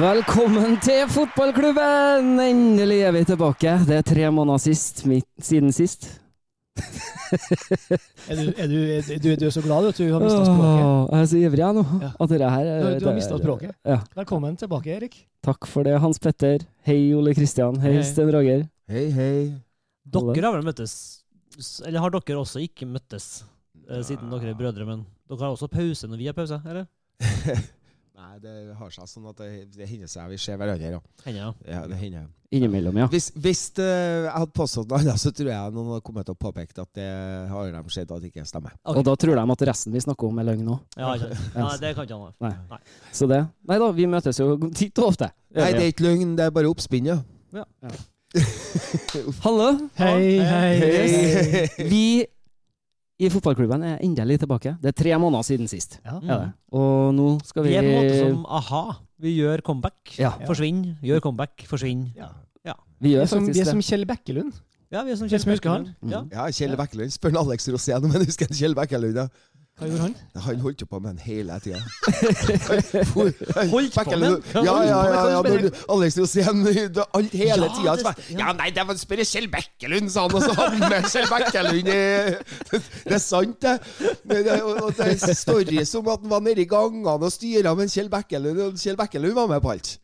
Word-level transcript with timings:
Velkommen 0.00 0.78
til 0.80 1.02
fotballklubben! 1.12 2.38
Endelig 2.40 3.02
er 3.04 3.12
vi 3.12 3.20
tilbake. 3.28 3.72
Det 3.84 3.98
er 3.98 4.04
tre 4.06 4.28
måneder 4.32 4.60
sist, 4.62 5.02
mitt, 5.04 5.26
siden 5.44 5.74
sist. 5.76 6.06
Er 6.80 8.38
du, 8.38 8.46
er 8.48 8.70
du, 8.70 8.76
er 8.80 9.18
du, 9.20 9.26
du 9.36 9.44
er 9.44 9.52
så 9.52 9.60
glad 9.60 9.90
at 9.90 9.98
du 10.00 10.06
har 10.08 10.22
mista 10.22 10.38
språket? 10.46 10.86
Åh, 10.86 11.02
jeg 11.10 11.18
er 11.18 11.26
så 11.32 11.40
ivrig 11.42 11.60
jeg 11.60 11.76
nå. 11.76 11.82
Ja. 12.00 12.08
At 12.16 12.32
dette 12.32 12.48
her, 12.54 12.70
Du, 12.70 12.86
du 13.02 13.08
har 13.10 13.18
mista 13.18 13.40
språket. 13.42 13.74
Ja. 13.84 13.98
Velkommen 14.16 14.56
tilbake, 14.62 14.94
Erik. 14.94 15.18
Takk 15.44 15.68
for 15.68 15.84
det, 15.84 15.98
Hans 16.00 16.22
Petter. 16.22 16.64
Hei, 16.88 16.96
Ole 17.18 17.34
Kristian. 17.36 17.76
Hei, 17.84 17.98
Hei. 17.98 18.06
Sten 18.08 18.32
Roger. 18.32 18.64
Hei, 18.88 19.04
hei. 19.18 19.34
Dere 20.16 20.46
har 20.46 20.56
vel 20.56 20.64
møttes 20.64 20.94
Eller 21.84 22.00
har 22.00 22.14
dere 22.14 22.38
også 22.40 22.62
ikke 22.64 22.88
møttes, 22.88 23.42
eh, 23.90 24.00
siden 24.06 24.32
dere 24.32 24.54
er 24.54 24.56
brødre, 24.62 24.88
men 24.88 25.04
dere 25.28 25.44
har 25.44 25.52
også 25.52 25.68
pause 25.68 26.08
når 26.08 26.22
vi 26.22 26.30
har 26.30 26.38
pause, 26.40 26.62
eller? 26.64 26.88
Nei, 28.20 28.36
det 28.42 28.74
har 28.76 28.90
seg 28.92 29.08
sånn 29.08 29.30
at 29.30 29.38
det, 29.40 29.48
det 29.72 29.86
hender 29.88 30.10
seg 30.10 30.28
vi 30.28 30.36
ser 30.40 30.58
hverandre, 30.60 30.90
ja. 30.92 30.98
Hender 31.24 31.40
ja. 31.40 31.52
ja 31.72 31.78
det 31.88 31.96
hender. 31.96 32.26
Innimellom, 32.52 32.98
ja. 32.98 33.06
Hvis, 33.08 33.30
hvis 33.38 33.62
eh, 33.80 34.26
jeg 34.26 34.32
hadde 34.34 34.52
påstått 34.58 34.90
noe 34.90 34.98
annet, 34.98 35.20
så 35.22 35.30
tror 35.32 35.48
jeg 35.52 35.72
noen 35.72 35.92
hadde 35.94 36.04
kommet 36.04 36.26
til 36.28 36.36
å 36.36 36.40
påpeke 36.40 36.74
at 36.82 36.90
det 36.98 37.06
har 37.48 37.70
de 37.72 37.94
sett 37.94 38.10
at 38.10 38.20
det 38.20 38.32
ikke 38.32 38.44
stemmer. 38.48 38.74
Okay. 38.82 38.98
Og 38.98 39.06
da 39.06 39.14
tror 39.22 39.38
de 39.38 39.54
at 39.54 39.64
resten 39.70 39.94
vi 39.94 40.02
snakker 40.04 40.28
om, 40.28 40.40
er 40.42 40.48
løgn 40.50 40.72
òg. 40.74 40.98
Ja. 40.98 41.14
Nei, 41.14 41.76
det 41.80 41.94
kan 41.96 42.08
ikke 42.08 42.18
han 42.18 42.26
ha. 42.26 42.50
Nei. 42.74 42.80
Så 43.14 43.30
det 43.30 43.40
Nei 43.70 43.78
da, 43.80 43.90
vi 43.96 44.08
møtes 44.10 44.42
jo 44.42 44.50
titt 44.68 45.00
og 45.00 45.12
ofte. 45.14 45.30
Nei, 45.56 45.70
det 45.78 45.86
er 45.86 45.94
ikke 45.94 46.08
løgn, 46.10 46.34
det 46.36 46.48
er 46.50 46.56
bare 46.58 46.74
oppspinn, 46.74 47.08
ja. 47.08 47.20
ja. 47.56 47.94
Hallo! 49.46 49.70
Hei, 50.02 50.36
hei. 50.44 50.74
Hei. 50.84 51.88
Vi 51.88 52.04
i 53.20 53.28
fotballklubben 53.28 53.82
er 53.84 53.98
endelig 54.04 54.38
tilbake. 54.40 54.74
Det 54.80 54.90
er 54.92 54.96
tre 54.96 55.12
måneder 55.20 55.44
siden 55.44 55.68
sist. 55.68 55.98
Ja. 56.06 56.16
Ja. 56.24 56.38
Og 56.72 57.12
nå 57.14 57.28
skal 57.44 57.66
vi 57.66 57.74
Vi 57.74 57.76
er 57.76 57.84
på 57.84 57.90
en 57.90 57.98
måte 57.98 58.18
som 58.20 58.46
a-ha. 58.48 58.82
Vi 59.20 59.34
gjør 59.36 59.60
comeback. 59.66 60.14
Ja, 60.16 60.32
Forsvinn. 60.48 60.96
Gjør 61.04 61.20
comeback. 61.28 61.66
Forsvinn. 61.68 62.06
Ja. 62.16 62.30
vi 62.64 62.72
Vi 63.08 63.14
gjør 63.14 63.26
er 63.26 63.30
som, 63.32 63.46
vi 63.46 63.60
er 63.60 63.68
som 63.68 63.82
Kjell 63.84 64.06
Bekkelund. 64.08 64.54
Ja, 64.90 65.04
vi 65.06 65.12
er 65.12 65.20
som 65.20 65.28
Kjell 65.28 65.44
Bekkelund. 65.46 65.92
Ja. 66.10 66.24
Ja, 66.32 66.48
Kjell 66.50 66.76
Bekkelund. 66.80 67.12
Spør 67.14 67.36
Alex 67.42 67.68
Rosén 67.68 68.04
om 68.04 68.10
han 68.10 68.24
husker 68.24 68.48
Kjell 68.48 68.74
Bekkelund. 68.74 69.20
Ja. 69.20 69.28
Hva 69.80 69.88
gjorde 69.88 70.02
han? 70.04 70.14
Han 70.44 70.58
holdt 70.60 70.82
jo 70.82 70.86
på 70.90 70.98
med 71.00 71.14
den 71.14 71.20
hele 71.24 71.54
tida. 71.64 71.78
Holdt 73.14 73.94
på 73.96 74.16
med 74.20 74.26
den? 74.26 74.42
Ja, 74.66 74.74
ja, 74.84 74.98
ja. 75.08 75.22
ja, 75.32 75.38
når 75.40 75.70
Alex 75.94 76.18
Rosén 76.20 76.60
alt 77.16 77.32
hele 77.32 77.70
Ja, 77.70 77.94
tida 77.96 78.12
Ja. 78.28 78.42
Ja, 78.42 78.52
nei, 78.58 78.68
det 78.76 78.84
var 78.84 78.98
spørre 79.00 79.24
Kjell 79.24 79.48
Bekkelund, 79.48 80.12
sa 80.12 80.26
han, 80.26 80.36
og 80.36 80.44
så 80.44 80.52
hadde 80.58 80.76
han 80.76 80.92
med 80.92 81.08
Kjell 81.08 81.30
Bekkelund 81.32 81.88
i 81.88 82.02
Det 83.08 83.16
er 83.16 83.24
sant, 83.24 83.56
det. 83.64 83.78
Det, 84.28 84.44
det, 84.50 84.60
det 85.00 85.08
er 85.16 85.34
story 85.38 85.80
som 85.88 86.12
at 86.12 86.20
han 86.20 86.36
var 86.36 86.44
nede 86.44 86.66
i 86.66 86.68
gangene 86.68 87.16
og 87.16 87.32
styra, 87.32 87.72
men 87.78 87.88
Kjell 87.88 88.12
Bekkelund, 88.12 88.76
Kjell 88.76 89.00
Bekkelund 89.00 89.40
var 89.40 89.48
med 89.48 89.64
på 89.64 89.72
alt. 89.78 89.96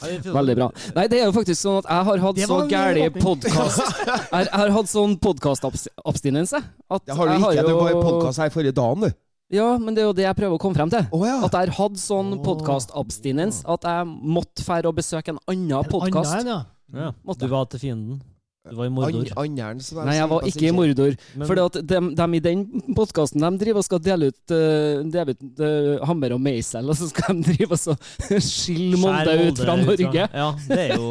Veldig 0.00 0.54
bra. 0.58 0.68
Nei, 0.96 1.06
det 1.10 1.20
er 1.20 1.24
jo 1.26 1.32
faktisk 1.36 1.60
sånn 1.62 1.78
at 1.82 1.88
jeg 1.90 2.08
har 2.08 2.18
hatt 2.24 2.40
så 2.48 2.58
gæli 2.70 3.06
podkast 3.18 3.80
Jeg 4.34 4.44
jeg 4.44 4.52
har 4.62 4.70
hatt 4.76 4.90
sånn 4.92 5.16
podkastabstinense 5.24 6.60
at 6.62 7.04
Det 7.08 7.16
har 7.18 7.26
du 7.32 7.34
ikke. 7.38 7.64
Du 7.66 7.72
jo- 7.72 7.80
var 7.80 7.90
i 7.90 7.98
podkast 8.02 8.38
her 8.44 8.52
forrige 8.54 8.74
dagen, 8.78 9.08
du. 9.08 9.10
Ja, 9.50 9.78
men 9.80 9.94
det 9.96 10.02
er 10.02 10.06
jo 10.10 10.12
det 10.12 10.26
jeg 10.26 10.36
prøver 10.36 10.58
å 10.58 10.60
komme 10.60 10.76
frem 10.76 10.90
til. 10.92 11.06
Oh, 11.10 11.22
ja. 11.24 11.38
At 11.46 11.54
jeg 11.56 11.70
har 11.70 11.76
hatt 11.78 11.96
sånn 12.00 12.34
podkastabstinens 12.44 13.62
at 13.64 13.86
jeg 13.88 14.10
måtte 14.36 14.64
fære 14.66 14.90
og 14.90 14.98
besøke 14.98 15.32
en 15.32 15.38
annen 15.48 15.72
En 15.78 15.88
podkast. 15.92 16.44
ja. 16.46 16.64
Ja. 16.94 17.12
Du 17.36 17.46
var 17.48 17.64
til 17.68 17.80
fienden. 17.80 18.20
Du 18.70 18.76
var 18.78 18.88
i 18.88 18.92
Mordor. 18.92 19.28
An- 19.34 19.48
Anderen, 19.48 19.80
som 19.84 20.00
Nei, 20.06 20.16
jeg 20.18 20.28
var 20.30 20.46
ikke 20.48 20.66
i 20.68 20.72
Mordor. 20.76 21.16
For 21.48 21.60
at 21.64 21.78
dem, 21.88 22.10
dem 22.18 22.34
i 22.38 22.40
den 22.44 22.64
podkasten 22.96 23.44
de 23.44 23.50
driver 23.62 23.82
og 23.82 23.86
skal 23.86 24.02
dele 24.04 24.30
ut, 24.32 24.40
uh, 24.52 25.02
dele 25.08 25.34
ut 25.34 25.62
eh, 25.64 26.06
hammer 26.08 26.34
og 26.36 26.42
meisel, 26.44 26.88
og 26.90 26.98
så 26.98 27.08
skal 27.10 27.38
de 27.38 27.54
drive 27.54 27.78
og 27.78 28.08
skille 28.44 29.00
Molde 29.00 29.36
ut 29.48 29.62
fra 29.62 29.76
Norge. 29.80 30.26
Ja, 30.28 30.48
det 30.68 30.80
er 30.84 30.94
jo 30.96 31.08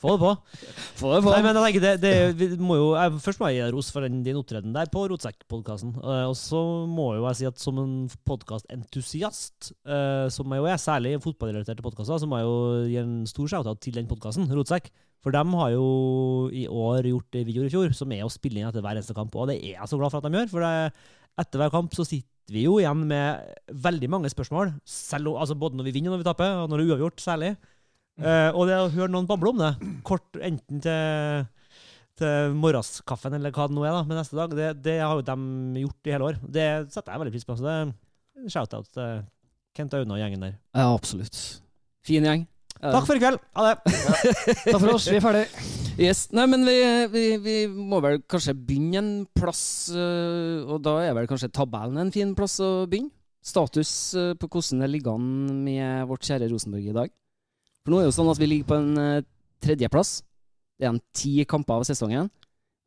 Få 0.00 0.14
det 0.14 0.20
på. 0.24 0.32
Få 1.00 1.14
det 1.14 1.22
på. 1.24 1.30
Nei, 1.30 1.42
men 1.44 1.50
jeg 1.54 1.64
tenker 1.68 1.84
det, 1.86 1.94
det 2.02 2.14
vi 2.40 2.50
må 2.60 2.78
jo, 2.80 2.88
jeg, 2.98 3.18
Først 3.24 3.40
må 3.42 3.50
jeg 3.50 3.58
gi 3.60 3.64
deg 3.66 3.74
ros 3.76 3.90
for 3.94 4.06
den, 4.06 4.20
din 4.26 4.38
opptreden 4.40 4.74
der 4.74 4.90
på 4.92 5.04
Rotsekk-podkasten. 5.12 5.94
og 6.02 6.36
så 6.38 6.60
må 6.90 7.12
jo 7.18 7.26
jeg 7.28 7.40
si 7.40 7.48
at 7.48 7.62
som 7.62 7.78
en 7.82 7.94
podkastentusiast, 8.28 9.72
uh, 9.88 10.26
som 10.32 10.52
jeg 10.52 10.62
jo 10.62 10.68
er, 10.70 10.80
særlig 10.80 11.16
fotballrelaterte 11.24 11.84
podkaster, 11.84 12.20
så 12.20 12.28
må 12.28 12.40
jeg 12.40 12.48
jo 12.48 12.84
gi 12.90 13.00
en 13.02 13.16
stor 13.30 13.50
shout-out 13.54 13.80
til 13.84 13.96
den 13.98 14.08
podkasten, 14.10 14.48
Rotsekk. 14.50 14.90
For 15.24 15.32
de 15.32 15.42
har 15.56 15.72
jo 15.72 15.88
i 16.52 16.66
år 16.68 17.08
gjort 17.08 17.30
det 17.32 17.46
vi 17.48 17.56
gjorde 17.56 17.70
i 17.70 17.72
fjor, 17.72 17.96
som 17.96 18.12
er 18.12 18.26
å 18.26 18.32
spille 18.32 18.60
inn 18.60 18.68
etter 18.68 18.84
hver 18.84 18.98
eneste 18.98 19.16
kamp. 19.16 19.32
Og 19.40 19.48
det 19.48 19.56
er 19.56 19.78
jeg 19.78 19.88
så 19.88 19.96
glad 19.96 20.12
for 20.12 20.20
at 20.20 20.28
de 20.28 20.36
gjør. 20.36 20.50
For 20.52 20.64
det, 20.64 21.08
etter 21.40 21.62
hver 21.62 21.72
kamp 21.72 21.96
så 21.96 22.04
sitter 22.04 22.52
vi 22.52 22.66
jo 22.66 22.76
igjen 22.76 23.06
med 23.08 23.54
veldig 23.86 24.10
mange 24.12 24.28
spørsmål. 24.32 24.74
Selv, 24.84 25.32
altså 25.40 25.56
både 25.56 25.80
når 25.80 25.88
vi 25.88 25.94
vinner 25.96 26.12
og 26.12 26.18
når 26.18 26.24
vi 26.26 26.28
taper, 26.28 26.60
og 26.60 26.68
når 26.68 26.82
det 26.82 26.84
er 26.84 26.92
uavgjort 26.92 27.24
særlig. 27.24 27.54
Eh, 28.20 28.50
og 28.52 28.68
det 28.68 28.78
å 28.78 28.92
høre 28.92 29.10
noen 29.10 29.26
bable 29.26 29.54
om 29.54 29.62
det, 29.64 29.72
kort 30.06 30.38
enten 30.38 30.82
til, 30.84 31.48
til 32.20 32.54
morgenskaffen 32.60 33.34
eller 33.40 33.54
hva 33.54 33.66
det 33.70 33.78
nå 33.78 33.88
er 33.88 33.96
da, 33.96 34.04
med 34.06 34.20
neste 34.20 34.38
dag, 34.38 34.54
det, 34.54 34.70
det 34.84 35.00
har 35.00 35.16
jo 35.18 35.24
de 35.26 35.84
gjort 35.86 36.10
i 36.10 36.14
hele 36.14 36.28
år. 36.30 36.40
Det 36.44 36.68
setter 36.92 37.14
jeg 37.14 37.24
veldig 37.24 37.34
pris 37.38 37.48
på. 37.48 37.56
Så 37.58 37.66
det 37.66 37.78
er 37.80 38.52
shout-out 38.52 38.92
til 38.92 39.24
Kent 39.74 39.96
Aune 39.98 40.14
og 40.14 40.20
gjengen 40.20 40.44
der. 40.46 40.58
Ja, 40.76 40.90
absolutt. 40.92 41.40
Fin 42.04 42.28
gjeng. 42.28 42.44
Takk 42.82 43.06
for 43.08 43.16
i 43.16 43.22
kveld! 43.22 43.40
Ha 43.56 43.70
det! 43.70 43.94
Takk 44.72 44.80
for 44.80 44.94
oss, 44.96 45.06
vi 45.08 45.18
er 45.18 45.24
ferdig. 45.24 45.44
Yes. 45.94 46.24
Nei, 46.34 46.44
men 46.50 46.64
vi, 46.66 46.74
vi, 47.12 47.22
vi 47.40 47.56
må 47.70 48.00
vel 48.02 48.18
kanskje 48.30 48.56
begynne 48.58 48.98
en 49.00 49.12
plass, 49.36 49.92
øh, 49.94 50.64
og 50.66 50.82
da 50.84 50.96
er 51.04 51.14
vel 51.16 51.28
kanskje 51.30 51.52
tabellen 51.54 52.00
en 52.02 52.12
fin 52.14 52.34
plass 52.36 52.58
å 52.64 52.88
begynne? 52.90 53.14
Status 53.44 53.90
øh, 54.16 54.32
på 54.40 54.48
hvordan 54.48 54.80
det 54.80 54.88
ligger 54.88 55.18
an 55.18 55.64
med 55.66 56.08
vårt 56.08 56.24
kjære 56.24 56.48
Rosenborg 56.50 56.86
i 56.88 56.96
dag. 56.96 57.12
For 57.84 57.92
nå 57.92 57.98
er 58.00 58.06
det 58.06 58.10
jo 58.10 58.16
sånn 58.16 58.30
at 58.32 58.40
vi 58.40 58.48
ligger 58.48 58.70
på 58.70 58.78
en 58.80 59.00
øh, 59.00 59.26
tredjeplass. 59.64 60.14
Det 60.80 60.88
er 60.88 60.94
en 60.94 61.02
ti 61.14 61.34
kamper 61.48 61.82
av 61.82 61.84
sesongen. 61.88 62.30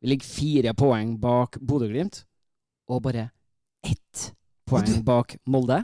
Vi 0.02 0.12
ligger 0.12 0.28
fire 0.28 0.74
poeng 0.78 1.14
bak 1.22 1.60
Bodø-Glimt, 1.62 2.24
og 2.90 3.04
bare 3.06 3.28
ett 3.86 4.32
poeng 4.68 5.00
bak 5.06 5.38
Molde. 5.48 5.80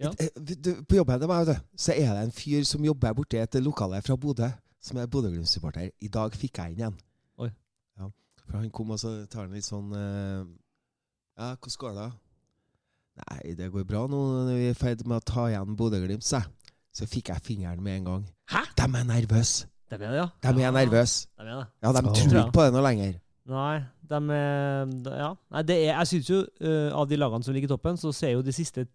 Ja. 0.00 0.10
Eh, 0.20 0.28
På 0.88 0.98
jobben 0.98 1.22
meg, 1.28 1.54
så 1.76 1.92
er 1.92 2.12
det 2.12 2.24
en 2.26 2.34
fyr 2.34 2.64
som 2.68 2.84
jobber 2.84 3.14
borti 3.16 3.38
et 3.40 3.54
lokale 3.64 4.02
fra 4.04 4.16
Bodø, 4.16 4.48
som 4.80 4.98
er 5.00 5.08
Bodø-Glimt-supporter. 5.08 5.90
I 6.00 6.08
dag 6.12 6.34
fikk 6.36 6.60
jeg 6.60 6.74
inn 6.74 6.82
igjen. 6.82 6.98
Oi. 7.40 7.50
Ja, 7.98 8.10
for 8.44 8.58
han 8.58 8.70
kom 8.70 8.92
og 8.92 9.00
så 9.00 9.14
tar 9.30 9.46
han 9.46 9.56
litt 9.56 9.66
sånn 9.66 9.92
eh, 9.96 10.44
Ja, 11.36 11.54
hvordan 11.54 11.80
går 11.80 11.96
det? 12.00 12.10
Nei, 13.16 13.54
det 13.56 13.70
går 13.72 13.86
bra 13.88 14.02
nå 14.12 14.18
vi 14.50 14.66
er 14.68 14.74
i 14.74 14.76
ferd 14.76 15.06
med 15.08 15.22
å 15.22 15.24
ta 15.24 15.46
igjen 15.48 15.76
Bodø-Glimt, 15.78 16.24
sa 16.26 16.42
jeg. 16.42 16.52
Så 16.96 17.08
fikk 17.08 17.28
jeg 17.32 17.44
fingeren 17.44 17.82
med 17.84 18.00
en 18.00 18.06
gang. 18.10 18.28
Hæ? 18.52 18.62
De 18.76 18.84
er 18.88 19.08
nervøse. 19.08 19.68
De 19.90 19.96
er 19.96 20.00
det, 20.00 20.16
ja. 20.16 20.26
De 20.42 20.62
er 20.64 20.72
nervøse. 20.72 21.28
De 21.36 21.44
er 21.44 21.50
det. 21.52 21.66
Ja, 21.84 21.92
de 21.92 22.02
tror 22.08 22.38
ikke 22.40 22.54
på 22.56 22.64
det 22.64 22.72
noe 22.74 22.84
lenger. 22.84 23.16
Nei, 23.46 23.80
de 24.10 24.20
er 24.34 25.18
Ja. 25.20 25.32
Nei, 25.54 25.62
det 25.62 25.76
er, 25.76 25.90
jeg 25.92 26.08
syns 26.12 26.30
jo 26.30 26.38
uh, 26.42 26.92
av 26.96 27.08
de 27.08 27.18
lagene 27.20 27.46
som 27.46 27.54
ligger 27.54 27.68
i 27.68 27.74
toppen, 27.74 28.00
så 28.00 28.12
ser 28.16 28.32
jo 28.34 28.42
de 28.44 28.52
siste 28.52 28.86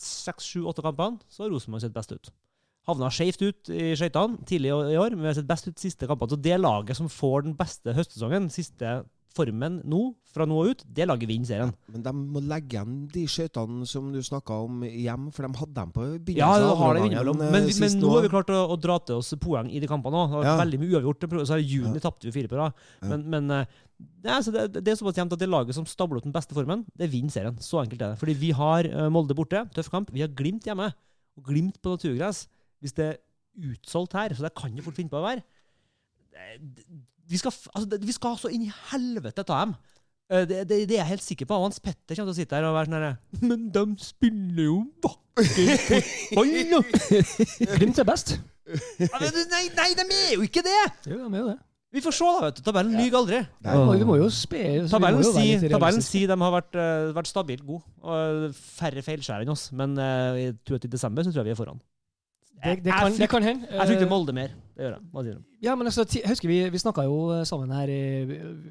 seks, 0.00 0.46
sju, 0.52 0.62
åtte 0.68 0.84
kampene, 0.84 1.20
så 1.30 1.44
har 1.44 1.52
Rosenborg 1.52 1.84
sett 1.84 1.96
best 1.96 2.14
ut. 2.14 2.32
Havna 2.88 3.10
skjevt 3.12 3.42
ut 3.44 3.70
i 3.74 3.90
skøytene 3.98 4.40
tidlig 4.48 4.70
i 4.72 4.98
år, 4.98 5.14
men 5.14 5.26
vi 5.26 5.30
har 5.30 5.36
sett 5.36 5.48
best 5.48 5.68
ut 5.68 5.76
de 5.76 5.84
siste 5.84 6.08
kampene. 6.08 6.32
Så 6.32 6.40
det 6.40 6.56
laget 6.60 6.98
som 6.98 7.10
får 7.12 7.44
den 7.46 7.56
beste 7.58 7.94
høstsesongen, 7.96 8.48
siste 8.52 9.00
formen 9.34 9.80
nå, 9.86 9.98
fra 10.30 10.44
nå 10.46 10.56
og 10.62 10.70
ut, 10.72 10.80
det 10.94 11.06
laget 11.06 11.28
vinner 11.30 11.46
serien. 11.48 11.70
Men 11.90 12.02
de 12.06 12.12
må 12.16 12.40
legge 12.42 12.76
igjen 12.76 12.96
de 13.10 13.22
skøytene 13.30 13.86
som 13.88 14.08
du 14.14 14.18
snakka 14.26 14.56
om 14.66 14.80
hjem, 14.86 15.28
for 15.34 15.46
de 15.46 15.60
hadde 15.60 15.76
dem 15.76 15.92
på 15.94 16.06
begynnelsen 16.26 16.40
Ja, 16.40 16.58
de 16.62 16.76
har 16.80 16.94
det 16.98 17.04
innimellom. 17.06 17.38
Men, 17.42 17.66
eh, 17.68 17.78
men 17.82 17.96
nå 18.02 18.10
har 18.14 18.24
vi 18.26 18.32
klart 18.32 18.50
å, 18.54 18.60
å 18.74 18.78
dra 18.80 18.96
til 19.06 19.18
oss 19.20 19.30
poeng 19.42 19.70
i 19.70 19.82
de 19.82 19.90
kampene 19.90 20.22
òg. 20.24 20.34
Ja. 20.46 20.56
Veldig 20.60 20.80
mye 20.82 20.98
uavgjort. 20.98 21.28
Så 21.50 21.58
I 21.58 21.66
juni 21.66 21.98
Ja. 21.98 22.04
tapte 22.08 22.26
vi 22.30 22.34
fire 22.34 22.50
på 22.50 22.58
rad. 22.58 22.74
Ja. 23.02 23.10
Men, 23.12 23.24
men 23.34 23.50
eh, 23.58 23.78
det, 24.00 24.38
så 24.46 24.54
det, 24.54 24.66
det 24.80 24.94
er 24.94 24.98
såpass 25.00 25.18
jevnt 25.20 25.34
at 25.36 25.42
det 25.42 25.50
laget 25.50 25.76
som 25.76 25.86
stabler 25.86 26.18
opp 26.22 26.26
den 26.28 26.34
beste 26.34 26.54
formen, 26.56 26.86
det 26.96 27.10
vinner 27.12 27.30
serien. 27.34 27.58
Så 27.62 27.82
enkelt 27.82 28.00
er 28.02 28.14
det. 28.14 28.20
Fordi 28.22 28.34
vi 28.38 28.50
har 28.56 28.86
eh, 28.90 29.08
Molde 29.12 29.34
borte, 29.38 29.64
tøff 29.76 29.90
kamp. 29.92 30.10
Vi 30.14 30.22
har 30.24 30.30
Glimt 30.34 30.64
hjemme. 30.66 30.90
Og 31.38 31.46
Glimt 31.50 31.78
på 31.82 31.94
naturgress. 31.96 32.46
Hvis 32.80 32.94
det 32.96 33.06
er 33.12 33.18
utsolgt 33.70 34.14
her, 34.16 34.32
så 34.34 34.46
det 34.46 34.54
kan 34.56 34.72
jo 34.78 34.82
fort 34.86 34.96
finne 34.96 35.10
på 35.12 35.18
å 35.20 35.26
være 35.26 35.42
vi 37.30 37.38
skal, 37.38 37.54
altså, 37.74 37.98
vi 38.02 38.12
skal 38.16 38.36
så 38.40 38.50
inn 38.52 38.66
i 38.66 38.72
helvete 38.90 39.44
ta 39.46 39.60
dem. 39.64 39.74
Eh, 40.30 40.44
Det, 40.46 40.60
det, 40.68 40.80
det 40.88 40.96
er 40.98 41.02
jeg 41.04 41.10
helt 41.14 41.26
sikker 41.26 41.46
på. 41.50 41.58
Hans 41.62 41.80
Petter 41.82 42.14
kommer 42.18 42.30
til 42.32 42.36
å 42.36 42.40
sitte 42.40 42.58
her 42.58 42.68
og 42.68 42.76
være 42.76 42.90
sånn 42.90 42.98
herre 42.98 43.46
Men 43.46 43.64
de 43.74 43.84
spiller 44.04 44.64
jo 44.68 44.76
vakkert 45.02 45.88
fotball! 46.34 46.84
Glimt 47.78 47.98
er 48.02 48.06
best. 48.08 48.36
Nei, 48.70 49.66
nei, 49.74 49.90
de 49.98 50.06
er 50.06 50.36
jo 50.36 50.46
ikke 50.46 50.62
det! 50.66 50.78
Jo, 51.10 51.18
de 51.26 51.34
er 51.34 51.42
jo 51.42 51.48
det. 51.50 51.58
Vi 51.90 51.98
får 52.04 52.14
se, 52.14 52.26
da. 52.30 52.42
vet 52.44 52.58
du. 52.60 52.62
Tabellen 52.62 52.92
lyver 52.94 53.18
aldri. 53.18 53.38
Nei. 53.66 53.72
Vi 53.98 54.04
må- 54.06 54.14
jo 54.20 54.28
spe 54.30 54.60
Tabellen 54.92 55.24
sier 55.26 55.64
sier 56.06 56.28
de 56.30 56.36
har 56.38 56.52
vært, 56.54 56.76
uh, 56.78 57.10
vært 57.16 57.26
stabilt 57.26 57.64
gode. 57.66 57.82
Og 58.06 58.54
færre 58.54 59.02
feilskjær 59.02 59.42
enn 59.42 59.50
oss. 59.50 59.72
Men 59.74 59.96
uh, 59.98 60.38
i 60.38 60.52
20. 60.70 60.86
desember 60.86 61.26
så 61.26 61.32
tror 61.34 61.42
jeg 61.42 61.50
vi 61.50 61.56
er 61.56 61.58
foran. 61.58 61.80
Det, 62.64 62.84
det, 62.84 62.92
kan, 62.92 63.12
det 63.16 63.28
kan 63.32 63.42
hende. 63.42 63.66
Jeg 63.70 63.86
frykter 63.88 64.04
Eh, 64.06 64.10
Molde 64.10 64.32
mer. 64.36 64.50
Det 64.76 64.84
gjør 64.86 64.94
jeg. 64.96 65.02
Hva 65.12 65.22
sier 65.24 65.34
du? 65.36 65.42
Ja, 65.64 65.74
men 65.76 65.86
altså, 65.90 66.04
ti- 66.08 66.22
husker 66.26 66.48
Vi 66.48 66.58
vi 66.72 66.78
snakka 66.80 67.02
jo 67.04 67.16
eh, 67.34 67.44
sammen 67.48 67.70
her 67.72 67.88
i, 67.92 68.00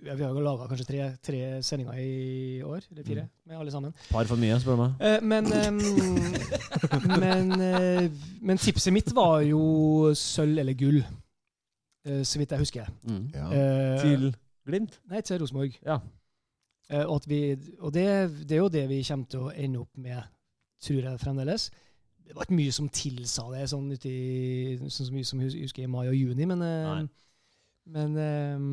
ja, 0.05 0.15
Vi 0.15 0.23
har 0.23 0.29
jo 0.33 0.39
laga 0.45 0.67
kanskje 0.69 0.85
tre, 0.87 1.07
tre 1.25 1.39
sendinger 1.63 1.93
i 2.01 2.61
år, 2.65 2.81
eller 2.91 3.03
fire, 3.03 3.23
Mm. 3.23 3.29
med 3.47 3.57
alle 3.59 3.71
sammen. 3.71 3.93
Par 4.11 4.25
for 4.29 4.35
mye, 4.41 4.59
spør 4.61 4.75
du 4.77 4.81
meg. 4.83 4.93
Eh, 5.01 5.19
men 5.21 5.45
um, 5.45 5.79
men, 7.23 7.51
uh, 7.61 8.09
men 8.41 8.57
tipset 8.57 8.93
mitt 8.93 9.11
var 9.15 9.41
jo 9.47 10.13
sølv 10.17 10.59
eller 10.61 10.73
gull, 10.77 11.01
uh, 12.07 12.21
så 12.23 12.39
vidt 12.41 12.51
jeg 12.51 12.59
husker. 12.59 12.89
Mm. 13.03 13.25
Ja. 13.33 13.45
Uh, 13.49 14.01
Til 14.01 14.29
Glimt? 14.69 14.99
Nei, 15.09 15.21
til 15.25 15.39
Rosenborg. 15.41 15.77
Ja. 15.85 15.97
Eh, 16.91 17.05
og 17.05 17.15
at 17.21 17.29
vi, 17.29 17.39
og 17.79 17.93
det, 17.93 18.05
det 18.49 18.57
er 18.57 18.63
jo 18.63 18.67
det 18.73 18.83
vi 18.89 19.03
kommer 19.07 19.25
til 19.29 19.39
å 19.47 19.51
ende 19.53 19.79
opp 19.81 19.97
med, 19.97 20.21
tror 20.81 21.05
jeg 21.05 21.19
fremdeles. 21.21 21.69
Det 22.29 22.35
var 22.37 22.45
ikke 22.45 22.59
mye 22.59 22.73
som 22.75 22.89
tilsa 22.93 23.47
det, 23.49 23.63
sånn 23.71 23.87
i 23.97 24.77
sånn 24.77 24.91
så 24.93 25.13
mye 25.15 25.25
som 25.25 25.39
jeg 25.41 25.63
husker 25.63 25.85
i 25.85 25.89
mai 25.89 26.05
og 26.05 26.13
juni, 26.13 26.45
men, 26.45 26.61
eh, 26.61 26.99
men 27.95 28.19
eh, 28.21 28.67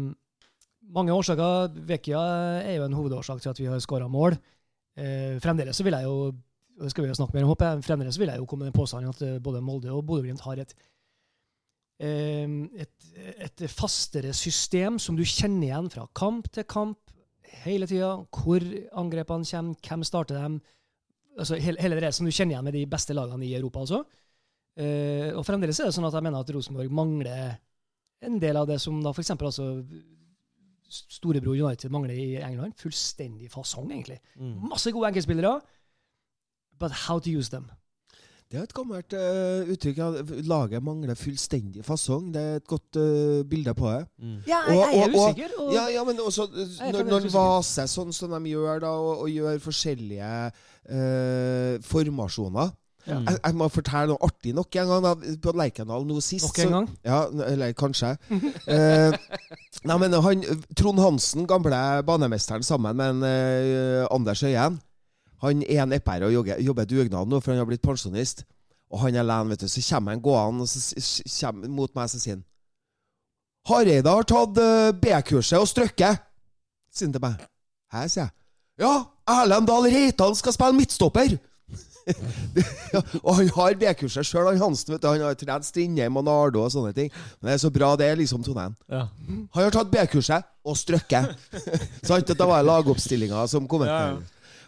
mange 0.92 1.14
årsaker. 1.14 1.78
Vekia 1.88 2.20
er 2.60 2.74
jo 2.76 2.84
en 2.84 2.98
hovedårsak 2.98 3.40
til 3.40 3.54
at 3.54 3.62
vi 3.62 3.70
har 3.70 3.80
skåra 3.80 4.10
mål. 4.12 4.36
Eh, 5.00 5.38
fremdeles 5.40 5.80
så 5.80 5.86
vil 5.86 5.96
jeg 5.96 6.08
jo 6.08 6.18
og 6.76 6.84
det 6.84 6.90
skal 6.92 7.06
vi 7.06 7.08
jo 7.08 7.16
snakke 7.16 7.32
mer 7.32 7.46
om, 7.46 7.54
håper 7.54 7.70
jeg, 7.70 7.84
fremdeles 7.86 8.18
så 8.18 8.20
vil 8.20 8.28
jeg 8.28 8.42
jo 8.42 8.46
komme 8.50 8.66
med 8.66 8.74
den 8.74 8.76
påstanden 8.76 9.08
at 9.08 9.40
både 9.40 9.62
Molde 9.64 9.88
og 9.96 10.02
Bodø-Glimt 10.04 10.44
har 10.44 10.60
et 10.60 10.76
et, 11.96 13.04
et 13.40 13.62
fastere 13.72 14.34
system 14.36 14.98
som 15.00 15.16
du 15.16 15.22
kjenner 15.24 15.70
igjen 15.70 15.86
fra 15.88 16.04
kamp 16.12 16.50
til 16.52 16.66
kamp 16.68 16.98
hele 17.64 17.88
tida. 17.88 18.10
Hvor 18.28 18.60
angrepene 19.00 19.48
kommer, 19.48 19.80
hvem 19.80 20.04
starter 20.04 20.36
dem. 20.36 20.58
Altså, 21.36 21.58
hele, 21.60 21.80
hele 21.82 22.00
det 22.00 22.12
som 22.16 22.26
du 22.26 22.32
kjenner 22.32 22.56
igjen 22.56 22.64
med 22.64 22.76
de 22.76 22.86
beste 22.90 23.14
lagene 23.16 23.46
i 23.46 23.54
Europa. 23.58 23.84
altså. 23.84 24.02
Uh, 24.76 25.32
og 25.38 25.44
fremdeles 25.48 25.78
er 25.80 25.88
det 25.88 25.96
sånn 25.96 26.04
at 26.08 26.16
jeg 26.16 26.24
mener 26.26 26.42
at 26.42 26.50
Rosenborg 26.52 26.92
mangler 26.92 27.56
en 28.26 28.36
del 28.40 28.58
av 28.60 28.66
det 28.68 28.76
som 28.80 28.98
da 29.04 29.12
f.eks. 29.12 29.32
altså 29.32 29.70
Storebror 30.88 31.56
United 31.56 31.92
mangler 31.92 32.16
i 32.16 32.36
England. 32.40 32.76
Fullstendig 32.80 33.50
fasong, 33.52 33.90
egentlig. 33.90 34.20
Mm. 34.36 34.68
Masse 34.70 34.92
gode 34.94 35.10
enkeltspillere, 35.10 35.58
but 36.78 36.92
how 37.06 37.18
to 37.18 37.32
use 37.32 37.50
them. 37.50 37.70
Det 38.46 38.60
er 38.60 38.62
et 38.68 38.72
gammelt 38.76 39.14
uh, 39.18 39.66
uttrykk. 39.74 39.96
Ja. 39.98 40.10
Laget 40.46 40.82
mangler 40.86 41.18
fullstendig 41.18 41.82
fasong. 41.84 42.28
Det 42.34 42.42
er 42.42 42.60
et 42.60 42.66
godt 42.70 42.94
uh, 43.02 43.40
bilde 43.50 43.74
på 43.74 43.90
det. 43.90 44.04
Mm. 44.22 44.36
Ja, 44.46 44.60
jeg- 44.68 44.78
jeg 44.94 45.02
er 45.02 45.16
usikker. 45.16 45.56
Og, 45.58 45.72
Ja, 45.74 45.86
ja, 45.90 46.04
men 46.06 46.20
også 46.22 46.46
eh, 46.54 46.92
når, 46.94 47.08
når 47.10 47.26
vaser 47.34 47.90
sånn 47.90 48.12
som 48.14 48.30
de 48.36 48.50
gjør, 48.54 48.78
da, 48.86 48.92
og, 48.94 49.24
og 49.26 49.28
gjør 49.34 49.58
forskjellige 49.66 50.30
uh, 50.90 51.78
formasjoner 51.82 52.70
Ja. 53.06 53.20
jeg, 53.22 53.36
jeg 53.44 53.54
må 53.54 53.68
fortelle 53.70 54.08
noe 54.10 54.18
artig 54.26 54.52
nok 54.54 54.76
en 54.82 54.88
gang. 54.90 55.04
Da, 55.04 55.34
på 55.42 55.52
Lerkendal 55.54 56.06
nå 56.08 56.16
sist. 56.22 56.46
Nok 56.48 56.58
en 56.64 56.72
gang. 56.74 56.88
Så, 56.90 57.02
ja, 57.06 57.18
eller 57.52 57.74
kanskje. 57.78 58.14
eh, 58.74 59.14
nei, 59.86 59.98
men 60.02 60.16
han, 60.24 60.42
Trond 60.74 60.98
Hansen, 61.02 61.46
gamle 61.46 61.78
banemesteren, 62.06 62.62
sammen 62.66 62.96
med 62.98 63.12
en, 63.14 63.22
eh, 63.28 64.06
Anders 64.10 64.42
Øyen 64.42 64.80
Han 65.44 65.62
er 65.66 65.82
en 65.82 65.92
epper 65.96 66.24
og 66.26 66.32
jobber, 66.32 66.60
jobber 66.64 66.88
dugnad 66.88 67.28
nå, 67.28 67.40
for 67.40 67.52
han 67.52 67.60
har 67.60 67.68
blitt 67.68 67.84
pensjonist. 67.84 68.44
Og 68.92 69.00
han 69.02 69.16
er 69.16 69.24
alene, 69.24 69.52
vet 69.52 69.64
du. 69.64 69.68
Så 69.68 69.82
kommer 69.88 70.14
han 70.14 70.22
gående 70.22 70.64
og 70.64 70.70
så, 70.70 71.22
kommer 71.40 71.72
mot 71.72 71.92
meg 71.96 72.06
og 72.06 72.14
sier 72.22 72.36
han 72.36 72.44
Hareide 73.66 74.12
har 74.14 74.22
tatt 74.30 74.58
eh, 74.62 74.92
B-kurset 74.94 75.58
og 75.58 75.66
strøkket. 75.66 76.22
Sier 76.94 77.08
han 77.08 77.16
til 77.16 77.24
meg. 77.24 77.40
Hæ, 77.90 78.04
sier 78.06 78.28
jeg. 78.28 78.32
Ja, 78.78 78.92
Erlend 79.26 79.66
Dahl 79.66 79.88
Reitan 79.90 80.36
skal 80.38 80.54
spille 80.54 80.76
midtstopper! 80.78 81.34
ja, 82.06 83.00
og 83.26 83.32
han 83.40 83.48
har 83.56 83.74
B-kurset 83.80 84.28
sjøl, 84.28 84.46
han 84.52 84.60
Hansen. 84.62 84.92
vet 84.94 85.02
du 85.02 85.08
Han 85.08 85.24
har 85.24 85.34
trent 85.34 85.66
Strindheim 85.66 86.20
og 86.20 86.26
Nardo 86.28 86.62
og 86.62 86.70
sånne 86.70 86.92
ting. 86.94 87.10
Men 87.40 87.50
det 87.50 87.56
er 87.56 87.62
så 87.64 87.72
bra, 87.74 87.88
det 87.98 88.06
er 88.06 88.20
liksom 88.20 88.44
tonen. 88.46 88.76
Ja. 88.86 89.08
Han 89.26 89.66
har 89.66 89.74
tatt 89.74 89.90
B-kurset 89.90 90.46
og 90.62 90.78
strøkket. 90.78 91.34
Sant? 92.06 92.28
Dette 92.30 92.46
var 92.46 92.62
lagoppstillinga 92.62 93.42
som 93.50 93.66
kommenterer. 93.66 94.22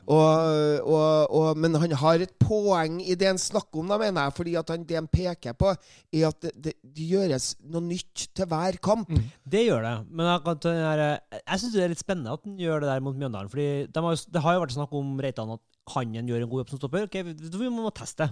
Og, 0.09 0.89
og, 0.89 1.35
og, 1.37 1.59
men 1.61 1.77
han 1.77 1.93
har 2.01 2.23
et 2.25 2.33
poeng 2.41 2.97
i 3.05 3.17
det 3.19 3.29
han 3.29 3.41
snakker 3.41 3.83
om, 3.83 3.91
da, 3.93 3.99
mener 4.01 4.25
jeg. 4.25 4.37
fordi 4.39 4.55
han, 4.57 4.87
det 4.89 4.97
han 4.97 5.09
peker 5.13 5.57
på, 5.59 5.75
er 6.17 6.29
at 6.31 6.39
det, 6.45 6.53
det, 6.65 6.75
det 6.81 7.09
gjøres 7.11 7.51
noe 7.69 7.85
nytt 7.85 8.29
til 8.33 8.49
hver 8.49 8.79
kamp. 8.85 9.11
Mm. 9.13 9.27
Det 9.45 9.67
gjør 9.67 9.85
det. 9.85 9.95
Men 10.09 10.31
jeg, 10.33 10.57
eh, 10.65 11.41
jeg 11.43 11.61
syns 11.61 11.75
det 11.77 11.85
er 11.85 11.93
litt 11.93 12.05
spennende 12.05 12.37
at 12.39 12.47
han 12.49 12.57
gjør 12.61 12.85
det 12.85 12.93
der 12.93 13.05
mot 13.05 13.19
Mjøndalen. 13.21 13.53
Fordi 13.53 13.69
de 13.85 14.15
Det 14.33 14.45
har 14.45 14.57
jo 14.57 14.63
vært 14.65 14.77
snakk 14.79 14.97
om 14.97 15.19
Reitan 15.21 15.57
at 15.59 15.65
kan 15.89 16.17
han 16.17 16.29
gjøre 16.29 16.45
en 16.45 16.53
god 16.53 16.63
jobb 16.63 16.73
som 16.73 16.81
stopper? 16.81 17.09
Ok, 17.09 17.21
vi, 17.25 17.69
må 17.73 17.93
teste. 17.97 18.31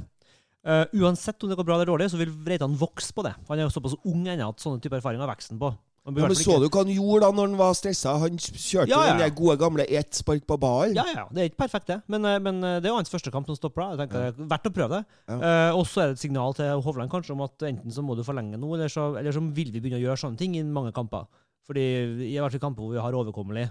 Eh, 0.67 0.84
uansett 0.96 1.44
om 1.44 1.52
det 1.52 1.58
går 1.61 1.69
bra 1.69 1.76
eller 1.76 1.93
dårlig, 1.93 2.08
så 2.12 2.20
vil 2.20 2.32
Reitan 2.49 2.76
vokse 2.81 3.12
på 3.17 3.25
det. 3.26 3.37
Han 3.50 3.61
er 3.61 3.69
jo 3.69 3.75
såpass 3.76 3.99
ung 4.08 4.25
ennå 4.25 4.49
at 4.49 4.64
sånne 4.64 4.81
typer 4.81 5.00
erfaringer 5.00 5.26
har 5.26 5.34
veksten 5.34 5.61
på. 5.61 5.75
Ja, 6.06 6.12
men 6.14 6.37
Så 6.38 6.55
du 6.62 6.69
hva 6.70 6.85
han 6.85 6.91
gjorde 6.94 7.25
da 7.25 7.31
når 7.35 7.49
han 7.49 7.56
var 7.58 7.73
stressa? 7.75 8.12
Han 8.23 8.37
kjørte 8.38 8.93
Ja, 8.93 9.00
ja, 9.08 9.14
den 9.19 9.32
gode 9.35 9.56
gamle 9.58 9.87
ett 9.91 10.14
spark 10.14 10.44
på 10.47 10.58
ballen. 10.62 10.94
Ja, 10.94 11.03
ja, 11.11 11.25
det 11.35 11.43
er 11.43 11.49
ikke 11.50 11.64
perfekt, 11.64 11.88
det. 11.91 11.97
Men, 12.06 12.25
eh, 12.25 12.38
men 12.43 12.62
eh, 12.62 12.76
det 12.79 12.87
er 12.87 12.94
jo 12.94 13.00
hans 13.00 13.11
første 13.11 13.32
kamp 13.35 13.50
som 13.50 13.58
stopper. 13.58 13.97
Jeg 13.97 14.05
tenker 14.05 14.29
det 14.29 14.29
er 14.31 14.53
Verdt 14.53 14.70
å 14.70 14.73
prøve 14.76 15.00
det. 15.00 15.19
Ja. 15.26 15.38
Uh, 15.41 15.81
og 15.81 15.82
så 15.91 16.05
er 16.05 16.12
det 16.12 16.19
et 16.20 16.23
signal 16.23 16.55
til 16.55 16.85
Hovland 16.87 17.11
kanskje 17.11 17.35
om 17.35 17.43
at 17.43 17.67
enten 17.67 17.91
så 17.91 18.05
må 18.06 18.14
du 18.14 18.23
forlenge 18.26 18.61
nå, 18.61 18.70
eller 18.79 18.93
så, 18.93 19.08
eller 19.19 19.35
så 19.35 19.43
vil 19.43 19.73
vi 19.75 19.82
begynne 19.82 19.99
å 19.99 20.05
gjøre 20.05 20.23
sånne 20.23 20.38
ting 20.38 20.55
i 20.55 20.62
mange 20.62 20.94
kamper. 20.94 21.26
Fordi 21.67 21.87
i 22.29 22.37
hvert 22.38 22.55
fall 22.55 22.62
kamper 22.69 22.87
hvor 22.87 22.94
vi 22.94 23.02
har 23.02 23.19
overkommelig 23.19 23.67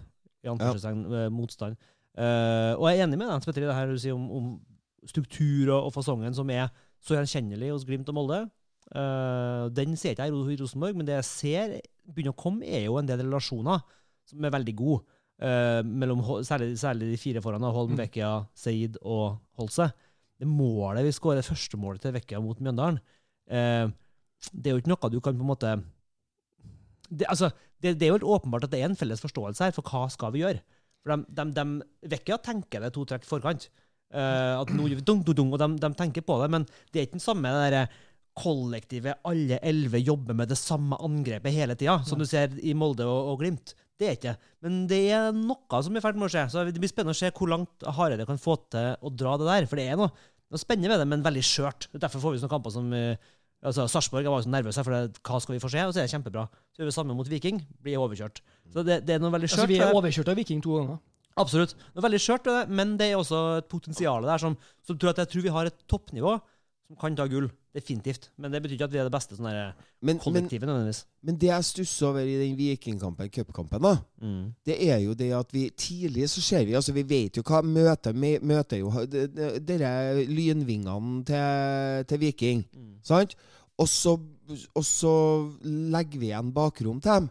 i 0.45 0.51
eh, 0.51 1.29
motstand. 1.31 1.79
Uh, 2.15 2.75
og 2.75 2.89
jeg 2.89 2.99
er 2.99 3.07
enig 3.07 3.19
med 3.19 3.31
deg, 3.31 3.47
Petter, 3.47 3.63
i 3.63 3.69
det 3.69 3.75
her 3.79 3.91
du 3.91 3.99
sier 3.99 4.15
om, 4.15 4.27
om 4.31 4.51
struktur 5.07 5.71
og, 5.71 5.87
og 5.87 5.95
fasongen 5.95 6.35
som 6.35 6.49
er 6.51 6.67
så 7.03 7.17
gjenkjennelig 7.17 7.71
hos 7.73 7.87
Glimt 7.87 8.09
og 8.11 8.17
Molde. 8.17 8.43
Eh, 8.93 9.65
den 9.73 9.97
ser 9.97 10.13
ikke 10.13 10.27
jeg 10.27 10.33
i 10.33 10.35
Ro- 10.35 10.53
i 10.53 10.59
Rosenborg, 10.59 10.95
men 10.99 11.07
det 11.07 11.17
jeg 11.17 11.27
ser 11.31 11.75
begynner 12.05 12.35
å 12.35 12.41
komme, 12.43 12.67
er 12.69 12.85
jo 12.85 12.99
en 12.99 13.09
del 13.09 13.23
relasjoner 13.23 13.81
som 14.29 14.45
er 14.45 14.53
veldig 14.53 14.75
gode. 14.77 15.05
Uh, 15.35 15.81
mellom, 15.83 16.21
særlig, 16.47 16.77
særlig 16.79 17.09
de 17.11 17.17
fire 17.19 17.41
foran, 17.43 17.65
Holm, 17.75 17.97
Vekia, 17.99 18.29
Seid 18.55 18.95
og 19.03 19.41
Holse. 19.59 19.89
Det 20.39 20.47
målet 20.47 21.03
vi 21.03 21.11
skårer, 21.11 21.41
det 21.41 21.49
første 21.49 21.75
målet 21.75 22.05
til 22.05 22.13
Vekia 22.15 22.39
mot 22.39 22.61
Mjøndalen, 22.63 23.01
uh, 23.51 23.91
det 24.53 24.71
er 24.71 24.77
jo 24.77 24.79
ikke 24.79 24.93
noe 24.93 25.11
du 25.11 25.19
kan 25.19 25.35
på 25.35 25.43
en 25.43 25.49
måte 25.49 25.73
det, 27.09 27.27
altså, 27.27 27.49
det, 27.81 27.97
det 27.99 28.07
er 28.07 28.13
jo 28.13 28.17
helt 28.17 28.29
åpenbart 28.37 28.65
at 28.67 28.73
det 28.73 28.81
er 28.81 28.89
en 28.89 28.97
felles 28.97 29.21
forståelse 29.21 29.67
her 29.67 29.75
for 29.75 29.85
hva 29.91 30.05
skal 30.13 30.33
vi 30.33 30.41
gjøre. 30.43 30.61
For 31.03 31.13
de, 31.13 31.25
de, 31.37 31.45
de 31.57 32.09
Vecchia 32.15 32.39
tenker 32.41 32.81
det 32.81 32.93
to 32.95 33.05
trekk 33.07 33.27
forkant. 33.27 33.67
Eh, 34.15 34.53
at 34.55 34.71
nå 34.73 34.87
gjør 34.87 35.01
vi 35.01 35.05
dung, 35.05 35.21
dung, 35.25 35.37
dung, 35.37 35.53
og 35.53 35.61
de, 35.61 35.69
de 35.81 35.91
tenker 35.99 36.25
på 36.25 36.39
det, 36.41 36.49
men 36.53 36.65
det 36.93 37.01
er 37.01 37.07
ikke 37.07 37.19
den 37.19 37.25
samme 37.25 37.51
der, 37.59 37.77
eh, 37.83 37.99
kollektivet 38.35 39.23
alle 39.27 39.57
elleve 39.63 40.01
jobber 40.03 40.35
med 40.37 40.51
det 40.51 40.57
samme 40.59 40.97
angrepet 41.03 41.55
hele 41.55 41.77
tida, 41.79 42.01
som 42.07 42.19
du 42.19 42.25
ser 42.27 42.53
i 42.59 42.75
Molde 42.77 43.07
og, 43.07 43.31
og 43.33 43.41
Glimt. 43.41 43.75
Det 43.95 44.07
er 44.09 44.17
ikke. 44.17 44.33
Men 44.65 44.81
det 44.91 44.99
er 45.15 45.29
noe 45.35 45.79
som 45.83 45.95
er 45.95 46.01
i 46.01 46.03
ferd 46.03 46.17
med 46.19 46.27
å 46.27 46.33
skje. 46.33 46.43
Så 46.51 46.65
det 46.67 46.81
blir 46.83 46.91
spennende 46.91 47.15
å 47.15 47.19
se 47.19 47.31
hvor 47.35 47.51
langt 47.51 47.85
Hareide 47.95 48.27
kan 48.27 48.41
få 48.41 48.57
til 48.73 48.91
å 48.99 49.11
dra 49.13 49.37
det 49.39 49.47
der. 49.47 49.67
For 49.71 49.79
det 49.79 49.85
er 49.87 49.99
noe, 49.99 50.11
noe 50.51 50.61
spennende 50.61 50.91
ved 50.91 50.99
det, 50.99 51.07
men 51.13 51.23
veldig 51.23 51.43
skjørt. 51.47 51.87
Derfor 51.95 52.23
får 52.25 52.35
vi 52.35 52.41
sånne 52.43 52.51
kamper 52.51 52.75
som 52.75 52.91
eh, 52.97 53.31
altså 53.63 53.87
Sarpsborg. 53.87 54.27
Var 54.27 54.43
jo 54.43 54.47
så 54.49 54.51
nervøs 54.51 54.81
her, 54.81 54.87
for 54.87 54.97
det, 54.97 55.23
hva 55.23 55.39
skal 55.43 55.55
vi 55.55 55.61
få 55.63 55.71
se? 55.71 55.85
Og 55.87 55.95
så 55.95 56.03
er 56.03 56.09
det 56.09 56.15
kjempebra. 56.17 56.43
Så 56.75 56.81
gjør 56.81 56.89
vi 56.89 56.91
det 56.91 56.97
samme 56.97 57.15
mot 57.15 57.31
Viking. 57.31 57.63
Blir 57.87 58.03
overkjørt. 58.03 58.43
Så 58.73 58.83
det, 58.83 58.99
det 59.07 59.15
er 59.15 59.23
noe 59.23 59.31
veldig 59.37 59.51
skjørt. 59.53 59.63
Altså, 59.63 59.71
vi 59.71 59.79
er 59.79 59.95
overkjørt 59.95 60.33
av 60.33 60.41
Viking 60.41 60.65
to 60.65 60.75
ganger. 60.81 60.99
Absolutt. 61.39 61.75
Det 61.75 61.99
er 61.99 62.07
veldig 62.09 62.21
skjørt, 62.23 62.51
men 62.71 62.93
det 62.99 63.09
er 63.11 63.17
også 63.19 63.39
et 63.61 63.71
potensial 63.71 64.27
der 64.27 64.43
som, 64.43 64.59
som 64.87 64.99
tror 64.99 65.11
at 65.11 65.23
jeg 65.23 65.31
tror 65.31 65.43
vi 65.47 65.55
har 65.55 65.71
et 65.71 65.81
toppnivå 65.91 66.35
som 66.87 66.95
kan 67.01 67.15
ta 67.17 67.25
gull. 67.27 67.47
Definitivt. 67.75 68.29
Men 68.37 68.51
det 68.53 68.61
betyr 68.63 68.75
ikke 68.77 68.85
at 68.87 68.91
vi 68.93 68.99
er 69.01 69.07
det 69.07 69.11
beste 69.11 69.35
sånn 69.35 69.47
Men, 69.49 69.73
men, 70.01 70.19
kollektivet, 70.19 70.67
nødvendigvis. 70.69 71.01
men 71.23 71.35
det 71.41 71.47
jeg 71.49 71.63
stusser 71.65 72.07
over 72.07 72.19
i 72.21 72.35
den 72.39 72.55
Vikingkampen, 72.57 73.29
cupkampen, 73.29 73.81
da, 73.81 73.97
Mm. 74.21 74.53
det 74.65 74.77
er 74.89 74.99
jo 75.03 75.13
det 75.13 75.31
at 75.33 75.51
vi 75.51 75.69
tidlig 75.75 76.29
så 76.29 76.41
ser 76.41 76.65
vi 76.65 76.73
altså 76.73 76.93
Vi 76.93 77.03
vet 77.03 77.35
jo 77.37 77.41
hva 77.43 77.61
møter 77.61 78.13
møter 78.41 78.77
jo 78.79 78.91
de- 79.05 79.27
de- 79.27 79.59
Dere 79.59 80.25
lynvingene 80.25 81.25
til, 81.25 82.05
til 82.07 82.19
Viking. 82.19 82.65
Mm. 82.73 82.93
Sant? 83.03 83.35
Og 83.77 83.87
så, 83.89 84.17
og 84.75 84.83
så 84.83 85.51
legger 85.63 86.19
vi 86.19 86.27
igjen 86.31 86.53
bakrom 86.53 87.01
til 87.01 87.11
dem. 87.11 87.29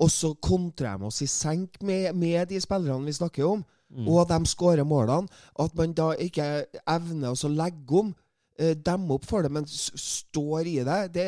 Og 0.00 0.08
så 0.10 0.34
kontrer 0.40 0.96
de 0.98 1.04
oss 1.04 1.20
i 1.22 1.26
senk 1.26 1.82
med, 1.82 2.14
med 2.14 2.48
de 2.48 2.60
spillerne 2.60 3.04
vi 3.04 3.12
snakker 3.12 3.44
om. 3.44 3.64
Mm. 3.90 4.08
Og 4.08 4.26
de 4.28 4.38
skårer 4.46 4.84
målene. 4.84 5.28
At 5.58 5.74
man 5.74 5.92
da 5.92 6.10
ikke 6.12 6.64
evner 6.88 7.32
å 7.32 7.48
legge 7.48 7.92
om. 8.00 8.14
Eh, 8.58 8.74
Demme 8.74 9.14
opp 9.16 9.24
for 9.28 9.42
det, 9.44 9.50
men 9.52 9.64
står 9.68 10.66
i 10.70 10.76
det. 10.86 10.98
Det 11.14 11.26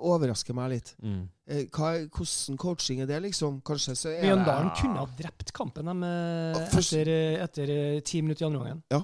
overrasker 0.00 0.54
meg 0.56 0.70
litt. 0.76 0.94
Mm. 1.02 1.22
Eh, 1.48 1.64
Hva, 1.74 1.92
hvordan 2.08 2.58
coaching 2.60 3.00
er 3.04 3.06
det, 3.10 3.20
liksom? 3.26 3.60
Kanskje 3.66 3.96
så 3.98 4.12
er 4.14 4.22
det 4.22 4.46
kunne 4.80 4.98
ha 5.02 5.06
drept 5.18 5.52
kampen 5.52 5.84
dem, 5.90 6.02
etter, 6.06 7.10
etter 7.44 7.74
eh, 7.76 8.00
ti 8.06 8.22
minutter 8.22 8.46
i 8.46 8.48
andre 8.50 8.62
gangen. 8.64 8.82
Ja. 8.90 9.02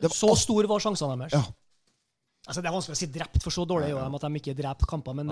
Var- 0.00 0.10
Så 0.14 0.34
stor 0.38 0.66
var 0.70 0.78
sjansene 0.80 1.16
deres. 1.18 1.32
Ja. 1.32 1.42
Altså, 2.48 2.62
det 2.62 2.68
er 2.70 2.72
vanskelig 2.76 2.96
å 2.96 3.00
si 3.02 3.06
drept, 3.12 3.42
for 3.42 3.50
så 3.52 3.64
dårlig 3.68 3.90
er 3.92 3.98
dem 4.04 4.14
at 4.14 4.22
de 4.24 4.40
ikke 4.40 4.54
dreper 4.56 4.86
kamper. 4.88 5.12
Men, 5.18 5.26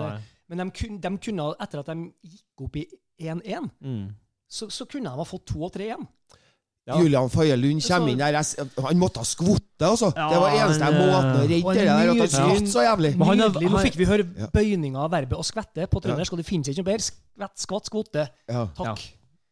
men 0.49 0.57
de, 0.61 0.65
kun, 0.75 0.99
de 1.01 1.11
kunne, 1.17 1.45
etter 1.63 1.79
at 1.81 1.87
de 1.89 2.11
gikk 2.29 2.65
opp 2.67 2.75
i 2.77 2.83
1-1, 3.17 3.71
Mm. 3.81 4.11
så, 4.47 4.67
så 4.69 4.85
kunne 4.85 5.09
de 5.09 5.17
ha 5.17 5.25
fått 5.25 5.45
to 5.49 5.63
og 5.65 5.71
tre 5.73 5.87
igjen. 5.89 6.05
Ja. 6.87 7.01
Julian 7.01 7.27
Faye 7.29 7.55
Lund 7.59 7.83
kommer 7.83 8.13
inn 8.13 8.21
der. 8.21 8.37
jeg 8.37 8.67
Han 8.85 8.99
måtte 9.01 9.19
ha 9.19 9.27
skvotte, 9.27 9.83
altså. 9.83 10.13
Ja, 10.15 10.29
det 10.31 10.39
var 10.39 10.55
eneste 10.55 10.87
han, 10.87 10.95
måten 10.95 11.33
å 11.35 11.43
redde 11.43 11.73
det 11.75 11.83
der. 11.83 12.11
At 12.13 12.21
han 12.21 12.31
skvatt 12.31 12.71
så 12.71 12.85
jævlig. 12.85 13.11
Men 13.17 13.27
han. 13.27 13.43
Nå 13.43 13.73
han- 13.73 13.85
fikk 13.85 13.97
vi 13.99 14.05
høre 14.07 14.23
Ja. 14.37 14.47
bøyninga 14.53 15.03
av 15.03 15.11
verbet 15.11 15.35
å 15.37 15.43
skvette 15.43 15.87
på 15.91 16.01
trøndersk, 16.01 16.31
og 16.31 16.37
det 16.39 16.45
finnes 16.47 16.67
ikke 16.71 16.83
noe 16.83 16.91
bedre. 16.93 17.03
Skvett, 17.03 17.55
skvatt, 17.59 17.85
skvotte. 17.91 18.27
Ja. 18.47 18.67
Takk. 18.77 19.03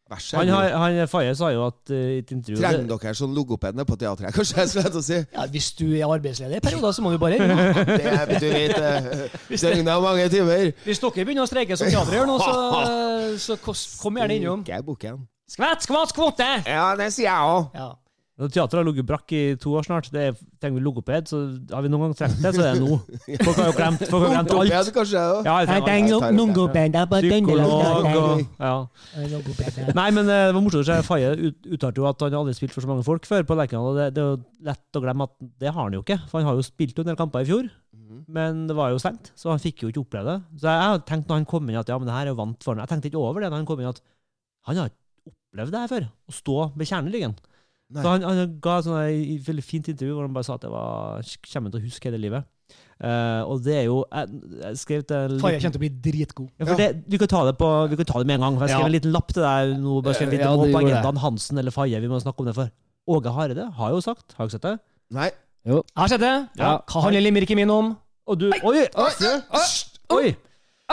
Han, 0.07 0.47
han 0.47 1.07
Faye 1.09 1.33
sa 1.35 1.49
jo 1.49 1.63
at 1.65 1.89
uh, 1.89 1.95
i 1.97 2.19
et 2.21 2.29
intervju 2.29 2.59
Trenger 2.61 2.85
dere 2.85 3.13
sånn 3.17 3.33
logoped 3.33 3.73
nede 3.73 3.87
på 3.89 3.97
teatret? 3.97 4.35
Kanskje 4.37 4.59
jeg 4.61 4.69
skulle 4.69 5.01
si. 5.01 5.17
Ja, 5.33 5.47
hvis 5.49 5.71
du 5.73 5.87
er 5.97 6.05
arbeidsledig 6.05 6.59
i 6.59 6.61
perioder, 6.61 6.93
så 6.93 7.01
må 7.01 7.11
du 7.11 7.17
bare 7.17 7.35
ja, 7.41 8.25
det. 8.29 8.37
Du 8.39 8.45
vet 8.45 8.77
eh, 8.77 9.25
Døgnet 9.49 9.89
har 9.89 10.03
mange 10.05 10.29
timer. 10.29 10.71
Hvis 10.85 11.01
dere 11.01 11.25
begynner 11.25 11.41
å 11.41 11.49
streike 11.49 11.75
som 11.75 11.89
teatret 11.89 12.19
gjør 12.19 12.29
nå, 12.29 12.37
så, 12.37 12.53
så 13.49 13.57
kom 13.65 14.21
gjerne 14.21 14.37
innom. 14.37 14.61
Ikke 14.61 15.17
Skvett, 15.51 15.83
skvatt, 15.85 16.09
skvotte! 16.09 16.47
Ja, 16.65 16.95
det 16.97 17.11
sier 17.13 17.29
jeg 17.29 17.53
òg. 17.53 17.69
Ja. 17.77 17.91
Når 18.35 18.49
teateret 18.51 18.81
har 18.81 18.83
ligget 18.89 19.05
brakk 19.07 19.31
i 19.31 19.41
to 19.63 19.71
år 19.79 19.85
snart. 19.87 20.09
Det 20.11 20.19
er, 20.27 20.33
trenger 20.59 20.75
vi 20.75 20.83
logoped, 20.83 21.29
så 21.31 21.37
har 21.71 21.85
vi 21.85 21.91
noen 21.93 22.09
gang 22.09 22.15
trengt 22.19 22.41
det, 22.43 22.49
så 22.51 22.59
det 22.59 22.65
er 22.67 22.79
det 22.81 22.81
nå. 22.83 22.97
Folk 23.45 23.59
har 23.61 23.69
jo 23.69 23.75
glemt, 23.77 24.01
folk 24.11 24.25
har 24.25 24.33
glemt 24.33 24.51
alt. 24.51 24.71
Logoped, 24.73 24.89
kanskje. 24.97 25.21
Ja. 25.47 25.53
Jeg 25.61 25.69
trenger 25.85 26.17
logoped. 26.35 26.97
Psykolog 27.29 28.09
og 28.25 28.41
ja. 28.59 28.73
Nei, 29.95 30.07
men 30.17 30.25
eh, 30.27 30.41
det 30.49 30.57
var 30.57 30.65
morsomt 30.65 30.83
å 30.83 30.89
se. 30.89 30.97
Faye 31.07 31.29
ut- 31.45 31.69
uttalte 31.77 32.03
jo 32.03 32.09
at 32.09 32.25
han 32.27 32.35
aldri 32.41 32.57
spilt 32.59 32.75
for 32.75 32.83
så 32.83 32.91
mange 32.91 33.05
folk 33.07 33.29
før 33.29 33.47
på 33.47 33.55
Lerkendal. 33.61 33.93
og 33.93 34.01
Det, 34.01 34.09
det 34.17 34.25
er 34.25 34.33
jo 34.33 34.67
lett 34.67 34.99
å 34.99 35.03
glemme 35.07 35.29
at 35.29 35.37
det 35.63 35.71
har 35.71 35.79
han 35.87 35.95
jo 35.95 36.03
ikke. 36.03 36.19
For 36.27 36.41
han 36.41 36.49
har 36.49 36.59
jo 36.59 36.67
spilt 36.67 36.99
en 36.99 37.09
del 37.13 37.19
kamper 37.21 37.45
i 37.45 37.49
fjor, 37.53 37.71
Mhm. 37.95 38.25
men 38.35 38.65
det 38.67 38.75
var 38.75 38.91
jo 38.91 38.99
stengt, 38.99 39.31
så 39.39 39.49
han 39.53 39.59
fikk 39.63 39.85
jo 39.85 39.93
ikke 39.93 40.03
oppleve 40.03 40.35
det. 40.35 40.59
Så 40.59 40.67
jeg 40.75 41.05
tenkte 41.07 41.31
når 41.31 41.39
han 41.39 41.45
kom 41.55 41.69
inn 41.71 41.79
at 41.79 41.87
ja, 41.89 41.95
men 41.97 42.05
det 42.11 42.13
her 42.19 42.27
er 42.27 42.33
jo 42.35 42.41
vant 42.43 42.59
for 42.67 42.75
han. 42.75 42.83
Jeg 42.83 42.91
tenkte 42.91 43.07
ikke 43.13 43.23
over 43.23 43.39
det 43.41 43.47
når 43.49 43.61
han 43.63 43.65
kom 43.71 43.79
inn 43.79 43.87
at 43.95 44.01
han 44.67 44.75
har 44.83 44.91
ikke 44.91 44.99
opplevd 45.55 45.71
det 45.75 45.83
her 45.83 45.91
før. 45.91 46.07
Å 46.11 46.35
stå 46.35 46.57
med 46.75 46.89
kjerneryggen. 46.89 47.37
Nei. 47.95 48.01
Så 48.01 48.11
han, 48.11 48.25
han 48.25 48.57
ga 48.63 48.79
et 48.81 49.45
veldig 49.45 49.63
fint 49.63 49.87
intervju 49.93 50.17
hvor 50.17 50.25
han 50.25 50.35
bare 50.35 50.47
sa 50.47 50.57
at 50.57 50.65
det 50.65 50.73
var, 50.73 51.31
kommer 51.51 51.73
til 51.73 51.81
å 51.81 51.85
huske 51.85 52.09
hele 52.09 52.21
livet. 52.21 52.47
Uh, 52.95 53.43
og 53.51 53.59
det 53.59 53.73
er 53.75 53.83
jo 53.89 53.97
Jeg, 54.07 54.37
jeg 54.61 54.77
skrev 54.79 55.01
til 55.03 55.33
Faye 55.43 55.57
kommer 55.59 55.73
til 55.75 55.81
å 55.81 55.83
bli 55.83 55.89
dritgod. 56.05 56.47
ja, 56.55 56.63
for 56.63 56.79
det, 56.79 56.87
vi, 57.11 57.19
kan 57.19 57.29
ta 57.29 57.41
det 57.43 57.53
på, 57.59 57.67
vi 57.91 57.99
kan 57.99 58.07
ta 58.07 58.21
det 58.21 58.29
med 58.29 58.39
en 58.39 58.45
gang. 58.47 58.55
For 58.57 58.65
jeg 58.65 58.71
skrev 58.73 58.85
Ja. 58.85 58.89
en 58.89 58.95
liten 58.95 59.13
lapp 59.13 59.33
til 59.33 59.43
deg 59.43 59.73
nå. 59.83 59.97
Bare 60.01 60.17
skrev, 60.17 60.33
Ja, 60.33 60.47
det 60.47 60.63
må 60.63 60.69
på 60.71 60.81
agendaen 60.81 61.21
Hansen 61.21 61.59
eller 61.61 61.75
Faye. 61.75 61.99
Vi 62.01 62.09
må 62.09 62.21
snakke 62.23 62.41
om 62.41 62.49
det 62.49 62.55
for. 62.57 62.71
Åge 63.05 63.35
Hareide 63.35 63.67
har 63.77 63.91
jo 63.93 63.99
sagt 64.01 64.33
Har 64.33 64.47
du 64.47 64.55
sett 64.55 64.63
det? 64.65 64.79
Nei. 65.13 65.29
Jeg 65.65 65.83
har 65.97 66.09
sett 66.09 66.23
det. 66.23 66.33
Ja. 66.57 66.77
Hva 66.89 67.05
handler 67.05 67.21
limericken 67.21 67.59
min 67.59 67.69
om? 67.69 67.93
Og 68.25 68.39
du 68.39 68.49
Oi! 68.49 68.87
Oi! 70.15 70.35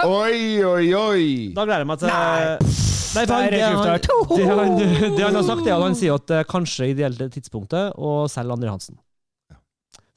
Oi, 0.03 0.65
oi, 0.65 0.87
oi. 0.97 1.27
Da 1.57 1.65
gleder 1.65 1.87
jeg 1.87 1.93
meg 1.95 2.03
til 2.03 2.13
Nei. 2.13 2.91
Nei, 3.13 3.25
for 3.29 3.37
han, 3.37 3.51
det, 3.53 3.59
er 3.61 3.75
han, 3.77 4.77
det, 4.79 4.87
han, 4.89 5.17
det 5.19 5.25
han 5.27 5.37
har 5.37 5.45
sagt, 5.45 5.67
er 5.67 5.75
at 5.77 5.85
han 5.85 5.97
sier 5.99 6.15
at 6.17 6.29
det 6.31 6.39
er 6.41 6.47
kanskje 6.49 6.89
ideelt 6.95 7.21
tidspunktet 7.35 7.99
å 8.01 8.13
selge 8.33 8.57
André 8.57 8.71
Hansen. 8.73 8.97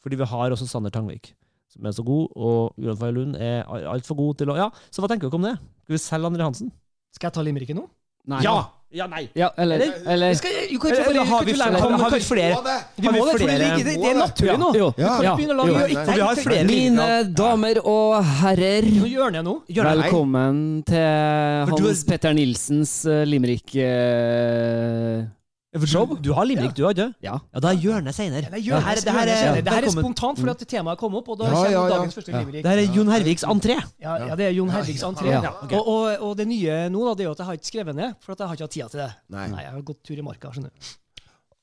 Fordi 0.06 0.20
vi 0.22 0.28
har 0.30 0.54
også 0.54 0.68
Sander 0.70 0.94
Tangvik, 0.94 1.34
som 1.74 1.88
er 1.90 1.96
så 1.98 2.06
god, 2.06 2.30
og 2.38 2.78
Uran 2.80 3.00
Faye 3.02 3.16
Lund 3.16 3.36
er 3.42 3.66
altfor 3.92 4.20
god 4.20 4.40
til 4.40 4.54
å 4.54 4.58
Ja, 4.60 4.70
så 4.94 5.04
hva 5.04 5.10
tenker 5.12 5.28
dere 5.28 5.42
om 5.42 5.48
det? 5.48 5.56
Skal 5.84 5.98
vi 5.98 6.02
selge 6.06 6.32
André 6.32 6.48
Hansen? 6.48 6.72
Skal 7.16 7.32
jeg 7.32 7.38
ta 7.38 7.46
limericken 7.46 7.82
nå? 7.82 7.88
Nei. 8.32 8.44
Ja! 8.46 8.58
Ja, 8.92 9.08
nei. 9.08 9.30
Ja, 9.34 9.50
eller, 9.58 9.82
eller 10.08 10.34
Skal, 10.34 10.52
jo, 10.70 10.78
du 10.78 10.80
kan 10.80 10.92
Eller, 10.92 11.10
eller 11.10 11.26
har 11.26 11.46
vi 11.46 11.54
flere? 11.54 11.80
Har 11.80 12.12
vi 12.12 12.20
flere? 12.22 12.76
Vi 12.96 13.08
må 13.08 13.26
det, 13.26 13.32
for 13.32 13.40
det, 13.40 13.58
ligger, 13.60 13.78
det, 13.78 13.96
det 14.02 14.10
er 14.12 14.20
naturlig 14.20 14.58
nå. 14.62 14.70
Jo. 14.78 14.94
Ja. 14.98 15.16
Jo. 15.26 15.34
Nei. 15.66 16.06
Vi 16.14 16.20
har 16.22 16.36
flere 16.36 16.68
Mine 16.70 17.08
damer 17.36 17.82
og 17.82 18.24
herrer, 18.42 18.88
gjør 19.10 19.34
det 19.36 19.44
nå. 19.48 19.56
Velkommen 19.68 20.84
til 20.88 21.74
Hans 21.74 22.06
Petter 22.08 22.38
Nilsens 22.38 23.06
uh, 23.10 23.24
limerick 23.26 23.76
eh, 23.76 23.82
For 23.82 25.34
Show? 25.34 25.45
Du, 25.76 26.16
du 26.24 26.30
har 26.38 26.46
limerick, 26.48 26.72
du, 26.78 26.84
har 26.88 26.94
ikke? 26.96 27.08
Ja. 27.26 27.34
Ja, 27.54 27.60
da 27.60 27.72
er 27.74 27.80
hjørnet 27.84 28.16
seinere. 28.16 28.48
Det, 28.54 28.62
gjør, 28.64 28.80
Det 28.80 28.86
her- 28.86 28.96
det, 28.96 29.04
det 29.06 29.12
er- 29.36 29.62
det 29.62 29.74
her 29.74 29.84
er 29.90 29.92
spontant 29.92 30.40
fordi 30.40 30.52
at 30.56 30.68
temaet 30.72 30.98
kom 31.02 31.16
opp, 31.20 31.28
og 31.34 31.38
da 31.42 31.46
Ja, 31.46 31.52
kommer 31.52 31.72
ja, 31.72 31.82
ja. 31.84 31.90
dagens 31.98 32.16
første 32.16 32.32
Ja. 32.32 32.40
limerick. 32.40 32.64
Det 32.64 32.72
her 32.72 32.80
er 32.86 32.96
Jon 32.96 33.08
Herviks 33.12 33.44
entré. 33.44 33.76
Ja, 34.00 34.16
ja, 34.28 34.36
det 34.40 34.46
er 34.48 34.54
Jon 34.56 34.70
Hervigs 34.72 35.04
entré. 35.04 35.28
Ja. 35.34 35.42
Ja. 35.44 35.52
Og, 35.80 35.88
og, 35.88 36.22
og 36.30 36.38
det 36.38 36.48
nye 36.48 36.78
nå 36.90 37.04
da, 37.10 37.14
det 37.16 37.26
er 37.26 37.28
jo 37.28 37.32
at 37.36 37.38
jeg 37.44 37.46
har 37.50 37.54
ikke 37.60 37.72
skrevet 37.72 37.96
ned, 37.96 38.14
for 38.22 38.32
at 38.32 38.40
jeg 38.40 38.48
har 38.48 38.56
ikke 38.56 38.64
hatt 38.70 38.72
tida 38.78 38.88
til 38.94 39.00
det. 39.04 39.10
Nei. 39.36 39.48
Nei, 39.52 39.62
jeg 39.68 39.72
har 39.76 39.82
gått 39.92 40.04
tur 40.08 40.16
i 40.18 40.22
marka, 40.22 40.52
skjønner 40.56 40.72
du. 40.72 40.94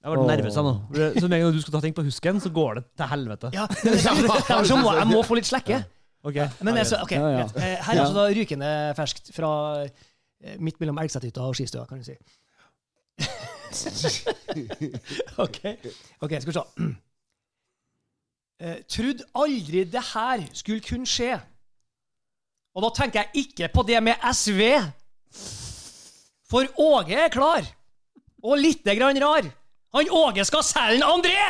Jeg 0.03 0.13
ble 0.19 0.27
nervøs 0.29 0.57
nå. 0.59 0.75
Så 1.17 1.29
med 1.31 1.39
en 1.39 1.43
gang 1.47 1.53
du 1.55 1.61
skal 1.63 1.73
ta 1.79 1.81
ting 1.81 1.95
på 1.95 2.03
husken, 2.05 2.41
så 2.43 2.51
går 2.53 2.75
det 2.75 2.85
til 2.99 3.07
helvete. 3.07 3.51
Ja, 3.55 3.67
så 4.67 4.77
må 4.77 4.93
jeg 4.99 5.07
må 5.09 5.23
få 5.25 5.37
litt 5.39 5.47
slekke. 5.47 5.85
Ok. 6.27 6.37
Men 6.61 6.77
altså, 6.77 7.01
ok, 7.03 7.13
Ja, 7.17 7.29
ja. 7.31 7.47
greit. 7.47 7.57
Eh, 7.57 7.77
Her 7.87 7.95
er 7.97 8.01
altså 8.05 8.15
da 8.15 8.27
rykende 8.35 8.95
ferskt 8.99 9.33
fra 9.35 9.51
eh, 9.87 10.57
midt 10.59 10.79
mellom 10.83 10.99
Elgseterhytta 10.99 11.41
og 11.47 11.55
Skistua, 11.55 11.87
kan 11.87 11.99
du 11.99 12.05
si. 12.05 12.19
ok, 15.45 15.59
ok, 16.21 16.33
skal 16.41 16.53
vi 16.53 16.59
se. 16.59 16.67
Eh, 18.63 18.77
Trudd 18.87 19.25
aldri 19.35 19.81
det 19.91 19.99
her 20.13 20.45
skulle 20.55 20.85
kunne 20.87 21.09
skje. 21.11 21.33
Og 22.79 22.85
da 22.85 22.91
tenker 22.95 23.25
jeg 23.25 23.43
ikke 23.43 23.69
på 23.75 23.83
det 23.89 23.99
med 24.07 24.23
SV. 24.31 24.61
For 26.47 26.71
Åge 26.79 27.17
er 27.25 27.33
klar. 27.35 27.67
Og 28.47 28.61
lite 28.63 28.95
grann 28.95 29.19
rar. 29.19 29.49
Han 29.99 30.13
Åge 30.15 30.45
skal 30.47 30.63
selge 30.63 31.01
en 31.01 31.09
André! 31.11 31.43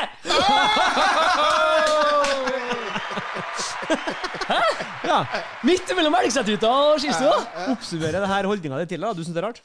Ja. 5.07 5.21
Midt 5.67 5.93
mellom 5.97 6.17
Elgseterhytta 6.17 6.71
og 6.71 7.01
Skistua. 7.03 7.37
Oppsummerer 7.75 8.23
det 8.25 8.31
her 8.33 8.49
holdninga 8.49 8.81
di 8.81 8.89
til 8.89 9.03
det? 9.03 9.07
da? 9.09 9.13
Du 9.13 9.23
syns 9.25 9.37
det 9.37 9.43
er 9.43 9.49
rart? 9.51 9.61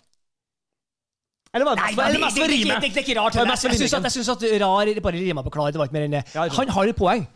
Eller 1.54 1.66
var 1.66 1.75
det 1.75 1.84
Nei, 1.84 1.92
det, 1.96 2.06
eller 2.06 2.20
det, 2.20 2.36
det, 2.36 2.48
det, 2.48 2.82
det, 2.82 2.94
det 2.94 3.01
er 3.01 3.06
ikke 3.06 3.18
rart. 3.20 3.36
Jeg, 3.36 3.58
syns 3.80 3.94
at, 3.94 4.44
jeg 4.44 4.60
at 4.60 4.62
rar 4.62 5.01
bare 5.01 5.20
rimer 5.22 5.44
på 5.48 5.54
klar. 5.54 5.72
Det 5.72 5.80
var 5.80 5.89
ikke 5.89 5.98
mer 5.98 6.08
enn 6.08 6.16
det. 6.20 6.24
Ja, 6.36 6.46
ja. 6.48 6.54
Han 6.60 6.74
har 6.75 6.92
et 6.92 6.98
poeng. 7.00 7.27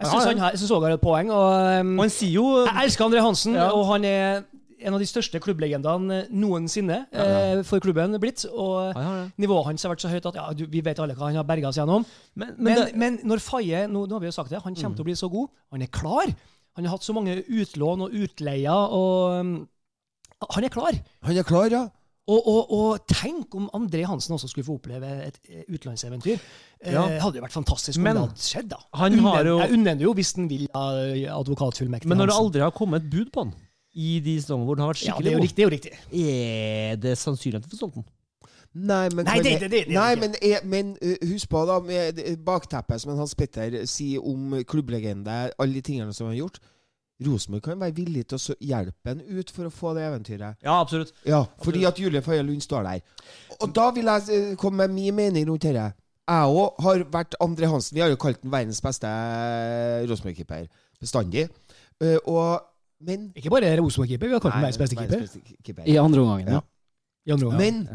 Jeg 0.00 0.08
syns 0.08 0.14
Ja, 0.14 0.20
ja. 0.20 0.28
han 0.34 0.38
har- 0.38 0.56
synes 0.56 0.70
et 0.94 1.00
poeng. 1.00 1.30
Og, 1.30 1.80
um, 1.80 1.98
Og 1.98 2.04
han 2.04 2.10
sier 2.10 2.32
jo 2.32 2.46
jeg 2.66 2.84
elsker 2.84 3.04
André 3.06 3.20
Hansen, 3.22 3.54
Ja. 3.54 3.70
og 3.70 3.86
han 3.92 4.04
er 4.04 4.42
en 4.80 4.94
av 4.94 5.00
de 5.00 5.06
største 5.06 5.38
klubblegendene 5.44 6.22
noensinne 6.32 7.06
eh, 7.12 7.62
for 7.68 7.78
klubben 7.84 8.16
blitt. 8.18 8.46
Og 8.48 8.94
Ja, 8.96 9.00
ja, 9.00 9.16
ja. 9.20 9.28
nivået 9.36 9.66
hans 9.66 9.82
har 9.82 9.92
vært 9.92 10.00
så 10.00 10.08
høyt 10.08 10.26
at 10.26 10.34
ja, 10.34 10.46
du, 10.56 10.64
vi 10.66 10.80
vet 10.80 10.98
alle 10.98 11.14
hva 11.14 11.28
han 11.28 11.36
har 11.36 11.44
berga 11.44 11.68
oss 11.68 11.76
gjennom. 11.76 12.06
Men, 12.34 12.54
men, 12.56 12.64
Men, 12.64 12.76
det, 12.76 12.96
men 12.96 13.18
når 13.24 13.38
Faye 13.44 13.86
nå, 13.88 14.06
nå 14.08 14.16
har 14.16 14.20
vi 14.20 14.26
jo 14.26 14.32
sagt 14.32 14.50
det, 14.50 14.62
han 14.64 14.74
kommer 14.74 14.96
til 14.96 15.04
å 15.04 15.08
bli 15.10 15.16
så 15.20 15.28
god. 15.30 15.48
Han 15.72 15.82
er 15.82 15.86
klar. 15.92 16.32
Han 16.76 16.84
har 16.86 16.96
hatt 16.96 17.04
så 17.04 17.12
mange 17.12 17.42
utlån 17.44 18.06
og 18.06 18.10
utleier, 18.14 18.72
og 18.72 19.40
um, 19.40 19.68
han 20.54 20.64
er 20.64 20.72
klar. 20.72 20.96
Han 21.28 21.36
er 21.36 21.42
klar, 21.44 21.68
ja. 21.68 21.88
Og, 22.30 22.46
og, 22.46 22.72
og 22.76 23.06
tenk 23.10 23.54
om 23.58 23.64
André 23.74 24.04
Hansen 24.06 24.36
også 24.36 24.48
skulle 24.52 24.66
få 24.68 24.76
oppleve 24.78 25.08
et 25.26 25.38
eh, 25.48 25.64
utenlandseventyr. 25.68 26.36
Eh, 26.84 26.92
Ja. 26.94 27.02
hadde 27.24 27.40
jo 27.40 27.42
vært 27.42 27.56
fantastisk 27.56 27.98
om 27.98 28.04
Men 28.06 28.16
det 28.16 28.22
hadde 28.28 28.44
skjedd, 28.44 28.68
da. 28.70 28.78
han 28.94 29.18
har 29.24 29.44
jo- 29.48 29.58
Jeg 29.58 29.72
unner 29.78 29.94
det 29.98 30.06
jo 30.06 30.12
hvis 30.14 30.30
han 30.36 30.46
vil 30.48 30.68
ha 30.74 30.84
advokatfullmektig. 31.40 32.06
men 32.08 32.18
når 32.18 32.26
det 32.30 32.36
aldri 32.38 32.60
har 32.62 32.70
kommet 32.70 33.02
et 33.02 33.10
bud 33.10 33.32
på 33.32 33.44
han 33.44 33.52
i 33.94 34.20
de 34.20 34.36
sesongene 34.40 34.64
hvor 34.68 34.76
det 34.78 34.84
har 34.84 34.92
vært 34.94 35.02
Ja, 35.02 35.16
det 35.18 35.26
er 35.26 35.30
skikkelig 35.30 35.32
jo 35.32 35.38
god, 35.38 35.42
riktig. 35.42 35.56
Det 35.56 35.64
er 35.64 35.68
jo 35.68 35.74
riktig. 35.76 35.92
er 36.92 36.96
det 36.96 37.18
sannsynlig 37.18 37.56
at 37.56 37.64
vi 37.66 37.76
får 37.76 37.80
solgt 37.82 37.94
den? 37.98 38.04
Nei, 38.72 39.08
men, 39.10 39.24
Nei, 39.24 39.38
det- 39.42 39.60
det- 39.60 39.70
det- 39.70 39.86
det 39.88 39.94
nei, 39.94 40.14
men, 40.14 40.34
men 40.70 40.96
husk 41.26 41.48
på, 41.50 41.66
da, 41.66 41.80
med 41.80 42.44
bakteppet 42.44 43.00
som 43.00 43.16
Hans 43.16 43.34
Petter 43.34 43.84
sier 43.84 44.20
om 44.24 44.52
klubblegende, 44.62 45.50
alle 45.58 45.72
de 45.74 45.80
tingene 45.82 46.14
som 46.14 46.28
han 46.28 46.36
har 46.36 46.46
gjort 46.46 46.60
Rosenborg 47.26 47.62
kan 47.62 47.80
være 47.80 47.94
villig 47.96 48.26
til 48.30 48.38
å 48.38 48.56
hjelpe 48.64 49.12
en 49.12 49.20
ut 49.20 49.50
for 49.52 49.68
å 49.68 49.72
få 49.74 49.94
det 49.96 50.06
eventyret. 50.06 50.60
Ja, 50.64 50.78
absolutt. 50.80 51.12
Ja, 51.28 51.44
fordi 51.64 51.84
at 51.88 51.98
Julie 52.00 52.22
Faye 52.24 52.42
Lund 52.42 52.64
står 52.64 52.86
der. 52.86 53.26
Og 53.60 53.74
da 53.76 53.90
vil 53.96 54.08
jeg 54.08 54.36
eh, 54.36 54.54
komme 54.60 54.86
med 54.86 54.96
min 54.96 55.14
mening 55.18 55.48
rundt 55.50 55.66
dette. 55.66 55.90
Jeg 56.30 56.56
òg 56.62 56.80
har 56.84 57.04
vært 57.12 57.36
André 57.42 57.68
Hansen. 57.68 57.96
Vi 57.96 58.02
har 58.04 58.10
jo 58.12 58.18
kalt 58.20 58.40
den 58.42 58.52
verdens 58.52 58.80
beste 58.84 59.10
Rosenborg-keeper 60.10 60.66
bestandig. 61.00 61.48
Eh, 62.00 62.18
og 62.24 62.66
Men 63.00 63.30
Ikke 63.34 63.48
bare 63.48 63.70
Rosenborg-keeper, 63.80 64.28
vi 64.28 64.34
har 64.36 64.42
kalt 64.44 64.54
ham 64.54 64.62
verdens 64.62 64.78
beste 64.78 64.96
keeper. 64.96 65.22
keeper. 65.64 65.86
I 65.88 65.96
andre 65.96 66.20
omgang, 66.20 66.42
ja. 66.44 66.60
Ja. 67.26 67.34
Andre. 67.34 67.56
Men 67.56 67.88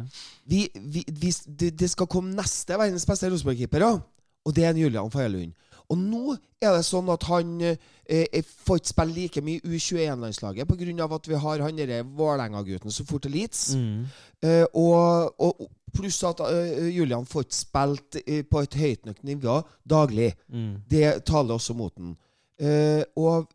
vi, 0.45 0.67
vi, 0.73 1.03
vi, 1.11 1.31
det, 1.59 1.79
det 1.79 1.89
skal 1.91 2.07
komme 2.07 2.33
neste 2.33 2.77
verdens 2.79 3.05
beste 3.05 3.29
Rosenborg-keeper, 3.29 3.85
ja. 3.85 3.99
og 4.45 4.55
det 4.55 4.65
er 4.65 4.73
en 4.73 4.81
Julian 4.81 5.11
Faye 5.13 5.29
Lund. 5.29 5.53
Og 5.89 5.97
nå 5.99 6.35
er 6.61 6.75
det 6.75 6.83
sånn 6.87 7.09
at 7.13 7.25
han 7.29 7.55
eh, 7.61 7.77
eh, 8.09 8.43
får 8.65 8.81
ikke 8.81 8.93
spille 8.93 9.15
like 9.15 9.43
mye 9.45 9.61
U21-landslaget 9.63 10.67
pga. 10.69 11.07
at 11.15 11.27
vi 11.29 11.41
har 11.45 11.63
han 11.65 11.77
derre 11.77 12.03
Vålerenga-gutten 12.03 12.91
som 12.91 13.05
for 13.05 13.19
til 13.19 13.31
Leeds. 13.31 13.75
Mm. 13.75 14.05
Eh, 14.41 14.65
og, 14.73 15.35
og 15.39 15.67
pluss 15.95 16.21
at 16.27 16.41
eh, 16.45 16.89
Julian 16.95 17.25
får 17.25 17.45
ikke 17.45 17.57
spilt 17.57 18.19
eh, 18.25 18.43
på 18.49 18.63
et 18.65 18.77
høyt 18.79 19.05
nok 19.09 19.23
nivå 19.27 19.59
daglig. 19.89 20.33
Mm. 20.49 20.73
Det 20.89 21.05
taler 21.27 21.55
også 21.55 21.75
mot 21.77 21.93
den. 21.97 22.15
Eh, 22.59 23.03
og 23.15 23.49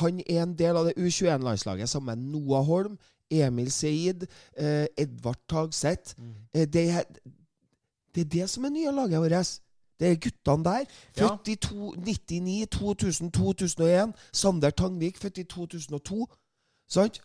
han 0.00 0.20
er 0.26 0.42
en 0.42 0.54
del 0.56 0.78
av 0.78 0.88
det 0.88 0.96
U21-landslaget 0.96 1.88
sammen 1.88 2.18
med 2.18 2.32
Noah 2.32 2.64
Holm, 2.64 2.96
Emil 3.32 3.70
Seid, 3.72 4.26
Edvard 5.00 5.38
Tagseth. 5.48 6.18
Mm. 6.18 6.32
Det, 6.52 6.88
det 8.12 8.24
er 8.24 8.28
det 8.28 8.48
som 8.50 8.64
er 8.68 8.74
nye 8.74 8.92
laget 8.92 9.22
vårt. 9.24 9.52
Det 10.02 10.08
er 10.10 10.20
guttene 10.26 10.66
der. 10.66 10.86
Ja. 11.14 11.28
Født 11.28 11.48
i 11.52 11.58
to, 11.62 11.92
99, 12.02 12.66
2000, 12.74 13.30
2001. 13.38 14.16
Sander 14.34 14.74
Tangvik, 14.74 15.20
født 15.22 15.38
i 15.38 15.44
2002. 15.46 16.26
Sant? 16.90 17.20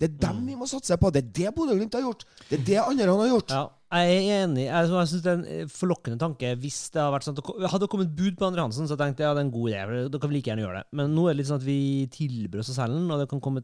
Det 0.00 0.08
er 0.08 0.14
dem 0.24 0.40
Mm. 0.40 0.46
vi 0.48 0.54
må 0.58 0.66
satse 0.66 0.96
på. 0.98 1.12
Det 1.14 1.20
er 1.22 1.28
det 1.36 1.50
Bodø-Glimt 1.54 1.92
har 1.94 2.02
gjort. 2.02 2.24
Det 2.48 2.56
er 2.58 2.64
det 2.66 2.78
andre 2.82 3.06
han 3.12 3.20
har 3.22 3.28
gjort. 3.36 3.50
Ja. 3.54 3.66
Jeg 3.92 4.16
er 4.16 4.44
enig. 4.46 4.64
Jeg, 4.64 4.88
jeg 4.88 5.08
synes 5.10 5.22
det 5.22 5.30
er 5.30 5.36
en 5.36 5.44
eh, 5.52 5.66
forlokkende 5.68 6.18
tanke 6.18 6.54
hvis 6.58 6.78
det 6.94 6.98
hadde 7.02 7.12
vært 7.12 7.26
sånn 7.28 7.36
at 7.38 7.70
Hadde 7.70 7.84
det 7.84 7.90
kommet 7.92 8.14
bud 8.16 8.38
på 8.40 8.46
Andre 8.48 8.64
Hansen, 8.64 8.88
så 8.88 8.96
tenkte 8.96 9.20
jeg 9.22 9.28
ja, 9.28 9.34
det 9.36 9.42
er 9.42 9.46
en 9.46 9.52
god 9.52 9.68
idé. 9.70 9.82
for 9.86 10.08
Da 10.14 10.18
kan 10.22 10.32
vi 10.32 10.38
like 10.38 10.48
gjerne 10.50 10.64
gjøre 10.64 10.80
det. 10.80 10.84
Men 10.98 11.12
nå 11.14 11.26
er 11.28 11.34
det 11.36 11.42
litt 11.42 11.50
sånn 11.52 11.60
at 11.60 11.68
vi 11.68 11.78
tilbyr 12.16 12.64
oss 12.64 12.72
selen, 12.74 13.04
og 13.12 13.20
det 13.20 13.28
kan 13.30 13.40
komme 13.44 13.62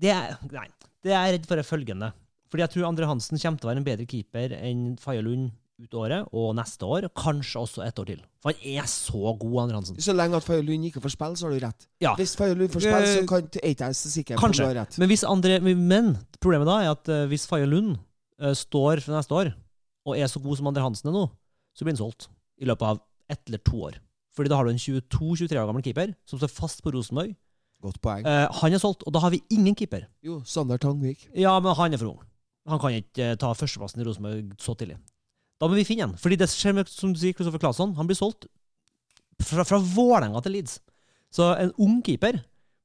det 0.00 0.10
er, 0.10 0.34
Nei. 0.50 0.66
Det 1.04 1.12
er 1.12 1.28
jeg 1.28 1.36
redd 1.36 1.46
for 1.50 1.60
er 1.60 1.68
følgende. 1.68 2.08
Fordi 2.50 2.64
jeg 2.64 2.72
tror 2.74 2.88
Andre 2.88 3.06
Hansen 3.12 3.38
kommer 3.38 3.60
til 3.60 3.68
å 3.68 3.70
være 3.74 3.82
en 3.84 3.86
bedre 3.92 4.06
keeper 4.08 4.56
enn 4.56 4.82
Faye 4.98 5.22
Lund 5.22 5.52
ut 5.82 5.94
året, 5.98 6.28
og 6.32 6.52
neste 6.54 6.86
år, 6.86 7.08
kanskje 7.18 7.58
også 7.64 7.82
et 7.86 7.98
år 7.98 8.06
til. 8.12 8.20
For 8.42 8.52
han 8.54 8.76
er 8.78 8.86
så 8.86 9.32
god, 9.40 9.56
Andre 9.64 9.74
Hansen. 9.80 9.96
Så 10.00 10.14
lenge 10.14 10.38
at 10.38 10.44
Faye 10.46 10.62
Lund 10.62 10.86
ikke 10.86 11.02
får 11.02 11.14
spille, 11.16 11.36
så 11.40 11.48
har 11.48 11.54
du 11.56 11.64
rett. 11.66 11.86
Ja. 12.04 12.12
Hvis 12.18 12.36
Faye 12.38 12.54
Lund 12.54 12.70
får 12.70 12.84
spille, 12.84 13.08
så 13.10 13.22
Eh, 13.22 13.26
kan 13.26 13.48
er 13.58 13.72
ikke 13.72 13.88
jeg 13.88 13.98
så 13.98 14.12
sikker 14.12 14.36
på 14.36 14.38
om 14.38 14.40
du 14.40 14.46
Kanskje. 14.46 14.66
har 14.68 14.74
rett. 14.84 14.98
Men, 15.02 15.08
hvis 15.10 15.24
andre, 15.26 15.60
men 15.60 16.12
problemet 16.40 16.66
da 16.70 16.76
er 16.84 16.90
at 16.94 17.08
eh, 17.10 17.24
hvis 17.32 17.46
Faye 17.50 17.66
Lund 17.66 17.96
eh, 18.40 18.54
står 18.54 19.02
for 19.02 19.16
neste 19.16 19.34
år, 19.34 19.50
og 20.06 20.18
er 20.18 20.26
så 20.30 20.38
god 20.42 20.56
som 20.60 20.66
Andre 20.70 20.82
Hansen 20.84 21.08
er 21.10 21.16
nå, 21.16 21.24
så 21.74 21.82
blir 21.84 21.96
han 21.96 22.02
solgt 22.04 22.28
i 22.60 22.68
løpet 22.68 22.86
av 22.86 23.00
ett 23.28 23.42
eller 23.48 23.58
to 23.66 23.80
år. 23.88 23.98
Fordi 24.36 24.50
da 24.50 24.56
har 24.60 24.64
du 24.66 24.70
en 24.74 24.78
22-23 24.78 25.58
år 25.58 25.66
gammel 25.66 25.82
keeper 25.82 26.14
som 26.26 26.38
står 26.38 26.50
fast 26.54 26.82
på 26.84 26.92
Rosenborg. 26.94 27.34
Godt 27.82 27.98
poeng. 28.02 28.22
Eh, 28.26 28.46
han 28.60 28.72
er 28.72 28.78
solgt, 28.78 29.02
og 29.06 29.12
da 29.12 29.18
har 29.24 29.30
vi 29.34 29.42
ingen 29.50 29.74
keeper. 29.74 30.06
Jo, 30.22 30.38
Sander 30.46 30.78
Tangvik. 30.78 31.26
Ja, 31.34 31.58
men 31.60 31.74
han 31.74 31.92
er 31.94 31.98
for 31.98 32.14
ung. 32.14 32.22
Han 32.68 32.78
kan 32.80 32.94
ikke 32.96 33.34
ta 33.36 33.50
førsteplassen 33.52 34.00
i 34.00 34.06
Rosenborg 34.06 34.54
så 34.62 34.74
tidlig. 34.78 34.96
Da 35.60 35.70
må 35.70 35.78
vi 35.78 35.86
finne 35.86 36.08
en. 36.08 36.16
Fordi 36.20 36.38
det 36.40 36.50
skjer 36.52 36.74
med, 36.76 36.90
som 36.90 37.12
du 37.14 37.20
sier, 37.20 37.36
Kristoffer 37.36 37.62
Claesson. 37.62 37.94
Han 37.98 38.08
blir 38.08 38.18
solgt 38.18 38.48
fra, 39.42 39.64
fra 39.66 39.78
Vålerenga 39.78 40.42
til 40.44 40.56
Leeds. 40.56 40.78
Så 41.34 41.50
en 41.58 41.74
ung 41.82 42.00
keeper 42.06 42.40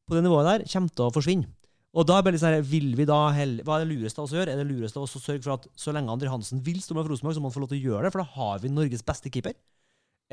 på 0.10 0.18
det 0.18 0.26
nivået 0.26 0.48
der 0.48 0.68
kommer 0.72 0.94
til 0.94 1.08
å 1.08 1.14
forsvinne. 1.14 1.50
Og 1.98 2.06
da 2.06 2.20
blir 2.22 2.36
det 2.36 2.42
sånn 2.42 2.54
her, 2.54 2.66
vil 2.66 2.92
vi 2.98 3.06
da 3.10 3.18
heller, 3.34 3.66
Hva 3.66 3.80
er 3.80 3.86
det 3.86 3.96
lureste 3.96 4.22
av 4.22 4.28
oss 4.28 4.34
å 4.36 4.38
gjøre? 4.38 4.54
Er 4.54 4.62
det 4.62 4.70
lureste 4.70 5.00
av 5.00 5.08
oss 5.08 5.18
å 5.18 5.22
sørge 5.24 5.42
for 5.46 5.56
at 5.56 5.66
så 5.80 5.94
lenge 5.96 6.14
André 6.14 6.30
Hansen 6.30 6.62
vil 6.66 6.78
stå 6.86 6.98
med 6.98 7.10
Rosenborg, 7.10 7.38
så 7.38 7.42
må 7.42 7.50
han 7.50 7.56
få 7.56 7.64
lov 7.64 7.72
til 7.72 7.80
å 7.80 7.88
gjøre 7.88 8.06
det, 8.06 8.12
for 8.14 8.22
da 8.22 8.36
har 8.36 8.62
vi 8.62 8.72
Norges 8.74 9.06
beste 9.06 9.32
keeper? 9.34 9.56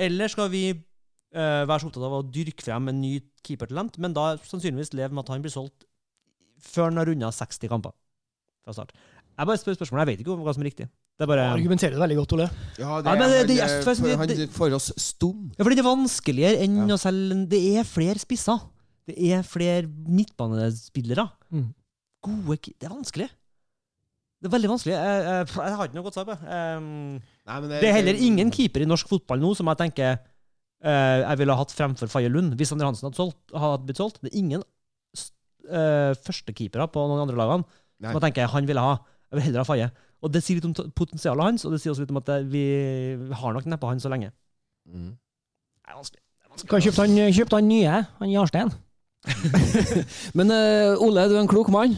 Eller 0.06 0.28
skal 0.28 0.50
vi 0.52 0.64
øh, 0.74 1.62
være 1.64 1.78
så 1.80 1.88
opptatt 1.88 2.04
av 2.04 2.18
å 2.18 2.24
dyrke 2.28 2.66
frem 2.66 2.92
en 2.92 3.00
ny 3.00 3.14
keepertalent, 3.40 3.96
men 4.04 4.16
da 4.16 4.34
sannsynligvis 4.44 4.92
leve 4.98 5.16
med 5.16 5.24
at 5.24 5.32
han 5.32 5.46
blir 5.46 5.54
solgt 5.54 5.88
før 6.60 6.90
han 6.90 7.00
har 7.00 7.08
runda 7.08 7.32
60 7.32 7.72
kamper 7.72 7.96
fra 8.64 8.76
start? 8.76 8.92
Jeg 9.36 9.46
bare 9.50 9.58
spør 9.60 9.74
spørsmål, 9.76 10.00
jeg 10.00 10.08
vet 10.08 10.20
ikke 10.24 10.36
hva 10.40 10.52
som 10.56 10.62
er 10.62 10.68
riktig. 10.70 10.86
Det 11.16 11.24
er 11.24 11.28
bare 11.28 11.44
Du 11.50 11.56
argumenterer 11.58 11.98
veldig 12.00 12.16
godt, 12.16 12.32
Ole. 12.36 12.46
Ja, 12.78 12.98
Ja, 13.04 13.14
men 13.16 13.28
det- 13.30 13.46
det- 13.48 13.58
han, 13.60 13.68
jeg- 13.68 13.78
eh, 13.80 13.84
for- 13.84 13.94
for- 13.94 14.16
han 14.16 14.28
det- 14.28 14.50
får 14.50 14.74
oss 14.74 14.92
stum. 14.96 15.50
Ja, 15.58 15.64
fordi 15.64 15.76
det 15.76 15.84
er 15.84 15.90
vanskeligere 15.96 16.62
enn 16.64 16.88
Ja. 16.88 16.94
å 16.94 16.98
selge 16.98 17.48
Det 17.48 17.76
er 17.76 17.84
flere 17.84 18.18
spisser. 18.18 18.60
Det 19.06 19.16
er 19.18 19.42
flere 19.42 19.86
midtbanespillere. 19.86 21.30
Mm. 21.52 21.74
Gode 22.22 22.58
Det 22.62 22.82
er 22.82 22.88
vanskelig. 22.88 23.28
Det 24.42 24.52
er 24.52 24.58
veldig 24.58 24.68
vanskelig. 24.68 24.92
Jeg, 24.92 25.24
jeg, 25.24 25.46
jeg 25.46 25.76
har 25.76 25.86
ikke 25.88 25.94
noe 25.94 26.04
godt 26.04 26.14
svar 26.14 26.24
på 26.26 26.36
det. 26.36 26.76
Um, 26.76 27.20
Nei, 27.46 27.60
det 27.68 27.84
er 27.84 27.92
heller 27.92 28.14
ingen 28.20 28.50
keeper 28.50 28.82
i 28.82 28.84
norsk 28.88 29.08
fotball 29.08 29.38
nå 29.40 29.54
som 29.56 29.66
jeg 29.66 29.78
tenker 29.78 30.18
uh, 30.84 31.18
jeg 31.30 31.38
ville 31.38 31.52
ha 31.54 31.56
hatt 31.62 31.72
fremfor 31.72 32.08
Faye 32.08 32.28
Lund 32.28 32.54
hvis 32.56 32.72
Andre 32.72 32.86
Hansen 32.86 33.08
hadde, 33.08 33.16
solgt, 33.16 33.52
hadde 33.56 33.86
blitt 33.86 33.96
solgt. 33.96 34.20
Det 34.22 34.32
er 34.34 34.38
ingen 34.38 34.62
uh, 34.62 36.12
førstekeepere 36.26 36.86
på 36.92 37.06
noen 37.08 37.22
andre 37.24 37.36
lagene 37.38 37.64
Nei. 38.00 38.12
som 38.12 38.20
jeg 38.20 38.26
tenker 38.32 38.50
han 38.52 38.66
ville 38.68 38.80
ha. 38.84 38.98
Jeg 39.30 39.38
vil 39.38 39.44
heller 39.48 39.62
ha 39.64 39.68
Faye. 39.68 39.90
Og 40.22 40.32
Det 40.32 40.42
sier 40.42 40.56
litt 40.60 40.64
om 40.70 40.90
potensialet 40.96 41.44
hans, 41.44 41.64
og 41.66 41.72
det 41.74 41.80
sier 41.82 41.92
også 41.92 42.02
litt 42.06 42.12
om 42.14 42.20
at 42.22 42.30
vi 42.50 42.62
har 43.40 43.52
nok 43.56 43.66
neppe 43.68 43.86
han 43.90 44.00
så 44.00 44.08
lenge. 44.12 44.30
Mm. 44.88 45.12
Det 45.12 45.92
er 45.92 45.98
vanskelig. 45.98 46.22
Det 46.22 46.46
er 46.46 46.50
vanskelig. 46.54 46.70
Kan 46.72 46.84
kjøpe 46.86 47.04
han, 47.04 47.16
kjøpt 47.36 47.56
han 47.58 47.68
nye, 47.68 47.96
han 48.22 48.32
Jarstein. 48.32 48.72
Men 50.38 50.50
uh, 50.54 51.02
Ole, 51.02 51.24
du 51.28 51.34
er 51.36 51.40
en 51.42 51.50
klok 51.50 51.70
mann. 51.74 51.96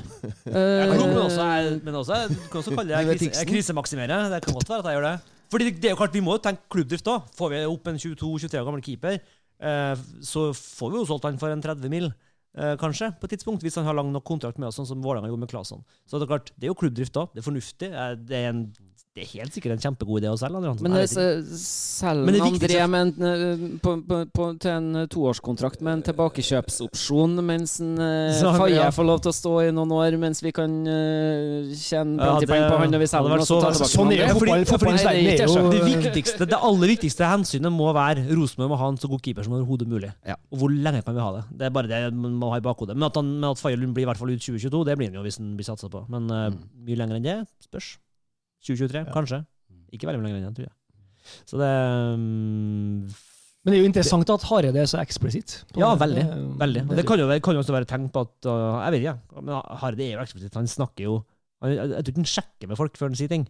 Jeg 0.49 0.55
er 0.55 0.93
klok, 0.95 1.09
men 1.09 1.19
Eh, 1.19 1.25
også, 1.25 1.81
men 1.85 1.95
også 1.99 2.15
er- 2.17 2.29
kan 2.51 2.61
også 2.63 2.73
kalle 2.75 2.89
det 2.97 3.03
krise, 3.09 3.25
tiksen. 3.27 3.49
krisemaksimere. 3.51 4.21
Det 4.33 4.41
kan 4.47 4.55
godt 4.57 4.69
være 4.71 4.79
at 4.79 4.89
jeg 4.89 4.97
gjør 4.99 5.07
det. 5.11 5.19
Fordi 5.53 5.65
det, 5.69 5.75
det 5.83 5.89
er 5.91 5.95
jo 5.95 5.97
klart, 6.01 6.15
Vi 6.15 6.21
må 6.25 6.33
jo 6.37 6.43
tenke 6.45 6.65
klubbdrift 6.73 7.07
òg. 7.09 7.29
Får 7.37 7.51
vi 7.53 7.61
opp 7.69 7.87
en 7.93 8.01
22-23 8.01 8.59
år 8.61 8.65
gammel 8.69 8.83
keeper, 8.85 9.19
uh, 9.65 9.95
så 10.25 10.49
får 10.57 10.91
vi 10.93 10.99
jo 11.03 11.07
solgt 11.09 11.25
han 11.29 11.39
for 11.41 11.53
en 11.53 11.63
30 11.65 11.89
mil, 11.93 12.09
eh, 12.09 12.13
kanskje, 12.81 13.13
på 13.21 13.25
et 13.29 13.31
tidspunkt. 13.37 13.63
Hvis 13.63 13.77
han 13.77 13.85
har 13.85 13.95
lang 13.95 14.13
nok 14.13 14.25
kontrakt 14.25 14.59
med 14.59 14.69
oss, 14.69 14.77
sånn 14.81 14.87
som 14.89 15.03
Vålerenga 15.03 15.29
gjorde 15.29 15.41
med 15.45 15.51
Claesson. 15.51 15.85
Så 16.07 16.19
det 16.19 16.29
er 16.31 16.67
jo 16.71 16.75
klubbdrift 16.75 17.13
da. 17.15 17.27
Det 17.35 17.43
er 17.43 17.47
fornuftig. 17.51 17.91
Eh, 17.93 18.15
Det 18.17 18.37
er, 18.37 18.49
en, 18.49 18.73
det 19.19 19.25
er 19.27 19.31
helt 19.41 19.55
sikkert 19.57 19.73
en 19.75 19.81
kjempegod 19.83 20.21
idé 20.23 20.29
å 20.31 20.37
selge. 20.39 20.61
Andre 20.63 20.83
Men 20.87 20.93
selger 21.09 22.21
André 22.23 22.39
viktigste- 22.45 22.87
med 22.93 23.19
eh, 23.19 23.63
på, 23.83 23.95
på, 24.07 24.19
på, 24.31 24.45
til 24.63 24.71
en 24.71 24.87
eh, 25.01 25.07
toårskontrakt 25.11 25.81
med 25.83 25.97
en 25.97 26.03
tilbakekjøpsopsjon, 26.07 27.35
mens 27.43 27.79
en, 27.83 27.97
eh, 27.99 28.39
Faye 28.59 28.77
ja. 28.77 28.87
får 28.95 29.09
lov 29.09 29.23
til 29.25 29.33
å 29.33 29.35
stå 29.35 29.55
i 29.67 29.73
noen 29.75 29.91
år, 29.97 30.15
mens 30.23 30.43
vi 30.45 30.53
kan 30.55 30.71
eh, 30.87 31.73
tjene 31.75 32.15
Ja, 32.23 32.37
det 32.39 32.47
på 32.49 32.79
han 32.79 32.95
når 32.95 33.03
vi 33.03 33.11
selger 33.11 33.35
den. 33.35 33.47
så 33.49 33.59
så- 33.75 33.89
Sånn 33.89 34.13
er 34.15 34.29
det. 34.29 34.37
Fordi, 34.39 34.55
fordi, 34.65 34.79
fordi, 34.85 35.25
det 35.27 35.41
er 35.41 35.47
jo 35.49 35.71
Det 35.73 35.83
viktigste, 35.89 36.47
det 36.47 36.59
aller 36.71 36.89
viktigste 36.95 37.27
hensynet 37.27 37.73
må 37.75 37.91
være 37.97 38.23
Rosenborg 38.31 38.71
må 38.71 38.79
ha 38.79 38.89
en 38.93 38.97
så 39.03 39.09
god 39.11 39.23
keeper 39.23 39.43
som 39.45 39.55
overhodet 39.59 39.89
mulig. 39.89 40.13
Ja. 40.27 40.37
Og 40.53 40.59
hvor 40.63 40.71
lenge 40.71 41.03
kan 41.05 41.15
vi 41.15 41.21
ha 41.21 41.33
det? 41.41 41.45
Det 41.59 41.67
er 41.67 41.71
bare 41.75 41.89
det 41.91 42.15
man 42.15 42.39
må 42.39 42.51
ha 42.53 42.59
i 42.59 42.65
bakhodet. 42.65 42.95
Men 42.97 43.09
at, 43.11 43.17
han, 43.17 43.41
men 43.41 43.51
at 43.51 43.59
Faye 43.59 43.77
Lund 43.77 43.95
blir 43.95 44.07
i 44.07 44.11
hvert 44.13 44.19
fall 44.21 44.31
ut 44.31 44.39
2022, 44.41 44.85
det 44.87 44.97
blir 44.99 45.09
han 45.11 45.19
jo 45.19 45.23
hvis 45.27 45.39
han 45.43 45.57
blir 45.57 45.67
satsa 45.67 45.89
på. 45.91 46.07
Men 46.09 46.29
Mm. 46.29 46.59
mye 46.87 46.97
lenger 46.97 47.17
enn 47.17 47.23
det 47.25 47.37
spørs. 47.65 47.97
2023, 48.65 49.05
Ja. 49.07 49.13
kanskje. 49.15 49.45
Ikke 49.93 50.07
veldig 50.09 50.21
mye 50.23 50.33
lenger 50.33 50.49
enn 50.49 50.55
det, 50.55 50.57
tror 50.57 50.69
jeg. 50.69 50.75
Så 51.49 51.59
det 51.61 51.69
um, 52.15 53.09
Men 53.65 53.73
det 53.73 53.79
er 53.79 53.83
jo 53.83 53.89
interessant 53.91 54.31
at 54.33 54.43
Hareide 54.49 54.81
er 54.81 54.89
så 54.89 55.01
eksplisitt. 55.03 55.63
Ja, 55.77 55.95
veldig. 55.99 56.25
Det 56.25 56.59
Veldig. 56.63 56.83
Og 56.89 56.97
det- 56.97 57.07
kan 57.07 57.19
jo, 57.19 57.27
kan 57.41 57.55
jo 57.55 57.61
også 57.61 57.75
være 57.75 57.85
tegn 57.91 58.09
på 58.11 58.21
at 58.25 58.47
uh, 58.47 58.85
Jeg 58.87 58.93
vet 58.93 59.01
ikke. 59.03 59.43
Men 59.43 59.63
Hareide 59.83 60.05
er 60.07 60.15
jo 60.17 60.23
eksplisitt. 60.25 60.55
Han 60.55 60.67
snakker 60.67 61.05
jo 61.05 61.25
han, 61.61 61.71
Jeg 61.75 61.89
jeg 61.91 62.05
tror 62.05 62.13
ikke 62.13 62.23
han 62.23 62.33
sjekker 62.37 62.69
med 62.69 62.77
folk 62.79 62.97
før 62.97 63.09
han 63.09 63.15
sier 63.19 63.29
ting. 63.29 63.49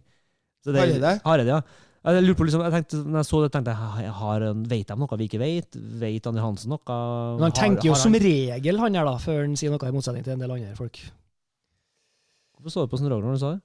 Så 0.65 0.73
det- 0.73 0.81
Hareide? 0.81 1.21
Hareide, 1.23 1.47
ja. 1.47 1.61
Jeg 1.99 2.23
lurte 2.23 2.37
på 2.39 2.45
liksom, 2.47 2.61
jeg 2.63 2.71
tenkte, 2.71 2.97
når 3.05 3.17
jeg 3.19 3.27
så 3.27 3.41
det, 3.43 3.51
tenkte 3.51 3.71
jeg 3.75 4.11
har, 4.15 4.39
vet 4.71 4.87
de 4.87 4.95
noe 4.95 5.17
vi 5.19 5.27
ikke 5.27 5.39
vet? 5.39 5.75
Vet 5.99 6.23
André 6.31 6.39
Hansen 6.39 6.69
noe? 6.71 6.79
Men 6.87 7.43
han 7.43 7.51
Har- 7.51 7.59
tenker 7.59 7.83
jo 7.83 7.91
har 7.91 7.99
som 7.99 8.13
han- 8.13 8.21
regel, 8.23 8.79
han 8.79 8.93
her, 8.95 9.03
da, 9.05 9.17
før 9.19 9.41
han 9.43 9.55
sier 9.59 9.69
noe 9.69 9.83
i 9.83 9.91
motsetning 9.91 10.23
til 10.23 10.33
en 10.33 10.39
del 10.39 10.51
andre 10.51 10.75
folk. 10.75 10.95
Hvorfor 12.59 12.71
så 12.73 12.81
du 12.83 12.89
på 12.91 12.97
Roger 12.99 13.23
når 13.23 13.33
du 13.33 13.39
sa 13.39 13.49
det? 13.55 13.61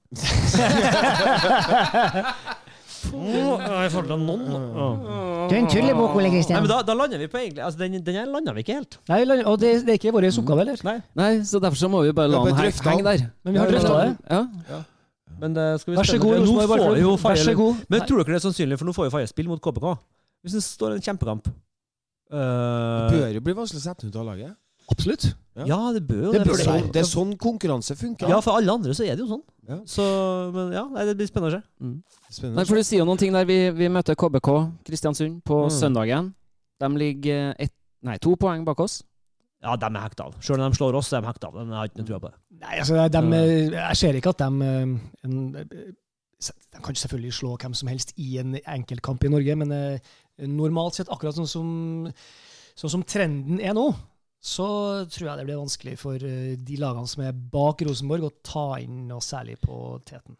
Åh, 3.13 3.61
jeg 3.83 3.91
følte 3.93 4.15
noen 4.17 4.45
Åh. 4.49 4.93
Du 5.45 5.53
er 5.53 5.59
en 5.59 5.67
tullebukk, 5.69 6.15
Ole 6.15 6.25
Nei, 6.25 6.31
Kristian. 6.33 6.63
men 6.63 6.69
da, 6.71 6.79
da 6.87 6.95
lander 6.97 7.19
vi 7.21 7.27
på 7.29 7.37
egentlig 7.41 7.61
altså, 7.65 7.77
Den, 7.83 7.99
den 8.07 8.17
her 8.17 8.25
landa 8.31 8.53
vi 8.55 8.63
ikke 8.63 8.77
helt. 8.79 8.97
Nei, 9.11 9.19
og 9.43 9.59
det, 9.61 9.73
det 9.85 9.93
er 9.93 9.99
ikke 9.99 10.13
vår 10.15 10.25
oppgave 10.31 10.63
heller. 10.63 10.81
Nei. 10.87 10.95
Nei, 11.19 11.29
så 11.45 11.61
derfor 11.61 11.77
så 11.83 11.89
må 11.91 12.01
vi 12.07 12.15
bare 12.17 12.31
Vi 12.31 12.37
la 12.37 12.43
den 12.47 12.57
henge 12.63 12.89
henge 12.89 13.05
der. 13.05 13.25
Men 13.45 13.53
vi 13.53 13.61
har 13.61 13.67
Ja, 13.69 13.75
drøfta 13.75 13.93
det. 13.99 14.09
Ja. 14.31 14.81
Men 15.43 15.55
det 15.59 15.67
skal 15.81 15.91
vi 15.91 15.97
Vær 15.99 16.09
så 16.09 16.19
god, 16.23 16.35
Nå 16.47 16.55
får 16.71 16.95
vi 16.95 17.03
jo 17.03 17.13
Vær 17.21 17.41
så 17.43 17.55
god. 17.59 17.85
Men 17.91 18.07
tror 18.07 18.23
dere 18.23 18.31
det 18.33 18.39
er 18.39 18.45
sannsynlig, 18.47 18.79
for 18.81 18.89
nå 18.89 18.95
får 18.95 19.09
jo 19.09 19.15
Faye 19.19 19.29
spille 19.29 19.51
mot 19.51 19.61
KBK. 19.61 19.87
Hvis 20.45 20.55
det 20.57 20.63
står 20.65 20.95
en 20.97 21.05
kjempekamp 21.09 21.51
Det 21.51 21.61
Eh, 22.35 23.11
bør 23.13 23.35
jo 23.35 23.41
bli 23.45 23.53
vanskelig 23.53 23.83
å 23.83 23.85
sette 23.85 24.07
ut 24.09 24.15
av 24.17 24.25
laget. 24.25 24.55
Absolutt. 24.91 25.25
Ja, 25.55 25.77
det 25.95 26.01
bør 26.05 26.19
jo 26.27 26.31
Det 26.33 26.39
Det 26.43 26.47
bør 26.49 26.57
det 26.59 26.65
sånn, 26.67 26.87
det 26.93 26.99
er 27.01 27.07
sånn 27.09 27.29
konkurranse 27.39 27.95
funker. 27.95 28.27
Ja, 28.29 28.41
for 28.43 28.57
alle 28.59 28.73
andre 28.75 28.93
så 28.93 29.05
er 29.07 29.15
det 29.15 29.23
jo 29.23 29.29
sånn. 29.31 29.43
Ja. 29.69 29.77
Så, 29.89 30.03
men 30.53 30.73
ja, 30.75 30.83
nei, 30.91 31.05
det 31.07 31.15
blir 31.17 31.29
spennende 31.29 31.53
å 31.53 31.59
se. 31.61 31.67
Mm. 31.81 31.95
Spennende. 32.29 32.55
Nei, 32.59 32.65
for 32.69 32.75
du 32.75 32.83
sier 32.85 32.99
jo 33.01 33.07
noen 33.07 33.21
ting 33.21 33.33
der. 33.33 33.47
Vi, 33.49 33.57
vi 33.73 33.87
møter 33.89 34.17
KBK 34.19 34.49
Kristiansund 34.85 35.41
på 35.47 35.63
Mm. 35.65 35.73
søndagen. 35.73 36.33
De 36.83 36.89
ligger 36.99 37.55
ett, 37.57 37.71
nei, 38.03 38.17
to 38.19 38.35
poeng 38.35 38.65
bak 38.67 38.79
oss. 38.83 39.01
Ja, 39.63 39.75
de 39.79 39.85
er 39.87 40.03
hekta 40.03 40.27
av. 40.27 40.35
Sjøl 40.43 40.59
om 40.61 40.69
de 40.69 40.77
slår 40.77 40.93
oss, 40.99 41.07
så 41.09 41.17
er 41.17 41.21
de 41.23 41.27
hekta 41.31 41.47
av. 41.47 41.55
De 41.65 41.73
har 41.73 41.87
ikke 41.87 41.97
noe 42.03 42.09
trua 42.11 42.19
på 42.19 42.29
det. 42.29 42.37
Nei, 42.61 42.75
altså, 42.83 43.07
de, 43.09 43.21
jeg 43.73 43.95
ser 43.97 44.13
ikke 44.19 44.33
at 44.35 44.43
de 44.43 44.61
eh, 44.61 44.97
en, 45.25 45.37
De 46.75 46.81
kan 46.83 46.93
selvfølgelig 46.99 47.33
slå 47.33 47.55
hvem 47.57 47.73
som 47.73 47.87
helst 47.89 48.11
i 48.21 48.37
en 48.43 48.57
enkeltkamp 48.59 49.23
i 49.23 49.31
Norge, 49.31 49.55
men 49.55 49.71
eh, 49.71 49.99
normalt 50.45 50.99
sett, 50.99 51.09
akkurat 51.09 51.33
sånn 51.39 51.47
som, 51.47 51.71
sånn 52.75 52.91
som 52.91 53.03
trenden 53.07 53.61
er 53.63 53.73
nå, 53.73 53.87
så 54.45 54.65
tror 55.09 55.27
jeg 55.31 55.37
det 55.39 55.45
blir 55.47 55.57
vanskelig 55.57 55.95
for 55.97 56.21
eh, 56.21 56.55
de 56.67 56.75
lagene 56.81 57.09
som 57.09 57.23
er 57.25 57.33
bak 57.33 57.81
Rosenborg, 57.87 58.27
å 58.27 58.33
ta 58.45 58.65
inn 58.83 59.07
noe 59.09 59.23
særlig 59.25 59.55
på 59.63 59.79
teten. 60.05 60.37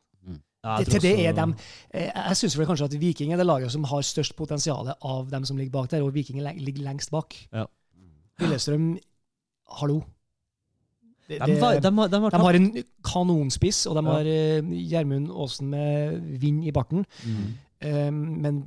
Ja, 0.65 0.79
jeg 0.79 0.87
Det, 0.87 0.93
til 0.95 1.01
det 1.05 1.25
er 1.29 1.33
dem. 1.37 1.51
Eh, 1.93 2.07
Jeg 2.09 2.37
syns 2.39 2.55
vel 2.57 2.65
kanskje 2.65 2.87
at 2.89 2.93
Viking 3.01 3.33
er 3.33 3.37
det 3.37 3.45
laget 3.45 3.69
som 3.73 3.83
har 3.85 4.01
størst 4.05 4.33
potensial 4.37 4.87
av 4.97 5.27
dem 5.29 5.43
som 5.45 5.57
ligger 5.57 5.73
bak 5.75 5.89
der, 5.91 6.01
og 6.05 6.13
Viking 6.15 6.39
er 6.41 6.57
ligger 6.57 6.81
lengst 6.87 7.11
bak. 7.13 7.35
Ja. 7.53 7.65
Lillestrøm, 8.41 8.95
hallo. 9.79 9.99
De, 11.29 11.37
var- 11.39 11.47
de, 11.49 11.59
har- 11.61 12.09
de 12.09 12.19
har 12.21 12.29
de 12.33 12.41
har 12.45 12.53
en 12.59 12.67
kanonspiss, 13.05 13.85
og 13.89 13.95
de 13.97 14.03
Ja. 14.05 14.11
har 14.17 14.25
eh, 14.25 14.61
Gjermund 14.89 15.29
Aasen 15.33 15.69
med 15.69 16.19
vind 16.41 16.65
i 16.65 16.71
barten. 16.71 17.05
Mm. 17.25 17.53
Um, 17.85 18.41
men 18.41 18.59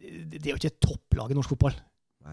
det, 0.00 0.42
det 0.42 0.46
er 0.46 0.52
jo 0.54 0.60
ikke 0.60 0.72
et 0.74 0.80
topplag 0.80 1.30
i 1.30 1.34
norsk 1.36 1.52
fotball. 1.52 1.74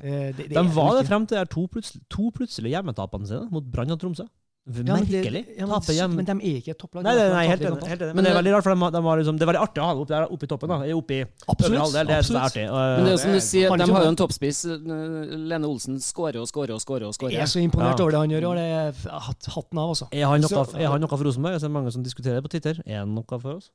Eh, 0.02 0.32
det, 0.34 0.48
det 0.50 0.56
De 0.56 0.64
var 0.74 0.96
det 0.98 1.08
frem 1.08 1.28
til 1.28 1.38
de 1.38 1.46
to, 1.46 1.68
plutselig, 1.68 2.02
to 2.10 2.32
plutselige 2.32 2.74
hjemmetapene 2.78 3.28
sine 3.28 3.50
mot 3.52 3.64
Brann 3.64 3.92
og 3.92 4.00
Tromsø. 4.00 4.26
Ja, 4.66 4.96
men 4.96 5.04
det- 5.04 5.58
Ja, 5.60 6.08
men, 6.08 6.16
men 6.16 6.26
de 6.26 6.32
er 6.40 6.62
ikke 6.62 6.72
et 6.72 6.78
topplag. 6.80 7.04
Nei, 7.04 7.14
nei, 7.18 7.28
nei, 7.34 7.48
helt 7.48 7.62
enig. 7.68 7.84
Helt 7.84 8.02
enig. 8.02 8.16
Men 8.16 8.24
det 8.24 8.32
er 8.32 8.38
veldig 8.40 8.54
rart, 8.56 8.64
for 8.64 8.72
de, 8.74 8.92
de 8.96 9.02
liksom, 9.20 9.36
det 9.38 9.44
er 9.44 9.50
veldig 9.52 9.60
artig 9.62 9.82
å 9.84 9.88
ha 9.90 9.92
dem 9.92 10.02
oppe 10.04 10.14
der 10.14 10.32
oppe 10.32 10.44
i 10.44 10.48
toppen. 10.48 10.70
da. 10.72 10.78
Oppe 10.96 11.12
i 11.18 11.26
Absolutt. 11.52 11.80
halvdel. 11.84 12.08
Det 12.08 12.16
er 12.16 12.22
absolutt. 12.24 12.46
artig. 12.48 12.64
Og, 12.72 12.80
Men 12.96 13.04
det 13.04 13.14
er 13.14 13.18
som 13.18 13.32
du 13.36 13.40
sier, 13.44 13.76
de 13.78 13.92
har 13.92 14.04
jo 14.08 14.12
en 14.14 14.16
toppspiss. 14.16 14.64
Eh, 14.72 15.36
Lene 15.52 15.68
Olsen 15.68 16.00
skårer 16.00 16.40
og 16.40 16.48
skårer 16.48 16.74
og 16.78 16.80
skårer. 16.82 17.04
og 17.12 17.32
Jeg 17.32 17.42
er 17.44 17.52
så 17.52 17.60
imponert 17.60 18.00
Ja. 18.00 18.04
over 18.06 18.12
det 18.16 18.20
han 18.24 18.30
gjør, 18.32 18.56
det 18.56 18.64
er 18.72 19.52
hatten 19.52 19.78
av, 19.84 19.90
altså. 19.92 20.08
er 20.14 20.26
han 20.32 20.40
noe, 20.40 20.48
Så- 20.48 20.80
er 20.80 20.88
han 20.88 21.02
noe 21.02 21.10
for 21.10 21.24
Rosenborg? 21.28 21.52
Jeg 21.52 21.62
ser 21.62 21.68
mange 21.70 21.92
som 21.92 22.02
diskuterer 22.02 22.40
det 22.40 22.44
på 22.48 22.52
Twitter. 22.56 22.80
Er 22.88 23.00
han 23.04 23.14
noe 23.14 23.26
for 23.28 23.56
oss? 23.60 23.70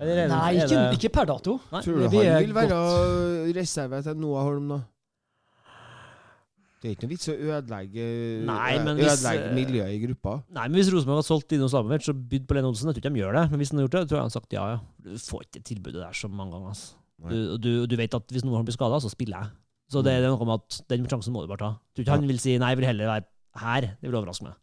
Eller 0.00 0.28
Nei, 0.28 0.54
ikke, 0.54 0.92
ikke 0.94 1.12
per 1.12 1.24
dato. 1.26 1.60
Nei. 1.72 1.80
Tror 1.82 1.96
du 1.98 2.02
han 2.08 2.44
vil 2.44 2.52
være 2.54 3.54
reserve 3.54 4.02
til 4.04 4.14
Noah 4.14 4.44
Holm, 4.44 4.68
da? 4.68 4.80
Det 6.78 6.86
er 6.86 6.94
ikke 6.94 7.08
noe 7.08 7.10
vits 7.10 7.28
å 7.30 7.34
ødelegge, 7.34 8.04
Nei, 8.46 8.74
hvis, 8.86 9.08
ødelegge 9.16 9.48
miljøet 9.56 9.94
i 9.96 10.00
gruppa. 10.04 10.34
Nei, 10.54 10.66
men 10.68 10.78
Hvis 10.78 10.90
Rosenborg 10.94 11.18
hadde 11.18 11.26
solgt 11.26 11.48
Dino 11.50 11.66
Slamovic 11.70 12.06
og 12.12 12.20
bydd 12.30 12.44
på 12.46 12.54
Lene 12.54 12.70
Olsen, 12.70 12.86
jeg 12.86 12.98
tror 12.98 13.02
ikke 13.02 13.14
de 13.16 13.22
gjør 13.24 13.38
det. 13.38 13.42
Men 13.50 13.62
hvis 13.62 13.72
han 13.72 13.80
hadde 13.80 13.88
gjort 13.88 13.96
det, 13.96 14.02
tror 14.04 14.18
jeg 14.18 14.22
han 14.22 14.28
hadde 14.28 14.36
sagt 14.36 14.54
ja. 14.54 14.66
ja. 14.70 14.78
Du 15.02 15.24
får 15.24 15.46
ikke 15.48 15.64
tilbudet 15.72 16.04
der 16.04 16.20
så 16.20 16.30
mange 16.30 16.54
ganger. 16.54 16.76
Altså. 16.76 16.94
Du, 17.18 17.38
du, 17.58 17.70
du 17.90 17.96
vet 17.98 18.14
at 18.14 18.30
hvis 18.30 18.46
noen 18.46 18.68
blir 18.68 18.78
skada, 18.78 19.00
så 19.02 19.10
spiller 19.10 19.42
jeg. 19.42 19.56
Så 19.90 20.04
det, 20.04 20.14
det 20.20 20.28
er 20.28 20.34
noe 20.36 20.46
med 20.46 20.60
at 20.60 20.78
den 20.92 21.10
sjansen 21.10 21.34
må 21.34 21.42
du 21.42 21.50
bare 21.50 21.64
ta. 21.64 21.70
Jeg 21.74 21.98
tror 21.98 22.06
ikke 22.06 22.16
han 22.20 22.30
vil 22.30 22.40
si 22.42 22.54
nei, 22.60 22.70
jeg 22.74 22.80
vil 22.82 22.88
heller 22.92 23.10
være 23.10 23.26
her. 23.64 23.88
Det 23.98 24.10
vil 24.10 24.18
overraske 24.20 24.46
meg. 24.46 24.58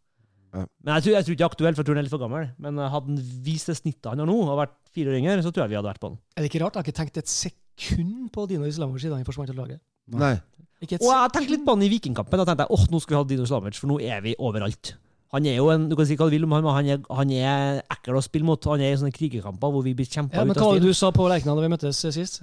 Ja. 0.56 0.62
Men 0.86 0.94
jeg 0.96 1.04
tror, 1.04 1.12
jeg 1.16 1.26
tror 1.26 1.34
ikke 1.34 1.42
det 1.42 1.46
er 1.46 1.52
aktuelt, 1.52 1.76
for 1.76 1.82
jeg 1.82 1.88
tror 1.88 1.96
han 1.96 2.00
er 2.00 2.06
litt 2.06 2.14
for 2.14 2.22
gammel. 2.22 2.48
Men 2.62 2.80
eh, 2.80 2.92
hadde 2.94 3.12
han 3.12 3.18
vist 3.44 3.68
det 3.68 3.76
snittet 3.76 4.08
han 4.08 4.22
har 4.22 4.30
nå, 4.30 4.36
og 4.46 4.60
vært 4.62 4.76
fire 4.94 5.12
år 5.12 5.18
yngre, 5.18 5.36
så 5.44 5.52
tror 5.52 5.66
jeg 5.66 5.74
vi 5.74 5.78
hadde 5.80 5.90
vært 5.90 6.00
på 6.00 6.12
han. 6.12 6.16
Er 6.32 6.44
det 6.46 6.50
ikke 6.52 6.62
rart? 6.62 6.78
Jeg 6.78 6.80
har 6.80 6.88
ikke 6.88 7.00
tenkt 7.02 7.20
et 7.20 7.32
sekund 7.32 8.30
på 8.32 8.46
Dino 8.48 8.70
Islamovic 8.70 9.04
siden 9.04 9.18
han 9.18 9.28
forsvant 9.28 9.52
til 9.52 9.58
laget. 9.58 9.82
Nei. 10.08 10.34
Ikke 10.82 10.94
et 10.98 11.02
Og 11.02 11.08
jeg 11.10 11.32
tenkte 11.32 11.50
litt 11.56 11.64
på 11.66 11.72
han 11.74 11.82
i 11.82 11.88
Vikingkampen. 11.88 12.38
Da 12.38 12.44
tenkte 12.44 12.66
jeg 12.66 12.76
åh, 12.76 12.84
nå 12.92 13.00
skal 13.00 13.14
vi 13.16 13.18
ha 13.22 13.24
Dino 13.24 13.46
Slamovic, 13.48 13.78
for 13.80 13.88
nå 13.88 13.96
er 14.04 14.20
vi 14.22 14.34
overalt. 14.38 14.94
Han 15.32 15.44
er 15.46 15.56
jo 15.56 15.70
en, 15.72 15.88
Du 15.88 15.96
kan 15.96 16.06
si 16.06 16.14
hva 16.16 16.28
du 16.28 16.30
vil 16.36 16.44
om 16.44 16.52
han, 16.52 16.62
men 16.62 16.72
han 16.76 16.86
er, 16.86 17.00
han 17.10 17.30
er 17.34 17.80
ekkel 17.90 18.14
å 18.14 18.22
spille 18.22 18.44
mot. 18.46 18.62
Han 18.70 18.80
er 18.80 18.92
i 18.92 18.96
sånne 19.00 19.12
krigerkamper 19.12 19.72
hvor 19.74 19.82
vi 19.82 19.94
blir 19.98 20.06
kjempa 20.06 20.36
Ja, 20.38 20.44
men 20.44 20.54
ut 20.54 20.60
hva 20.60 20.62
av 20.62 20.68
var 20.68 20.74
det 20.78 20.82
stil. 20.84 20.92
du 20.94 20.94
sa 21.00 21.10
på 21.10 21.26
Lerkendal 21.28 21.56
da 21.58 21.64
vi 21.66 21.72
møttes 21.74 21.98
sist? 22.14 22.42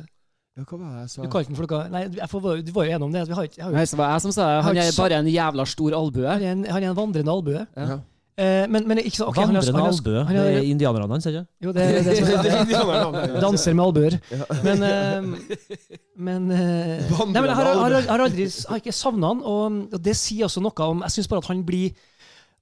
Ja, 0.58 0.64
hva 0.68 0.78
var 0.78 0.90
det 0.98 1.06
jeg 1.06 1.10
sa? 1.10 1.22
Du 1.24 1.30
kalte 1.34 1.48
den 1.50 1.56
for 1.58 1.66
noe 1.72 1.90
Nei, 1.90 2.02
jeg 2.20 2.30
får, 2.30 2.66
du 2.66 2.72
var 2.76 2.86
jo 2.86 2.92
enig 2.98 3.04
om 3.08 3.12
det. 3.16 3.24
Vi 3.28 3.34
har, 3.34 3.44
ikke- 3.48 3.58
jeg 3.58 3.66
har, 3.66 3.72
Nei, 3.72 3.86
så 3.86 3.98
var 3.98 4.12
jeg 4.12 4.22
som 4.22 4.32
sa 4.36 4.50
det. 4.50 4.64
Han 4.68 4.78
er 4.78 4.92
bare 4.98 5.14
en 5.24 5.30
jævla 5.32 5.66
stor 5.66 5.92
albue. 5.98 6.28
han, 6.28 6.42
er 6.44 6.52
en, 6.52 6.64
han 6.66 6.84
er 6.84 6.90
en 6.90 6.96
vandrende 7.00 7.32
albue. 7.32 7.68
Ja. 7.78 8.00
Eh, 8.34 8.66
men, 8.70 8.88
men 8.90 8.98
ikke 8.98 9.18
så, 9.20 9.28
okay, 9.30 9.44
han 9.46 9.54
Vandrende 9.54 9.82
albue. 9.86 10.22
Det 10.26 10.44
er 10.56 10.66
indianerne 10.66 11.14
hans, 11.14 11.26
ikke 11.30 11.44
Jo, 11.62 11.72
det 11.72 11.84
er 11.84 12.00
det 12.02 12.16
som 12.18 12.26
Det 12.46 12.78
er 12.78 13.34
er. 13.36 13.42
Danser 13.46 13.76
med 13.78 13.84
albuer. 13.86 14.16
Men, 14.66 14.82
eh, 14.88 15.60
men 16.18 16.48
eh, 16.52 17.12
Nei, 17.12 17.28
men 17.28 17.46
jeg 17.46 17.56
har, 17.60 17.70
har, 17.70 17.78
har, 17.84 18.08
har 18.10 18.24
aldri 18.26 18.48
har 18.70 18.82
ikke 18.82 18.96
savna 18.96 19.36
han, 19.36 19.44
og, 19.46 19.78
og 19.94 20.02
det 20.02 20.16
sier 20.18 20.48
også 20.48 20.64
noe 20.66 20.88
om 20.88 21.06
Jeg 21.06 21.18
syns 21.18 21.30
bare 21.30 21.44
at 21.46 21.52
han 21.52 21.62
blir 21.68 21.94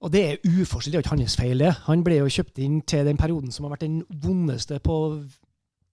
Og 0.04 0.12
det 0.12 0.26
er 0.26 0.44
uforskyldt, 0.44 0.92
det 0.92 1.00
er 1.00 1.06
ikke 1.06 1.16
hans 1.16 1.38
feil, 1.40 1.64
det. 1.64 1.72
Han 1.88 2.04
ble 2.04 2.20
jo 2.20 2.28
kjøpt 2.36 2.60
inn 2.60 2.82
til 2.84 3.08
den 3.08 3.22
perioden 3.22 3.56
som 3.56 3.68
har 3.68 3.78
vært 3.78 3.88
den 3.88 4.02
vondeste 4.24 4.82
på 4.84 4.98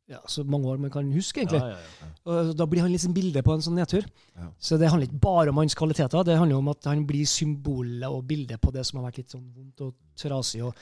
ja, 0.09 0.21
så 0.31 0.45
mange 0.49 0.71
år 0.73 0.79
man 0.81 0.93
kan 0.93 1.09
huske, 1.13 1.43
egentlig. 1.43 1.61
Ja, 1.61 1.77
ja. 1.77 2.11
Og 2.33 2.53
da 2.57 2.67
blir 2.71 2.81
han 2.85 2.93
liksom 2.95 3.13
bildet 3.17 3.45
på 3.45 3.53
en 3.53 3.65
sånn 3.65 3.77
nedtur. 3.77 4.07
Ja. 4.39 4.49
Så 4.59 4.79
det 4.81 4.89
handler 4.89 5.11
ikke 5.11 5.21
bare 5.21 5.53
om 5.53 5.61
hans 5.61 5.77
kvaliteter, 5.77 6.25
det 6.25 6.39
handler 6.41 6.63
om 6.63 6.71
at 6.73 6.89
han 6.89 7.05
blir 7.09 7.29
symbolet 7.29 8.09
og 8.09 8.25
bildet 8.31 8.61
på 8.63 8.73
det 8.73 8.87
som 8.89 9.01
har 9.03 9.11
vært 9.11 9.21
litt 9.21 9.37
sånn 9.37 9.45
vondt 9.53 9.85
og 9.85 9.93
trasig 10.19 10.63
og 10.65 10.73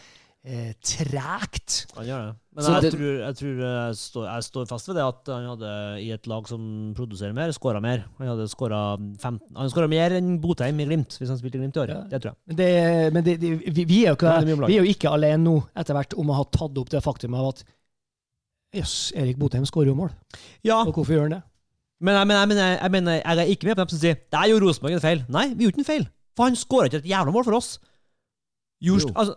eh, 0.46 0.72
tregt. 0.78 1.86
Han 1.96 2.06
gjør 2.06 2.26
det. 2.28 2.34
Men 2.56 2.64
jeg, 2.70 2.82
det- 2.86 2.90
tror, 2.94 3.10
jeg 3.20 3.36
tror 3.40 3.58
jeg 3.64 3.96
står, 4.00 4.26
jeg 4.30 4.44
står 4.46 4.68
fast 4.70 4.88
ved 4.88 4.96
det 4.96 5.04
at 5.04 5.30
han 5.34 5.48
hadde 5.50 5.72
i 6.00 6.10
et 6.14 6.28
lag 6.30 6.46
som 6.48 6.62
produserer 6.96 7.34
mer, 7.36 7.50
skåra 7.52 7.82
mer. 7.84 8.06
Han 8.20 8.30
hadde 8.30 8.46
skåret 8.48 9.02
15 9.20 9.40
Han 9.58 9.72
skåra 9.74 9.90
mer 9.90 10.14
enn 10.16 10.36
Botheim 10.40 10.80
i 10.80 10.86
Glimt, 10.88 11.18
hvis 11.18 11.28
han 11.34 11.40
spilte 11.40 11.58
i 11.58 11.64
Glimt 11.64 11.76
i 11.76 11.82
år. 11.82 11.92
Ja. 11.92 12.00
Det 12.14 12.22
tror 12.22 12.32
jeg. 12.32 12.38
Men, 12.46 12.60
det, 12.62 12.70
men 13.18 13.26
det, 13.26 13.36
vi, 13.42 13.84
vi, 13.84 14.04
er 14.06 14.14
jo 14.14 14.20
ikke, 14.20 14.38
vi 14.70 14.78
er 14.78 14.86
jo 14.86 14.94
ikke 14.94 15.12
alene 15.18 15.42
nå, 15.44 15.56
etter 15.76 15.98
hvert, 15.98 16.16
om 16.16 16.30
å 16.30 16.38
ha 16.38 16.46
tatt 16.46 16.78
opp 16.80 16.94
det 16.94 17.02
faktum 17.04 17.36
av 17.36 17.50
at 17.50 17.66
Jøss, 18.76 19.12
Erik 19.16 19.38
Botheim 19.40 19.66
skårer 19.68 19.92
jo 19.92 19.96
mål. 19.98 20.12
Ja, 20.66 20.82
Og 20.84 20.92
hvorfor 20.92 21.16
gjør 21.16 21.28
han 21.28 21.38
det? 21.38 21.42
men 22.00 22.12
jeg, 22.12 22.26
mener, 22.28 22.40
jeg, 22.42 22.48
mener, 22.48 22.66
jeg, 22.76 22.90
mener, 22.92 23.12
jeg 23.12 23.38
er 23.40 23.50
ikke 23.54 23.66
med 23.66 23.74
på 23.76 23.84
dem 23.84 23.88
som 23.94 24.00
sier 24.02 24.16
det 24.20 24.36
er 24.38 24.50
jo 24.52 24.58
Rosenborg 24.60 24.98
en 24.98 25.00
feil. 25.00 25.22
Nei, 25.32 25.46
vi 25.54 25.64
gjorde 25.64 25.78
ikke 25.78 25.84
en 25.86 25.92
feil. 25.92 26.08
For 26.36 26.44
han 26.50 26.58
skåra 26.60 26.90
ikke 26.90 27.00
et 27.00 27.08
jævla 27.08 27.32
mål 27.32 27.46
for 27.46 27.56
oss. 27.56 27.78
Just, 28.84 29.08
altså, 29.16 29.34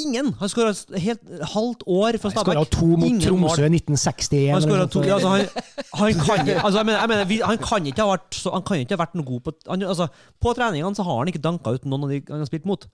ingen. 0.00 0.30
Han 0.40 0.48
skåra 0.48 0.70
et 0.72 1.20
halvt 1.52 1.82
år 1.86 2.16
Skåra 2.16 2.30
Stabæk. 2.30 2.70
to 2.72 2.86
mot 2.86 3.20
Tromsø 3.20 3.66
i 3.66 3.76
1961. 3.76 4.54
Han, 4.54 4.62
eller 4.62 4.86
to, 4.86 5.02
altså, 5.04 5.28
han, 5.28 5.44
han, 5.92 6.14
kan, 6.14 6.48
altså, 6.48 6.78
jeg 6.78 6.86
mener, 6.86 7.00
jeg 7.00 7.08
mener, 7.08 7.44
han 7.44 7.58
kan 7.60 7.86
ikke 7.86 8.00
ha 8.00 8.14
vært 8.14 8.38
så, 8.38 8.54
Han 8.56 8.64
kan 8.64 8.80
ikke 8.80 8.96
ha 8.96 9.02
vært 9.04 9.18
noe 9.20 9.28
god 9.28 9.40
på 9.44 9.52
han, 9.68 9.84
altså, 9.84 10.08
På 10.40 10.54
treningene 10.56 10.96
så 10.96 11.04
har 11.04 11.18
han 11.20 11.28
ikke 11.28 11.44
danka 11.44 11.76
ut 11.76 11.84
noen 11.84 12.08
av 12.08 12.14
de 12.14 12.22
han 12.30 12.40
har 12.40 12.48
spilt 12.48 12.64
mot. 12.64 12.88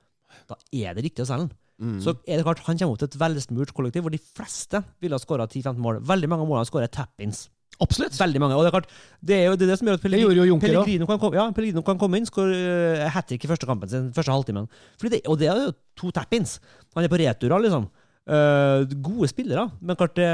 Da 0.50 0.58
er 0.74 0.98
det 0.98 1.06
riktig 1.06 1.22
å 1.22 1.30
selge 1.30 1.46
han. 1.46 1.54
Mm. 1.82 1.96
Så 2.04 2.14
er 2.22 2.38
det 2.38 2.46
klart, 2.46 2.62
han 2.68 2.78
kommer 2.78 2.94
opp 2.94 3.02
til 3.02 3.10
et 3.10 3.18
velsmurt 3.18 3.72
kollektiv 3.74 4.04
hvor 4.06 4.14
de 4.14 4.20
fleste 4.22 4.82
ville 5.02 5.18
ha 5.18 5.22
skåra 5.22 5.48
10-15 5.48 5.82
mål. 5.82 5.98
Veldig 6.06 6.30
mange 6.30 6.46
av 6.46 6.52
målene 6.52 6.68
skårer 6.68 6.92
tap-ins. 6.92 7.48
Absolutt. 7.82 8.14
Veldig 8.20 8.42
mange. 8.42 8.58
Og 8.58 8.62
det 8.62 8.70
er 8.70 8.76
klart, 8.76 8.92
det 9.24 9.38
er 9.38 9.48
jo 9.48 9.56
det, 9.56 9.66
er 9.66 9.72
det 9.72 9.78
som 9.80 9.88
gjør 9.88 9.98
at 9.98 10.04
òg. 10.06 10.52
Pellegrino 10.62 11.08
kan, 11.08 11.18
komme, 11.18 11.40
ja, 11.40 11.48
Pellegrino 11.56 11.82
kan 11.86 11.98
komme 11.98 12.20
inn, 12.20 12.28
skåre 12.28 13.08
hat 13.10 13.26
trick 13.30 13.46
i 13.46 13.50
første 13.50 13.66
kampen 13.66 13.90
sin, 13.90 14.12
første 14.14 14.34
halvtimen. 14.34 14.68
Fordi 15.00 15.16
det, 15.16 15.24
og 15.26 15.40
det 15.40 15.50
er 15.50 15.66
jo 15.66 15.74
to 15.98 16.12
tap-ins. 16.14 16.58
Han 16.94 17.06
er 17.06 17.12
på 17.12 17.20
returer, 17.22 17.64
liksom. 17.66 17.88
Uh, 18.22 18.86
gode 19.02 19.26
spillere, 19.32 19.64
men 19.82 19.96
klart 19.98 20.12
det, 20.14 20.26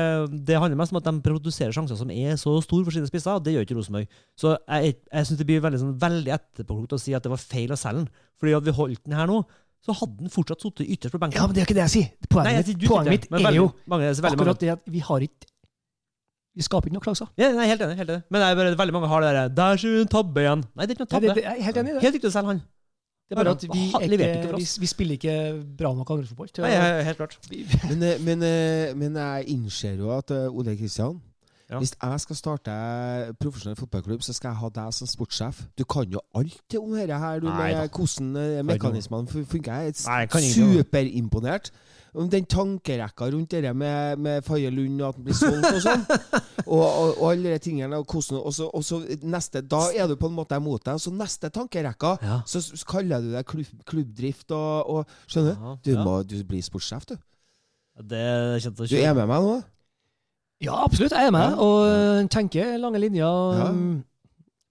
det 0.45 0.59
handler 0.61 0.77
mest 0.77 0.93
om 0.93 0.99
at 0.99 1.07
de 1.07 1.23
produserer 1.25 1.73
sjanser 1.73 1.97
som 1.97 2.11
er 2.13 2.35
så 2.37 2.53
store 2.61 2.85
for 2.85 2.93
sine 2.93 3.09
spisser, 3.09 3.39
og 3.39 3.47
det 3.47 3.55
gjør 3.55 3.65
ikke 3.65 3.79
Rosenborg. 3.79 4.19
Så 4.37 4.53
jeg, 4.59 4.99
jeg 5.09 5.29
syns 5.31 5.41
det 5.41 5.47
blir 5.49 5.63
veldig, 5.65 5.81
sånn, 5.81 5.95
veldig 6.03 6.35
etterpåklokt 6.37 6.99
å 6.99 7.01
si 7.01 7.17
at 7.17 7.25
det 7.25 7.33
var 7.33 7.41
feil 7.41 7.73
å 7.73 7.81
selge 7.81 8.03
den. 8.03 8.27
Fordi 8.37 8.59
at 8.59 8.67
vi 8.67 8.77
holdt 8.77 9.07
den 9.09 9.17
her 9.17 9.31
nå, 9.31 9.41
så 9.85 9.95
hadde 9.95 10.19
den 10.25 10.33
fortsatt 10.33 10.65
sittet 10.65 10.89
ytterst 10.91 11.15
på 11.15 11.21
benken. 11.23 11.39
Ja, 11.39 11.47
men 11.47 11.55
det 11.57 11.63
er 11.63 11.69
ikke 11.69 11.77
det 11.79 11.85
jeg 11.87 11.95
sier. 11.95 12.09
Poenget, 12.29 12.49
Nei, 12.49 12.57
jeg 12.59 12.67
sier- 12.67 12.89
poenget 12.91 13.15
mitt 13.15 13.29
er 13.31 13.37
veldig 13.39 13.61
jo 13.61 13.69
mange, 13.87 14.09
er 14.11 14.31
akkurat 14.33 14.61
det 14.61 14.73
at 14.75 14.83
vi 14.87 14.99
har 15.11 15.21
ikke 15.29 15.55
Vi 16.59 16.65
skaper 16.67 16.89
ikke 16.89 16.97
noen 16.99 17.07
sjanser. 17.07 17.29
Ja, 17.39 17.53
nei, 17.55 17.69
helt 17.71 17.83
enig. 17.87 17.97
helt 18.01 18.11
enig. 18.11 18.23
Men 18.35 18.41
det 18.43 18.47
er 18.49 18.57
bare, 18.59 18.71
veldig 18.79 18.95
mange 18.97 19.07
har 19.09 19.21
det 19.23 19.31
der 19.37 19.49
'Der 19.49 19.77
skjer 19.79 20.01
en 20.01 20.09
tabbe 20.11 20.41
igjen'. 20.43 20.65
Nei, 20.75 20.87
det 20.87 20.91
er 20.91 20.95
ikke 20.97 21.05
noe 21.05 21.13
Nei, 21.13 21.15
tabbe. 21.15 21.27
det, 21.29 21.35
det, 21.37 21.45
jeg 21.45 21.59
er 21.59 21.63
helt 21.63 21.77
enig 21.77 21.91
i 21.91 21.95
det. 21.95 22.03
Helt 22.03 22.15
riktig 22.19 22.29
å 22.29 22.35
selge 22.35 22.47
han. 22.49 22.63
Det 23.29 23.37
er 23.37 23.45
bare 23.45 23.51
at 23.53 23.63
vi, 23.63 23.69
han 23.93 24.03
ikke, 24.03 24.19
ikke 24.19 24.49
for 24.49 24.57
vi, 24.57 24.67
vi 24.81 24.87
spiller 24.89 25.15
ikke 25.19 25.35
bra 25.77 25.93
nok 25.95 26.11
andrefotball. 26.11 26.49
Nei, 26.65 27.05
helt 27.05 27.19
klart. 27.21 27.37
Men, 27.89 28.03
eh, 28.03 28.19
men, 28.25 28.43
eh, 28.43 28.95
men 28.97 29.15
jeg 29.15 29.45
innser 29.53 29.99
jo 30.01 30.11
at 30.17 30.31
eh, 30.33 30.49
Ole 30.49 30.75
Kristian 30.81 31.21
Ja. 31.69 31.79
Hvis 31.83 31.93
jeg 32.01 32.21
skal 32.23 32.37
starte 32.39 32.75
profesjonell 33.43 33.77
fotballklubb, 33.77 34.23
så 34.25 34.33
skal 34.33 34.55
jeg 34.55 34.61
ha 34.63 34.71
deg 34.73 34.95
som 34.97 35.11
sportssjef. 35.11 35.59
Du 35.77 35.85
kan 35.85 36.09
jo 36.09 36.23
alt 36.39 36.77
om 36.81 36.95
dette 36.97 37.19
her, 37.21 37.43
du, 37.45 37.51
Nei 37.51 37.75
med 37.75 37.91
hvordan 37.93 38.31
eh, 38.41 38.63
mekanismene 38.65 39.45
funker. 39.51 39.83
Jeg 39.85 39.93
er 40.09 40.49
superimponert. 40.55 41.71
Om 42.19 42.31
den 42.33 42.47
tankerekka 42.49 43.29
rundt 43.35 43.53
det 43.53 43.77
med, 43.77 44.17
med 44.17 44.43
Faye 44.43 44.71
Lund 44.73 45.03
og 45.03 45.11
at 45.11 45.19
den 45.19 45.29
blir 45.29 45.37
solgt 45.37 45.69
og 45.69 45.83
sånn. 45.85 46.07
og, 46.73 46.81
og, 46.81 47.13
og 47.21 47.25
alle 47.35 47.53
de 47.53 47.61
tingene. 47.69 48.01
Og, 48.01 48.09
hvordan, 48.09 48.41
og, 48.41 48.55
så, 48.57 48.71
og 48.73 48.85
så 48.89 49.03
neste, 49.29 49.61
da 49.61 49.85
er 49.93 50.09
du 50.09 50.17
på 50.17 50.33
en 50.33 50.39
måte 50.41 50.57
imot 50.57 50.87
deg. 50.89 50.97
Og 50.97 51.05
så 51.05 51.13
neste 51.13 51.53
tankerekka, 51.53 52.17
Ja. 52.25 52.41
så, 52.49 52.65
kaller 52.89 53.21
du 53.21 53.35
deg 53.37 53.45
klubb, 53.47 53.81
klubbdrift 53.93 54.57
og, 54.57 55.05
Skjønner? 55.29 55.61
Ja, 55.61 55.77
Du 55.85 55.99
må 56.01 56.23
du 56.25 56.39
blir 56.49 56.65
sportssjef, 56.65 57.11
du. 57.13 57.19
Det 58.09 58.63
kjente 58.65 58.89
Du 58.89 58.97
er 58.97 59.13
med 59.13 59.29
meg 59.29 59.45
nå? 59.45 59.59
Ja, 60.65 60.75
absolutt. 60.85 61.13
Jeg 61.15 61.27
er 61.27 61.31
med. 61.31 61.41
Ja. 61.41 61.57
Og 61.63 61.89
øh, 61.89 62.29
tenker 62.35 62.77
lange 62.83 62.99
linjer. 62.99 63.27
Ja. 63.59 63.69
um, 63.71 64.05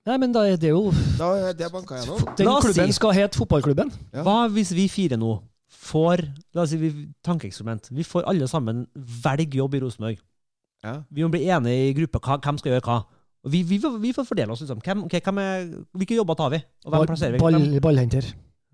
Nei, 0.08 0.16
men 0.24 0.32
da 0.32 0.46
er 0.48 0.56
det 0.56 0.70
jo 0.72 0.86
Da 1.20 1.34
er 1.50 1.54
det 1.60 1.68
banka 1.72 1.98
jeg 2.00 2.08
nå. 2.08 2.16
Den 2.40 2.48
klubben 2.64 2.94
skal 2.96 3.12
hete 3.16 3.36
Fotballklubben. 3.40 3.90
Ja. 4.16 4.24
Hva 4.24 4.36
hvis 4.52 4.72
vi 4.76 4.86
fire 4.92 5.18
nå 5.20 5.34
får 5.88 6.24
La 6.56 6.64
oss 6.64 6.72
si 6.72 6.78
vi, 6.80 6.92
tankeeksperiment. 7.28 7.90
Vi 7.96 8.04
får 8.08 8.24
alle 8.28 8.48
sammen 8.48 8.86
velge 9.24 9.60
jobb 9.60 9.76
i 9.76 9.82
Rosenborg. 9.84 10.18
Ja. 10.84 10.94
Vi 11.12 11.24
må 11.24 11.30
bli 11.34 11.44
enige 11.52 11.90
i 11.90 11.94
gruppa 11.98 12.20
hva, 12.24 12.38
hvem 12.44 12.58
skal 12.62 12.72
gjøre 12.76 12.86
hva. 12.88 12.98
Vi, 13.48 13.62
vi, 13.68 13.80
får- 13.84 14.00
vi 14.04 14.12
får 14.16 14.28
fordele 14.28 14.52
oss. 14.56 14.62
Liksom. 14.64 14.80
Hvem, 14.84 15.04
okay, 15.08 15.22
hvem 15.24 15.38
er, 15.44 15.68
hvilke 15.96 16.16
jobber 16.20 16.36
tar 16.40 16.52
vi? 16.56 16.60
Og 16.86 16.92
hvem 16.92 16.98
Ball, 17.00 17.08
plasserer 17.12 17.36
vi? 17.36 17.40
ball, 17.44 17.80
ballhenter. 17.88 18.28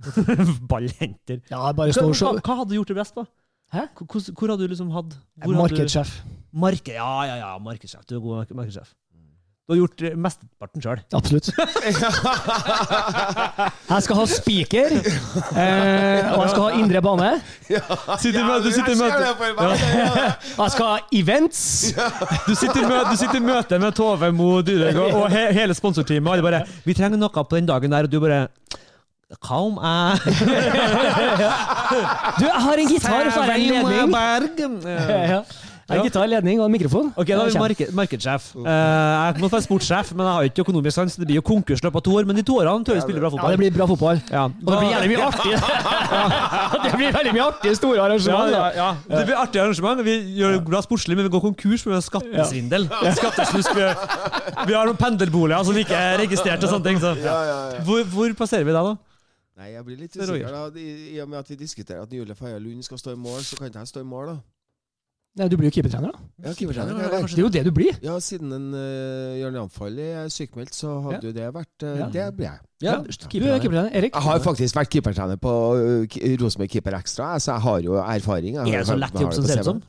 Ballhenter. 0.72 1.42
Ja, 1.52 1.72
bare 1.74 1.92
Hva, 1.92 1.94
stå 1.98 2.06
og 2.10 2.14
hva, 2.14 2.34
se. 2.38 2.42
hva 2.46 2.56
hadde 2.60 2.70
du 2.74 2.76
gjort 2.80 2.92
det 2.94 2.98
best 2.98 3.14
på? 3.18 3.26
Hæ? 3.74 3.88
Hvor, 3.98 4.06
hvor- 4.38 4.50
har 4.54 4.58
du 4.58 4.68
liksom 4.68 4.92
hatt 4.94 5.16
Markedssjef. 5.48 6.12
Marke, 6.54 6.94
ja, 6.94 7.14
ja, 7.26 7.36
ja, 7.42 7.54
markedssjef. 7.58 8.06
Du 8.06 8.16
er 8.16 8.20
god 8.22 8.36
mark- 8.44 8.54
markedssjef. 8.60 8.92
Du 9.64 9.72
har 9.74 9.78
gjort 9.80 10.02
eh, 10.04 10.16
mesteparten 10.20 10.82
sjøl. 10.84 11.00
Absolutt. 11.16 11.48
Jeg 13.88 14.02
skal 14.04 14.18
ha 14.20 14.26
spiker, 14.28 14.92
eh, 14.98 16.32
og 16.34 16.42
jeg 16.42 16.50
skal 16.52 16.64
ha 16.66 16.70
indre 16.82 17.02
bane. 17.06 17.30
Sitter 18.20 18.40
i 18.42 18.44
møte- 18.44 18.64
du 18.66 18.72
sitter 18.76 18.92
i 18.92 19.00
møte- 19.00 19.24
Jeg 20.58 20.72
skal 20.76 20.86
ha 20.86 20.98
events. 21.14 21.62
Du 22.48 22.54
sitter 22.60 22.82
i 22.82 22.88
møte, 22.90 23.10
du 23.12 23.18
sitter 23.24 23.40
i 23.40 23.46
møte 23.46 23.80
med 23.80 23.96
Tove 23.96 24.32
Mo 24.36 24.62
Dyrhaug 24.62 25.00
og, 25.06 25.22
og 25.24 25.30
he, 25.32 25.46
hele 25.56 25.74
sponsorteamet, 25.78 26.28
og 26.28 26.34
alle 26.38 26.44
bare 26.50 26.64
'Vi 26.86 26.94
trenger 26.94 27.18
noe 27.18 27.30
på 27.30 27.56
den 27.56 27.66
dagen 27.66 27.92
der', 27.92 28.04
og 28.04 28.12
du 28.12 28.20
bare 28.20 28.48
Hva 29.42 29.58
om 29.66 29.76
Du, 32.40 32.46
jeg 32.48 32.62
har 32.68 32.82
en 32.86 32.90
gitar, 32.90 33.26
og 33.28 33.32
så 33.34 33.42
har 33.44 33.54
jeg 33.54 33.68
en 33.68 33.70
ledning. 33.76 34.12
Bergen. 34.18 34.82
Ja. 35.84 35.94
Jeg 35.94 36.00
har 36.00 36.06
gitar, 36.08 36.28
ledning 36.32 36.62
og 36.64 36.70
en 36.70 36.72
mikrofon. 36.72 37.10
Ok, 37.20 37.28
da 37.28 37.42
har 37.42 37.50
vi 37.52 37.60
marked, 37.60 37.90
markedssjef. 37.98 38.46
Eh, 38.56 38.64
jeg 38.72 39.42
må 39.44 39.50
være 39.52 39.66
sportssjef, 39.66 40.14
men 40.16 40.24
jeg 40.24 40.34
har 40.38 40.48
ikke 40.48 40.64
økonomisk 40.64 40.96
sans. 40.96 41.18
Det 41.20 41.28
blir 41.28 41.42
jo 41.42 41.44
konkurs 41.44 41.82
i 41.84 41.86
løpet 41.86 42.00
av 42.00 42.04
to 42.08 42.14
år, 42.22 42.24
men 42.30 42.40
de 42.40 42.44
to 42.48 42.56
årene 42.62 42.88
tør 42.88 42.96
vi 42.96 43.04
spille 43.04 43.20
bra 43.20 43.28
fotball. 43.34 43.52
Ja, 43.52 43.58
det 43.58 43.60
blir 43.66 43.74
bra 43.76 43.88
fotball. 43.92 44.22
Ja, 44.32 44.46
Og 44.48 44.72
det 44.72 44.78
blir 44.80 44.94
jævlig 44.94 45.10
mye 45.12 45.28
artig. 45.28 45.52
det 46.88 46.94
blir 46.96 47.12
veldig 47.20 47.36
mye 47.36 47.46
artige 47.50 47.76
store 47.82 48.00
Ja, 48.00 48.06
arrangement. 48.08 48.56
ja, 48.56 48.64
ja. 48.80 48.88
Det 49.12 49.26
blir 49.28 49.42
artig 49.44 49.62
arrangement. 49.66 50.06
Vi 50.08 50.16
gjør 50.40 50.56
det 50.56 50.64
bra 50.72 50.82
sportslig, 50.88 51.20
men 51.20 51.28
vi 51.28 51.36
går 51.36 51.44
konkurs 51.52 51.84
pga. 51.84 52.00
skattesvindel. 52.08 52.88
Skattesnusk. 53.20 53.76
Vi, 53.76 53.92
vi 54.72 54.80
har 54.80 54.88
noen 54.88 55.02
pendelboliger 55.04 55.68
som 55.68 55.84
ikke 55.84 56.00
er 56.00 56.16
registrert 56.24 56.64
og 56.64 56.72
sånne 56.78 56.88
ting. 56.94 57.04
Så. 57.04 57.12
Ja, 57.20 57.36
ja, 57.52 57.60
ja. 57.76 57.84
Hvor, 57.84 58.08
hvor 58.16 58.40
plasserer 58.40 58.64
vi 58.64 58.72
deg, 58.72 58.94
da? 58.94 58.96
Nei, 59.60 59.70
jeg 59.76 59.86
blir 59.86 60.00
litt 60.02 60.16
Det 60.16 60.24
er 60.24 60.32
usikker. 60.34 60.56
da 60.56 60.82
I, 60.82 61.14
I 61.14 61.20
og 61.22 61.30
med 61.30 61.44
at 61.44 61.50
vi 61.54 61.60
diskuterer 61.60 62.02
at 62.02 62.14
Jule 62.14 62.36
Faye 62.36 62.58
Lund 62.60 62.84
skal 62.86 62.98
stå 62.98 63.14
i 63.14 63.20
mål, 63.22 63.44
så 63.46 63.60
kan 63.60 63.70
ikke 63.70 63.84
jeg 63.84 63.92
stå 63.94 64.02
i 64.02 64.10
mål, 64.10 64.34
da. 64.34 64.38
Nei, 65.34 65.48
du 65.50 65.56
blir 65.58 65.72
jo 65.72 65.74
keepertrener, 65.74 66.12
da. 66.14 66.20
Ja, 66.46 66.52
keepertrener 66.54 66.94
kan 66.94 67.24
Det 67.26 67.38
er 67.40 67.42
jo 67.42 67.50
det 67.50 67.64
du 67.66 67.72
blir. 67.74 67.96
Ja, 68.06 68.20
siden 68.22 68.54
en 68.54 68.68
uh, 68.78 69.34
Jørn 69.40 69.56
Janfall 69.58 69.98
er 70.04 70.28
sykemeldt, 70.30 70.76
så 70.78 71.00
hadde 71.08 71.26
jo 71.26 71.34
det 71.34 71.48
vært 71.56 71.86
uh, 71.86 71.96
Ja. 72.04 72.10
Det 72.14 72.28
blir 72.38 72.50
jeg. 72.52 72.60
Ja, 72.84 73.00
Du 73.02 73.40
er 73.48 73.58
keepertrener. 73.64 73.90
Erik? 73.98 74.14
Jeg 74.14 74.28
har 74.28 74.44
faktisk 74.46 74.78
vært 74.78 74.94
keepertrener 74.94 75.42
på 75.42 75.54
uh, 75.74 76.20
Rosenborg 76.42 76.70
Keeper 76.70 76.98
Extra, 77.00 77.32
så 77.42 77.56
jeg 77.56 77.66
har 77.66 77.82
jo 77.88 77.98
erfaring. 77.98 78.60
Jeg 78.62 78.74
Er 78.78 78.86
det 78.86 78.92
så 78.92 79.00
lett 79.02 79.22
jobb 79.26 79.34
som 79.34 79.46
på 79.48 79.50
ser 79.50 79.64
ut 79.66 79.72
som? 79.72 79.82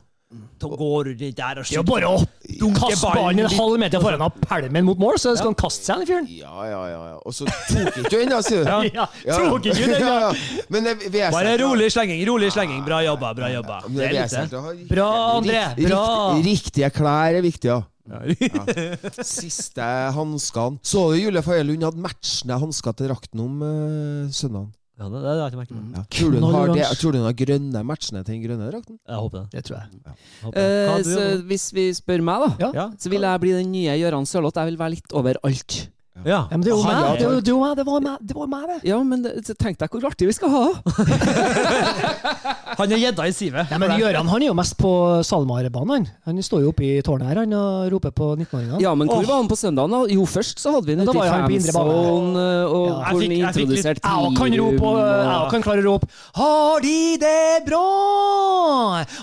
Da 0.59 0.67
går 0.67 1.03
du 1.05 1.11
der 1.13 1.27
og 1.29 1.35
Det 1.35 1.45
er 1.45 1.59
jo 1.59 1.63
skyter. 1.63 1.83
bare 1.85 2.09
å 2.09 2.21
dunke 2.59 2.95
ballen 2.97 3.39
en 3.45 3.51
halv 3.53 3.75
meter 3.79 4.01
foran 4.01 4.23
av 4.25 4.33
pælmen 4.41 4.73
den 4.73 4.87
mot 4.87 4.99
mål, 4.99 5.19
så 5.21 5.35
skal 5.37 5.51
han 5.51 5.57
kaste 5.59 5.85
seg, 5.85 6.01
den 6.01 6.09
fyren. 6.09 6.29
Ja, 6.33 6.65
ja, 6.65 6.79
ja. 6.89 7.01
ja. 7.11 7.17
Og 7.21 7.35
så 7.35 7.45
tok 7.45 7.99
ikke 8.01 8.11
du 8.11 8.17
inn, 8.23 8.31
da, 8.33 8.39
sier 8.43 8.65
du. 8.65 8.87
Ja, 8.97 9.05
tok 9.29 9.69
ikke 9.69 9.89
den, 9.91 9.93
ja, 10.01 10.13
ja. 10.25 10.31
ja. 10.33 10.63
Men 10.73 10.89
det 10.89 10.95
vesentlig- 11.03 11.31
Bare 11.37 11.57
rolig 11.61 11.89
slenging, 11.93 12.23
rolig 12.27 12.51
slenging. 12.55 12.81
Bra 12.87 13.01
jobba, 13.05 13.33
bra 13.37 13.51
jobba. 13.53 13.81
Det 13.87 14.07
er 14.09 14.15
litt 14.17 14.89
Bra, 14.89 15.09
André, 15.37 15.61
bra. 15.83 16.05
Riktige 16.47 16.89
klær 16.95 17.37
er 17.37 17.45
viktig, 17.45 17.69
ja. 17.69 17.83
ja. 18.09 18.65
Siste 19.21 19.91
hanskene. 20.17 20.81
Så 20.85 21.05
du 21.13 21.19
Julie 21.21 21.45
Faye 21.45 21.63
Lund 21.67 21.85
hadde 21.85 22.01
matchende 22.01 22.57
hansker 22.65 22.97
til 22.97 23.13
drakten 23.13 23.45
om 23.45 23.61
uh, 23.61 24.33
søndagen? 24.33 24.73
Ja, 24.95 25.09
det, 25.11 25.19
det 25.19 25.27
har 25.27 25.39
jeg 25.41 25.51
ikke 25.51 25.59
merket. 25.59 25.79
Ja. 25.97 26.03
Tror, 26.15 26.31
du 26.31 26.37
hun 26.39 26.53
har 26.55 26.69
det, 26.71 26.83
tror 27.01 27.11
du 27.11 27.17
hun 27.19 27.25
har 27.27 27.33
grønne 27.35 27.81
matchene 27.83 28.21
til 28.23 28.37
den 28.37 28.43
grønne 28.45 28.69
drakten? 28.71 28.95
Jeg 29.03 29.17
håper 29.25 29.41
det. 29.41 29.47
Det 29.51 29.63
tror 29.67 29.75
jeg. 29.81 30.15
Håper 30.45 30.55
det. 30.55 30.69
Eh, 30.85 31.01
så 31.09 31.25
hvis 31.49 31.65
vi 31.75 31.83
spør 31.97 32.23
meg, 32.23 32.45
da, 32.45 32.49
Ja. 32.63 32.69
Ja. 32.79 32.85
så 32.97 33.11
vil 33.11 33.27
jeg 33.27 33.41
bli 33.43 33.51
den 33.57 33.73
nye 33.73 33.97
Gøran 33.99 34.25
Sørloth. 34.29 34.55
Jeg 34.61 34.71
vil 34.71 34.79
være 34.79 34.95
litt 34.95 35.11
overalt. 35.19 35.77
Ja. 36.23 36.45
Ja, 36.47 36.55
men 36.55 36.63
det 36.63 36.71
er 36.71 36.77
jo 36.77 36.83
meg, 36.85 36.95
det, 36.95 37.25
er 37.25 37.33
jo- 37.33 37.41
det, 37.43 37.51
jo 37.51 37.59
meg, 37.59 37.75
det 37.75 37.85
var 37.85 38.03
meg, 38.05 38.17
det. 38.21 38.35
Var 38.35 38.47
meg, 38.47 38.67
det. 38.69 38.77
Ja, 38.87 38.99
men 39.03 39.25
tenk 39.59 39.79
deg 39.81 39.91
hvor 39.91 40.07
artig 40.07 40.29
vi 40.29 40.35
skal 40.37 40.53
ha! 40.53 40.65
Han 42.79 42.91
er 42.91 42.99
gjedda 42.99 43.25
i 43.27 43.33
sivet. 43.35 43.71
Ja, 43.71 43.77
men 43.79 43.93
Gøran 43.99 44.27
han 44.27 44.43
er 44.43 44.49
jo 44.49 44.55
mest 44.57 44.75
på 44.79 44.91
SalMar-banen. 45.23 46.07
Han 46.27 46.35
Han 46.35 46.43
står 46.43 46.65
jo 46.65 46.71
oppe 46.73 46.83
i 46.83 47.01
tårnet 47.05 47.29
her 47.29 47.39
han 47.43 47.53
og 47.55 47.91
roper 47.93 48.11
på 48.15 48.25
19-åringene. 48.35 48.81
Ja, 48.83 48.91
men 48.97 49.07
hvor 49.07 49.23
oh. 49.23 49.27
var 49.29 49.39
han 49.39 49.47
på 49.47 49.55
søndagen? 49.59 49.93
da? 49.95 50.01
Jo, 50.11 50.25
først 50.27 50.59
så 50.59 50.73
hadde 50.75 50.89
vi 50.89 50.97
den 50.97 51.07
da 51.07 51.13
ute 51.13 51.19
var 51.19 51.25
i 51.25 51.29
jo 51.29 51.35
han 51.35 51.45
på 51.45 51.55
indre 51.55 51.75
fanzone, 51.75 52.45
og 52.65 52.85
Ja. 52.85 52.97
hvor 52.99 53.21
han 53.21 53.31
jeg 53.31 53.39
introduserte 53.39 54.03
Jeg 54.03 54.35
kan 54.39 54.57
rope 54.59 54.89
og 54.89 54.99
jeg 54.99 55.51
kan 55.53 55.65
klare 55.67 55.83
å 55.83 55.85
rope 55.85 56.09
Har 56.35 56.83
de 56.83 56.99
det 57.23 57.63
bra? 57.69 57.85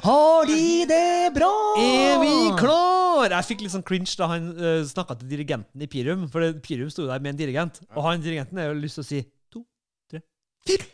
Har 0.08 0.48
de 0.48 0.64
det 0.88 1.34
bra? 1.36 1.52
Er 1.82 2.16
vi 2.22 2.34
klar? 2.56 3.28
Jeg 3.36 3.48
fikk 3.50 3.66
litt 3.66 3.74
sånn 3.74 3.84
cringe 3.86 4.16
da 4.18 4.28
han 4.32 4.48
uh, 4.56 4.80
snakka 4.88 5.18
til 5.20 5.28
dirigenten 5.30 5.84
i 5.84 5.88
Pirum. 5.90 6.24
For 6.32 6.42
det, 6.42 6.62
Pirum 6.82 6.90
sto 6.90 7.06
der 7.06 7.22
med 7.22 7.36
en 7.36 7.38
dirigent, 7.38 7.78
og 7.94 8.02
han 8.08 8.22
dirigenten 8.22 8.58
har 8.58 8.74
lyst 8.74 8.98
til 8.98 9.04
å 9.04 9.06
si 9.06 9.20
to, 9.52 9.62
tre, 10.10 10.22
fire. 10.66 10.88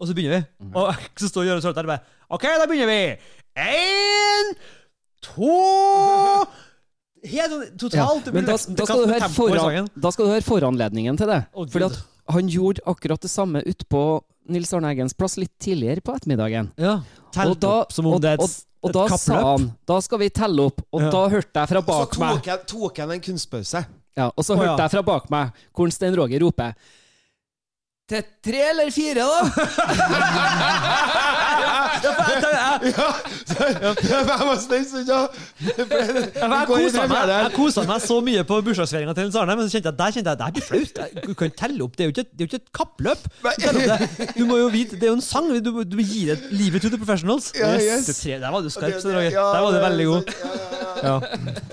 Og 0.00 0.08
så 0.08 0.16
begynner 0.16 0.40
vi. 0.40 0.68
Og 0.72 1.02
så 1.20 1.28
står 1.28 1.50
Jørund 1.50 1.64
Sørloth 1.64 1.90
bare 1.90 2.00
OK, 2.32 2.46
da 2.48 2.68
begynner 2.70 2.88
vi. 2.88 3.34
Én, 3.60 4.54
to 5.24 5.58
Helt 7.24 7.52
sånn 7.54 7.76
totalt. 7.80 8.26
Men 8.36 8.44
da, 8.44 8.56
da, 8.56 8.84
skal 8.84 9.00
du 9.00 9.08
høre 9.08 9.28
foran, 9.32 9.86
da 9.96 10.10
skal 10.12 10.26
du 10.26 10.32
høre 10.34 10.44
foranledningen 10.44 11.16
til 11.16 11.30
det. 11.30 11.38
Oh, 11.56 11.64
Fordi 11.72 11.86
at 11.86 12.02
han 12.34 12.50
gjorde 12.52 12.84
akkurat 12.90 13.24
det 13.24 13.30
samme 13.32 13.62
utpå 13.64 14.02
Nils 14.52 14.74
Arne 14.76 14.90
Eggens 14.92 15.16
plass 15.16 15.38
litt 15.40 15.54
tidligere 15.62 16.04
på 16.04 16.12
ettermiddagen. 16.18 16.68
Ja. 16.76 16.98
Telt 17.32 17.54
Og 17.54 17.62
da, 17.64 17.72
opp 17.86 17.96
som 17.96 18.10
om 18.10 18.20
det 18.20 18.34
er 18.34 18.42
et, 18.42 18.44
og, 18.44 18.84
og 18.84 18.90
et 18.92 18.98
da 18.98 19.06
kappløp. 19.08 19.24
sa 19.24 19.40
han 19.54 19.70
Da 19.88 19.96
skal 20.04 20.20
vi 20.20 20.28
telle 20.36 20.68
opp. 20.68 20.84
Og 20.92 21.06
Ja. 21.06 21.12
da 21.16 21.22
hørte 21.32 21.62
jeg 21.62 21.72
fra 21.72 21.84
bak 21.88 22.18
meg 22.20 22.44
Så 22.44 22.58
tok 22.74 23.00
han 23.00 23.16
en 23.16 23.24
kunstpause. 23.24 23.86
Ja, 24.14 24.30
Og 24.30 24.44
så 24.46 24.54
Å, 24.54 24.60
hørte 24.60 24.84
jeg 24.84 24.94
fra 24.94 25.02
bak 25.06 25.30
meg 25.32 25.64
hvor 25.74 25.90
Stein 25.94 26.14
Roger 26.18 26.42
roper 26.44 26.76
Til 28.04 28.20
tre 28.44 28.58
eller 28.68 28.90
fire, 28.92 29.14
da? 29.24 29.40
Jeg 32.84 34.44
var 34.44 34.58
snill, 34.60 34.84
så 34.84 35.00
ja. 35.08 35.20
Ja, 36.36 36.48
Jeg 36.50 37.52
kosa 37.54 37.84
meg, 37.88 38.02
så 38.04 38.18
mye 38.26 38.42
på 38.44 38.58
bursdagsfeiringa 38.66 39.14
til 39.16 39.30
Arne, 39.40 39.56
men 39.56 39.64
så 39.68 39.78
kjente 39.78 39.88
jeg, 39.88 39.96
der 40.02 40.10
kjente 40.18 40.34
jeg 40.34 40.38
det 40.42 40.48
blir 40.58 40.66
flaut. 40.68 40.92
Du 41.24 41.32
kan 41.38 41.54
telle 41.56 41.80
opp. 41.86 41.94
Det 41.96 42.04
er 42.04 42.10
jo 42.10 42.14
ikke, 42.14 42.26
det 42.28 42.40
er 42.40 42.44
jo 42.44 42.50
ikke 42.50 42.60
et 42.60 42.72
kappløp. 42.76 43.22
Det. 43.40 44.28
Du 44.36 44.44
må 44.50 44.58
jo 44.60 44.68
vite, 44.74 44.98
Det 45.00 45.08
er 45.08 45.12
jo 45.14 45.18
en 45.20 45.24
sang. 45.24 45.48
Du, 45.64 45.70
du 45.84 45.96
gir 46.02 46.12
gi 46.14 46.24
det 46.28 46.38
livet 46.52 46.82
to 46.84 46.88
the 46.92 46.98
professionals. 47.00 47.52
Ja, 47.56 47.72
yes. 47.80 48.06
Det 48.10 48.16
tre- 48.20 48.40
Der 48.44 48.50
var 48.52 48.60
du 48.60 48.68
skarp. 48.70 49.00
så 49.00 49.08
Det- 49.08 49.16
Roger. 49.16 49.30
Der 49.30 49.60
var 49.64 49.70
du 49.72 49.78
veldig 49.88 50.06
god. 50.06 50.22
Ja, 50.28 50.28
ja, 50.44 50.50
ja. 50.60 50.70
Ja. 51.04 51.20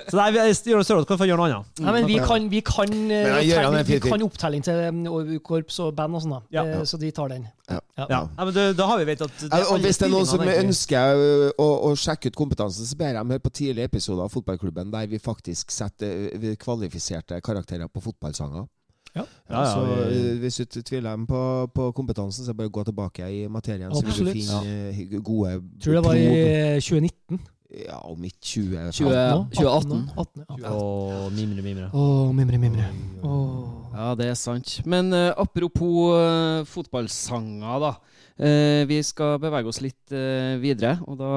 Så 0.09 0.15
nei, 0.17 0.31
vi- 0.31 0.71
Jonas 0.71 0.87
Sørloth 0.87 1.07
kan 1.07 1.17
få 1.17 1.25
gjøre 1.27 1.37
noe 1.37 1.45
annet. 1.51 1.65
Nei, 1.79 1.91
men 1.95 2.07
vi 2.07 2.17
kan, 2.19 2.49
vi 2.51 2.59
kan, 2.61 2.89
eh, 3.11 3.83
vi 3.87 3.99
kan 3.99 4.21
opptelling 4.25 4.63
til 4.63 5.39
korps 5.45 5.79
og 5.79 5.95
band 5.95 6.15
og 6.15 6.20
sånn, 6.21 6.31
da. 6.35 6.41
Ja. 6.51 6.63
Eh, 6.65 6.83
Så 6.85 6.97
de 6.99 7.11
tar 7.11 7.27
den. 7.29 7.47
Ja. 7.69 7.79
Ja. 7.97 8.05
Ja, 8.09 8.45
men 8.45 8.53
det, 8.53 8.65
Da 8.77 8.87
har 8.87 8.97
vi 8.99 9.05
vet 9.05 9.21
at 9.21 9.31
det 9.39 9.49
Ja, 9.51 9.65
og 9.71 9.79
Hvis 9.79 9.97
det 9.99 10.07
er 10.07 10.11
noen 10.13 10.25
som 10.25 10.39
ønsker 10.41 11.53
å, 11.59 11.67
å 11.87 11.95
sjekke 11.95 12.27
ut 12.31 12.35
kompetansen, 12.35 12.85
så 12.85 12.95
ber 12.97 13.05
jeg 13.11 13.15
dem 13.15 13.29
høre 13.29 13.39
på 13.39 13.51
tidlige 13.51 13.85
episoder 13.91 14.23
av 14.23 14.31
Fotballklubben, 14.31 14.91
der 14.91 15.07
vi 15.07 15.19
faktisk 15.19 15.71
setter 15.71 16.29
ø, 16.35 16.55
kvalifiserte 16.55 17.41
karakterer 17.41 17.87
på 17.87 18.01
fotballsanger. 18.01 18.67
Ja. 19.15 19.25
Ja, 19.49 19.61
ja, 19.63 19.65
så 19.75 19.81
vi- 20.09 20.39
Hvis 20.39 20.57
du 20.71 20.81
tviler 20.81 21.11
dem 21.11 21.25
på, 21.27 21.67
på 21.75 21.91
kompetansen, 21.93 22.45
så 22.45 22.53
bare 22.53 22.69
gå 22.69 22.83
tilbake 22.85 23.19
i 23.27 23.47
materien, 23.47 23.91
så 23.91 24.01
vil 24.05 24.25
du 24.25 24.31
finne 24.31 25.21
gode 25.21 25.61
Tror 25.83 25.93
det 25.93 26.03
var 26.05 26.13
i 26.15 26.79
2019. 26.79 27.39
Ja, 27.71 28.01
om 28.03 28.19
ikke 28.27 28.41
20 28.43 28.89
20 28.97 29.11
nå? 29.15 29.43
2018. 29.55 30.01
18, 30.19 30.41
ja. 30.59 30.71
Å, 30.75 31.29
mimre, 31.31 31.63
mimre. 31.63 31.87
Å, 31.95 32.03
mimre, 32.35 32.59
mimre. 32.59 32.89
Åh. 33.23 33.69
Ja, 33.95 34.09
det 34.19 34.27
er 34.33 34.35
sant. 34.39 34.73
Men 34.83 35.13
uh, 35.15 35.31
apropos 35.39 36.17
uh, 36.19 36.67
fotballsanger, 36.67 37.79
da. 37.85 37.93
Uh, 38.41 38.83
vi 38.89 38.99
skal 39.07 39.39
bevege 39.39 39.71
oss 39.71 39.79
litt 39.83 40.15
videre, 40.59 40.97
og 41.07 41.19
da 41.21 41.31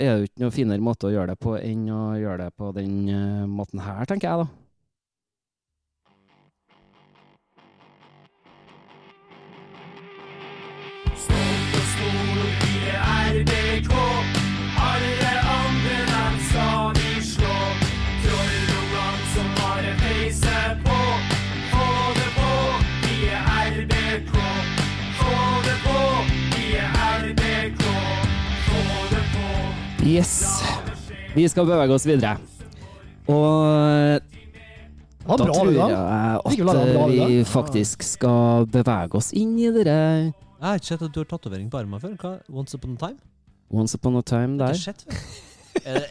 er 0.00 0.08
det 0.08 0.20
jo 0.24 0.30
ikke 0.30 0.46
noe 0.46 0.54
finere 0.58 0.82
måte 0.82 1.06
å 1.10 1.14
gjøre 1.14 1.34
det 1.34 1.40
på 1.46 1.54
enn 1.60 1.88
å 1.92 2.04
gjøre 2.18 2.46
det 2.48 2.52
på 2.58 2.74
den 2.74 2.94
måten 3.50 3.82
her, 3.86 4.06
tenker 4.10 4.32
jeg, 4.32 4.46
da. 4.46 4.54
Yes. 30.16 30.32
Vi 31.36 31.44
skal 31.52 31.66
bevege 31.68 31.92
oss 31.92 32.06
videre. 32.08 32.36
Og 33.28 34.22
da 35.26 35.36
bra, 35.42 35.52
tror 35.52 35.72
jeg 35.74 35.80
at 35.82 36.60
bra, 36.62 37.06
eh, 37.10 37.26
vi 37.26 37.40
faktisk 37.50 38.04
skal 38.06 38.66
bevege 38.70 39.18
oss 39.18 39.32
inn 39.36 39.56
i 39.58 39.66
dere 39.74 39.96
Jeg 40.30 40.62
har 40.62 40.78
ikke 40.78 40.92
sett 40.92 41.02
at 41.02 41.12
du 41.12 41.18
har 41.20 41.28
tatovering 41.34 41.66
på 41.72 41.80
armen 41.82 42.00
før. 42.00 42.14
Hva? 42.22 42.30
Once 42.48 42.78
upon 42.78 42.94
a 42.94 43.00
time? 43.08 43.18
Once 43.74 43.98
upon 43.98 44.16
a 44.16 44.22
time 44.22 44.56
der. 44.62 44.78
Er 45.84 46.06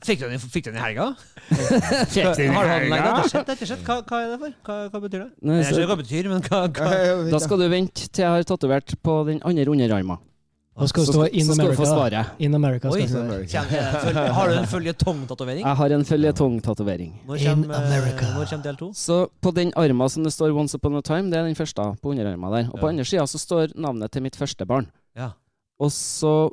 Fikk 0.00 0.20
du 0.22 0.28
den, 0.30 0.36
i- 0.38 0.38
fikk 0.40 0.64
du 0.64 0.70
den 0.70 0.78
i 0.80 0.84
helga? 0.84 1.10
Fikk 1.50 2.14
du 2.14 2.20
den 2.38 2.52
i 2.52 2.54
Har 2.54 2.64
du 2.64 2.70
den 2.70 2.88
lenge? 2.88 3.02
helga? 3.02 3.76
Hva, 3.84 3.96
hva 4.06 4.20
er 4.22 4.30
det 4.30 4.38
for? 4.40 4.54
Hva, 4.64 4.76
hva 4.94 5.00
betyr 5.02 5.18
det? 5.26 5.30
Nei, 5.42 5.56
Jeg 5.58 5.64
så- 5.66 5.74
skjønner 5.74 5.90
hva 5.90 5.96
det 5.98 6.04
betyr, 6.06 6.28
men 6.30 6.40
hva, 6.46 6.60
hva? 6.68 7.30
Da 7.34 7.38
skal 7.42 7.58
du 7.58 7.68
vente 7.68 8.06
til 8.08 8.22
jeg 8.24 8.30
har 8.30 8.42
tatovert 8.48 8.94
på 9.02 9.16
den 9.26 9.42
andre 9.44 9.66
underarmen. 9.74 10.18
Da 10.78 10.86
skal 10.86 11.04
det 11.04 11.12
stå 11.12 11.24
In 11.34 11.46
så 11.46 11.54
skal 11.54 11.66
du 11.70 11.76
få 11.76 11.84
svare. 11.84 12.10
svaret. 12.10 12.26
In 12.40 12.54
America. 12.54 12.88
Oi. 12.88 13.06
Skal 13.06 13.26
det 13.28 13.48
stå. 13.50 13.58
Kjem- 13.58 13.72
er 13.74 13.92
det 13.92 14.00
følge- 14.04 14.32
Har 14.32 14.48
du 14.48 14.54
en 14.54 14.64
føljetong-tatovering? 14.66 15.64
Jeg 15.66 15.76
har 15.76 15.90
en 15.90 16.04
føljetong-tatovering. 16.04 17.12
Når 17.26 17.36
In 17.40 17.46
kommer, 17.62 17.74
America. 17.74 18.24
når 18.34 18.46
kommer 18.50 18.62
del 18.62 18.76
to? 18.76 18.88
Så 18.92 19.28
på 19.42 19.52
den 19.54 19.72
arma 19.76 20.08
som 20.08 20.22
det 20.24 20.32
står 20.32 20.50
'Once 20.52 20.74
upon 20.74 20.94
a 20.96 21.00
time', 21.02 21.30
det 21.30 21.38
er 21.38 21.44
den 21.44 21.54
første 21.54 21.96
på 22.00 22.10
underarma 22.10 22.50
der. 22.50 22.70
Og 22.72 22.80
på 22.80 22.86
Ja. 22.86 22.88
andre 22.88 23.04
sida 23.04 23.22
så 23.26 23.38
står 23.38 23.74
navnet 23.76 24.10
til 24.12 24.22
mitt 24.22 24.36
første 24.36 24.64
barn. 24.66 24.86
Ja. 25.16 25.30
Og 25.80 25.90
så 25.90 26.50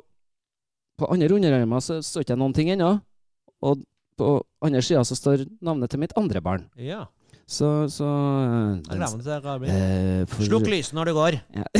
På 0.98 1.06
andre 1.12 1.28
underarma 1.32 1.76
så 1.80 2.02
står 2.02 2.20
ikke 2.24 2.30
jeg 2.30 2.38
noen 2.38 2.52
ting 2.54 2.68
ennå. 2.70 3.00
Og 3.62 3.78
på 4.18 4.42
andre 4.60 4.82
sida 4.82 5.00
så 5.04 5.14
står 5.14 5.46
navnet 5.62 5.88
til 5.90 6.00
mitt 6.00 6.12
andre 6.16 6.40
barn. 6.40 6.66
ja. 6.76 7.06
Så, 7.48 7.64
så 7.88 8.04
eh, 8.04 8.76
Jeg 8.76 8.98
gleder 8.98 9.16
meg 9.16 9.24
til 9.24 9.32
det 9.64 9.72
eh, 9.72 10.20
for- 10.28 10.44
Slukk 10.50 10.66
lyset 10.68 10.92
når 10.98 11.04
det 11.08 11.14
går. 11.16 11.32
Ja. 11.56 11.64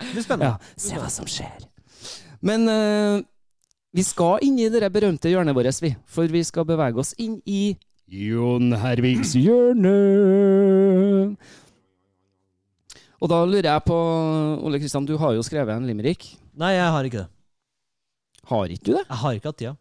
Det 0.00 0.10
blir 0.12 0.22
spennende. 0.26 0.50
Ja, 0.52 0.56
se 0.76 0.94
hva 1.00 1.08
som 1.12 1.26
skjer. 1.30 1.64
Men 2.44 2.68
eh, 2.68 3.20
vi 3.96 4.02
skal 4.04 4.38
inn 4.44 4.58
i 4.60 4.68
det 4.72 4.90
berømte 4.92 5.30
hjørnet 5.32 5.56
vårt, 5.56 5.80
vi. 5.82 5.94
For 6.12 6.28
vi 6.28 6.42
skal 6.44 6.64
bevege 6.68 7.00
oss 7.00 7.14
inn 7.22 7.38
i 7.48 7.76
Jon 8.06 8.72
Hervigs 8.84 9.32
hjørne. 9.40 9.96
Og 13.16 13.26
da 13.32 13.38
lurer 13.48 13.70
jeg 13.72 13.80
på, 13.88 13.96
Ole 14.68 14.78
Kristian, 14.82 15.08
du 15.08 15.16
har 15.18 15.32
jo 15.34 15.42
skrevet 15.46 15.72
en 15.72 15.88
limerick. 15.88 16.28
Nei, 16.60 16.74
jeg 16.76 16.92
har 16.92 17.02
ikke 17.08 17.22
det. 17.24 17.30
Har 18.52 18.64
ikke 18.76 18.86
du 18.86 18.92
det? 18.92 19.06
Jeg 19.08 19.18
har 19.24 19.32
ikke 19.40 19.50
hatt 19.50 19.60
tida. 19.64 19.74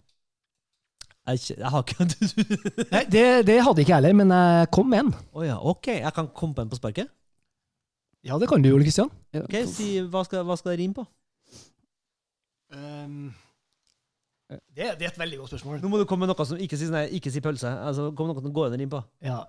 Jeg, 1.26 1.58
jeg 1.58 1.70
har 1.74 1.82
ikke 1.82 2.06
Nei, 2.94 3.04
det, 3.10 3.24
det 3.48 3.56
hadde 3.66 3.82
ikke 3.82 3.92
jeg 3.92 3.98
heller, 3.98 4.14
men 4.20 4.34
jeg 4.36 4.68
kom 4.76 4.90
med 4.92 5.00
en. 5.06 5.14
Å 5.34 5.46
ja, 5.46 5.56
ok. 5.58 5.88
Jeg 5.98 6.14
kan 6.14 6.28
komme 6.38 6.54
på 6.58 6.62
en 6.66 6.70
på 6.70 6.78
sparket? 6.78 7.10
Ja, 8.26 8.38
det 8.42 8.50
kan 8.50 8.62
du, 8.62 8.70
Ole 8.74 8.86
Kristian. 8.86 9.10
Ok, 9.38 9.56
si, 9.70 9.88
hva 10.10 10.22
skal, 10.26 10.46
hva 10.46 10.58
skal 10.58 10.74
det 10.74 10.80
rime 10.84 10.98
på? 10.98 11.06
Um, 12.76 13.34
Det, 14.50 14.92
det 15.00 15.08
er 15.08 15.12
et 15.12 15.18
veldig 15.20 15.40
godt 15.42 15.54
spørsmål. 15.56 15.80
Nå 15.82 15.90
må 15.90 15.98
du 16.02 16.06
komme 16.10 16.26
med 16.28 16.34
noe 16.34 16.46
som 16.46 16.60
ikke 16.62 16.78
sier 16.78 16.94
nei, 16.94 17.06
ikke 17.18 17.32
si 17.34 17.42
pølse. 17.42 17.70
Altså, 17.90 18.12
kom 18.18 18.30
med 18.30 18.38
noe 18.38 18.46
som 18.46 18.54
går 18.54 18.70
under 18.70 18.82
rime 18.82 18.94
på. 18.94 19.02
Ja. 19.26 19.40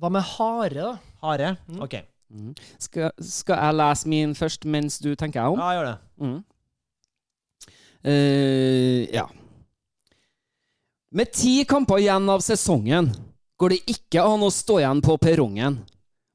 Hva 0.00 0.10
med 0.14 0.22
hare, 0.36 0.70
da? 0.78 0.92
Hare? 1.24 1.50
Mm. 1.66 1.80
OK. 1.86 1.96
Mm. 2.30 2.52
Skal, 2.78 3.10
skal 3.26 3.58
jeg 3.58 3.78
lese 3.80 4.10
min 4.10 4.36
først 4.38 4.66
mens 4.70 5.00
du 5.02 5.10
tenker 5.18 5.42
deg 5.42 5.56
om? 5.56 5.58
Ja, 5.58 5.74
gjør 5.74 5.88
det. 5.90 5.96
Mm. 6.22 6.38
Uh, 8.06 9.02
ja. 9.12 9.26
Med 11.10 11.32
ti 11.34 11.64
kamper 11.66 11.98
igjen 11.98 12.28
av 12.30 12.38
sesongen 12.44 13.08
går 13.58 13.72
det 13.74 13.80
ikke 13.90 14.22
an 14.22 14.44
å 14.46 14.50
stå 14.54 14.76
igjen 14.78 15.00
på 15.02 15.16
perrongen. 15.18 15.80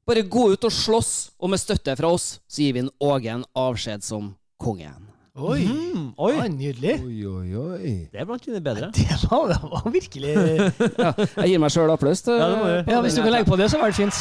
Bare 0.06 0.20
gå 0.30 0.50
ut 0.52 0.66
og 0.68 0.72
slåss, 0.72 1.12
og 1.40 1.50
med 1.50 1.58
støtte 1.62 1.94
fra 1.98 2.10
oss 2.14 2.26
så 2.46 2.60
gir 2.62 2.74
vi 2.76 2.82
en 2.84 2.90
Ågen 3.02 3.42
avskjed 3.56 4.04
som 4.04 4.34
kongen. 4.62 5.08
Oi! 5.36 5.64
Mm, 5.68 6.04
Oi! 6.22 6.34
Ja, 6.36 6.44
nydelig. 6.52 6.92
Oi, 7.02 7.16
oi, 7.28 7.56
oi. 7.60 7.94
Det 8.12 8.20
er 8.22 8.28
blant 8.28 8.44
dine 8.46 8.60
bedre. 8.64 8.90
Det 8.96 9.16
var, 9.30 9.48
det 9.50 9.58
var 9.64 9.88
virkelig 9.92 10.34
Ja, 11.02 11.10
jeg 11.40 11.50
gir 11.50 11.60
meg 11.64 11.72
sjøl 11.74 11.92
applaus. 11.92 12.22
til- 12.24 12.36
Ja, 12.38 12.46
det 12.52 12.60
må. 12.60 12.68
Ja, 12.92 13.00
Hvis 13.04 13.16
du 13.18 13.22
kan 13.24 13.32
legge 13.34 13.48
på 13.48 13.58
det, 13.60 13.68
så 13.72 13.80
er 13.80 13.92
det 13.92 13.98
fint. 13.98 14.20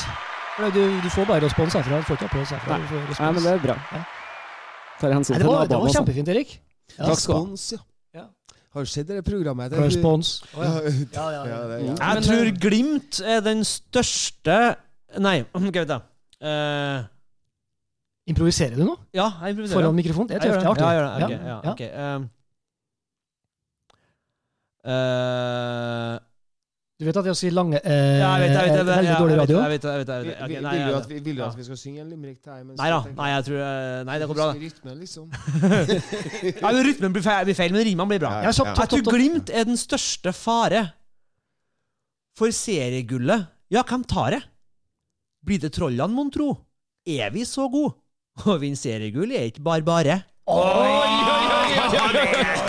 Du, 0.75 0.79
du 1.03 1.09
får 1.11 1.27
bare 1.29 1.43
respons 1.45 1.75
herfra. 1.75 1.99
Du 1.99 2.07
får 2.09 2.15
ikke 2.19 2.29
applaus 2.31 2.55
herfra. 2.55 2.79
Nei. 2.79 3.03
Nei, 3.19 3.31
men 3.37 3.43
det 3.43 3.53
er 3.53 3.63
bra. 3.67 3.75
Ja. 3.91 4.01
Nei, 5.03 5.11
det, 5.19 5.43
var, 5.51 5.67
det 5.67 5.79
var 5.83 5.91
kjempefint, 5.99 6.31
Erik. 6.31 6.55
Ja. 6.95 7.09
Takk 7.11 7.19
skal 7.19 7.35
du 7.35 7.39
ha. 7.39 7.43
Respons, 7.43 7.67
ja. 7.75 7.83
Har 8.75 8.83
du 8.83 8.89
sett 8.91 9.07
det 9.07 9.21
programmet? 9.23 9.71
Det- 9.71 9.79
Respons. 9.79 10.43
Ja, 10.53 10.63
ja, 10.63 10.81
Ja, 11.15 11.29
ja, 11.31 11.43
ja. 11.47 11.59
det- 11.71 11.81
ja. 11.87 12.13
Jeg 12.13 12.23
tror 12.27 12.45
eh, 12.45 12.55
Glimt 12.59 13.19
er 13.23 13.39
den 13.41 13.63
største 13.63 14.75
Nei, 15.17 15.37
skal 15.71 15.85
vi 15.85 15.87
ta. 15.87 15.99
Eh, 16.43 17.03
Improviserer 18.27 18.75
du 18.75 18.83
nå? 18.83 18.95
ja, 19.13 19.29
jeg 19.41 19.53
improviserer. 19.55 19.79
Foran 19.81 19.95
mikrofonen? 19.95 20.27
Det 20.27 20.35
Jeg 20.35 20.41
er 20.41 20.53
gjør 20.55 20.61
tøft. 20.65 20.79
Det 20.79 20.83
er 20.83 20.91
Ja, 20.91 20.91
jeg 20.91 20.99
gjør 20.99 21.05
det. 21.05 21.23
Ok, 21.23 21.31
ja, 21.31 21.59
Ja. 21.63 21.71
ok, 21.71 21.81
ehm. 21.81 22.23
Eh, 24.85 24.91
Du 26.95 27.03
vet 27.03 27.17
at 27.19 27.25
det 27.27 27.31
å 27.33 27.35
si 27.35 27.49
lange 27.51 27.75
eh, 27.83 28.21
ja, 28.21 28.29
jeg 28.39 28.45
vet, 28.45 28.53
jeg 28.55 28.55
vet, 28.55 28.71
jeg 28.71 28.79
er 28.79 28.85
vet, 28.87 28.95
veldig 28.95 29.15
dårlig 29.19 29.37
radio? 29.41 29.55
jeg 29.59 29.71
vet, 29.73 29.85
jeg 29.85 29.99
vet, 29.99 30.11
jeg 30.13 30.27
vet, 30.27 30.37
Vil, 30.39 30.51
vil, 30.53 30.61
nei, 30.63 30.75
vil, 30.75 30.85
du 30.85 30.95
at 30.95 31.09
vi, 31.09 31.17
vil 31.25 31.35
du 31.35 31.41
at 31.43 31.57
vi 31.59 31.65
skal 31.67 31.79
synge 31.81 32.03
en 32.05 32.13
limerick 32.13 32.37
til 32.39 32.53
deg? 32.53 32.69
Nei 32.79 32.87
da, 32.93 32.99
nei, 33.17 33.27
jeg 33.33 33.45
tror 33.49 33.63
eh, 33.65 33.97
Nei, 34.07 34.15
det 34.21 34.29
går 34.29 34.37
bra, 34.37 34.45
det. 34.53 34.61
Rytmen, 34.69 35.01
liksom. 35.01 35.25
Ja, 36.61 36.71
men 36.71 36.79
Rytmen 36.87 37.17
blir 37.17 37.25
feil, 37.25 37.41
blir 37.49 37.57
feil 37.57 37.75
men 37.75 37.83
rimene 37.89 38.07
blir 38.13 38.21
bra. 38.23 38.31
Ja, 38.45 38.53
Ja. 38.55 38.75
Jeg 38.79 38.91
tror. 38.93 39.03
Glimt 39.11 39.51
er 39.51 39.67
den 39.67 39.79
største 39.79 40.31
fare 40.31 40.85
for 42.39 42.55
seriegullet. 42.55 43.49
Ja, 43.75 43.83
hvem 43.83 44.07
tar 44.07 44.37
det? 44.37 44.41
Blir 45.45 45.59
det 45.65 45.73
trollene, 45.75 46.15
mon 46.15 46.31
tro? 46.31 46.53
Er 47.03 47.27
vi 47.35 47.43
så 47.43 47.67
gode? 47.71 47.97
Å 48.47 48.55
vinne 48.61 48.79
seriegull 48.79 49.35
er 49.35 49.51
ikke 49.51 49.67
bare 49.67 49.83
bare. 49.83 50.17
Oi, 50.47 50.63
oi, 50.63 50.95
oi, 50.95 51.19
oi, 51.27 51.75
oi, 51.75 51.99
oi, 51.99 52.55
er 52.55 52.64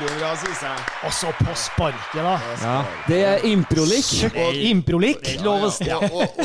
veldig 0.00 0.18
bra, 0.20 0.32
syns 0.42 0.60
jeg. 0.62 0.84
Og 1.06 1.12
så 1.12 1.32
på 1.38 1.54
sparket, 1.54 2.20
da. 2.22 2.34
Ja, 2.62 2.76
det 3.08 3.20
er 3.24 3.46
improlik. 3.48 4.10
Improlik. 4.70 5.30
lov 5.44 5.68
å 5.68 5.70
og, 5.70 6.38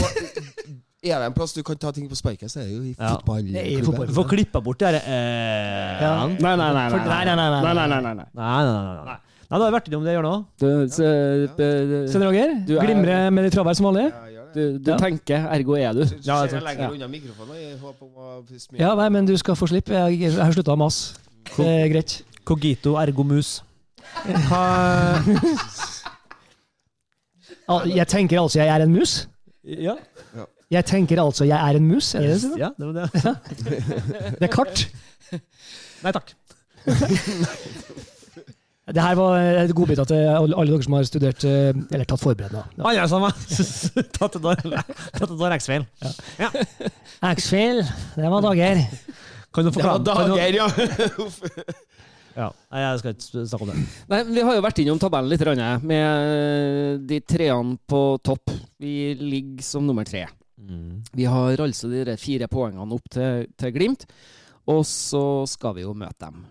er 1.04 1.20
det 1.20 1.26
en 1.28 1.34
plass 1.36 1.52
du 1.54 1.62
kan 1.68 1.76
ta 1.78 1.92
ting 1.92 2.08
på 2.10 2.16
sparket, 2.16 2.52
så 2.52 2.62
er 2.62 2.70
det 2.70 2.74
jo 2.78 2.82
i 2.84 2.96
Ja. 2.98 3.14
fotballklubben. 3.18 3.54
Det. 3.54 4.08
Du 4.08 4.14
får 4.16 4.30
klippa 4.32 4.62
bort 4.64 4.80
det 4.80 4.94
derre 4.94 5.02
eh, 5.04 6.02
Ja. 6.02 6.14
Nei, 6.28 6.38
Nei, 6.40 6.56
nei, 6.56 6.72
nei. 6.74 6.90
Nei, 6.90 7.26
nei, 7.26 7.36
nei, 7.36 7.36
nei. 7.36 7.62
nei, 7.62 7.74
nei, 7.74 7.88
nei, 7.88 8.02
nei. 8.02 8.14
nei, 8.16 8.26
nei. 8.34 8.74
nei, 8.74 9.06
nei. 9.06 9.20
Nei, 9.54 9.60
du 9.60 9.64
har 9.68 9.74
vært 9.76 9.88
innom 9.92 10.06
det 10.08 10.14
hjørnet 10.16 10.34
òg. 10.34 10.46
Du, 10.58 10.68
så, 10.90 11.10
Svein 12.10 12.24
Roger, 12.26 12.54
Du 12.66 12.78
er- 12.80 12.88
glimrer 12.88 13.28
med 13.30 13.44
ditt 13.46 13.54
fravær 13.54 13.76
som 13.78 13.86
vanlig. 13.86 14.08
Gjør 14.10 14.48
det. 14.48 14.54
du, 14.56 14.80
du 14.80 14.92
Ja. 14.92 14.98
tenker, 14.98 15.46
ergo 15.54 15.76
er 15.78 15.94
du. 15.94 16.02
Ja, 16.24 16.40
ser 16.48 16.56
jeg 16.58 16.64
lenger 16.64 16.84
Ja. 16.88 16.90
unna 16.96 17.08
mikrofonen 17.08 17.56
Jeg 17.60 17.78
håper 17.82 18.04
om 18.08 18.14
å. 18.18 18.80
Ja, 18.80 18.96
nei, 18.96 19.10
men 19.10 19.26
du 19.26 19.36
skal 19.38 19.56
få 19.56 19.68
slippe. 19.70 19.92
Jeg, 19.94 20.20
jeg 20.22 20.32
har 20.40 20.52
slutta 20.54 20.74
å 20.74 20.78
mase. 20.78 21.14
Det 21.58 21.68
er 21.68 21.88
greit. 21.90 22.24
Cogito 22.46 22.96
ergo 23.00 23.24
mus. 23.24 23.62
Hva 24.26 24.64
Jeg 27.88 28.08
tenker 28.12 28.42
altså 28.42 28.60
jeg 28.60 28.68
er 28.76 28.84
en 28.84 28.92
mus. 28.94 29.14
Ja, 29.64 29.96
Jeg 30.74 30.86
tenker 30.90 31.22
altså 31.24 31.46
jeg 31.48 31.56
er 31.70 31.76
en 31.80 31.88
mus. 31.88 32.14
Er 32.16 32.22
det 32.28 32.42
det? 32.42 32.52
ja 32.60 32.70
det 32.78 32.86
var 32.88 32.94
det. 32.94 33.08
Det 34.40 34.48
er 34.50 34.52
kart. 34.52 34.88
Nei 36.04 36.12
takk. 36.12 36.34
Det 38.94 39.00
her 39.00 39.16
var 39.16 39.38
et 39.64 39.72
godbiter 39.72 40.04
til 40.04 40.16
alle, 40.28 40.58
alle 40.60 40.74
dere 40.74 40.84
som 40.84 40.94
har 40.98 41.06
studert 41.08 41.46
eh, 41.48 41.70
Eller 41.96 42.04
tatt 42.04 42.20
forberedende. 42.20 42.66
Ja. 42.76 42.84
Alle 42.90 43.06
sammen. 43.08 43.32
Tatt 44.18 44.36
et 44.36 44.44
år 44.44 44.60
et 44.68 45.32
år 45.32 45.56
X-feil. 45.56 45.86
Det 48.18 48.28
var 48.36 48.44
dager. 48.44 48.84
Kan 49.56 49.64
du 49.64 49.70
Det 49.72 49.80
var 49.86 50.04
forklare 50.04 50.04
kan 50.04 50.04
du- 50.04 50.36
dager, 50.36 50.54
ja. 50.60 50.68
Ja. 52.36 52.48
Nei, 52.72 52.80
jeg 52.82 53.00
skal 53.00 53.14
ikke 53.14 53.48
snakke 53.50 53.66
om 53.68 53.70
det. 53.74 53.82
Nei, 54.10 54.22
Vi 54.34 54.42
har 54.42 54.56
jo 54.58 54.62
vært 54.66 54.80
innom 54.84 55.00
tabellen 55.02 55.30
litt, 55.30 55.84
med 55.84 57.06
de 57.08 57.20
treene 57.22 57.78
på 57.88 58.02
topp. 58.26 58.50
Vi 58.80 59.14
ligger 59.20 59.62
som 59.64 59.86
nummer 59.86 60.04
tre. 60.06 60.26
Vi 61.14 61.26
har 61.28 61.58
altså 61.58 61.90
de 61.92 62.16
fire 62.18 62.48
poengene 62.48 62.94
opp 62.96 63.10
til, 63.12 63.48
til 63.58 63.72
Glimt, 63.76 64.06
og 64.68 64.84
så 64.88 65.46
skal 65.50 65.76
vi 65.76 65.82
jo 65.84 65.94
møte 65.94 66.30
dem. 66.30 66.46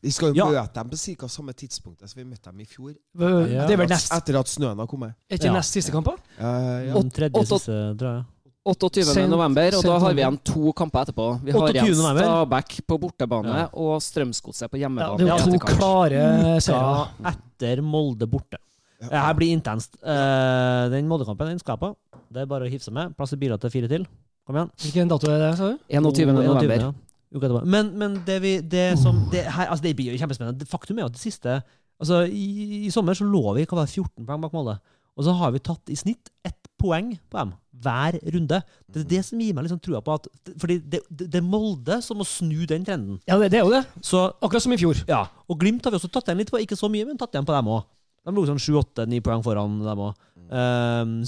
Vi 0.00 0.10
skal 0.10 0.32
jo 0.32 0.34
Ja. 0.40 0.46
møte 0.48 0.72
dem 0.80 0.88
på 0.90 0.96
ca. 0.96 1.28
samme 1.28 1.52
tidspunkt 1.52 2.00
som 2.08 2.16
vi 2.22 2.24
møtte 2.24 2.48
dem 2.50 2.60
i 2.60 2.64
fjor. 2.64 2.94
Det 3.14 3.70
er 3.70 3.76
vel 3.76 3.88
nest, 3.88 4.10
Etter 4.12 4.38
at 4.40 4.46
snøen 4.48 4.78
har 4.78 4.86
kommet. 4.86 5.12
er 5.28 5.36
ikke 5.36 5.44
Ja. 5.46 5.52
nest 5.52 5.72
siste 5.72 5.92
kamp? 5.92 6.06
da? 6.06 6.16
Uh, 6.40 6.86
ja. 6.88 7.42
Siste, 7.44 7.96
tror 7.98 8.16
jeg. 8.16 8.24
28. 8.66 9.26
November, 9.30 9.72
og 9.78 9.84
da 9.86 9.94
har 10.02 10.12
vi 10.14 10.20
igjen 10.20 10.36
to 10.44 10.72
kamper 10.76 11.06
etterpå. 11.06 11.26
Vi 11.46 11.52
har 11.54 11.70
igjen 11.72 11.94
november. 11.96 12.26
Stabæk 12.26 12.74
på 12.86 12.98
bortebane 13.00 13.54
Ja. 13.56 13.68
og 13.72 14.00
Strømsgodset 14.04 14.68
på 14.70 14.76
Ja, 14.76 14.86
hjemmebane. 14.88 15.16
det 15.18 15.28
er 15.28 15.38
jo 15.38 15.58
to 15.58 15.58
klare 15.64 16.60
seire. 16.60 17.08
Etter 17.32 17.80
Molde 17.82 18.26
borte. 18.28 18.58
Det 19.00 19.10
her 19.16 19.32
blir 19.34 19.56
intenst. 19.56 19.96
Eh, 20.04 20.88
den 20.92 21.08
Molde-kampen 21.08 21.48
den 21.48 21.58
skal 21.58 21.78
jeg 21.78 21.80
på. 21.80 21.96
Det 22.30 22.42
er 22.42 22.46
bare 22.46 22.68
å 22.68 22.70
hifse 22.70 22.92
med. 22.92 23.16
Plass 23.16 23.32
i 23.32 23.36
biler 23.36 23.56
til 23.56 23.70
fire 23.70 23.88
til. 23.88 24.04
Kom 24.46 24.56
igjen. 24.56 24.70
Hvilken 24.76 25.08
dato 25.08 25.30
er 25.30 25.38
det? 25.38 25.56
sa 25.56 25.70
du? 25.70 25.78
21. 25.88 26.26
november. 26.34 26.76
ja. 26.76 27.62
Men, 27.64 27.96
men 27.96 28.22
det, 28.26 28.42
vi, 28.42 28.60
det 28.60 28.98
som 28.98 29.28
det, 29.30 29.44
her, 29.46 29.68
altså 29.70 29.82
det 29.84 29.96
blir 29.96 30.12
jo 30.12 30.18
kjempespennende. 30.18 30.66
Faktum 30.66 30.98
er 30.98 31.02
jo 31.06 31.06
at 31.06 31.12
det 31.16 31.22
siste 31.22 31.62
altså 32.00 32.26
i, 32.28 32.86
I 32.86 32.90
sommer 32.90 33.14
så 33.14 33.24
lå 33.24 33.54
vi 33.54 33.64
hva 33.64 33.76
var 33.80 33.86
14 33.86 34.26
poeng 34.26 34.40
bak 34.42 34.52
Molde. 34.52 34.78
Og 35.16 35.24
så 35.24 35.32
har 35.38 35.50
vi 35.52 35.60
tatt 35.60 35.88
i 35.88 35.96
snitt 35.96 36.28
ett 36.44 36.59
poeng 36.80 37.12
på 37.30 37.38
dem 37.38 37.52
hver 37.80 38.18
runde. 38.34 38.60
Det 38.90 39.02
er 39.04 39.08
det 39.08 39.20
som 39.24 39.40
gir 39.40 39.54
meg 39.56 39.64
liksom 39.66 39.80
trua 39.82 40.02
på 40.04 40.16
at 40.18 40.26
Fordi 40.60 40.78
det, 40.82 41.00
det, 41.08 41.30
er 41.38 41.46
Molde 41.46 42.00
som 42.04 42.20
må 42.20 42.26
snu 42.28 42.66
den 42.68 42.84
trenden. 42.86 43.20
Ja, 43.28 43.38
det, 43.40 43.50
det 43.54 43.60
er 43.60 43.64
jo 43.64 43.72
det. 43.72 43.84
Så 44.04 44.26
Akkurat 44.40 44.64
som 44.64 44.74
i 44.76 44.80
fjor. 44.80 45.00
ja, 45.08 45.24
og 45.48 45.60
Glimt 45.60 45.84
har 45.84 45.94
vi 45.94 46.00
også 46.00 46.10
tatt 46.12 46.28
igjen 46.28 46.42
litt 46.42 46.52
på. 46.52 46.60
Ikke 46.60 46.78
så 46.78 46.90
mye, 46.92 47.08
men 47.08 47.20
tatt 47.20 47.34
igjen 47.36 47.48
på 47.48 47.56
dem 47.56 47.72
òg. 47.72 47.84
De 48.26 48.34
lå 48.36 48.44
sånn 48.48 48.60
7-8-9 48.60 49.22
poeng 49.24 49.44
foran 49.44 49.78
dem 49.84 50.06
òg. 50.08 50.24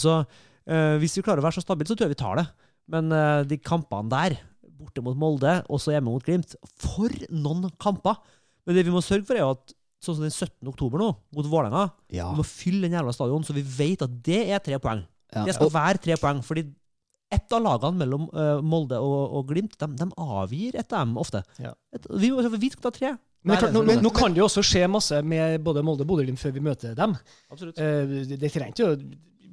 så 0.02 0.18
uh, 0.22 0.96
hvis 1.00 1.16
vi 1.16 1.24
klarer 1.24 1.40
å 1.40 1.46
være 1.46 1.56
så 1.56 1.64
stabile, 1.64 1.88
så 1.88 1.96
tror 1.96 2.10
jeg 2.10 2.16
vi 2.16 2.22
tar 2.22 2.42
det. 2.42 2.48
Men 2.92 3.12
uh, 3.14 3.40
de 3.48 3.56
kampene 3.62 4.12
der, 4.12 4.36
borte 4.82 5.04
mot 5.04 5.16
Molde, 5.16 5.60
og 5.70 5.80
så 5.80 5.94
hjemme 5.94 6.10
mot 6.10 6.24
Glimt 6.26 6.56
For 6.82 7.12
noen 7.30 7.70
kamper! 7.80 8.18
Men 8.66 8.76
det 8.76 8.84
vi 8.86 8.94
må 8.94 9.02
sørge 9.02 9.26
for, 9.26 9.38
er 9.38 9.46
jo 9.46 9.54
at 9.54 9.74
sånn 10.02 10.18
som 10.18 10.26
den 10.26 10.34
17. 10.34 10.66
oktober 10.70 11.00
nå, 11.00 11.12
mot 11.34 11.48
Vålerenga 11.48 11.86
Ja. 12.12 12.28
Vi 12.32 12.42
må 12.42 12.46
fylle 12.46 12.88
den 12.88 12.98
jævla 12.98 13.14
stadion, 13.14 13.46
så 13.46 13.54
vi 13.54 13.62
vet 13.62 14.02
at 14.04 14.14
det 14.26 14.42
er 14.50 14.62
tre 14.62 14.78
poeng. 14.82 15.04
Ja. 15.32 15.44
Det 15.48 15.56
skal 15.56 15.72
være 15.72 16.02
tre 16.04 16.16
poeng. 16.20 16.42
fordi 16.44 16.66
ett 17.32 17.52
av 17.56 17.62
lagene 17.64 17.96
mellom 18.02 18.28
uh, 18.36 18.60
Molde 18.60 18.98
og, 19.00 19.36
og 19.38 19.48
Glimt, 19.48 19.76
de, 19.80 19.88
de 19.96 20.08
avgir 20.20 20.76
et 20.76 20.92
av 20.92 21.06
dem 21.06 21.16
ofte. 21.20 21.42
Ja. 21.62 21.72
Et, 21.96 22.08
vi, 22.20 22.28
vi 22.60 22.72
skal 22.74 22.88
ta 22.88 22.92
tre. 22.92 23.14
Men 23.42 23.58
klart, 23.58 23.74
nå, 23.74 23.82
men, 23.82 23.98
er 23.98 24.04
nå 24.04 24.12
kan 24.14 24.34
det 24.34 24.42
jo 24.42 24.46
også 24.46 24.62
skje 24.66 24.84
masse 24.90 25.18
med 25.26 25.58
både 25.64 25.82
Molde 25.82 26.04
og 26.04 26.12
Bodø-Glimt 26.12 26.38
før 26.38 26.52
vi 26.54 26.62
møter 26.62 26.94
dem. 26.98 27.16
Absolutt. 27.50 27.80
Uh, 27.80 28.20
det, 28.28 28.38
det 28.38 28.52
ikke 28.52 28.94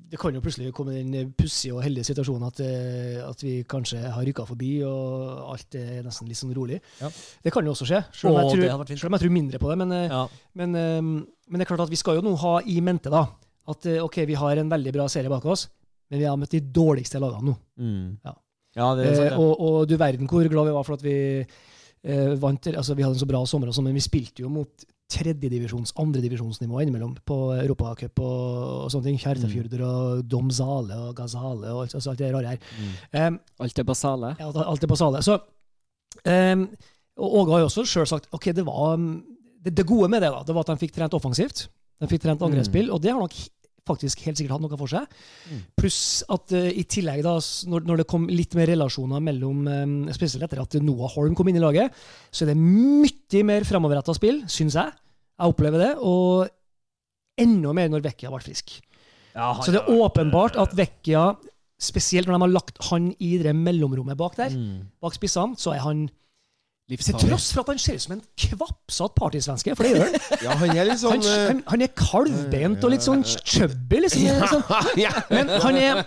det 0.09 0.17
kan 0.17 0.33
jo 0.33 0.41
plutselig 0.41 0.71
komme 0.73 0.95
den 0.97 1.33
pussige 1.37 1.75
og 1.75 1.83
heldige 1.85 2.07
situasjonen 2.07 2.47
at, 2.47 2.61
eh, 2.65 3.19
at 3.21 3.43
vi 3.45 3.59
kanskje 3.69 3.99
har 4.09 4.23
rykka 4.25 4.41
forbi, 4.49 4.71
og 4.81 5.51
alt 5.53 5.77
er 5.77 5.99
nesten 6.01 6.25
litt 6.25 6.39
sånn 6.39 6.53
rolig. 6.57 6.79
Ja. 6.97 7.11
Det 7.45 7.53
kan 7.53 7.67
jo 7.67 7.75
også 7.75 7.85
skje, 7.85 7.99
selv 8.17 8.33
om, 8.33 8.39
jeg 8.39 8.71
tror, 8.73 8.89
selv 8.89 9.11
om 9.11 9.17
jeg 9.19 9.23
tror 9.25 9.35
mindre 9.35 9.61
på 9.61 9.69
det. 9.69 9.77
Men, 9.83 9.93
Ja. 10.09 10.23
men, 10.57 10.73
men 10.73 11.61
det 11.61 11.67
er 11.67 11.69
klart 11.69 11.85
at 11.85 11.93
vi 11.93 12.01
skal 12.01 12.17
jo 12.17 12.25
nå 12.25 12.33
ha 12.41 12.55
i 12.65 12.79
mente 12.81 13.13
da, 13.13 13.27
at 13.73 13.89
eh, 13.89 14.03
ok, 14.03 14.21
vi 14.29 14.37
har 14.39 14.61
en 14.61 14.71
veldig 14.71 14.93
bra 14.95 15.07
serie 15.11 15.31
bak 15.31 15.45
oss, 15.49 15.67
men 16.09 16.21
vi 16.21 16.27
har 16.27 16.37
møtt 16.39 16.55
de 16.55 16.61
dårligste 16.73 17.21
lagene 17.21 17.51
nå. 17.51 17.57
Mm. 17.79 18.05
Ja. 18.25 18.35
ja, 18.79 18.93
det 18.97 19.09
er 19.09 19.17
sant. 19.17 19.33
Eh, 19.33 19.41
og, 19.41 19.51
og 19.59 19.89
du 19.89 19.97
verden 19.99 20.29
hvor 20.29 20.47
glad 20.49 20.69
vi 20.69 20.77
var 20.77 20.87
for 20.87 20.97
at 20.97 21.05
vi 21.05 21.17
eh, 21.39 22.31
vant. 22.41 22.71
Altså, 22.73 22.97
vi 22.97 23.05
hadde 23.05 23.17
en 23.17 23.23
så 23.23 23.29
bra 23.29 23.43
sommer, 23.49 23.69
og 23.69 23.77
sånn, 23.77 23.89
men 23.89 23.97
vi 23.97 24.05
spilte 24.05 24.45
jo 24.45 24.51
mot 24.53 24.87
tredjedivisjons, 25.09 25.95
andredivisjonsnivå 25.97 26.83
innimellom 26.83 27.15
på 27.25 27.37
Europacup 27.55 28.21
og, 28.21 28.43
og 28.85 28.91
sånne 28.93 29.07
ting. 29.09 29.17
Kjertefjorder 29.21 29.81
og 29.85 30.19
Domzale 30.29 30.99
og 31.07 31.15
Gazale 31.17 31.71
og 31.73 31.85
alt, 31.85 31.95
altså, 31.97 32.13
alt 32.13 32.21
det 32.21 32.29
rare 32.35 32.53
her. 32.53 32.67
Mm. 32.77 32.91
Um, 33.15 33.39
Alt 33.65 33.81
er 33.81 33.87
basale. 33.89 34.35
ja, 34.37 34.51
alt 34.53 34.85
er 34.85 34.91
på 34.91 34.99
sale. 34.99 35.23
Så, 35.25 35.39
um, 36.29 36.67
og 37.19 37.39
Åge 37.41 37.55
har 37.55 37.63
jo 37.63 37.69
også 37.71 37.87
sjøl 37.89 38.07
sagt 38.07 38.29
ok, 38.37 38.51
det 38.55 38.63
var 38.67 39.01
det, 39.01 39.73
det 39.75 39.87
gode 39.89 40.07
med 40.13 40.21
det 40.23 40.29
da, 40.31 40.43
det 40.45 40.55
var 40.55 40.63
at 40.63 40.71
de 40.71 40.83
fikk 40.85 40.93
trent 40.95 41.17
offensivt. 41.17 41.65
De 41.99 42.07
fikk 42.07 42.23
trent 42.23 42.45
angrepsspill, 42.45 42.93
og 42.93 43.01
det 43.03 43.11
har 43.11 43.19
nok 43.19 43.35
faktisk 43.89 44.21
helt 44.27 44.39
sikkert 44.39 44.55
hatt 44.55 44.63
noe 44.63 44.79
for 44.79 44.91
seg. 44.91 45.19
Mm. 45.49 45.65
Pluss 45.79 45.99
at 46.29 46.55
uh, 46.55 46.69
i 46.69 46.85
tillegg, 46.89 47.23
da, 47.25 47.35
når, 47.73 47.85
når 47.89 48.03
det 48.03 48.07
kom 48.13 48.29
litt 48.31 48.55
mer 48.57 48.69
relasjoner 48.71 49.23
mellom 49.25 49.65
um, 49.65 49.97
Spesielt 50.15 50.45
etter 50.45 50.61
at 50.63 50.77
Noah 50.83 51.11
Holm 51.17 51.35
kom 51.37 51.49
inn 51.49 51.59
i 51.59 51.63
laget, 51.63 51.95
så 52.31 52.45
er 52.45 52.53
det 52.53 52.59
mye 52.61 53.43
mer 53.45 53.67
framoverretta 53.67 54.15
spill, 54.17 54.43
syns 54.51 54.77
jeg. 54.79 54.95
Jeg 55.39 55.53
opplever 55.53 55.81
det. 55.81 55.91
Og 56.03 56.47
enda 57.39 57.73
mer 57.75 57.91
når 57.91 58.05
Vecchia 58.05 58.31
ble 58.33 58.41
frisk. 58.43 58.77
Ja, 59.35 59.53
Så 59.61 59.71
det 59.71 59.81
er 59.81 59.87
vært, 59.87 60.05
åpenbart 60.09 60.57
eh, 60.57 60.63
at 60.63 60.75
Vecchia, 60.77 61.25
spesielt 61.79 62.27
når 62.27 62.35
de 62.35 62.45
har 62.45 62.55
lagt 62.57 62.81
han 62.89 63.11
i 63.23 63.37
det 63.41 63.53
mellomrommet 63.55 64.17
bak 64.19 64.35
der, 64.39 64.55
mm. 64.55 64.89
bak 65.03 65.15
spissene, 65.15 65.59
så 65.59 65.75
er 65.75 65.83
han 65.85 66.07
Til 66.89 67.17
tross 67.21 67.51
for 67.53 67.61
at 67.61 67.69
han 67.75 67.81
ser 67.81 67.99
ut 67.99 68.01
som 68.01 68.15
en 68.15 68.21
kvapsatt 68.39 69.13
partysvenske, 69.13 69.75
for 69.77 69.85
det 69.85 69.91
gjør 69.93 70.07
han. 70.07 70.15
Ja, 70.45 70.55
han 70.57 70.71
er 70.73 70.87
litt 70.89 71.01
sånn 71.03 71.21
eh, 71.21 71.43
han, 71.51 71.61
han 71.69 71.85
er 71.85 71.91
kalvbent 71.93 72.85
og 72.87 72.93
litt 72.95 73.05
sånn 73.05 73.21
chubby, 73.27 73.99
liksom. 74.07 74.25
liksom. 74.41 74.63
ja. 75.05 75.13
Men 75.29 75.53
han 75.61 75.77
er 75.77 76.01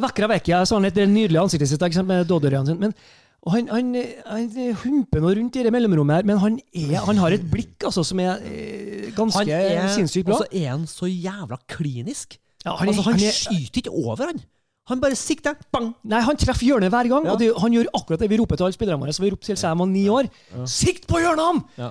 Vakra 0.00 0.28
jeg, 0.36 0.68
så 0.68 0.78
han 0.78 0.86
et 0.88 1.00
nydelig 1.08 1.40
ansiktet 1.40 1.68
sitt, 1.68 1.82
med 2.08 2.28
dodderøynene 2.28 2.72
sine. 2.72 2.88
Men 2.88 2.94
og 3.40 3.54
han, 3.54 3.70
han, 3.72 3.94
han 4.28 4.48
humper 4.82 5.22
nå 5.24 5.32
rundt 5.38 5.56
i 5.56 5.62
det 5.64 5.72
mellomrommet 5.72 6.18
her, 6.18 6.26
men 6.28 6.40
han, 6.42 6.58
er, 6.76 6.98
han 7.06 7.20
har 7.22 7.32
et 7.32 7.44
blikk 7.48 7.86
altså, 7.88 8.04
som 8.04 8.20
er 8.20 8.42
eh, 8.44 9.06
ganske 9.16 9.60
sinnssykt 9.94 10.28
bra. 10.28 10.36
og 10.36 10.42
så 10.44 10.60
er 10.60 10.66
han 10.74 10.84
så 10.90 11.08
jævla 11.08 11.56
klinisk. 11.70 12.36
Ja, 12.66 12.74
han, 12.76 12.90
altså, 12.92 13.06
han, 13.06 13.16
han 13.16 13.24
er, 13.24 13.38
skyter 13.38 13.80
ikke 13.80 13.94
over, 13.96 14.26
han. 14.28 14.42
Han 14.88 15.00
bare 15.00 15.14
sikter. 15.14 15.54
Bang! 15.72 15.92
Nei, 16.04 16.20
han 16.24 16.36
treffer 16.36 16.66
hjørnet 16.66 16.90
hver 16.90 17.08
gang. 17.08 17.24
Ja. 17.28 17.32
Og 17.32 17.38
det, 17.38 17.50
han 17.60 17.72
gjør 17.72 17.90
akkurat 17.94 18.18
det 18.20 18.30
vi 18.30 18.38
roper 18.40 18.56
til 18.56 18.64
alle 18.64 18.74
spillerne 18.74 19.00
våre. 19.00 19.12
Så 19.14 19.22
vi 19.22 19.30
ropte 19.30 19.46
til 19.54 19.68
han 19.68 19.78
var 19.78 19.86
ni 19.86 20.06
år. 20.08 20.26
Ja. 20.56 20.64
Sikt 20.66 21.06
på 21.10 21.20
hjørnene! 21.22 21.62
Ja. 21.78 21.90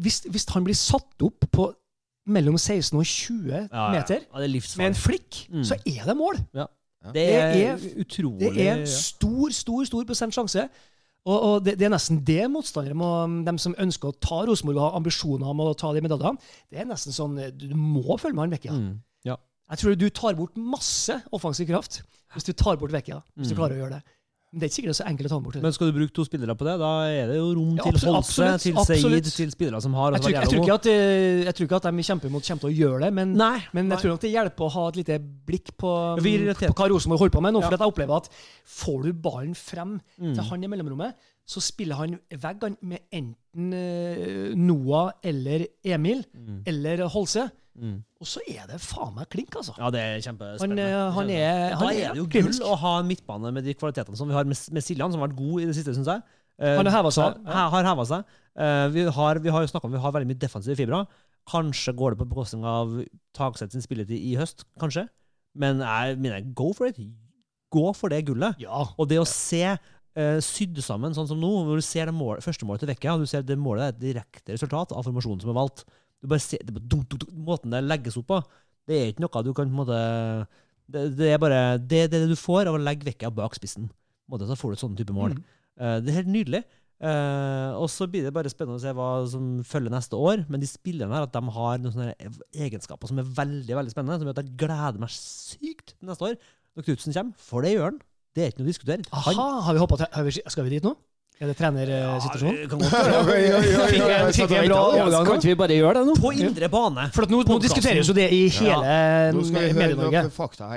Hvis, 0.00 0.20
hvis 0.32 0.46
han 0.54 0.64
blir 0.64 0.74
satt 0.76 1.22
opp 1.24 1.44
på 1.52 1.68
mellom 2.32 2.54
16 2.56 2.96
og 2.98 3.04
20 3.04 3.50
Ja, 3.52 3.66
ja. 3.72 3.88
meter 3.92 4.20
Ja, 4.22 4.40
er 4.40 4.78
med 4.78 4.86
en 4.86 4.94
flikk, 4.94 5.46
Mm. 5.50 5.64
så 5.64 5.74
er 5.84 6.04
det 6.06 6.16
mål. 6.16 6.36
Det 6.54 6.68
Det 7.14 7.24
er, 7.34 7.74
er- 7.74 8.00
utrolig 8.00 8.38
Det 8.40 8.66
er 8.68 8.76
en 8.76 8.86
stor, 8.86 9.50
stor 9.50 9.84
stor 9.84 10.04
prosent 10.04 10.32
sjanse. 10.34 10.68
Og, 11.26 11.42
og 11.42 11.64
det, 11.64 11.76
det 11.78 11.86
er 11.86 11.90
nesten 11.90 12.20
det 12.24 12.48
motstandere 12.50 12.94
må, 12.94 13.08
de 13.46 13.58
som 13.58 13.74
ønsker 13.78 14.08
å 14.10 14.16
ta 14.20 14.40
Rosenborg 14.46 14.76
og 14.78 14.82
har 14.90 14.96
ambisjoner 14.98 15.46
om 15.46 15.60
å 15.60 15.74
ta 15.78 15.92
de 15.94 16.00
medaljene, 16.02 16.38
det 16.70 16.80
er 16.80 16.84
nesten 16.88 17.12
sånn 17.14 17.36
Du 17.58 17.74
må 17.74 18.16
følge 18.18 18.34
med 18.34 18.42
han 18.42 18.50
Vecchia. 18.56 18.72
Mm. 18.72 19.00
Jeg 19.72 19.78
tror 19.80 19.96
du 19.96 20.08
tar 20.12 20.34
bort 20.36 20.56
masse 20.60 21.16
offensiv 21.32 21.66
kraft 21.72 22.02
hvis 22.36 22.44
du 22.48 22.52
tar 22.56 22.76
bort 22.80 22.92
Vecchia. 22.92 23.22
Hvis 23.36 23.48
du 23.50 23.54
Mm. 23.54 23.58
klarer 23.60 23.76
å 23.76 23.80
gjøre 23.86 23.96
det. 23.98 24.02
Men 24.52 24.60
det 24.60 24.66
er 24.66 24.68
ikke 24.68 24.76
sikkert 24.76 24.90
det 24.92 25.00
er 25.00 25.04
så 25.04 25.08
enkelt 25.08 25.26
å 25.26 25.32
ta 25.32 25.38
bort. 25.40 25.54
Men 25.64 25.72
skal 25.72 25.86
du 25.88 25.92
bruke 25.96 26.12
to 26.12 26.24
spillere 26.28 26.52
på 26.60 26.64
det, 26.68 26.74
da 26.80 26.88
er 27.08 27.26
det 27.30 27.36
jo 27.38 27.54
rom 27.56 27.76
Ja, 27.76 27.84
til 27.88 28.12
Holse, 28.12 28.48
til. 28.60 28.74
Seid, 28.84 29.24
til 29.32 29.50
spillere 29.50 29.80
som 29.80 29.94
har 29.96 30.12
jeg, 30.12 30.20
altså, 30.20 30.28
tror, 30.28 30.36
jeg, 30.36 30.48
tror 30.52 30.74
at, 30.76 30.86
eh, 30.92 31.44
jeg 31.48 31.54
tror 31.56 31.64
ikke 31.70 31.76
at 31.80 31.82
de 31.88 32.02
kjemper 32.04 32.28
imot, 32.28 32.44
kommer 32.44 32.60
til 32.60 32.68
å 32.68 32.76
gjøre 32.76 33.00
det, 33.00 33.12
men, 33.16 33.32
Nei, 33.32 33.64
men 33.72 33.88
nei. 33.88 33.96
jeg 33.96 34.02
tror 34.04 34.10
nok 34.12 34.20
det 34.20 34.32
hjelper 34.34 34.64
å 34.68 34.70
ha 34.76 34.88
et 34.88 34.96
lite 35.00 35.18
blikk 35.48 35.72
på, 35.80 35.92
på 36.20 36.74
hva 36.76 36.88
Rosenborg 36.92 37.18
holder 37.24 37.32
på 37.38 37.42
med 37.42 37.54
nå. 37.56 37.62
For 37.64 37.70
Ja. 37.72 37.76
at 37.76 37.80
jeg 37.80 37.92
opplever 37.94 38.16
at 38.16 38.28
får 38.68 39.02
du 39.04 39.12
ballen 39.14 39.54
frem 39.56 40.00
Mm. 40.20 40.34
til 40.34 40.44
han 40.44 40.64
i 40.64 40.66
mellomrommet, 40.68 41.14
så 41.52 41.60
spiller 41.62 41.98
han 42.00 42.16
veggene 42.42 42.78
med 42.92 43.02
enten 43.12 43.72
eh, 43.76 44.52
Noah 44.58 45.12
eller 45.22 45.66
Emil 45.84 46.24
Mm. 46.32 46.62
eller 46.66 47.04
Holse. 47.12 47.48
Mm. 47.72 48.02
Og 48.20 48.28
så 48.28 48.40
er 48.52 48.66
det 48.68 48.78
faen 48.84 49.14
meg 49.16 49.28
klink, 49.32 49.54
altså. 49.56 49.72
Ja, 49.80 49.88
det 49.94 50.00
er 50.00 50.12
Han, 50.18 50.24
kjempespennende. 50.26 50.84
eh, 50.88 51.10
han 51.16 51.30
er, 51.32 51.70
Da 51.70 51.76
han 51.80 51.88
er 51.96 52.12
det 52.12 52.20
jo 52.20 52.26
gull 52.34 52.50
å 52.68 52.76
ha 52.82 52.92
en 53.00 53.08
midtbane 53.08 53.52
med 53.56 53.64
de 53.64 53.74
kvalitetene 53.74 54.16
som 54.18 54.28
vi 54.28 54.34
har 54.36 54.44
med, 54.48 54.58
med 54.76 54.84
Siljan, 54.84 55.12
som 55.12 55.20
har 55.22 55.28
vært 55.30 55.38
god 55.40 55.62
i 55.62 55.68
det 55.70 55.76
siste, 55.78 55.94
syns 55.96 56.10
jeg. 56.12 56.22
Uh, 56.60 56.76
Han 56.76 56.86
har 56.86 56.98
hevet 56.98 57.14
seg. 57.16 57.38
Har, 57.48 57.70
har 57.72 57.86
hevet 57.88 58.10
seg. 58.10 58.26
Uh, 58.60 58.86
vi, 58.92 59.06
har, 59.16 59.40
vi 59.40 59.48
har 59.54 59.64
jo 59.64 59.70
snakket 59.72 59.88
om 59.88 59.94
vi 59.96 60.02
har 60.04 60.12
veldig 60.14 60.28
mye 60.28 60.42
defensive 60.42 60.76
fibre. 60.78 61.00
Kanskje 61.48 61.94
går 61.96 62.12
det 62.14 62.20
på 62.20 62.28
bekostning 62.28 62.66
av 62.68 62.92
Tagseth 63.34 63.72
sin 63.74 63.82
spilletid 63.82 64.20
i 64.20 64.36
høst, 64.38 64.66
kanskje. 64.78 65.06
Men 65.58 65.80
jeg 65.82 66.20
mener, 66.22 66.44
go 66.54 66.68
for 66.76 66.86
it. 66.92 67.00
Gå 67.72 67.86
for 67.96 68.12
det 68.12 68.20
gullet. 68.28 68.60
Ja. 68.62 68.84
Og 69.00 69.08
det 69.10 69.18
å 69.18 69.26
se 69.26 69.64
uh, 70.18 70.38
sydd 70.44 70.80
sammen, 70.84 71.14
sånn 71.16 71.28
som 71.30 71.40
nå, 71.40 71.50
hvor 71.66 71.80
du 71.80 71.84
ser 71.84 72.10
det 72.10 72.16
mål, 72.16 72.42
første 72.44 72.68
målet 72.68 72.84
til 72.84 72.92
Vecchia, 72.92 73.14
og 73.14 73.24
du 73.24 73.30
ser 73.30 73.46
det 73.46 73.58
målet 73.60 73.86
er 73.86 73.94
et 73.94 74.02
direkte 74.02 74.56
resultat 74.56 74.94
av 74.96 75.06
formasjonen 75.06 75.44
som 75.44 75.52
er 75.52 75.58
valgt. 75.60 75.86
Du 76.22 76.28
bare 76.30 76.42
ser, 76.42 76.62
det 76.66 76.74
dum, 76.76 77.02
dum, 77.04 77.18
dunk, 77.18 77.32
Måten 77.46 77.74
det 77.74 77.82
legges 77.86 78.18
opp 78.20 78.28
på, 78.30 78.42
det 78.88 78.98
er 78.98 79.10
ikke 79.12 79.24
noe 79.24 79.42
du 79.46 79.52
kan 79.54 79.68
på 79.68 79.70
en 79.70 79.78
måte 79.78 79.98
Det, 80.90 81.02
det 81.14 81.28
er 81.30 81.38
bare 81.38 81.58
det, 81.78 82.08
det 82.10 82.24
du 82.26 82.34
får 82.38 82.66
av 82.66 82.76
å 82.76 82.82
legge 82.82 83.06
Vecchia 83.06 83.30
bak 83.32 83.54
spissen. 83.56 83.88
Måte, 84.30 84.48
så 84.48 84.56
får 84.58 84.72
du 84.72 84.76
et 84.76 84.82
sånn 84.82 84.96
type 84.98 85.14
mål. 85.16 85.36
Mm. 85.38 85.42
Uh, 85.80 85.98
det 86.02 86.12
er 86.12 86.18
helt 86.20 86.32
nydelig. 86.34 86.62
Uh, 87.02 87.74
og 87.82 87.88
så 87.90 88.06
blir 88.06 88.22
det 88.22 88.30
bare 88.34 88.50
spennende 88.52 88.78
å 88.78 88.82
se 88.82 88.92
hva 88.94 89.08
som 89.30 89.46
følger 89.66 89.90
neste 89.94 90.18
år. 90.18 90.44
Men 90.52 90.62
de 90.62 90.68
spillerne 90.70 91.16
her, 91.16 91.26
at 91.26 91.34
de 91.34 91.54
har 91.56 91.80
noen 91.82 91.94
sånne 91.96 92.32
egenskaper 92.54 93.10
som 93.10 93.18
er 93.18 93.32
veldig 93.40 93.78
veldig 93.78 93.94
spennende. 93.94 94.20
Som 94.20 94.30
gjør 94.30 94.36
at 94.36 94.44
jeg 94.44 94.58
gleder 94.60 95.02
meg 95.02 95.14
sykt 95.16 95.96
til 95.96 96.10
neste 96.10 96.28
år 96.28 96.36
når 96.76 96.86
Knutsen 96.86 97.16
kommer. 97.16 97.46
For 97.50 97.66
det 97.66 97.74
gjør 97.74 97.88
han. 97.90 98.02
Det 98.34 98.44
er 98.44 98.52
ikke 98.52 98.62
noe 98.62 98.68
å 98.68 98.72
diskutere. 98.72 99.02
Han- 99.12 99.34
Aha, 99.38 99.48
har 99.68 99.74
vi 99.74 99.80
hoppet 99.82 100.06
har 100.12 100.24
vi, 100.24 100.30
skal 100.48 100.64
vi 100.64 100.70
dit 100.78 100.84
nå? 100.86 100.94
Er 101.42 101.48
det 101.50 101.56
trenersituasjonen? 101.58 102.58
Ja, 102.62 102.68
kan 102.70 102.78
godt? 102.78 102.92
Kan 105.26 105.40
ikke 105.40 105.48
vi 105.50 105.54
bare 105.58 105.74
gjøre 105.74 105.94
det 105.98 106.02
nå? 106.06 106.14
På 106.22 106.30
indre 106.36 106.68
bane. 106.70 107.06
For 107.16 107.26
at 107.26 107.32
nå, 107.32 107.40
nå 107.48 107.56
diskuteres 107.64 108.06
jo 108.10 108.14
det 108.14 108.26
i 108.30 108.42
hele 108.48 108.76
Medie-Norge. 109.80 110.22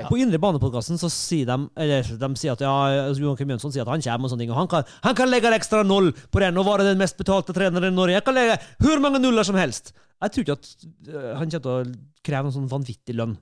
På 0.09 0.17
Indre 0.17 0.39
Bane-podkasten 0.41 0.97
så 1.01 1.09
sier 1.13 1.45
de 1.51 1.57
Eller 1.77 2.01
de 2.23 2.29
sier 2.41 2.55
at 2.55 2.61
ja, 2.65 2.73
altså, 3.09 3.21
Joakim 3.21 3.49
Jønsson 3.53 3.71
sier 3.75 3.85
at 3.85 3.91
han 3.93 4.01
kommer 4.01 4.25
og 4.25 4.31
sånne 4.33 4.45
ting. 4.45 4.51
Og 4.55 4.57
han 4.57 4.67
kan, 4.71 4.83
han 5.05 5.15
kan 5.15 5.29
legge 5.29 5.53
ekstra 5.53 5.83
null 5.85 6.11
på 6.31 6.39
den 6.41 6.57
og 6.57 6.65
være 6.65 6.87
den 6.89 6.97
mest 6.97 7.17
betalte 7.17 7.53
treneren 7.53 7.91
i 7.91 7.95
Norge. 7.95 8.17
Jeg 8.17 8.25
kan 8.25 8.33
legge 8.37 8.57
hvor 8.81 8.99
mange 9.03 9.19
nuller 9.21 9.43
som 9.45 9.55
helst. 9.59 9.93
Jeg 10.23 10.31
tror 10.31 10.41
ikke 10.47 10.57
at 10.57 10.65
øh, 11.13 11.35
han 11.37 11.51
kommer 11.51 11.61
til 11.61 11.73
å 11.75 12.23
kreve 12.25 12.43
noen 12.47 12.55
sånn 12.57 12.69
vanvittig 12.71 13.13
lønn. 13.19 13.37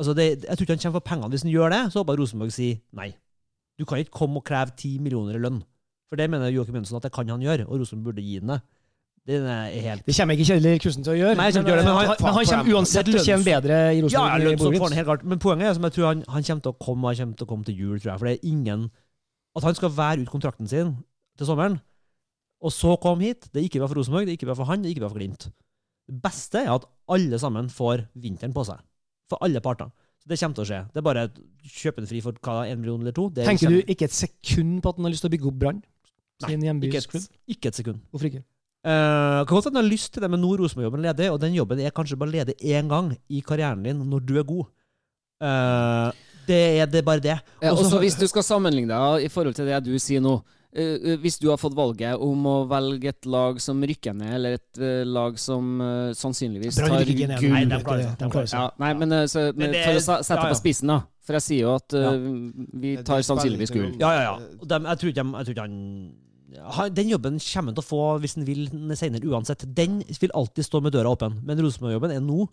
Altså 0.00 0.14
det, 0.16 0.42
jeg 0.42 0.56
tror 0.58 0.64
ikke 0.66 0.74
han 0.74 0.82
kommer 0.88 0.98
for 0.98 1.06
pengene. 1.12 1.30
Hvis 1.30 1.44
han 1.46 1.52
gjør 1.54 1.70
det, 1.70 1.82
så 1.92 2.00
håper 2.02 2.16
jeg 2.16 2.24
Rosenborg 2.24 2.50
sier 2.56 2.80
nei. 2.98 3.12
Du 3.78 3.84
kan 3.84 3.98
ikke 3.98 4.14
komme 4.14 4.36
og 4.40 4.44
kreve 4.46 4.74
ti 4.78 4.98
millioner 5.02 5.34
i 5.38 5.42
lønn. 5.42 5.62
For 6.08 6.16
det 6.20 6.28
mener 6.30 6.52
Joakim 6.54 6.76
Jønsson 6.78 6.96
at 7.00 7.02
det 7.08 7.12
kan 7.12 7.28
han 7.28 7.40
gjøre, 7.42 7.66
og 7.66 7.80
Rosenborg 7.80 8.12
burde 8.14 8.22
gi 8.22 8.38
ham 8.38 8.52
det. 8.54 8.60
Det 9.24 9.38
er 9.40 9.70
helt 9.80 10.04
Det 10.06 10.14
kommer 10.18 10.36
ikke 10.36 10.44
Kjell 10.50 10.66
Kusten 10.84 11.02
til 11.06 11.14
å 11.14 11.16
gjøre. 11.16 11.36
Nei, 11.40 11.46
men, 11.50 11.64
gjøre 11.64 11.80
det, 11.80 11.84
men 11.86 11.94
han- 11.96 12.16
men 12.20 12.34
han 12.34 12.44
kommer 12.44 12.74
uansett 12.76 13.06
til 13.08 13.14
å 13.16 13.24
tjene 13.24 13.44
bedre 13.46 13.78
i 13.96 14.02
Rosenborg. 14.02 14.92
ja. 14.94 15.16
Men 15.24 15.38
poenget 15.38 15.66
er 15.70 15.74
som 15.74 15.82
jeg 15.88 15.92
tror 15.96 16.06
han, 16.10 16.24
han 16.28 16.42
kommer 16.44 16.62
til 16.62 16.72
å 16.72 16.78
komme 16.78 17.04
Han 17.08 17.16
kommer 17.16 17.36
til 17.36 17.46
å 17.46 17.48
komme 17.48 17.64
til 17.64 17.74
jul, 17.74 17.98
tror 17.98 18.10
jeg. 18.12 18.18
For 18.18 18.26
det 18.26 18.34
er 18.38 18.48
ingen 18.48 18.90
At 19.56 19.62
han 19.62 19.74
skal 19.74 19.88
være 19.88 20.20
ut 20.20 20.28
kontrakten 20.28 20.68
sin 20.68 21.04
til 21.38 21.46
sommeren, 21.46 21.80
og 22.60 22.70
så 22.72 22.96
komme 23.00 23.22
hit, 23.22 23.48
det 23.52 23.62
er 23.62 23.68
ikke 23.68 23.78
bra 23.78 23.86
for 23.88 23.94
Rosenborg, 23.94 24.26
det 24.26 24.32
er 24.34 24.36
ikke 24.36 24.46
bra 24.50 24.54
for 24.54 24.64
han, 24.66 24.82
det 24.82 24.90
er 24.90 24.94
ikke 24.94 25.00
bra 25.06 25.08
for 25.08 25.18
Glimt. 25.18 25.48
Det 26.10 26.22
beste 26.22 26.54
er 26.66 26.74
at 26.74 26.84
alle 27.08 27.38
sammen 27.38 27.68
får 27.70 28.08
vinteren 28.18 28.52
på 28.52 28.64
seg. 28.66 28.78
For 29.30 29.38
alle 29.40 29.60
parter. 29.60 29.90
Så 30.24 30.32
det 30.32 30.38
kommer 30.40 30.56
til 30.56 30.64
å 30.64 30.68
skje. 30.70 30.78
Det 30.88 31.00
er 31.00 31.04
bare 31.04 31.22
å 31.28 31.32
kjøpe 31.68 32.00
den 32.00 32.08
fri 32.08 32.20
for 32.24 32.38
hva, 32.46 32.56
en 32.64 32.80
million 32.80 33.02
eller 33.04 33.12
to. 33.12 33.26
Det 33.28 33.44
Tenker 33.44 33.74
du 33.74 33.92
ikke 33.92 34.06
et 34.08 34.16
sekund 34.16 34.78
på 34.80 34.92
at 34.92 34.96
han 34.96 35.04
har 35.04 35.12
lyst 35.12 35.24
til 35.26 35.28
å 35.28 35.34
bygge 35.34 35.50
opp 35.50 35.58
Brann? 35.60 35.82
Nei, 36.44 36.56
ikke 36.88 37.02
et, 37.02 37.26
ikke 37.52 37.70
et 37.70 37.78
sekund. 37.78 38.00
Hvorfor 38.08 38.30
ikke? 38.30 38.40
Uh, 38.84 39.44
kan 39.44 39.52
godt 39.52 39.68
hende 39.68 39.80
han 39.80 39.86
har 39.86 39.92
lyst 39.92 40.10
til 40.12 40.24
det, 40.24 40.28
men 40.32 40.42
nå 40.44 40.54
Rosenborg-jobben 40.60 41.04
ledig, 41.04 41.28
og 41.32 41.38
den 41.40 41.54
jobben 41.56 41.80
er 41.80 41.92
kanskje 41.94 42.18
bare 42.20 42.32
ledig 42.32 42.56
én 42.60 42.88
gang 42.88 43.12
i 43.32 43.40
karrieren 43.44 43.84
din 43.84 44.00
når 44.10 44.24
du 44.24 44.34
er 44.40 44.48
god. 44.48 44.66
Uh, 45.44 46.10
det, 46.48 46.60
er, 46.80 46.88
det 46.88 47.04
bare 47.04 47.22
det. 47.24 47.38
Ja, 47.60 47.72
også 47.72 48.00
hvis 48.00 48.16
du 48.20 48.26
skal 48.28 48.44
sammenligne 48.44 48.92
deg 48.92 49.28
i 49.28 49.30
forhold 49.32 49.56
til 49.56 49.68
det 49.68 49.80
du 49.84 49.92
sier 50.00 50.24
nå 50.24 50.38
Hvis 50.74 51.36
du 51.38 51.48
har 51.52 51.58
fått 51.60 51.76
valget 51.78 52.18
om 52.18 52.46
å 52.50 52.54
velge 52.66 53.12
et 53.12 53.26
lag 53.30 53.60
som 53.62 53.78
rykker 53.86 54.14
ned, 54.18 54.32
eller 54.40 54.56
et 54.58 54.80
eh, 54.82 55.04
lag 55.06 55.36
som 55.38 55.80
eh, 55.80 56.10
sannsynligvis 56.18 56.80
tar 56.80 56.88
gull 57.04 57.52
Nei, 57.54 57.64
de 57.70 57.78
klarer 57.86 58.02
seg. 58.08 58.16
de 58.18 58.30
klarer 58.32 58.50
seg. 58.50 58.58
ja, 58.58 58.70
Nei, 58.82 58.92
men, 58.98 59.12
eh, 59.14 59.26
så, 59.30 59.44
Men 59.54 59.70
det 59.70 59.84
for 59.86 60.00
å 60.00 60.02
sette 60.02 60.34
ja, 60.34 60.42
ja. 60.42 60.50
på 60.50 60.58
spissen, 60.58 60.90
da. 60.90 60.98
For 61.24 61.38
jeg 61.38 61.44
sier 61.46 61.62
jo 61.62 61.76
at 61.78 61.94
eh, 61.96 62.26
vi 62.82 62.96
tar 63.06 63.22
sannsynligvis 63.24 63.70
gull. 63.72 63.94
Ja, 64.02 64.10
ja, 64.18 64.22
ja. 64.32 64.34
Og 64.58 64.66
jeg, 64.66 64.98
tror 65.00 65.12
ikke, 65.14 65.22
de- 65.22 65.38
jeg 65.38 65.46
tror 65.46 65.54
ikke 65.54 65.68
han 65.68 65.78
han- 66.74 66.94
Den 66.94 67.08
jobben 67.08 67.38
kommer 67.42 67.70
han 67.72 67.74
til 67.78 67.82
å 67.82 67.88
få 67.88 68.02
hvis 68.22 68.34
han 68.36 68.44
vil 68.46 68.66
senere 68.98 69.26
uansett. 69.30 69.64
Den 69.74 70.02
vil 70.20 70.30
alltid 70.34 70.66
stå 70.66 70.82
med 70.82 70.92
døra 70.94 71.10
åpen. 71.14 71.40
Men 71.46 71.58
Rosenborg-jobben 71.58 72.12
er 72.14 72.20
nå. 72.22 72.48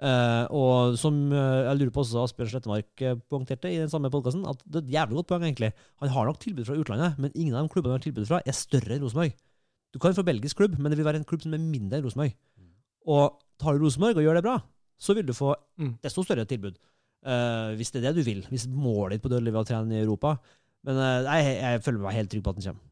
Eh, 0.00 0.44
og 0.56 0.96
som 1.00 1.16
uh, 1.32 1.66
jeg 1.68 1.78
lurer 1.80 1.92
på 1.94 2.02
også 2.04 2.22
Asbjørn 2.24 2.50
Slettemark 2.54 3.04
uh, 3.04 3.14
poengterte 3.30 3.70
i 3.72 3.78
den 3.80 3.90
samme 3.92 4.10
podkasten, 4.12 4.42
at 4.48 4.60
det 4.66 4.80
er 4.80 4.86
et 4.86 4.92
jævlig 4.96 5.20
godt 5.20 5.30
poeng, 5.32 5.44
egentlig. 5.48 5.72
Han 6.02 6.12
har 6.14 6.28
nok 6.30 6.40
tilbud 6.42 6.64
fra 6.68 6.78
utlandet, 6.80 7.18
men 7.20 7.32
ingen 7.34 7.54
av 7.54 7.66
de 7.68 7.72
klubbene 7.74 7.94
han 7.94 8.00
har 8.00 8.06
tilbud 8.08 8.28
fra, 8.30 8.40
er 8.44 8.56
større 8.56 8.96
enn 8.96 9.04
Rosenborg. 9.04 9.34
Du 9.92 9.98
kan 10.02 10.14
få 10.14 10.22
belgisk 10.26 10.56
klubb, 10.60 10.78
men 10.78 10.92
det 10.92 10.98
vil 11.00 11.08
være 11.08 11.20
en 11.22 11.26
klubb 11.28 11.42
som 11.42 11.54
er 11.56 11.62
mindre 11.64 11.98
enn 11.98 12.04
Rosenborg. 12.06 12.36
Og 13.10 13.40
tar 13.60 13.74
du 13.78 13.84
Rosenborg 13.84 14.20
og 14.20 14.26
gjør 14.26 14.38
det 14.40 14.44
bra, 14.46 14.58
så 15.00 15.16
vil 15.16 15.26
du 15.26 15.32
få 15.36 15.54
Mm. 15.80 15.94
desto 16.04 16.22
større 16.22 16.44
tilbud. 16.44 16.74
Hvis 17.76 17.90
det 17.92 18.00
er 18.02 18.10
det 18.12 18.20
du 18.20 18.22
vil. 18.26 18.42
Hvis 18.52 18.66
målet 18.68 19.16
ditt 19.16 19.22
på 19.24 19.30
dødelig 19.32 19.52
å 19.56 19.64
trene 19.64 19.96
i 19.96 20.02
Europa. 20.04 20.34
Men 20.84 20.96
jeg, 21.24 21.56
jeg 21.60 21.82
føler 21.84 22.00
meg 22.04 22.14
helt 22.16 22.30
trygg 22.32 22.44
på 22.44 22.52
at 22.52 22.58
den 22.60 22.66
kommer. 22.68 22.86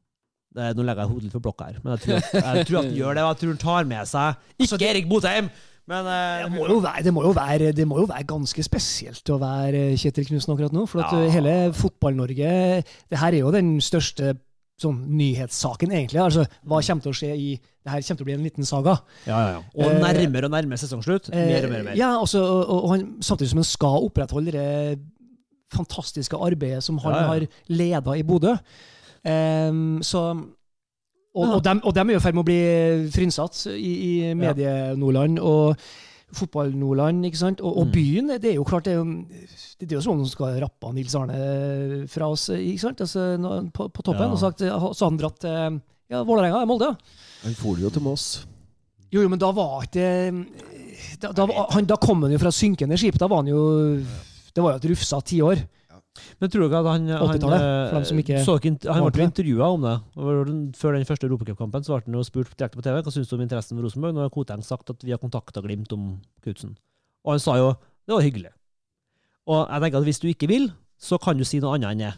Er- 0.59 0.75
nå 0.75 0.83
legger 0.89 1.05
jeg 1.05 1.11
hodet 1.13 1.27
litt 1.29 1.35
på 1.37 1.43
blokka 1.45 1.67
her, 1.69 1.77
men 1.85 1.93
jeg 1.95 2.01
tror 2.03 2.17
at, 2.17 2.57
jeg 2.57 2.67
tror 2.67 2.79
at 2.81 2.87
den 2.89 2.97
gjør 2.97 3.15
det. 3.19 3.23
Og 3.23 3.29
jeg 3.31 3.39
tror 3.43 3.53
den 3.53 3.61
tar 3.63 3.85
med 3.93 4.09
seg 4.09 4.65
Ikke 4.65 4.89
Erik 4.89 5.09
Botheim, 5.09 5.51
men 5.89 6.09
uh, 6.09 6.45
Det 6.45 6.53
må, 6.53 6.80
være, 6.84 7.03
det, 7.07 7.12
må 7.16 7.22
være, 7.32 7.70
det 7.72 7.86
må 7.89 7.99
jo 8.03 8.09
være 8.11 8.26
ganske 8.28 8.64
spesielt 8.66 9.30
å 9.32 9.39
være 9.41 9.86
Kjetil 9.97 10.26
Knutsen 10.28 10.53
akkurat 10.55 10.74
nå. 10.76 10.84
For 10.91 11.01
at 11.05 11.14
Ja. 11.16 11.30
hele 11.39 11.55
Fotball-Norge 11.72 12.51
Det 13.09 13.18
her 13.22 13.32
er 13.32 13.41
jo 13.41 13.51
den 13.55 13.78
største 13.80 14.34
sånn 14.78 15.01
nyhetssaken, 15.18 15.91
egentlig. 15.91 16.20
Altså, 16.22 16.45
hva 16.62 16.78
kommer 16.86 17.03
til 17.03 17.11
å 17.11 17.16
skje 17.18 17.32
i 17.34 17.49
Det 17.59 17.91
her 17.91 18.03
kommer 18.05 18.18
til 18.20 18.22
å 18.22 18.28
bli 18.28 18.34
en 18.36 18.45
liten 18.47 18.68
saga. 18.68 18.93
Ja, 19.26 19.39
ja, 19.41 19.49
ja. 19.57 19.62
Og 19.74 19.89
Eh, 19.91 19.97
nærmere 20.05 20.45
og 20.47 20.53
nærmere 20.53 20.78
sesongslutt. 20.78 21.30
Mer 21.34 21.64
og 21.64 21.70
mer 21.72 21.80
og 21.80 21.84
mer. 21.89 21.93
Eh, 21.95 21.99
Ja, 21.99 22.11
også, 22.20 22.39
og, 22.45 22.84
og 22.84 22.91
han, 22.93 23.07
samtidig 23.20 23.51
som 23.51 23.59
han 23.59 23.64
skal 23.72 24.05
opprettholde 24.07 24.53
det 24.55 25.01
fantastiske 25.74 26.36
arbeidet 26.36 26.84
som 26.84 26.99
han 27.03 27.14
har 27.14 27.47
leda 27.68 28.14
i 28.14 28.22
Bodø. 28.22 28.55
Um, 29.26 29.99
så 30.03 30.22
og, 31.35 31.45
Ja. 31.47 31.55
og, 31.55 31.62
dem, 31.64 31.81
og 31.85 31.95
dem 31.95 32.09
er 32.11 32.12
jo 32.14 32.18
i 32.18 32.22
ferd 32.24 32.35
med 32.35 32.45
å 32.45 32.49
bli 32.49 33.11
frynsatt 33.14 33.66
i, 33.74 33.93
i 34.31 34.35
Medie-Nordland 34.35 35.39
og 35.39 35.76
Fotball-Nordland. 36.35 37.24
ikke 37.24 37.39
sant? 37.41 37.61
Og, 37.61 37.76
og 37.79 37.87
Mm. 37.87 37.93
byen, 37.93 38.26
det 38.41 38.51
er 38.51 38.55
jo 38.57 38.64
klart 38.64 38.85
det 38.85 38.93
er 38.93 38.99
jo, 38.99 39.24
det 39.81 39.93
er 39.93 39.97
jo 39.97 40.01
som 40.05 40.12
om 40.12 40.18
noen 40.18 40.29
skal 40.31 40.59
rappe 40.61 40.93
Nils 40.95 41.14
Arne 41.14 42.07
fra 42.09 42.29
oss 42.29 42.49
ikke 42.51 42.81
sant? 42.81 43.01
Altså, 43.01 43.39
på, 43.72 43.89
på 43.89 44.03
toppen. 44.03 44.26
Ja. 44.26 44.33
Og 44.33 44.39
sagt, 44.39 44.61
så 44.61 45.09
han 45.09 45.16
dratt 45.20 45.39
til 45.41 45.81
ja, 46.11 46.22
Vålerenga, 46.24 46.64
Molde. 46.68 46.91
Han 47.45 47.55
for 47.55 47.79
jo 47.81 47.91
til 47.91 48.03
Moss. 48.03 48.47
Jo, 49.12 49.22
jo, 49.22 49.29
men 49.29 49.39
da 49.41 49.51
var 49.57 49.87
ikke 49.87 50.45
da, 51.22 51.31
da, 51.33 51.47
han, 51.72 51.87
da 51.89 51.97
kom 51.97 52.22
han 52.26 52.33
jo 52.35 52.39
fra 52.43 52.51
synkende 52.53 52.99
skip. 53.01 53.16
Da 53.18 53.26
var 53.31 53.41
han 53.45 53.49
jo 53.49 53.62
Det 54.53 54.62
var 54.64 54.74
jo 54.74 54.81
et 54.83 54.91
rufsa 54.91 55.20
tiår. 55.22 55.61
Men 56.39 56.51
tror 56.51 56.65
du 56.65 56.67
ikke 56.69 56.81
at 56.81 56.89
han, 56.91 57.09
han 57.13 57.31
80-tallet, 57.31 57.65
eh, 57.65 57.91
for 57.93 58.21
ikke 58.23 58.41
så 58.43 58.55
ikke, 58.59 58.73
Han 58.95 59.07
ble 59.15 59.27
intervjua 59.29 59.69
om 59.75 59.85
det. 59.87 59.95
Før 60.79 60.97
den 60.97 61.07
første 61.07 61.29
Europacupkampen 61.29 61.85
ble 61.87 61.99
han 61.99 62.19
jo 62.19 62.25
spurt 62.27 62.55
direkte 62.59 62.79
på 62.79 62.85
TV 62.87 62.99
hva 62.99 63.15
syns 63.15 63.31
du 63.31 63.37
om 63.37 63.45
interessen 63.45 63.79
for 63.79 63.87
Rosenborg. 63.87 64.17
Nå 64.17 64.25
har 64.25 64.33
Koteng 64.35 64.65
sagt 64.67 64.91
at 64.95 65.05
vi 65.07 65.15
har 65.15 65.23
kontakta 65.23 65.63
Glimt 65.65 65.93
om 65.95 66.17
Knutsen. 66.45 66.77
Og 67.27 67.37
han 67.37 67.43
sa 67.43 67.59
jo 67.61 67.73
det 68.09 68.17
var 68.17 68.25
hyggelig. 68.25 68.55
Og 69.49 69.61
jeg 69.63 69.85
tenker 69.85 70.01
at 70.01 70.09
hvis 70.09 70.23
du 70.23 70.29
ikke 70.31 70.49
vil, 70.51 70.71
så 70.99 71.19
kan 71.23 71.39
du 71.39 71.45
si 71.47 71.61
noe 71.63 71.77
annet 71.77 71.93
enn 71.95 72.05
det. 72.07 72.15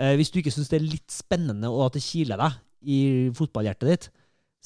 Eh, 0.00 0.14
hvis 0.18 0.30
du 0.32 0.40
ikke 0.40 0.52
syns 0.54 0.70
det 0.70 0.78
er 0.80 0.86
litt 0.86 1.10
spennende 1.12 1.70
og 1.72 1.88
at 1.88 1.98
det 1.98 2.04
kiler 2.04 2.40
deg 2.40 2.56
i 2.86 2.98
fotballhjertet 3.36 3.90
ditt, 3.90 4.08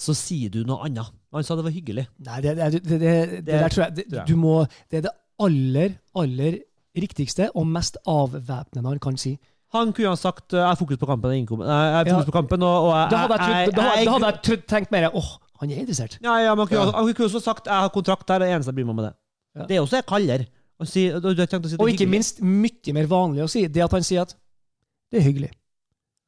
så 0.01 0.15
sier 0.17 0.53
du 0.53 0.63
noe 0.69 0.87
annet. 0.87 1.09
Han 1.35 1.47
sa 1.47 1.57
det 1.59 1.67
var 1.67 1.75
hyggelig. 1.75 2.07
Nei, 2.27 2.41
det, 2.45 2.57
det, 2.59 2.83
det, 2.89 2.99
det, 3.01 3.45
der 3.47 3.73
tror 3.73 3.87
jeg. 3.87 4.25
du 4.27 4.35
må, 4.41 4.55
det 4.91 5.01
er 5.01 5.07
det 5.09 5.15
aller, 5.41 5.97
aller 6.19 6.59
riktigste 6.97 7.51
og 7.55 7.66
mest 7.66 7.97
avvæpnende 8.07 8.88
han 8.88 8.99
kan 8.99 9.16
si. 9.16 9.38
Han 9.72 9.93
kunne 9.93 10.09
ha 10.09 10.16
sagt 10.18 10.53
eh, 10.53 10.59
'jeg 10.59 10.66
har 10.66 10.74
fokus 10.74 10.97
på 10.99 11.07
kampen', 11.07 11.30
jeg 11.30 11.47
har 11.47 12.05
fokus 12.05 12.24
på 12.24 12.32
kampen, 12.32 12.62
og, 12.62 12.82
og 12.88 12.91
jeg, 12.97 13.11
Da 13.11 13.16
hadde 13.16 13.34
jeg, 13.38 13.68
jeg- 13.76 14.07
jeg- 14.07 14.41
jeg 14.45 14.62
tenkt 14.68 14.91
mer 14.91 15.11
åh, 15.14 15.30
han 15.61 15.70
er 15.70 15.74
interessert. 15.76 16.18
Ja, 16.22 16.34
ja, 16.36 16.55
kunne, 16.55 16.93
Han 16.93 17.14
kunne 17.14 17.26
også 17.28 17.41
sagt 17.41 17.66
'jeg 17.66 17.74
har 17.74 17.88
kontrakt 17.88 18.28
her, 18.30 18.38
det 18.38 18.49
eneste 18.49 18.68
jeg 18.68 18.74
bryr 18.74 18.84
meg 18.84 18.91
om 18.91 18.97
med 18.97 19.05
det'. 19.05 19.14
Ja. 19.57 19.66
Det 19.66 19.76
er 19.76 19.80
også 19.80 20.03
kaller. 20.07 20.45
Og, 20.80 20.88
si, 20.88 21.09
og, 21.09 21.22
si 21.22 21.76
Og 21.78 21.88
ikke 21.91 22.07
minst 22.07 22.41
mye 22.41 22.93
mer 22.93 23.07
vanlig 23.07 23.43
å 23.45 23.49
si, 23.49 23.66
det 23.66 23.82
at 23.84 23.91
han 23.93 24.03
sier 24.03 24.22
at 24.22 24.34
det 25.12 25.20
er 25.20 25.24
hyggelig. 25.24 25.51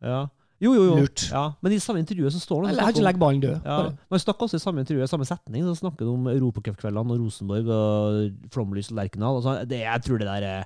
ja. 0.02 0.26
Jo, 0.62 0.72
jo, 0.76 0.82
jo. 0.86 0.96
Lurt. 1.02 1.24
Ja. 1.32 1.40
Men 1.64 1.72
i 1.74 1.78
samme 1.82 1.98
intervjuet 2.04 2.32
så 2.36 2.38
står 2.42 2.62
det 2.64 2.70
Eller 2.76 2.92
ikke 2.92 3.02
legg 3.02 3.16
ballen 3.18 3.40
død. 3.42 3.64
ja. 3.66 3.78
Man 4.14 4.20
snakker 4.22 4.46
også 4.46 4.60
i 4.60 4.62
samme 4.62 4.84
intervjuet, 4.84 5.10
samme 5.10 5.26
setning, 5.26 5.64
så 5.66 5.74
snakker 5.80 6.06
de 6.06 6.12
om 6.14 6.28
Europacupkveldene 6.30 7.16
og 7.16 7.24
Rosenborg 7.24 7.72
og 7.74 8.50
Flomlys 8.54 8.92
og 8.92 9.00
Lerkendal. 9.00 9.40
sånn. 9.42 9.64
Det, 9.66 9.80
jeg 9.82 10.04
tror 10.06 10.22
det 10.22 10.28
der 10.30 10.46
er 10.52 10.62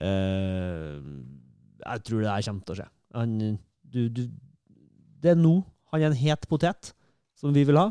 eh, 0.00 1.00
Jeg 1.84 2.04
tror 2.06 2.22
det 2.22 2.28
der 2.30 2.46
kommer 2.46 2.62
til 2.68 2.74
å 2.76 2.78
skje. 2.80 2.88
Han, 3.18 3.34
du, 3.90 4.00
du, 4.14 4.22
det 5.24 5.32
er 5.34 5.40
nå. 5.40 5.56
Han 5.90 6.04
er 6.04 6.12
en 6.12 6.20
het 6.20 6.46
potet 6.50 6.92
som 7.40 7.50
vi 7.56 7.64
vil 7.66 7.78
ha, 7.80 7.88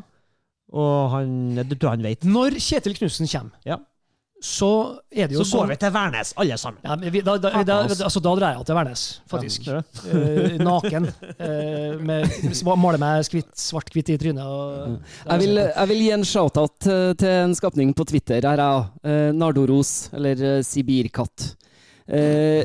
og 0.72 1.10
han, 1.12 1.32
det 1.58 1.76
tror 1.76 1.90
jeg 1.90 1.98
han 1.98 2.06
vet. 2.06 2.28
Når 2.30 2.56
Kjetil 2.62 2.96
Knutsen 3.00 3.28
kommer, 3.28 3.58
Ja. 3.68 3.80
Så 4.40 4.70
er 5.12 5.28
det 5.28 5.36
jo 5.36 5.44
Så 5.44 5.58
går 5.58 5.66
sånn 5.66 5.72
vi 5.74 5.78
til 5.82 5.92
Værnes, 5.92 6.32
alle 6.40 6.58
sammen. 6.60 6.80
ja, 6.86 7.12
vi, 7.12 7.22
da, 7.26 7.36
da, 7.44 7.50
da, 7.68 7.78
altså, 7.84 8.22
da 8.24 8.34
drar 8.40 8.56
jeg 8.56 8.68
til 8.70 8.78
Værnes, 8.78 9.04
faktisk. 9.28 9.68
Ja? 9.68 9.82
Eh, 10.08 10.56
naken. 10.64 11.08
Eh, 11.36 11.98
med, 12.00 12.38
maler 12.80 13.02
meg 13.02 13.28
svart-hvitt 13.28 14.14
i 14.14 14.20
trynet. 14.22 14.46
Og, 14.46 15.00
Jeg 15.26 15.44
vil, 15.44 15.64
jeg 15.64 15.92
vil 15.92 16.04
gi 16.06 16.12
en 16.16 16.28
shout-out 16.28 16.78
til, 16.80 17.30
en 17.30 17.56
skapning 17.58 17.92
på 17.96 18.08
Twitter 18.08 18.48
her, 18.48 18.64
jeg. 18.64 18.86
Uh, 19.04 19.32
Nardoros, 19.36 20.10
eller 20.16 20.46
eh, 20.54 20.62
Sibirkatt. 20.64 21.50
Eh, 22.08 22.64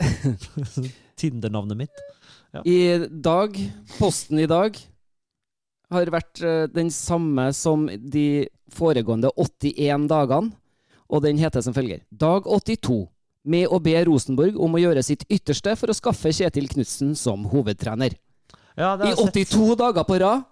Tinder-navnet 1.20 1.80
mitt. 1.80 2.04
I 2.64 3.06
dag, 3.08 3.56
posten 3.98 4.40
i 4.40 4.48
dag, 4.48 4.76
har 5.92 6.12
vært 6.12 6.42
eh, 6.42 6.66
den 6.72 6.90
samme 6.94 7.50
som 7.56 7.86
de 7.86 8.46
foregående 8.74 9.30
81 9.38 10.08
dagene, 10.10 10.54
og 11.08 11.22
den 11.22 11.38
heter 11.38 11.62
som 11.62 11.74
følger. 11.76 12.00
Dag 12.10 12.46
82. 12.46 13.06
Med 13.46 13.68
å 13.70 13.78
be 13.78 13.94
Rosenborg 14.08 14.56
om 14.58 14.74
å 14.74 14.80
gjøre 14.82 15.02
sitt 15.06 15.22
ytterste 15.30 15.76
for 15.78 15.92
å 15.92 15.94
skaffe 15.94 16.32
Kjetil 16.34 16.66
Knutsen 16.72 17.12
som 17.14 17.44
hovedtrener. 17.52 18.16
Ja, 18.76 18.96
det 18.98 19.06
I 19.06 19.12
har 19.12 19.14
jeg 19.14 19.46
sett. 19.46 19.54
82 19.54 19.76
dager 19.78 20.04
på 20.04 20.18
rad 20.20 20.42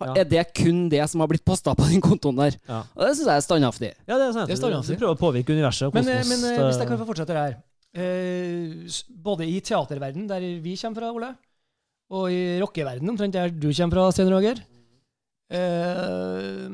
Ja. 0.00 0.14
er 0.16 0.24
det 0.24 0.46
kun 0.56 0.88
det 0.88 1.02
som 1.10 1.20
har 1.20 1.28
blitt 1.28 1.44
posta 1.44 1.74
på 1.76 1.84
den 1.90 2.00
kontoen 2.00 2.36
der. 2.40 2.56
Ja. 2.66 2.78
Og 2.96 3.02
det 3.04 3.10
syns 3.18 3.26
jeg 3.28 3.36
er 3.36 3.44
standhaftig. 3.44 3.90
Ja, 4.08 4.16
det 4.16 4.30
er 4.30 4.56
standhaftig. 4.56 4.96
Du 4.96 5.02
prøver 5.04 5.18
å 5.18 5.20
påvirke 5.20 5.52
universet 5.52 5.88
og 5.90 5.94
Men, 5.94 6.08
eh, 6.08 6.22
kosmos. 6.22 6.40
men 6.40 6.50
eh, 6.50 6.56
eh, 6.56 6.64
hvis 6.70 6.78
jeg 6.80 6.88
kan 6.88 6.98
få 6.98 7.06
fortsette 7.10 7.36
det 7.36 7.44
her 7.44 7.54
eh, 7.92 8.98
Både 9.28 9.44
i 9.44 9.60
teaterverden, 9.60 10.26
der 10.26 10.40
vi 10.64 10.76
kommer 10.80 10.96
fra, 11.02 11.12
Ole, 11.12 11.30
og 12.10 12.32
i 12.32 12.58
rockeverden, 12.58 13.06
omtrent 13.12 13.32
der 13.36 13.50
du 13.52 13.68
kommer 13.70 13.92
fra, 14.00 14.10
Sten 14.16 14.32
Roger, 14.32 14.56
eh, 15.52 16.68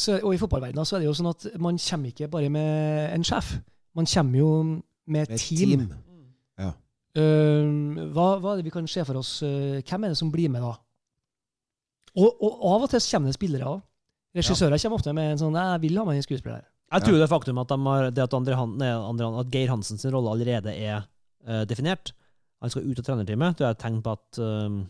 så, 0.00 0.18
og 0.22 0.34
i 0.34 0.40
fotballverdenen 0.40 0.86
så 0.88 0.96
er 0.96 1.04
det 1.04 1.08
jo 1.08 1.16
sånn 1.16 1.30
at 1.32 1.46
man 1.62 1.78
kommer 1.80 2.12
ikke 2.12 2.28
bare 2.32 2.50
med 2.52 3.14
en 3.14 3.24
sjef. 3.26 3.56
Man 3.96 4.08
kommer 4.10 4.38
jo 4.38 4.50
med 5.06 5.30
Et 5.30 5.40
team. 5.40 5.86
team. 5.86 6.72
Eh, 7.16 8.08
hva, 8.12 8.26
hva 8.42 8.52
er 8.52 8.58
det 8.60 8.66
vi 8.66 8.74
kan 8.74 8.88
se 8.90 9.00
for 9.08 9.16
oss? 9.16 9.38
eh, 9.46 9.80
hvem 9.80 10.04
er 10.04 10.12
det 10.12 10.18
som 10.20 10.28
blir 10.32 10.50
med 10.52 10.60
da? 10.60 10.74
Og, 12.16 12.42
og 12.44 12.64
av 12.74 12.84
og 12.84 12.90
til 12.92 13.00
kommer 13.00 13.32
det 13.32 13.38
spillere 13.38 13.70
òg. 13.70 13.84
Regissører 14.36 14.80
kommer 14.82 15.00
ofte 15.00 15.14
med 15.16 15.32
en 15.32 15.40
sånn 15.40 15.56
'Jeg 15.56 15.80
vil 15.80 15.96
ha 15.96 16.04
meg 16.04 16.16
en 16.16 16.26
skuespiller'. 16.26 16.66
Jeg 16.92 17.02
tror 17.02 17.18
det 17.18 17.28
faktum 17.28 17.58
at, 17.58 17.68
de 17.68 17.78
har, 17.86 18.10
det 18.10 18.22
at, 18.22 18.34
Andre 18.34 18.54
Han, 18.54 18.76
nei, 18.78 18.92
Andre, 18.92 19.40
at 19.40 19.50
Geir 19.50 19.68
Hansens 19.68 20.04
rolle 20.04 20.30
allerede 20.30 20.70
er 20.70 21.08
uh, 21.48 21.64
definert 21.64 22.12
Han 22.62 22.70
skal 22.70 22.86
ut 22.86 22.98
av 22.98 23.04
trenerteamet. 23.04 23.58
Det 23.58 23.66
er 23.66 23.70
et 23.70 23.78
tegn 23.78 24.02
på 24.02 24.12
at 24.12 24.38
uh, 24.38 24.84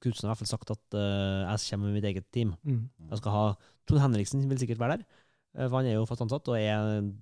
Knutsen 0.00 0.26
har 0.26 0.32
i 0.32 0.32
hvert 0.32 0.42
fall 0.42 0.52
sagt 0.54 0.70
at 0.70 0.96
eh, 0.96 1.42
jeg 1.50 1.70
kommer 1.70 1.90
med 1.90 1.96
mitt 1.98 2.04
eget 2.08 2.24
team. 2.32 2.54
Mm. 2.64 2.88
Jeg 3.10 3.18
skal 3.18 3.34
ha 3.34 3.44
Trond 3.88 4.02
Henriksen 4.04 4.44
vil 4.50 4.58
sikkert 4.62 4.78
være 4.82 4.98
der, 4.98 5.06
eh, 5.58 5.68
for 5.68 5.76
han 5.80 5.86
er 5.90 5.96
jo 5.98 6.04
fast 6.08 6.22
ansatt. 6.24 6.48
og 6.48 6.56
jeg 6.58 7.12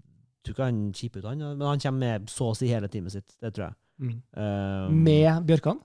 tror 0.44 0.54
ikke 0.56 0.64
han 0.70 0.80
kjiper 0.96 1.20
ut, 1.22 1.28
han, 1.30 1.38
men 1.58 1.66
han 1.68 1.80
kommer 1.82 2.00
med 2.06 2.30
så 2.32 2.50
å 2.52 2.56
si 2.56 2.68
hele 2.70 2.88
teamet 2.88 3.12
sitt. 3.12 3.36
Det 3.40 3.52
tror 3.54 3.68
jeg. 3.70 3.74
Mm. 4.00 4.16
Um, 4.32 5.00
Med 5.04 5.42
Bjørkan. 5.44 5.80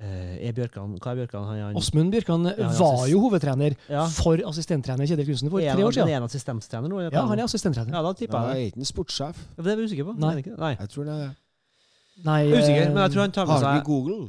eh, 0.00 0.36
er 0.46 0.52
Bjørkan 0.54 0.92
Hva 1.02 1.10
er 1.10 1.16
Bjørkan? 1.24 1.46
Han, 1.48 1.58
han, 1.58 1.78
Åsmund 1.80 2.12
Bjørkan 2.14 2.44
Ja, 2.46 2.52
han 2.54 2.70
er 2.70 2.78
var 2.78 3.08
jo 3.10 3.22
hovedtrener 3.24 3.74
ja, 3.90 4.04
for 4.14 4.38
assistenttrener 4.46 5.08
Kjetil 5.10 5.26
Knutsen 5.26 5.50
for 5.50 5.58
tre 5.58 5.82
år 5.88 5.96
siden. 5.96 6.12
Er 6.12 6.20
han 6.20 6.28
assistenttrener 6.28 6.92
nå? 6.92 7.00
Ja, 7.10 7.24
han 7.26 7.38
er 7.42 7.48
assistenttrener. 7.48 7.90
Ja, 7.98 8.02
da 8.06 8.12
tipper 8.14 8.38
jeg 8.38 8.46
det. 8.54 8.62
er 8.62 8.70
ikke 8.70 8.84
en 8.84 8.90
sportssjef. 8.92 9.40
Ja, 9.56 9.62
Det 9.66 9.72
er 9.72 9.80
vi 9.80 9.88
usikker 9.90 10.06
på. 10.06 10.14
Nei. 10.22 10.30
Det 10.36 10.44
ikke 10.44 10.54
det? 10.54 10.60
Nei. 10.62 10.70
Jeg 10.78 10.92
tror 10.94 11.08
det 11.10 11.16
er 11.18 11.34
Nei, 12.28 12.38
er 12.46 12.54
usikker, 12.62 12.82
eh, 12.84 12.92
men 12.94 13.02
jeg 13.02 13.12
tror 13.16 13.22
han 13.26 13.34
tar 13.34 13.46
med 13.46 13.58
seg 13.58 13.66
Har 13.68 13.74
vi 13.80 13.84
Google? 13.90 14.20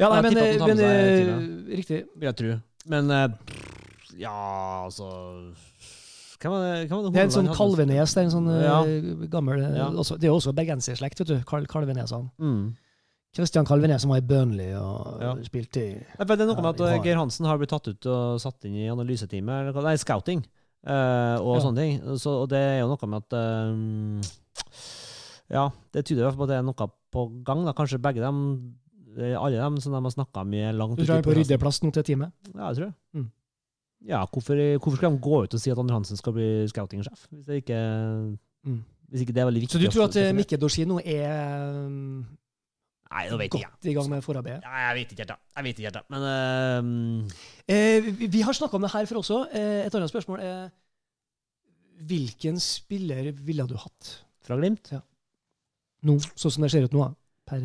Ja, 0.00 0.08
nei, 0.08 0.22
men, 0.24 0.34
men, 0.40 0.64
men 0.68 0.80
eh, 0.88 1.76
Riktig. 1.76 2.00
vil 2.16 2.28
jeg 2.30 2.36
tro. 2.40 2.56
Men 2.92 3.10
eh, 3.10 3.28
ja, 4.18 4.84
altså 4.84 5.08
Hvem 6.42 6.52
var 6.52 6.62
det, 6.64 6.88
hvem 6.90 6.98
er 6.98 7.04
det 7.04 7.12
Det 7.14 7.20
er 7.20 7.26
en 7.28 7.34
sånn? 7.36 7.50
Kalvenes. 7.54 8.14
Det 8.14 8.20
er 8.20 8.24
en 8.26 8.32
sånn 8.34 8.48
ja. 8.50 8.78
gammel 9.30 9.60
eh, 9.62 9.76
Ja. 9.78 9.90
også, 9.90 10.16
Det 10.18 10.26
er 10.26 10.32
jo 10.32 10.38
også 10.40 10.54
bergenserslekt, 10.58 11.22
vet 11.22 11.30
du. 11.30 11.36
Kal 11.46 11.68
Kalvenesene. 11.70 12.32
Mm. 12.42 12.72
Kalvenes 13.32 14.02
som 14.02 14.10
var 14.12 14.18
i 14.18 14.26
Burnley 14.26 14.74
og 14.76 15.22
Ja. 15.22 15.34
spilte 15.46 15.80
i 15.80 15.92
det 16.18 16.40
er 16.40 16.46
noe 16.50 16.60
med 16.60 16.74
at 16.74 16.80
eh, 16.80 16.98
Geir 17.04 17.16
Hansen 17.16 17.46
har 17.46 17.58
blitt 17.58 17.70
tatt 17.70 17.88
ut 17.88 18.06
og 18.06 18.40
satt 18.42 18.64
inn 18.66 18.74
i 18.74 18.90
analyseteamet, 18.90 19.74
nei, 19.74 19.94
scouting, 19.96 20.42
uh, 20.86 21.38
og 21.40 21.62
sånne 21.62 21.78
ting. 21.78 22.18
Så, 22.18 22.42
og 22.42 22.50
det 22.50 22.58
er 22.58 22.78
jo 22.82 22.90
noe 22.90 23.08
med 23.08 23.22
at 23.22 23.38
um, 23.38 24.20
Ja, 25.52 25.70
det 25.92 26.04
tyder 26.04 26.24
i 26.24 26.26
hvert 26.26 26.36
fall 26.36 26.42
på 26.42 26.48
at 26.50 26.52
det 26.52 26.58
er 26.58 26.66
noe 26.66 26.90
på 27.12 27.26
gang. 27.44 27.64
Da. 27.64 27.72
Kanskje 27.76 28.00
begge 28.02 28.20
dem, 28.24 28.74
eh, 29.16 29.36
alle 29.36 29.60
dem 29.60 29.78
som 29.80 29.92
de 29.92 30.00
har 30.02 30.14
snakka 30.14 30.44
med 30.48 30.74
langt 30.74 30.96
Du 30.96 31.02
ute 31.02 31.08
i 31.08 31.12
drar 31.12 31.22
på 31.22 31.36
ryddeplassen 31.36 31.44
ryddeplass 31.44 31.82
nå 31.84 31.92
til 31.92 32.06
teamet. 32.08 32.32
Ja, 32.54 32.70
jeg 32.72 32.76
tror 32.76 32.86
det. 32.90 32.94
Mm. 33.14 33.30
Ja, 34.08 34.24
hvorfor, 34.26 34.58
hvorfor 34.82 34.96
skal 34.98 35.12
de 35.14 35.20
gå 35.22 35.42
ut 35.44 35.54
og 35.54 35.60
si 35.62 35.70
at 35.70 35.78
Andre 35.78 35.94
Hansen 35.94 36.16
skal 36.18 36.32
bli 36.34 36.46
scouting-sjef? 36.72 37.26
Hvis, 37.30 38.38
Mm. 38.64 38.78
hvis 39.10 39.20
ikke 39.24 39.34
det 39.34 39.40
er 39.42 39.46
veldig 39.50 39.60
viktig. 39.64 39.74
Så 39.74 39.80
du 39.82 39.90
tror 39.90 40.04
at 40.08 40.16
eh. 40.16 40.32
Mikke 40.34 40.56
Dorsin 40.58 40.86
nå 40.88 41.00
er 41.04 41.86
um, 41.86 42.22
Nei, 43.12 43.24
nå 43.28 43.36
vet 43.40 43.50
godt 43.50 43.62
jeg. 43.82 43.90
i 43.90 43.94
gang 43.94 44.08
med 44.10 44.22
forarbeidet? 44.24 44.62
Ja, 44.64 44.88
jeg 44.88 44.94
vet 45.00 45.10
ikke 45.12 45.20
helt, 45.24 45.32
da. 45.34 45.36
Jeg 45.56 45.64
vet 45.66 45.78
ikke 45.78 45.88
helt, 45.90 45.98
da. 45.98 46.04
Men 46.14 47.26
eh, 47.28 47.32
Eh, 47.74 48.06
vi, 48.18 48.26
vi 48.26 48.40
har 48.42 48.52
snakka 48.54 48.74
om 48.78 48.82
det 48.86 48.90
her 48.94 49.06
før 49.06 49.20
også. 49.20 49.40
Eh, 49.54 49.86
et 49.86 49.94
annet 49.94 50.10
spørsmål 50.10 50.40
er 50.42 50.70
Hvilken 52.02 52.56
spiller 52.58 53.28
ville 53.32 53.66
du 53.70 53.76
hatt 53.78 54.08
fra 54.42 54.56
Glimt 54.58 54.90
nå, 56.02 56.16
sånn 56.34 56.50
som 56.50 56.64
det 56.64 56.70
ser 56.72 56.82
ut 56.88 56.94
nå, 56.96 57.04
per 57.46 57.60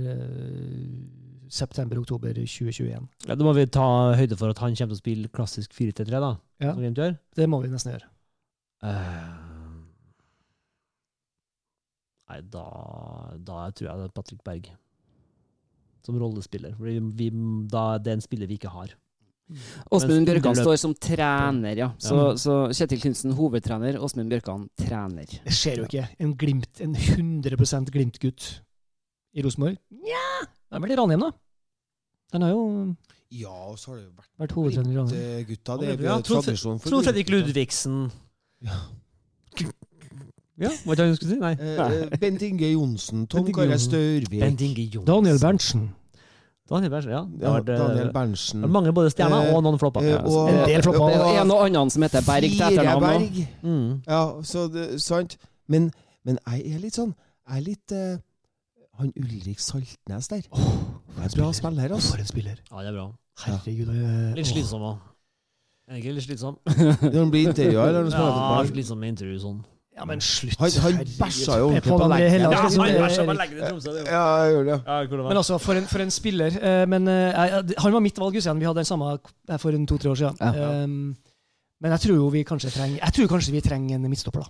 september-oktober 1.50 2.34
2021? 2.34 3.08
ja, 3.28 3.36
Da 3.36 3.44
må 3.46 3.54
vi 3.58 3.66
ta 3.66 3.88
høyde 4.18 4.38
for 4.40 4.54
at 4.54 4.62
han 4.64 4.76
kommer 4.76 4.96
til 4.96 4.98
å 4.98 5.04
spille 5.04 5.32
klassisk 5.34 5.74
4-3-3, 5.78 6.22
da. 6.24 6.34
Ja. 6.64 6.74
Som 6.74 6.84
gjør. 6.88 7.18
Det 7.36 7.50
må 7.50 7.62
vi 7.64 7.72
nesten 7.72 7.94
gjøre. 7.94 8.10
Uh, 8.84 9.82
nei, 12.30 12.42
da, 12.54 12.66
da 13.42 13.64
tror 13.72 13.90
jeg 13.90 13.98
det 14.04 14.06
er 14.10 14.14
Patrick 14.14 14.44
Berg 14.46 14.70
som 16.06 16.20
rollespiller. 16.22 16.76
Vi, 16.80 17.00
vi, 17.20 17.32
da, 17.68 17.98
det 18.00 18.14
er 18.14 18.20
en 18.20 18.24
spiller 18.24 18.48
vi 18.48 18.60
ikke 18.62 18.72
har. 18.72 18.94
Åsmund 19.96 20.28
Bjørkan 20.28 20.58
står 20.60 20.76
som 20.80 20.94
trener, 21.00 21.76
ja. 21.80 21.90
Så, 22.04 22.16
Ja. 22.16 22.36
så 22.40 22.56
Kjetil 22.76 23.02
Knutsen 23.02 23.36
hovedtrener, 23.38 24.00
Åsmund 24.04 24.32
Bjørkan 24.32 24.68
trener. 24.80 25.28
Det 25.46 25.56
skjer 25.56 25.82
jo 25.82 25.88
ikke. 25.88 26.08
En 26.20 26.34
glimt, 26.40 26.82
en 26.84 26.96
100 26.96 27.92
Glimt-gutt 27.92 28.48
i 29.34 29.42
Rosenborg. 29.42 29.78
Nja 29.92 30.26
Det 30.70 30.76
er 30.76 30.80
vel 30.80 30.92
i 30.92 30.96
Ranheim, 30.96 31.20
da. 31.20 31.32
Den 32.34 32.42
har 32.42 32.50
jo 32.52 32.96
Ja, 33.32 33.50
og 33.72 33.78
så 33.80 33.92
har 33.92 33.96
det 33.98 34.06
jo 34.06 34.12
vært 34.18 34.32
vært 34.40 34.52
hovedtrener 34.56 34.92
i 34.92 34.98
Ranheim. 34.98 35.40
eh, 35.40 35.44
gutta. 35.46 35.78
Det 35.80 35.90
er 35.90 36.04
Ja, 36.04 36.16
jo 36.18 36.22
Trond- 36.22 36.44
tradisjon 36.44 36.80
for 36.80 36.90
Trond 36.90 37.04
Fredrik 37.06 37.30
Ludvigsen 37.30 38.12
Ja, 40.60 40.70
var 40.86 40.94
ikke 40.96 41.04
det 41.04 41.10
du 41.12 41.16
skulle 41.16 41.34
si? 41.36 41.40
Nei. 41.40 41.52
Eh, 41.54 42.02
eh, 42.12 42.18
Bent 42.20 42.42
Inge 42.42 42.72
Johnsen, 42.74 43.28
Tom 43.28 43.44
Bent 43.44 43.50
Inge 43.50 43.54
Kåre 43.60 43.70
Johnsen. 43.76 43.92
Størvik, 43.92 44.40
Bent 44.42 44.62
Inge 44.62 44.86
Johnsen. 44.96 45.06
Daniel 45.06 45.40
Berntsen. 45.40 45.84
Daniel 46.70 46.90
Berntsen, 46.92 47.12
ja. 47.14 47.20
Det 47.30 47.42
ja, 47.46 47.52
vært 47.54 47.66
det, 47.68 47.76
Daniel 47.78 48.06
det 48.08 48.14
Berntsen. 48.16 48.62
var 48.62 48.68
mange 48.74 48.94
både 48.94 49.12
stjerner 49.14 49.46
Eh, 49.46 49.54
og 49.56 49.62
noen 49.64 49.78
flopper. 49.80 50.02
eh, 50.02 50.26
og- 50.26 50.50
En 50.50 50.66
del 50.68 50.82
flopper. 50.82 51.08
Det 51.12 51.20
og- 51.22 51.36
er 51.36 51.42
en 51.42 51.52
og 51.52 51.62
annen 51.68 51.90
som 51.92 52.02
heter 52.02 52.22
Berg 52.26 52.42
til 52.42 52.60
etternavn. 52.60 53.04
Fireberg. 53.04 53.48
Mm. 53.64 54.02
Ja, 54.08 54.42
så 54.42 54.68
det, 54.74 55.02
sant. 55.02 55.38
Men, 55.68 55.92
men 56.26 56.40
jeg 56.48 56.74
er 56.76 56.80
litt 56.80 56.94
sånn 56.96 57.14
Jeg 57.50 57.58
er 57.58 57.62
litt 57.62 57.92
eh, 57.92 58.18
Han 58.98 59.12
Ulrik 59.20 59.60
Saltnes 59.62 60.28
der. 60.32 60.42
Det 60.42 60.58
er 60.58 61.30
en 61.30 61.36
bra 61.38 61.52
spiller, 61.54 61.94
altså. 61.94 62.16
For 62.16 62.24
en 62.24 62.30
spiller. 62.32 62.58
Ja, 62.72 62.82
det 62.82 62.90
er 62.90 62.96
bra. 62.98 63.08
Herregud. 63.46 63.90
eh, 63.94 64.36
Litt 64.40 64.48
slitsom 64.50 64.82
òg. 64.82 64.98
ikke 65.98 66.14
litt 66.18 66.26
slitsom. 66.26 66.58
Når 67.14 67.18
han 67.22 67.32
blir 67.32 67.48
intervjua, 67.52 67.88
eller 67.92 68.10
Ja, 68.12 68.64
slitsom 68.66 68.98
med 69.00 69.14
intervju 69.16 69.40
sånn. 69.44 69.60
Ja, 69.98 70.06
men 70.06 70.20
slutt. 70.22 70.58
Han, 70.62 70.70
han 70.84 70.98
bæsja 71.18 71.56
jo 71.58 71.70
ordentlig 71.72 71.90
på 71.90 72.08
leggen. 72.12 72.42
Ja, 72.42 72.50
han- 72.62 72.82
er- 72.86 73.00
bæsja 73.02 73.24
på 73.26 73.34
leggen 73.38 73.58
i 73.58 73.62
Tromsø, 73.70 73.94
det 73.96 74.02
er 74.04 74.12
ja, 74.14 74.26
jeg 74.46 74.54
gjorde 74.54 74.68
det. 74.70 74.82
Ja, 74.86 74.98
det. 75.04 75.24
Men 75.30 75.38
altså, 75.42 75.58
for 75.58 75.74
en, 75.80 75.88
for 75.90 76.04
en 76.04 76.12
spiller. 76.14 76.58
eh, 76.62 76.84
men 76.86 77.08
eh, 77.08 77.74
han 77.82 77.94
var 77.96 78.00
mitt 78.06 78.20
valg, 78.22 78.36
Hussein. 78.38 78.60
Vi 78.62 78.66
hadde 78.70 78.78
den 78.84 78.86
samme 78.86 79.18
for 79.58 79.70
en 79.74 79.88
to-tre 79.90 80.12
år 80.12 80.20
siden. 80.22 80.38
Ja. 80.42 80.84
Um, 80.84 81.16
men 81.82 81.92
jeg 81.94 82.00
tror 82.04 82.16
jo 82.16 82.30
vi 82.34 82.44
kanskje 82.44 82.72
trenger 82.74 82.98
Jeg 83.04 83.14
tror 83.14 83.28
kanskje 83.28 83.52
vi 83.54 83.62
trenger 83.62 83.96
en 83.98 84.10
midtstopper, 84.10 84.46
da. 84.46 84.50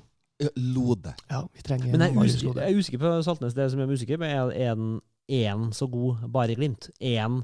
Lode. 0.55 1.13
Ja, 1.31 1.41
vi 1.53 1.63
trenger 1.65 1.91
Men 1.91 2.01
jeg 2.01 2.09
er 2.11 2.15
Marius 2.15 2.35
usikker, 2.35 2.47
Lode. 2.53 2.61
jeg 2.61 2.73
er 2.73 2.79
usikker 2.79 2.99
på 3.01 3.11
Saltnes. 3.25 3.53
Det 3.57 3.71
som 3.71 3.79
jeg 3.79 3.87
er 3.87 3.93
usikker 3.97 4.19
på, 4.21 4.27
er 4.27 4.71
en 4.71 4.99
én 5.27 5.63
så 5.73 5.87
god 5.91 6.27
bare 6.31 6.51
i 6.53 6.55
Glimt. 6.59 6.89
Én 7.01 7.41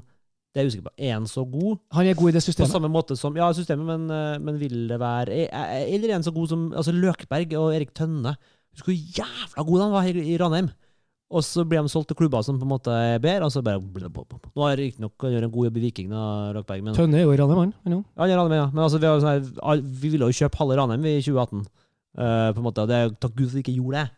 Det 0.54 0.60
er 0.60 0.64
jeg 0.68 0.70
usikker 0.70 0.86
på. 0.86 0.94
Én 1.02 1.26
så 1.26 1.42
god 1.50 1.78
Han 1.92 2.06
er 2.06 2.14
god 2.14 2.28
i 2.28 2.32
det 2.32 2.42
systemet? 2.42 2.68
på 2.70 2.72
samme 2.72 2.88
måte 2.88 3.16
som 3.18 3.36
Ja, 3.36 3.52
systemet, 3.52 3.84
men, 3.86 4.10
eh, 4.10 4.38
men 4.38 4.60
vil 4.60 4.86
det 4.88 5.00
være 5.00 5.50
Eller 5.90 6.14
en 6.14 6.22
så 6.22 6.30
god 6.30 6.48
som 6.48 6.72
altså 6.72 6.92
Løkberg 6.92 7.52
og 7.58 7.74
Erik 7.74 7.92
Tønne. 7.94 8.36
Husker 8.72 8.92
hvor 8.92 9.18
jævla 9.18 9.62
god 9.66 9.80
han 9.82 9.92
var 9.92 10.02
i, 10.02 10.34
i 10.34 10.38
Ranheim. 10.38 10.70
Og 11.34 11.42
så 11.42 11.64
blir 11.66 11.82
de 11.82 11.88
solgt 11.88 12.08
til 12.08 12.16
klubber 12.16 12.42
som 12.44 12.58
på 12.60 12.62
en 12.62 12.68
måte 12.68 12.90
er 12.92 13.18
bedre. 13.18 13.44
Og 13.44 13.50
så 13.50 13.60
bare 13.60 13.80
Nå 13.80 14.62
har 14.62 14.76
riktignok 14.76 15.12
han 15.20 15.32
gjør 15.32 15.44
en 15.44 15.50
god 15.50 15.64
jobb 15.66 15.76
i 15.76 15.80
Viking, 15.80 16.10
Løkberg, 16.54 16.82
men 16.84 16.94
Tønne 16.94 17.18
er 17.18 17.24
jo 17.24 17.32
i 17.32 17.36
Ranheim, 17.36 17.58
han. 17.58 17.74
Ja, 17.84 18.02
han 18.22 18.30
er 18.30 18.36
Ranheim, 18.38 18.60
ja. 18.60 18.66
Men 18.70 18.84
altså, 18.84 18.98
vi, 18.98 19.06
har 19.06 19.18
sånn 19.18 19.58
her, 19.58 19.82
vi 19.82 20.08
ville 20.14 20.28
jo 20.30 20.36
kjøpe 20.44 20.60
halve 20.60 20.76
Ranheim 20.78 21.04
i 21.10 21.16
2018. 21.20 21.66
eh, 22.18 22.50
på 22.54 22.60
en 22.60 22.66
måte, 22.66 22.82
og 22.84 22.88
det 22.90 22.96
er 23.00 23.14
Takk 23.18 23.34
Gud 23.36 23.48
for 23.48 23.54
at 23.54 23.58
vi 23.60 23.64
ikke 23.66 23.78
gjorde 23.80 24.02
det. 24.02 24.10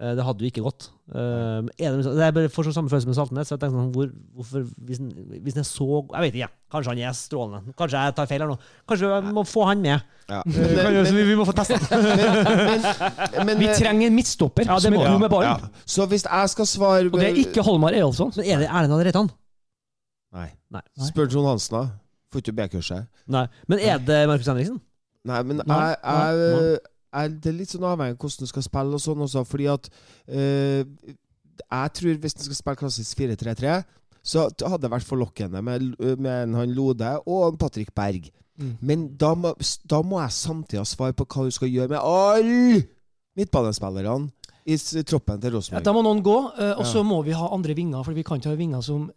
Eh, 0.00 0.12
det 0.12 0.24
hadde 0.26 0.44
jo 0.44 0.48
ikke 0.50 0.62
gått. 0.66 0.90
Eh, 1.08 1.68
det, 1.78 2.02
det 2.04 2.24
er 2.26 2.34
bare 2.36 2.50
for 2.52 2.66
så 2.68 2.72
samme 2.76 2.90
følelse 2.92 3.08
med 3.08 3.16
Saltnes. 3.16 3.48
Så 3.48 3.54
jeg 3.56 3.62
tenker 3.62 3.78
sånn, 3.78 3.92
hvor, 3.94 4.10
hvorfor, 4.36 4.66
hvis 4.84 4.98
han, 5.00 5.08
hvis 5.40 5.54
han 5.56 5.62
er 5.62 5.68
så 5.68 5.86
Jeg 6.02 6.24
vet 6.26 6.36
ikke. 6.36 6.50
Kanskje 6.74 6.92
han 6.92 7.00
er 7.00 7.14
strålende. 7.16 7.72
Kanskje 7.78 8.02
jeg 8.04 8.16
tar 8.18 8.28
feil 8.28 8.44
her 8.44 8.50
nå. 8.50 8.58
Kanskje 8.90 9.12
vi 9.24 9.32
må 9.38 9.44
få 9.48 9.64
han 9.70 9.80
med. 9.80 10.12
Ja. 10.28 10.42
Men, 10.44 10.74
men, 10.98 11.08
vi, 11.14 11.22
vi 11.28 11.36
må 11.38 11.44
få 11.46 11.52
testa 11.54 11.78
Men, 12.02 12.82
men, 13.46 13.60
Vi 13.60 13.68
trenger 13.78 14.08
en 14.08 14.16
midtstopper 14.16 14.66
Ja, 14.66 14.74
det 14.74 14.88
som 14.88 14.96
må- 14.96 15.04
er 15.04 15.12
god 15.14 15.22
med 15.22 15.30
ballen. 15.30 15.62
ja. 15.62 15.84
Så 15.86 16.06
hvis 16.10 16.24
jeg 16.26 16.50
skal 16.50 16.66
svare 16.66 17.04
Og 17.06 17.14
det 17.20 17.28
er 17.28 17.38
ikke 17.44 17.62
Holmar 17.62 17.94
Eyolfsson. 17.94 18.32
Men 18.34 18.48
er 18.50 18.64
det 18.64 18.68
Erlend 18.68 19.06
Reitan? 19.06 19.30
Nei. 20.34 20.48
Nei. 20.74 20.82
Spør 21.06 21.30
Trond 21.30 21.46
Hansen, 21.52 21.78
da. 21.78 21.84
Får 22.34 22.42
ikke 22.42 22.56
B-kurset. 22.58 23.06
Nei. 23.30 23.46
Men 23.70 23.80
er 23.86 24.02
det 24.02 24.18
Markus 24.28 24.50
Henriksen? 24.50 24.82
Nei, 25.26 25.40
men 25.46 25.62
jeg, 25.62 25.96
jeg, 26.02 26.42
jeg, 26.42 26.78
jeg, 27.12 27.36
det 27.42 27.50
er 27.52 27.56
litt 27.58 27.70
sånn 27.70 27.84
avhengig 27.86 28.16
av 28.16 28.18
hvordan 28.24 28.44
du 28.46 28.46
skal 28.50 28.62
spille 28.66 28.94
og 28.98 29.00
sånn 29.00 29.22
også, 29.26 29.44
fordi 29.46 29.66
at 29.72 29.88
eh, 30.28 30.84
Jeg 31.70 31.92
tror 31.96 32.18
hvis 32.20 32.34
du 32.36 32.42
skal 32.44 32.54
spille 32.58 32.76
klassisk 32.76 33.18
4-3-3, 33.18 33.76
så 34.26 34.42
hadde 34.60 34.82
det 34.82 34.90
vært 34.90 35.06
forlokkende 35.08 35.62
med, 35.62 35.94
med 36.18 36.54
han 36.58 36.72
Lode 36.74 37.12
og 37.26 37.52
en 37.52 37.56
Patrick 37.56 37.94
Berg. 37.94 38.26
Mm. 38.58 38.72
Men 38.80 39.06
da 39.16 39.34
må, 39.34 39.52
da 39.88 40.02
må 40.02 40.18
jeg 40.20 40.32
samtidig 40.32 40.80
ha 40.82 40.84
svar 40.88 41.12
på 41.16 41.24
hva 41.24 41.44
du 41.46 41.50
skal 41.54 41.68
gjøre 41.70 41.88
med 41.94 42.00
alle 42.00 42.82
midtbanespillerne 43.36 44.30
i 44.66 44.76
troppen 45.06 45.40
til 45.40 45.52
Ja, 45.52 45.56
Rosenborg. 45.56 45.84
da 45.86 45.92
må 45.94 46.02
noen 46.02 46.22
gå, 46.26 46.36
eh, 46.58 46.72
og 46.78 46.84
så 46.84 46.98
Ja. 46.98 47.02
må 47.04 47.22
vi 47.24 47.30
ha 47.32 47.48
andre 47.54 47.74
vinger. 47.74 48.02
For 48.04 48.12
vi 48.12 48.22
kan 48.22 48.38
ikke 48.40 48.50
ha 48.50 48.56
vinger 48.56 48.82
som 48.82 49.10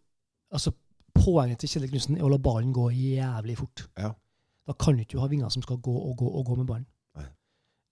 altså 0.54 0.72
Poenget 1.20 1.58
til 1.60 1.68
Kjell 1.70 1.90
Knutsen 1.90 2.18
er 2.18 2.24
å 2.24 2.30
la 2.30 2.38
ballen 2.38 2.72
gå 2.72 2.92
jævlig 2.94 3.58
fort. 3.58 3.88
Ja. 3.98 4.14
Da 4.68 4.74
kan 4.74 4.96
du 4.96 5.02
ikke 5.04 5.20
ha 5.20 5.28
vinger 5.28 5.50
som 5.52 5.62
skal 5.64 5.78
gå 5.78 5.92
og 5.92 6.16
gå 6.18 6.28
og 6.30 6.46
gå 6.46 6.56
med 6.56 6.68
ballen. 6.68 6.86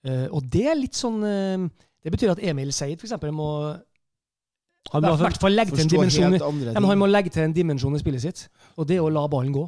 Eh, 0.08 0.28
og 0.32 0.46
det 0.54 0.66
er 0.72 0.78
litt 0.80 0.96
sånn 0.98 1.20
eh, 1.28 1.66
Det 2.06 2.14
betyr 2.14 2.32
at 2.36 2.42
Emil 2.48 2.70
Seid 2.76 3.00
for 3.02 3.08
eksempel, 3.10 3.34
må 3.36 3.48
Han 4.94 5.04
må, 5.04 5.16
hvert 5.20 5.42
fall 5.42 5.52
legge 5.58 5.76
til 5.76 5.84
en 5.84 5.92
dimensjon 5.92 6.38
Han 6.78 7.00
må 7.02 7.10
legge 7.10 7.34
til 7.34 7.44
en 7.44 7.56
dimensjon 7.56 7.96
i 7.98 8.00
spillet 8.00 8.24
sitt, 8.24 8.46
og 8.78 8.88
det 8.88 8.98
er 9.00 9.04
å 9.04 9.10
la 9.12 9.26
ballen 9.28 9.52
gå. 9.56 9.66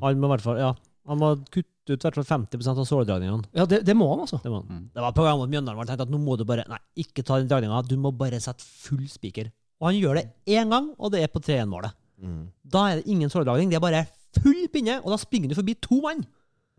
han 0.00 0.20
må 0.22 0.30
i 0.30 0.32
hvert 0.36 0.44
fall 0.46 0.58
Ja. 0.62 0.72
Han 1.10 1.18
må 1.18 1.32
kutte 1.50 1.66
ut 1.90 1.98
i 1.98 2.06
hvert 2.06 2.14
fall 2.14 2.24
50% 2.46 2.78
av 2.78 2.86
såledragningene. 2.86 3.48
Ja, 3.58 3.64
det, 3.66 3.80
det 3.84 3.96
må 3.98 4.06
han, 4.12 4.20
altså. 4.22 4.38
Det, 4.40 4.48
var, 4.52 4.62
Mm. 4.62 4.84
det 4.94 5.02
var 5.02 5.12
på 5.16 5.24
gang 5.26 5.36
mot 5.40 5.50
Mjøndalen 5.50 5.74
hvor 5.76 5.82
han 5.82 5.90
tenkte 5.90 6.06
at 6.06 6.12
nå 6.14 6.20
må 6.22 6.36
du 6.38 6.44
bare 6.46 6.62
Nei, 6.70 6.78
ikke 7.02 7.24
ta 7.26 7.40
den 7.40 7.48
dragninga. 7.50 7.80
Du 7.90 7.96
må 7.98 8.12
bare 8.14 8.38
sette 8.40 8.62
full 8.62 9.02
spiker. 9.10 9.50
Og 9.82 9.88
han 9.90 9.98
gjør 9.98 10.20
det 10.20 10.28
én 10.46 10.70
gang, 10.70 10.92
og 10.96 11.10
det 11.10 11.24
er 11.24 11.32
på 11.34 11.42
3-1-målet. 11.42 11.90
Mm. 12.22 12.44
Da 12.62 12.84
er 12.92 13.00
det 13.02 13.10
ingen 13.10 13.28
såledragning. 13.34 13.68
Det 13.72 13.80
er 13.80 13.82
bare 13.82 14.04
full 14.38 14.68
pinne, 14.70 15.00
og 15.02 15.10
da 15.10 15.18
springer 15.18 15.50
du 15.50 15.56
forbi 15.58 15.74
to 15.82 15.98
mann. 16.06 16.22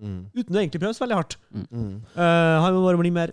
Mm. 0.02 0.22
Uten 0.34 0.56
å 0.56 0.62
egentlig 0.62 0.82
prøve 0.82 0.96
så 0.98 1.04
veldig 1.06 1.20
hardt. 1.20 1.36
Mm. 1.54 1.92
Uh, 2.16 2.22
han 2.64 2.74
må 2.76 2.82
bare 2.86 3.00
bli 3.00 3.12
mer 3.14 3.32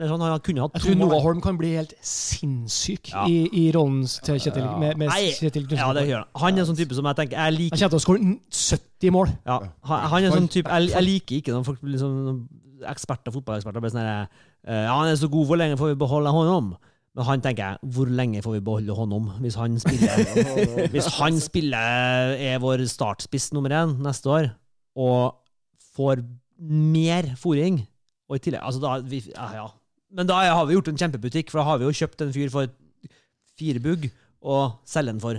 er 0.00 0.08
sånn, 0.08 0.22
Han 0.24 0.40
kunne 0.44 0.64
hatt 0.64 0.76
Jeg 0.78 0.84
tror. 0.86 0.98
Noah 1.00 1.22
Holm 1.24 1.40
kan 1.44 1.58
bli 1.60 1.74
helt 1.76 1.92
sinnssyk 2.06 3.10
Ja. 3.12 3.26
i, 3.28 3.42
i 3.52 3.64
rollen 3.74 4.06
til 4.24 4.40
Kjetil, 4.40 4.64
med, 4.80 4.96
med 5.00 5.10
Nei, 5.12 5.30
Kjetil 5.36 5.66
Knutsen. 5.66 5.82
Ja, 5.82 5.92
det 5.96 6.06
gjør 6.08 6.22
han. 6.22 6.30
Han 6.42 6.56
er 6.56 6.64
en 6.64 6.68
sånn 6.70 6.78
type 6.80 6.96
som 6.96 7.08
jeg 7.10 7.18
tenker 7.20 7.36
Jeg 7.36 7.44
Han 7.44 7.58
liker 7.58 7.76
kommer 7.76 7.92
til 7.92 8.00
å 8.00 8.04
skåre 8.06 8.30
70 8.60 9.14
mål. 9.16 9.34
ja, 9.50 9.58
han, 9.90 10.06
han 10.12 10.22
er 10.22 10.30
en 10.30 10.38
sånn 10.38 10.52
type 10.52 10.72
Jeg, 10.72 10.92
jeg 10.94 11.06
liker 11.08 11.40
ikke 11.40 11.56
når 11.56 11.66
folk 11.68 11.82
blir 11.84 12.00
sånn 12.00 12.46
eksperter, 12.90 13.34
fotballeksperter 13.34 13.84
blir 13.84 13.92
sånn 13.92 14.06
eh, 14.08 14.22
Ja, 14.86 14.94
han 14.94 15.10
er 15.10 15.18
så 15.20 15.28
god, 15.28 15.50
hvor 15.50 15.60
lenge 15.60 15.76
får 15.80 15.92
vi 15.92 15.98
beholde 16.00 16.32
honom? 16.32 16.72
Men 17.18 17.26
han 17.26 17.42
tenker 17.44 17.66
jeg, 17.66 17.90
hvor 17.92 18.08
lenge 18.08 18.40
får 18.44 18.56
vi 18.56 18.62
beholde 18.64 18.96
honom 18.96 19.28
hvis 19.42 19.58
han 19.60 19.76
spiller 19.82 20.24
Hvis 20.94 21.10
han 21.18 21.36
spiller 21.42 22.32
er 22.38 22.62
vår 22.62 22.86
startspiss 22.88 23.50
nummer 23.52 23.74
én 23.82 23.98
neste 24.00 24.30
år, 24.32 24.50
og 24.96 25.39
får 26.00 26.24
mer 26.60 27.30
fôring 27.40 27.82
Og 28.30 28.36
i 28.38 28.42
tillegg 28.48 28.62
Altså, 28.64 28.80
da 28.82 28.96
vi, 29.04 29.20
ja, 29.34 29.50
ja. 29.60 29.68
Men 30.10 30.26
da 30.26 30.40
har 30.42 30.66
vi 30.66 30.74
gjort 30.74 30.88
en 30.90 30.98
kjempebutikk, 30.98 31.50
for 31.52 31.60
da 31.62 31.68
har 31.68 31.78
vi 31.78 31.86
jo 31.86 31.92
kjøpt 32.00 32.24
en 32.26 32.32
fyr 32.34 32.50
for 32.50 32.66
fire 33.60 33.78
bugg, 33.84 34.08
og 34.42 34.80
selger 34.88 35.12
den 35.12 35.20
for 35.22 35.36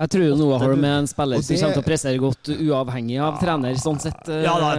Jeg 0.00 0.10
tror 0.10 0.24
jo 0.26 0.36
noe 0.40 0.56
har 0.58 0.72
du 0.72 0.80
med 0.82 0.90
en 1.04 1.06
spiller 1.10 1.42
som 1.44 1.54
kommer 1.54 1.74
til 1.76 1.82
å 1.82 1.86
pressere 1.86 2.18
godt 2.22 2.48
uavhengig 2.54 3.18
av 3.22 3.36
trener, 3.42 3.76
sånn 3.78 4.00
sett. 4.02 4.22
eh, 4.32 4.40
Ja, 4.42 4.54
da, 4.58 4.70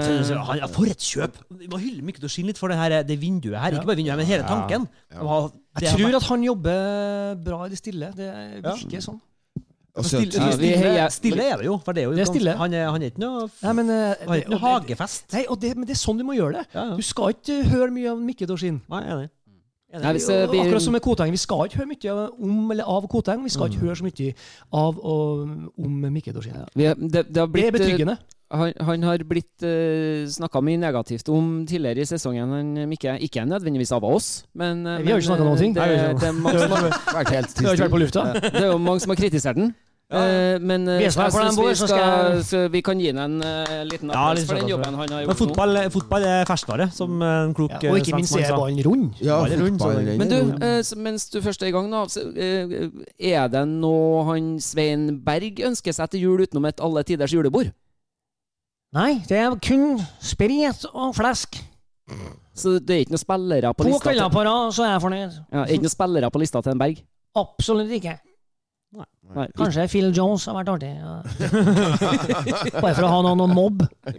han, 0.50 0.58
ja, 0.60 0.68
for 0.68 0.90
et 0.92 1.00
kjøp! 1.00 1.38
Vi 1.62 1.70
må 1.72 1.80
hylle 1.80 2.04
Mikkel 2.04 2.26
Dorsin 2.26 2.50
litt 2.50 2.58
for 2.60 2.68
det, 2.74 2.76
her, 2.82 2.98
det 3.08 3.16
vinduet 3.22 3.56
her. 3.62 3.78
Ikke 3.78 3.88
bare 3.92 4.00
vinduet, 4.02 4.18
men 4.20 4.28
hele 4.28 4.44
tanken. 4.50 4.88
Ja. 5.14 5.22
ja. 5.22 5.28
har- 5.30 5.52
Jeg 5.86 5.94
tror 6.02 6.18
at 6.20 6.28
han 6.34 6.44
jobber 6.44 7.36
bra 7.46 7.62
i 7.66 7.70
det 7.72 7.80
stille. 7.80 8.12
Det 8.18 8.28
virker 8.66 9.06
sånn. 9.08 9.22
Og 9.96 10.04
så- 10.04 10.20
Stille, 10.20 10.34
Ja, 10.36 10.46
vi 10.50 10.54
stille, 10.54 10.78
heier- 10.84 11.10
stille 11.12 11.44
er 11.54 11.58
det 11.58 11.66
jo. 11.66 11.78
For 11.86 11.94
det 11.94 12.02
er 12.04 12.10
jo 12.10 12.16
Det 12.16 12.20
er 12.26 12.26
stille. 12.32 12.56
Han, 12.60 12.74
er, 12.74 12.90
han 12.92 13.02
er 13.02 13.12
ikke 13.14 13.20
noe, 13.24 13.50
Nei, 13.64 13.74
men, 13.74 13.90
eh, 13.90 13.96
han 13.96 14.34
er 14.36 14.42
ikke 14.42 14.50
noe 14.50 14.60
det- 14.60 14.68
hagefest. 14.90 15.34
Nei, 15.34 15.46
og 15.50 15.60
det, 15.62 15.76
men 15.78 15.86
det 15.88 15.96
er 15.96 16.02
sånn 16.02 16.18
du 16.18 16.24
må 16.28 16.36
gjøre 16.36 16.54
det. 16.60 16.66
Ja, 16.76 16.84
ja. 16.90 16.96
Du 16.96 17.02
skal 17.02 17.32
ikke 17.34 17.64
høre 17.72 17.92
mye 17.96 18.12
av 18.12 18.20
Mikke 18.20 18.46
Dorsin. 18.48 18.82
Nei, 18.90 19.04
enig. 19.04 19.30
Nei, 19.96 20.12
hvis 20.12 20.28
det 20.28 20.50
vi, 20.52 20.60
Akkurat 20.60 20.82
som 20.82 20.92
med 20.92 21.02
Koteng. 21.02 21.32
Vi 21.32 21.38
skal 21.40 21.70
ikke 21.70 21.78
høre 21.80 21.88
mye 21.88 22.30
om 22.44 22.72
eller 22.72 22.84
av 22.84 23.08
Koteng. 23.08 23.44
Vi 23.46 23.50
skal 23.54 23.70
ikke 23.70 23.80
høre 23.80 23.96
så 23.96 24.04
mye 24.04 24.34
av 24.74 24.98
og 25.00 25.48
om 25.80 26.02
Mikke 26.12 26.34
Dorsin. 26.36 26.52
Ja, 26.76 26.94
det, 26.94 27.32
det 27.32 27.38
har 27.38 27.48
Det 27.48 27.64
er 27.64 27.68
eh, 27.68 27.72
betryggende. 27.72 28.18
han, 28.52 28.74
han 28.82 29.04
har 29.04 29.18
blitt 29.24 29.64
uh, 29.64 30.28
snakka 30.28 30.62
mye 30.62 30.78
negativt 30.78 31.30
om 31.30 31.66
tidligere 31.66 32.04
i 32.04 32.06
sesongen. 32.12 32.50
Han, 32.52 32.90
Mikke, 32.90 33.16
ikke 33.22 33.46
nødvendigvis 33.48 33.94
av 33.96 34.04
oss, 34.04 34.44
men 34.54 34.86
eh, 34.86 34.98
Nei, 34.98 35.02
vi 35.04 35.12
har 35.12 35.20
jo 35.20 35.24
ikke 35.24 35.32
snakka 35.32 35.48
noen 35.48 35.58
ting. 35.64 35.74
Det, 35.74 35.88
det, 35.88 35.96
vi 35.96 36.20
det, 36.20 36.28
er 36.28 36.38
mange 36.44 36.60
som 36.60 36.72
har, 36.76 36.90
Vært 37.16 37.30
helt 37.38 37.56
Du 37.56 37.66
har 37.66 37.74
ikke 37.74 37.84
vært 37.88 37.96
på 37.96 38.04
lufta? 38.04 38.26
det 38.44 38.64
er 38.66 38.72
jo 38.74 38.78
mange 38.78 39.00
som 39.00 39.10
har 39.16 39.16
kritisert 39.24 39.56
den. 39.56 39.74
Eh, 40.06 40.60
men 40.62 40.84
eh, 40.88 41.00
Vi 41.00 41.04
jeg 41.08 41.14
synes 41.16 41.58
vi, 41.58 41.72
skal, 41.80 42.44
skal- 42.46 42.68
vi 42.70 42.82
kan 42.86 43.00
gi 43.02 43.08
den 43.10 43.18
en 43.18 43.40
eh, 43.42 43.80
liten 43.90 44.12
applaus 44.14 44.44
ja, 44.44 44.46
for 44.46 44.60
den 44.60 44.68
jobben 44.70 44.86
han 44.86 45.00
har 45.00 45.08
Men 45.08 45.24
gjort 45.26 45.32
nå. 45.32 45.38
fotball, 45.40 45.80
fotball 45.96 46.26
er 46.30 46.46
ferskvare, 46.46 46.86
som 46.94 47.22
en 47.26 47.56
klok 47.58 47.74
Ja, 47.82 47.90
og 47.90 47.98
ikke 47.98 48.20
minst 48.20 48.36
er 48.38 48.54
ballen 48.54 48.84
rund. 48.86 49.16
Ja, 49.20 49.40
fotballen 49.50 50.20
Men 50.22 50.30
du, 50.30 51.00
mens 51.02 51.26
du 51.34 51.40
først 51.42 51.64
er 51.66 51.72
i 51.72 51.74
gang, 51.74 51.90
da, 51.90 52.04
så, 52.06 52.22
er 53.18 53.48
det 53.50 53.64
noe 53.72 54.22
han 54.30 54.52
Svein 54.62 55.08
Berg 55.26 55.64
ønsker 55.72 55.98
seg 55.98 56.14
til 56.14 56.28
jul 56.28 56.46
utenom 56.46 56.70
et 56.70 56.80
alle 56.86 57.04
tiders 57.04 57.34
julebord? 57.34 57.74
Nei, 58.96 59.24
det 59.28 59.42
er 59.42 59.58
kun 59.58 59.98
sprit 60.24 60.86
og 60.94 61.16
flesk. 61.18 61.58
Så 62.56 62.78
det 62.78 62.94
er 62.94 63.02
ikke 63.04 63.16
noen 63.18 63.26
spillere 63.26 63.74
på 63.74 63.84
To 63.84 63.90
lista 63.90 64.06
kvelder 64.06 64.30
på 64.32 64.46
rad, 64.46 64.70
så 64.78 64.86
er 64.86 64.94
jeg 64.94 65.02
fornøyd. 65.02 65.34
ja, 65.50 65.66
er 65.66 65.74
ikke 65.74 65.90
noen 65.90 65.98
spillere 65.98 66.30
på 66.32 66.40
lista 66.46 66.62
til 66.62 66.76
en 66.78 66.80
Berg? 66.86 67.02
Absolutt 67.36 67.92
ikke. 67.98 68.20
Nei. 69.36 69.48
Kanskje 69.58 69.88
Phil 69.90 70.12
Jones 70.16 70.46
har 70.48 70.56
vært 70.60 70.70
artig. 70.76 70.92
Ja. 70.96 71.16
Bare 72.84 72.94
for 72.96 73.08
å 73.08 73.12
ha 73.12 73.22
noen 73.26 73.42
å 73.46 73.48
mobbe. 73.52 73.88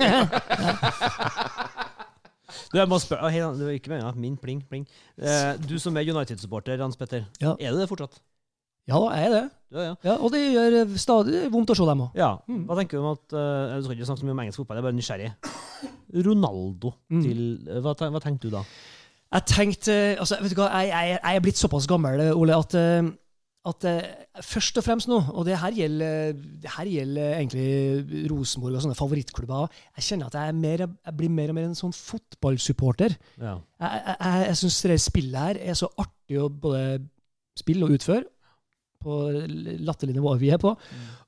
Du, 2.73 2.79
jeg 2.81 2.89
må 2.91 2.97
spørre, 3.03 3.29
hei, 3.31 3.41
det 3.59 3.67
var 3.67 3.75
ikke 3.77 3.91
meningen, 3.93 4.17
min 4.23 4.37
pling, 4.43 4.61
pling. 4.67 4.83
Eh, 5.19 5.53
du 5.69 5.77
som 5.83 5.95
er 5.99 6.07
United-supporter, 6.09 6.81
Hans 6.83 6.97
Petter. 6.99 7.23
Ja. 7.43 7.53
Er 7.63 7.75
du 7.75 7.79
det 7.79 7.87
fortsatt? 7.91 8.19
Ja 8.91 8.99
da, 9.03 9.11
jeg 9.19 9.27
er 9.29 9.33
det. 9.35 9.43
Ja, 9.75 9.85
ja. 9.85 9.95
Ja, 10.07 10.15
og 10.23 10.31
det 10.35 10.41
gjør 10.55 10.77
eh, 10.81 10.97
stadig 11.03 11.41
vondt 11.53 11.73
å 11.75 11.77
se 11.79 11.87
dem 11.89 12.03
òg. 12.07 12.17
ja. 12.19 12.31
Mm. 12.51 12.65
Hva 12.69 12.77
tenker 12.79 12.99
du 12.99 13.03
om 13.03 13.13
at 13.17 13.35
uh, 13.35 13.77
Du 13.81 13.87
skal 13.87 13.97
ikke 13.97 14.09
snakke 14.09 14.23
så 14.23 14.29
mye 14.29 14.35
om 14.37 14.43
engelsk 14.45 14.61
fotball, 14.63 14.79
jeg 14.79 14.85
er 14.85 14.89
bare 14.89 14.99
nysgjerrig. 14.99 15.31
Ronaldo 16.27 16.93
Mm. 17.11 17.23
til 17.27 17.41
hva, 17.85 17.95
ten- 17.99 18.15
hva 18.15 18.23
tenkte 18.25 18.47
du 18.51 18.55
da? 18.57 18.63
Jeg 19.37 19.47
tenkte 19.51 19.97
altså, 20.23 20.39
vet 20.43 20.55
du 20.55 20.61
hva, 20.61 20.69
jeg, 20.81 20.91
jeg, 20.95 21.19
jeg 21.23 21.37
er 21.41 21.45
blitt 21.47 21.59
såpass 21.63 21.87
gammel, 21.91 22.23
Ole, 22.39 22.57
at, 22.63 22.75
eh, 22.79 23.11
at 23.67 23.87
eh, 23.89 24.05
først 24.47 24.79
og 24.79 24.85
fremst 24.87 25.09
nå, 25.11 25.19
og 25.35 25.47
det 25.49 25.57
her 25.59 25.75
gjelder, 25.75 26.37
det 26.63 26.71
her 26.77 26.91
gjelder 26.91 27.33
egentlig 27.41 28.29
Rosenborg 28.31 28.79
og 28.79 28.85
sånne 28.85 28.99
favorittklubber 28.99 29.67
Jeg 29.97 30.07
kjenner 30.07 30.31
at 30.31 30.39
jeg, 30.39 30.53
er 30.53 30.61
mer, 30.61 30.85
jeg 30.87 31.17
blir 31.19 31.33
mer 31.35 31.51
og 31.51 31.59
mer 31.59 31.67
en 31.67 31.79
sånn 31.79 31.95
fotballsupporter. 31.97 33.17
Ja. 33.43 33.57
Jeg, 33.83 34.03
jeg, 34.07 34.47
jeg, 34.47 34.59
syns 34.63 34.79
det 34.87 35.01
spillet 35.03 35.43
her 35.43 35.61
er 35.73 35.79
så 35.79 35.91
artig 35.99 36.39
å 36.39 36.49
både 36.51 37.03
spille 37.59 37.89
og 37.89 37.97
utføre, 37.97 38.29
på 39.07 39.17
latterlig 39.87 40.17
nivå 40.17 40.33
vi 40.41 40.51
er 40.55 40.61
på, 40.63 40.73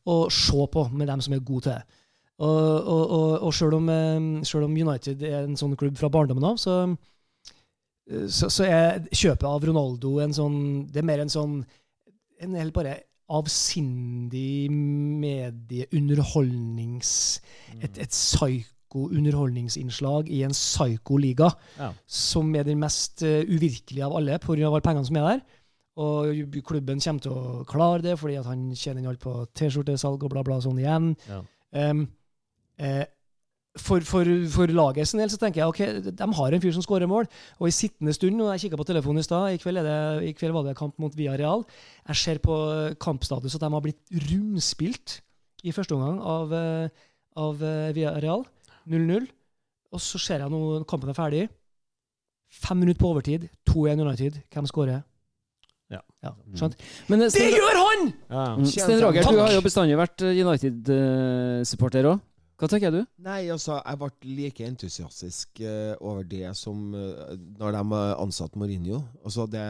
og 0.08 0.32
se 0.34 0.66
på 0.72 0.86
med 0.94 1.10
dem 1.10 1.20
som 1.24 1.34
er 1.36 1.44
gode 1.46 1.66
til 1.66 1.74
det. 1.76 2.04
Og, 2.38 2.86
og, 2.86 3.02
og, 3.10 3.30
og 3.48 3.54
selv, 3.54 3.74
om, 3.80 3.88
eh, 3.90 4.46
selv 4.46 4.68
om 4.68 4.76
United 4.78 5.22
er 5.26 5.42
en 5.42 5.58
sånn 5.58 5.74
klubb 5.78 5.98
fra 5.98 6.10
barndommen 6.12 6.46
av, 6.46 6.60
så, 6.62 6.76
eh, 8.06 8.28
så, 8.30 8.46
så 8.46 8.66
er 8.68 9.08
kjøpet 9.10 9.46
av 9.48 9.66
Ronaldo 9.66 10.20
en 10.22 10.36
sånn 10.36 10.58
Det 10.86 11.02
er 11.02 11.08
mer 11.08 11.24
en 11.24 11.34
sånn 11.34 11.58
en 12.40 12.54
helt 12.58 12.74
bare 12.76 12.94
avsindig 13.28 14.70
medieunderholdnings... 14.72 17.40
Et, 17.82 17.98
et 18.00 18.08
psyko-underholdningsinnslag 18.08 20.30
i 20.32 20.42
en 20.46 20.52
psyko-liga 20.56 21.50
Ja. 21.78 21.90
som 22.06 22.54
er 22.56 22.62
den 22.64 22.78
mest 22.80 23.22
eh, 23.22 23.44
uvirkelige 23.44 24.04
av 24.06 24.16
alle 24.16 24.38
pga. 24.40 24.66
alle 24.66 24.80
pengene 24.80 25.04
som 25.06 25.16
er 25.20 25.24
der. 25.28 25.40
Og 25.98 26.26
klubben 26.64 27.00
kommer 27.02 27.20
til 27.20 27.32
å 27.34 27.64
klare 27.68 28.02
det, 28.02 28.18
fordi 28.18 28.34
at 28.38 28.46
han 28.46 28.74
tjener 28.74 29.08
alt 29.10 29.20
på 29.20 29.46
T-skjortesalg 29.58 30.22
og 30.24 30.30
bla, 30.30 30.42
bla 30.46 30.60
sånn 30.62 30.78
igjen. 30.78 31.16
Ja. 31.28 31.42
Um, 31.90 32.08
eh, 32.78 33.04
for, 33.76 34.00
for, 34.06 34.26
for 34.50 34.72
laget 34.72 35.08
sin 35.08 35.20
del 35.20 35.30
så 35.30 35.38
tenker 35.40 35.60
jeg 35.62 35.70
ok, 35.70 36.12
de 36.18 36.28
har 36.38 36.54
en 36.54 36.62
fyr 36.62 36.74
som 36.74 36.84
skårer 36.84 37.10
mål. 37.10 37.28
Og 37.60 37.68
i 37.68 37.74
sittende 37.74 38.14
stund, 38.16 38.38
når 38.38 38.54
jeg 38.54 38.66
kikka 38.66 38.80
på 38.80 38.88
telefonen 38.88 39.22
i 39.22 39.26
stad, 39.26 39.52
i, 39.52 39.60
kveld 39.62 39.82
er 39.82 40.22
i 40.24 40.32
kveld 40.36 40.56
var 40.56 40.66
det 40.66 40.76
kamp 40.78 40.96
mot 41.02 41.14
Villarreal. 41.14 41.64
Jeg 42.08 42.22
ser 42.22 42.40
på 42.42 42.56
kampstatus 43.02 43.54
at 43.58 43.64
de 43.64 43.72
har 43.74 43.84
blitt 43.84 44.00
rundspilt 44.30 45.20
i 45.66 45.74
første 45.74 45.94
omgang 45.96 46.18
av, 46.22 46.54
eh, 46.54 47.06
av 47.38 47.62
eh, 47.62 47.92
Villarreal. 47.96 48.46
0-0. 48.88 49.28
Og 49.92 50.02
så 50.02 50.20
ser 50.20 50.44
jeg 50.44 50.52
nå 50.52 50.82
kampen 50.88 51.12
er 51.12 51.16
ferdig. 51.16 51.44
Fem 52.48 52.80
minutter 52.80 53.00
på 53.02 53.12
overtid. 53.12 53.48
2-1 53.68 54.04
United. 54.04 54.42
Hvem 54.52 54.68
skårer? 54.70 55.04
Ja. 55.88 56.32
skjønt? 56.56 56.74
Men 57.08 57.22
Sten, 57.30 57.46
Det 57.48 57.56
gjør 57.56 57.76
han! 57.78 58.08
Ja. 58.28 58.42
Sten 58.68 58.98
Roger, 59.00 59.24
du 59.24 59.38
har 59.40 59.54
jo 59.54 59.62
bestandig 59.64 59.96
vært 59.96 60.24
eh, 60.26 60.40
United-supporter 60.44 62.10
òg. 62.10 62.24
Hva 62.58 62.66
tenker 62.66 62.90
du? 62.90 63.04
Nei, 63.22 63.44
altså, 63.54 63.76
jeg 63.78 63.98
ble 64.00 64.32
like 64.34 64.64
entusiastisk 64.66 65.60
uh, 65.62 65.92
over 66.02 66.24
det 66.26 66.48
som 66.58 66.88
uh, 66.90 67.36
når 67.54 67.76
de 67.76 67.98
ansatte 68.18 68.58
Mourinho. 68.58 68.98
Altså, 69.22 69.44
det, 69.46 69.62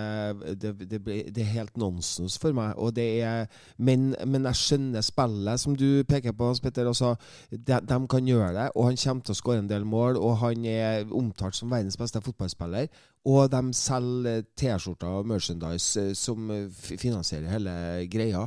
det, 0.63 0.71
det, 0.89 1.01
ble, 1.05 1.19
det 1.29 1.43
er 1.43 1.51
helt 1.53 1.77
nonsens 1.77 2.39
for 2.41 2.57
meg. 2.57 2.73
Og 2.81 2.95
det 2.97 3.05
er, 3.27 3.45
men, 3.77 4.15
men 4.25 4.49
jeg 4.49 4.61
skjønner 4.63 5.05
spillet 5.05 5.61
som 5.61 5.77
du 5.77 6.01
peker 6.09 6.33
på, 6.33 6.49
Hans 6.49 6.63
Petter. 6.65 6.89
Altså, 6.89 7.13
de, 7.53 7.77
de 7.77 7.99
kan 8.09 8.31
gjøre 8.33 8.55
det, 8.57 8.71
og 8.73 8.89
han 8.89 8.97
kommer 9.03 9.27
til 9.27 9.37
å 9.37 9.41
skåre 9.43 9.65
en 9.67 9.69
del 9.69 9.85
mål. 9.85 10.17
Og 10.17 10.39
han 10.47 10.65
er 10.65 11.13
omtalt 11.13 11.59
som 11.59 11.69
verdens 11.69 12.01
beste 12.01 12.23
fotballspiller. 12.25 12.89
Og 13.29 13.51
de 13.53 13.63
selger 13.77 14.49
T-skjorter 14.57 15.21
og 15.21 15.29
merchandise 15.29 16.07
eh, 16.07 16.17
som 16.17 16.49
finansierer 16.73 17.53
hele 17.53 17.77
greia. 18.09 18.47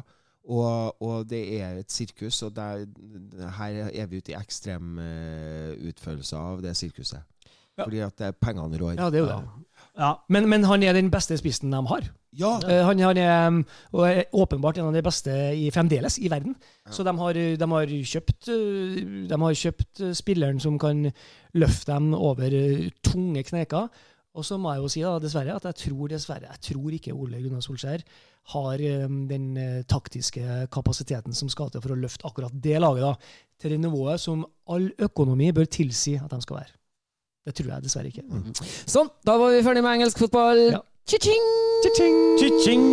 Og, 0.49 1.01
og 1.01 1.29
det 1.29 1.61
er 1.61 1.77
et 1.79 1.91
sirkus, 1.91 2.41
og 2.43 2.55
der, 2.55 2.85
her 3.57 3.89
er 3.93 4.05
vi 4.09 4.17
ute 4.17 4.31
i 4.33 4.35
ekstremutførelser 4.39 6.37
av 6.37 6.61
det 6.65 6.77
sirkuset. 6.79 7.21
Ja. 7.77 7.83
Fordi 7.85 7.99
at 8.03 8.17
det, 8.19 8.35
pengene 8.41 8.77
rår. 8.77 8.95
Ja, 8.97 9.09
det 9.09 9.21
er 9.21 9.23
jo 9.23 9.29
det. 9.29 9.43
Ja. 9.99 10.13
Men, 10.29 10.49
men 10.49 10.63
han 10.67 10.83
er 10.83 10.93
den 10.97 11.11
beste 11.11 11.37
spissen 11.39 11.71
de 11.71 11.87
har. 11.87 12.01
Ja! 12.37 12.57
Uh, 12.63 12.85
han, 12.87 12.99
han 13.03 13.17
er, 13.19 13.47
um, 13.47 13.65
og 13.91 14.05
er 14.07 14.23
åpenbart 14.33 14.77
en 14.79 14.87
av 14.87 14.95
de 14.95 15.03
beste 15.03 15.31
i, 15.57 15.71
fremdeles 15.73 16.17
i 16.19 16.29
verden. 16.31 16.55
Så 16.91 17.03
de 17.03 17.13
har, 17.17 17.33
de 17.33 17.67
har 17.73 17.85
kjøpt 18.13 18.47
uh, 18.51 18.95
De 19.29 19.39
har 19.43 19.53
kjøpt 19.63 20.03
uh, 20.03 20.13
spilleren 20.15 20.59
som 20.63 20.79
kan 20.79 21.11
løfte 21.53 21.91
dem 21.91 22.13
over 22.15 22.55
uh, 22.55 22.87
tunge 23.03 23.43
kneker. 23.47 23.89
Og 24.31 24.45
så 24.47 24.55
må 24.59 24.71
jeg 24.71 24.79
jo 24.79 24.89
si 24.91 25.01
da, 25.03 25.15
dessverre 25.19 25.55
at 25.57 25.65
jeg 25.67 25.77
tror 25.81 26.11
dessverre, 26.11 26.47
jeg 26.53 26.63
tror 26.69 26.93
ikke 26.95 27.15
Ole 27.15 27.41
Gunnar 27.43 27.63
Solskjær 27.65 28.03
har 28.53 28.83
um, 29.03 29.17
den 29.29 29.49
uh, 29.59 29.81
taktiske 29.91 30.67
kapasiteten 30.71 31.35
som 31.35 31.51
skal 31.51 31.71
til 31.71 31.83
for 31.83 31.93
å 31.93 31.99
løfte 31.99 32.25
akkurat 32.29 32.55
det 32.63 32.79
laget 32.79 33.03
da, 33.03 33.33
til 33.61 33.75
det 33.75 33.81
nivået 33.83 34.23
som 34.23 34.45
all 34.71 34.87
økonomi 35.03 35.51
bør 35.55 35.67
tilsi 35.69 36.15
at 36.17 36.31
de 36.31 36.39
skal 36.45 36.61
være. 36.61 36.73
Det 37.45 37.55
tror 37.57 37.73
jeg 37.73 37.85
dessverre 37.85 38.11
ikke. 38.11 38.23
Sånn, 38.85 39.09
da 39.27 39.35
var 39.41 39.51
vi 39.53 39.63
ferdig 39.65 39.83
med 39.83 39.99
engelsk 39.99 40.21
fotball. 40.23 40.63
Ja. 40.77 40.81
Chi-ching! 41.09 42.85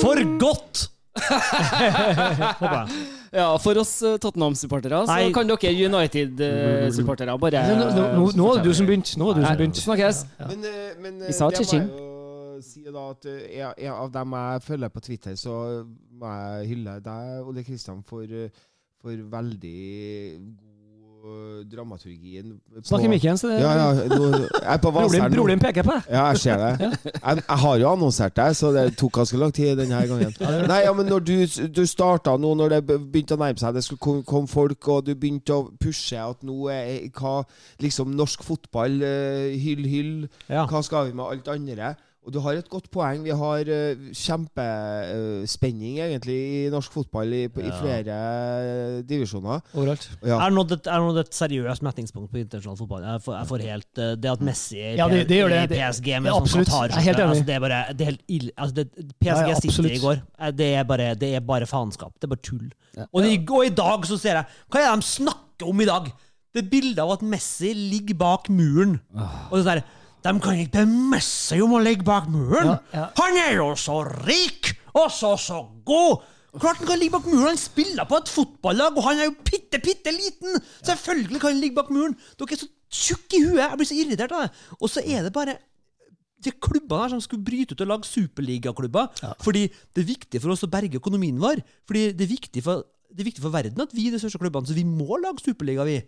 For 0.00 0.20
godt! 0.38 0.86
Håper 2.60 2.76
jeg. 2.76 3.16
Ja, 3.30 3.46
for 3.62 3.78
oss 3.78 3.92
eh, 4.02 4.16
Tottenham-supportere, 4.18 5.04
så 5.06 5.14
Nei. 5.14 5.32
kan 5.34 5.46
dere 5.46 5.70
United-supportere 5.86 7.36
bare 7.38 7.62
Nå, 7.68 7.74
nå, 7.78 8.06
nå, 8.16 8.24
nå 8.34 8.46
var 8.48 8.58
det 8.58 8.64
du 8.66 8.74
som 8.74 8.88
begynte. 8.88 9.18
Nå 9.20 9.30
er 9.30 9.38
det 9.38 9.44
du 9.44 9.46
som 9.46 9.60
begynte. 9.60 9.84
Snakkes. 9.84 10.24
Men, 10.48 10.64
eh, 10.66 10.94
men 10.98 11.20
eh, 11.20 11.28
Vi 11.30 11.36
sa 11.38 11.50
jeg 11.54 11.68
jo 11.70 12.08
si 12.60 12.82
da 12.84 13.04
at 13.14 13.24
jeg, 13.24 13.72
en 13.86 13.94
av 13.94 14.10
dem 14.12 14.34
jeg 14.36 14.64
følger 14.66 14.92
på 14.92 15.02
Twitter, 15.04 15.36
så 15.38 15.54
må 16.20 16.32
jeg 16.34 16.72
hylle 16.74 16.96
deg, 17.04 17.46
Ole 17.48 17.64
Kristian, 17.64 18.02
for, 18.06 18.24
eh, 18.24 18.50
for 19.00 19.22
veldig 19.36 19.78
god 20.40 20.66
eh, 20.66 20.69
dramaturgien. 21.70 22.58
på- 22.74 22.82
Snakk 22.88 23.04
i 23.04 23.08
mikken, 23.08 23.36
så 23.38 23.48
det 23.48 23.60
Ja, 23.60 23.72
ja. 23.76 24.08
Nå, 24.08 24.48
jeg 24.62 24.80
på 24.80 24.92
Broren 24.94 25.32
broren 25.34 25.58
peker 25.60 25.82
på 25.86 25.92
deg. 25.96 26.08
Ja, 26.10 26.26
jeg 26.30 26.38
ser 26.38 26.56
det. 26.56 26.90
Jeg, 27.04 27.36
jeg 27.48 27.58
har 27.64 27.78
jo 27.78 27.88
annonsert 27.92 28.34
deg, 28.36 28.56
så 28.56 28.72
det 28.72 28.96
tok 28.96 29.12
ganske 29.20 29.38
lang 29.38 29.52
tid 29.52 29.76
denne 29.78 30.00
gangen. 30.08 30.34
Nei, 30.68 30.80
ja, 30.84 30.92
men 30.96 31.06
når 31.06 31.24
du, 31.24 31.34
du 31.68 31.82
starta 31.86 32.36
nå, 32.40 32.54
når 32.56 32.68
det 32.76 32.82
begynte 32.88 33.36
å 33.36 33.40
nærme 33.42 33.58
seg, 33.60 33.74
det 33.74 33.84
skulle 33.84 34.00
komme 34.00 34.24
kom 34.24 34.46
folk, 34.48 34.88
og 34.88 35.04
du 35.06 35.14
begynte 35.14 35.52
å 35.56 35.70
pushe 35.80 36.18
at 36.20 36.42
nå 36.46 36.68
er 36.72 37.08
hva 37.16 37.44
Liksom 37.80 38.10
norsk 38.16 38.42
fotball, 38.44 39.00
eh, 39.02 39.56
hyll, 39.60 39.84
hyll. 39.88 40.28
Hva 40.48 40.82
skal 40.84 41.06
vi 41.10 41.12
med 41.16 41.24
alt 41.26 41.48
andre? 41.48 41.94
Og 42.20 42.34
du 42.34 42.38
har 42.44 42.52
et 42.60 42.66
godt 42.68 42.90
poeng. 42.92 43.22
Vi 43.24 43.32
har 43.32 43.64
uh, 43.64 44.00
kjempespenning, 44.12 45.98
egentlig, 46.04 46.36
i 46.36 46.70
norsk 46.72 46.92
fotball 46.92 47.32
i, 47.32 47.42
på, 47.52 47.62
i 47.64 47.70
flere 47.78 48.16
uh, 48.20 48.98
divisjoner. 49.08 49.62
Overalt. 49.72 50.04
Ja. 50.20 50.36
Er 50.36 50.50
det 50.52 50.56
nådd 50.58 50.74
et, 50.76 50.90
nådd 51.06 51.20
et 51.22 51.32
seriøst 51.36 51.84
metningspunkt 51.86 52.32
på 52.34 52.42
internasjonal 52.42 52.78
fotball? 52.80 53.06
Jeg 53.08 53.24
får, 53.24 53.36
jeg 53.38 53.50
får 53.52 53.64
helt 53.70 54.02
uh, 54.02 54.10
Det 54.20 54.32
at 54.34 54.44
Messi 54.50 54.80
er 54.82 54.98
Ja, 55.00 55.08
det- 55.08 55.22
det 55.30 55.38
gjør 55.40 55.54
det. 55.54 55.62
i 55.64 55.70
PSG 55.74 56.10
med 56.20 56.32
sånn 56.32 56.66
Qatar-skjorte, 56.68 57.26
altså, 57.30 57.46
det 57.48 57.54
er 57.56 57.62
bare 57.64 57.80
det 57.96 58.04
er 58.06 58.10
helt 58.12 58.24
ille. 58.36 58.50
Altså, 58.56 58.74
det, 58.82 58.88
PSG 59.16 59.30
Ja, 59.30 59.46
ja, 59.48 59.60
City 59.64 59.94
i 59.94 60.02
går, 60.02 60.20
eh, 60.38 60.50
det 60.60 60.68
er 60.74 60.84
bare, 60.88 61.12
det 61.14 61.34
er 61.38 61.40
bare 61.40 61.68
faenskap. 61.70 62.12
Det 62.20 62.28
er 62.28 62.34
bare 62.34 62.44
tull. 62.50 62.66
Ja. 62.98 63.06
Og, 63.14 63.24
i, 63.24 63.38
og 63.48 63.64
i 63.64 63.72
dag 63.80 64.04
så 64.08 64.18
ser 64.20 64.40
jeg 64.42 64.44
Hva 64.68 64.82
er 64.82 64.90
det 64.90 65.00
de 65.00 65.08
snakker 65.08 65.70
om 65.70 65.80
i 65.80 65.88
dag? 65.88 66.10
Det 66.50 66.64
er 66.64 66.68
bilde 66.68 67.00
av 67.00 67.12
at 67.14 67.22
Messi 67.22 67.72
ligger 67.78 68.16
bak 68.18 68.48
muren. 68.50 68.98
Og 69.14 69.56
det 69.56 69.64
er 69.64 69.68
sånn 69.80 69.96
De 70.24 70.34
kan 70.44 70.58
ikke 70.60 70.82
bemesse 70.82 71.54
seg 71.54 71.62
om 71.64 71.78
å 71.78 71.84
ligge 71.84 72.04
bak 72.06 72.28
muren! 72.32 72.74
Ja, 72.74 72.76
ja. 72.96 73.06
Han 73.20 73.38
er 73.40 73.54
jo 73.56 73.70
så 73.78 74.02
rik! 74.26 74.74
Og 74.98 75.08
så 75.14 75.36
så 75.40 75.62
god! 75.86 76.26
Klart 76.58 76.82
han 76.82 76.90
kan 76.90 77.00
ligge 77.00 77.14
bak 77.14 77.28
muren! 77.30 77.52
Han 77.52 77.60
spiller 77.60 78.08
på 78.10 78.18
et 78.20 78.32
fotballag, 78.32 78.98
og 78.98 79.06
han 79.06 79.22
er 79.22 79.30
jo 79.30 79.36
bitte, 79.46 79.80
bitte 79.80 80.12
liten! 80.12 80.60
Selvfølgelig 80.84 81.40
kan 81.40 81.54
han 81.54 81.62
ligge 81.62 81.78
bak 81.78 81.90
muren! 81.94 82.18
Dere 82.36 82.58
er 82.58 82.62
så 82.64 82.70
tjukke 82.90 83.38
i 83.38 83.42
huet! 83.46 83.64
Jeg 83.64 83.80
blir 83.80 83.90
så 83.90 83.98
irritert 84.02 84.36
av 84.36 84.46
det. 84.46 84.54
Og 84.80 84.92
så 84.92 85.04
er 85.06 85.24
det 85.24 85.34
bare 85.36 85.56
de 86.40 86.52
klubbene 86.56 87.02
her 87.04 87.12
som 87.12 87.20
skulle 87.24 87.44
bryte 87.44 87.76
ut 87.76 87.82
og 87.84 87.90
lage 87.90 88.08
superligaklubber. 88.08 89.10
Fordi 89.44 89.66
det 89.68 90.04
er 90.04 90.08
viktig 90.08 90.40
for 90.42 90.54
oss 90.54 90.64
å 90.64 90.70
berge 90.72 91.00
økonomien 91.00 91.40
vår. 91.40 91.60
Fordi 91.88 92.10
det 92.16 92.26
er 92.26 92.32
viktig 92.32 92.64
for, 92.64 92.84
det 93.10 93.24
er 93.24 93.28
viktig 93.28 93.44
for 93.44 93.54
verden 93.54 93.84
at 93.84 93.92
vi 93.96 94.08
er 94.08 94.16
de 94.16 94.22
største 94.22 94.40
klubbene, 94.40 94.68
så 94.68 94.76
vi 94.76 94.86
må 94.88 95.20
lage 95.20 95.44
superliga, 95.44 95.84
vi. 95.88 96.00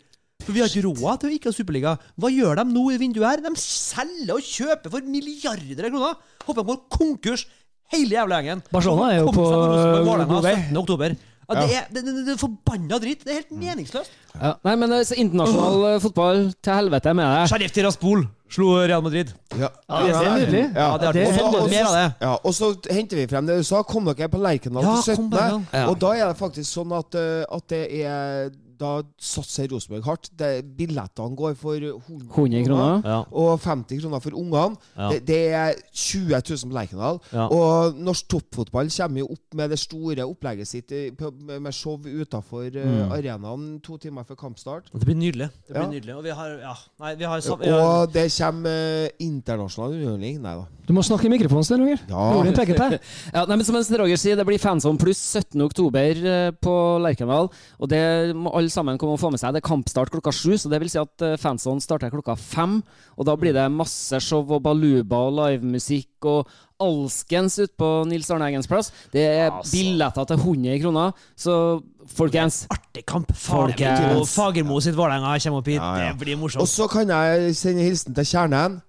For 0.43 0.53
vi 0.57 0.62
har 0.62 0.70
ikke 0.70 0.84
råd 0.88 1.22
til 1.22 1.30
å 1.30 1.34
ikke 1.36 1.51
ha 1.51 1.57
superliga. 1.57 1.97
Hva 2.20 2.30
gjør 2.32 2.61
de 2.62 2.64
nå 2.70 2.84
i 2.93 3.01
vinduet 3.01 3.28
her? 3.28 3.43
De 3.45 3.53
selger 3.62 4.34
og 4.36 4.47
kjøper 4.47 4.95
for 4.95 5.11
milliarder 5.16 5.88
av 5.88 5.93
kroner. 5.97 6.16
Håper 6.47 6.62
de 6.62 6.68
går 6.72 6.80
konkurs, 6.99 7.47
hele 7.95 8.16
jævla 8.18 8.40
gjengen. 8.40 8.64
Barcelona 8.72 9.12
er 9.12 9.20
jo 9.22 9.34
på 9.34 9.45
god 9.47 10.49
vei. 10.49 10.57
17. 10.68 10.80
oktober. 10.82 11.20
Ja, 11.53 11.59
det, 11.59 11.74
er, 11.76 11.88
det, 11.93 12.03
det, 12.07 12.12
det 12.26 12.32
er 12.32 12.38
forbanna 12.40 12.99
dritt. 13.03 13.24
Det 13.26 13.32
er 13.32 13.40
helt 13.43 13.51
meningsløst. 13.61 14.12
Ja. 14.38 14.55
Nei, 14.64 14.74
men 14.80 14.95
eh, 14.95 15.03
så 15.05 15.16
internasjonal 15.20 15.82
eh, 15.90 15.97
fotball 16.01 16.47
til 16.64 16.78
helvete 16.78 17.12
med 17.18 17.26
det. 17.28 17.43
Sheriff 17.51 17.74
Tiraspol 17.76 18.22
slo 18.53 18.70
Real 18.88 19.03
Madrid. 19.05 19.32
Ja, 19.57 19.68
Ja, 19.88 20.01
det 20.07 20.14
er 20.14 20.38
nydelig. 20.38 20.62
Ja, 20.62 20.86
Ja, 20.86 20.97
det 21.03 21.09
er 21.09 21.18
er 21.32 21.68
mer 21.72 21.88
av 21.90 21.97
det. 21.97 22.07
Ja, 22.24 22.32
og 22.38 22.57
så 22.57 22.72
henter 22.93 23.20
vi 23.20 23.26
frem 23.28 23.49
det 23.49 23.59
du 23.61 23.66
sa. 23.68 23.82
Kom 23.88 24.09
dere 24.09 24.30
på 24.32 24.40
Lerkendal 24.40 24.86
Ja, 24.86 24.97
til 25.03 25.18
17. 25.18 25.66
Ja. 25.72 25.86
Og 25.90 25.99
da 26.01 26.14
er 26.16 26.26
det 26.32 26.38
faktisk 26.40 26.68
sånn 26.70 26.95
at, 26.97 27.18
eh, 27.20 27.45
at 27.49 27.68
det 27.72 27.82
er 28.05 28.53
Da 28.82 28.92
satser 29.22 29.68
Rosenborg 29.70 30.02
hardt. 30.08 30.30
Det, 30.38 30.50
billettene 30.78 31.36
går 31.38 31.54
for 31.60 31.76
100, 31.78 32.26
100 32.34 32.64
kroner. 32.66 33.02
Ja. 33.06 33.18
Og 33.30 33.60
50 33.62 34.00
kroner 34.02 34.22
for 34.24 34.34
ungene. 34.40 34.76
Ja. 34.96 35.08
Det, 35.12 35.20
det 35.28 35.40
er 35.54 35.78
20 35.92 36.40
000 36.42 36.72
på 36.72 36.76
Lerkendal. 36.78 37.20
Ja. 37.32 37.46
Og 37.54 38.00
norsk 38.02 38.26
toppfotball 38.34 38.90
kommer 38.96 39.22
jo 39.22 39.28
opp 39.36 39.54
med 39.60 39.70
det 39.70 39.78
store 39.78 40.26
opplegget 40.26 40.66
sitt 40.68 40.90
med 40.90 41.60
med 41.62 41.72
show 41.76 41.96
utafor 42.02 42.70
Mm. 42.72 43.12
arenaen 43.12 43.64
to 43.84 43.96
timer 44.00 44.24
før 44.26 44.36
kampstart. 44.40 44.88
Det 44.92 45.04
blir 45.06 45.14
nydelig. 45.18 45.48
Det 45.68 45.74
blir 45.76 45.82
Ja. 45.82 45.90
nydelig. 45.90 46.14
Og 46.16 46.22
vi 46.24 46.30
har 46.30 46.48
Ja, 46.62 46.74
nei, 47.00 47.14
vi 47.14 47.24
har, 47.24 47.40
sam- 47.40 47.58
vi 47.60 47.68
har 47.70 47.80
Og 48.02 48.12
det 48.12 48.26
kommer 48.38 48.70
eh, 49.06 49.08
internasjonal 49.20 49.92
underholdning. 49.94 50.40
Nei 50.42 50.54
da. 50.56 50.64
Du 50.86 50.92
må 50.96 51.02
snakke 51.06 51.26
i 51.26 51.32
mikrofonen, 51.32 51.64
Sten 51.64 51.80
Roger. 51.80 52.00
Ja. 52.08 53.44
Nei, 53.46 53.56
men 53.56 53.64
som 53.64 53.76
Roger 54.00 54.18
sier, 54.20 54.36
det 54.38 54.46
blir 54.48 54.58
Fanzone 54.62 54.98
pluss 55.00 55.20
17. 55.20 55.60
oktober 55.64 56.22
eh, 56.32 56.50
på 56.62 56.74
Lerkendal. 57.04 57.50
Og 57.78 57.88
det 57.92 58.02
må 58.36 58.52
alle 58.56 58.71
sammen 58.72 58.98
komme 59.00 59.16
og 59.16 59.20
få 59.22 59.30
med 59.32 59.40
seg. 59.42 59.54
Det 59.54 59.62
er 59.62 59.68
kampstart 59.68 60.12
klokka 60.12 60.32
sju, 60.34 60.56
så 60.58 60.70
det 60.72 60.80
vil 60.82 60.90
si 60.92 61.00
at 61.00 61.24
eh, 61.26 61.36
starter 61.82 62.12
klokka 62.12 62.36
fem. 62.38 62.80
Og 63.16 63.28
da 63.28 63.36
blir 63.36 63.54
det 63.56 63.68
masse 63.72 64.20
show 64.24 64.42
og 64.48 64.62
baluba 64.64 65.22
og 65.28 65.36
livemusikk 65.38 66.28
og 66.28 66.50
alskens 66.82 67.58
ute 67.60 67.74
på 67.78 67.90
Nils 68.10 68.30
Arne 68.32 68.48
Eggens 68.50 68.66
plass. 68.70 68.92
Det 69.12 69.22
er 69.22 69.50
Altså. 69.52 69.72
billetter 69.76 70.24
til 70.24 70.36
100 70.36 70.80
kroner. 70.82 71.12
Så 71.36 71.82
folkens 72.06 72.66
artig 72.70 73.04
kamp. 73.06 73.32
Fagermo 73.32 74.80
sitt 74.80 74.96
Vålerenga 74.96 75.38
kommer 75.38 75.58
opp 75.58 75.66
hit. 75.66 75.80
Ja, 75.80 75.96
ja. 75.98 76.12
Det 76.12 76.18
blir 76.24 76.36
morsomt. 76.36 76.62
Og 76.62 76.68
så 76.68 76.88
kan 76.88 77.08
jeg 77.08 77.54
sende 77.56 77.82
hilsen 77.82 78.14
til 78.14 78.24
Kjernen. 78.24 78.82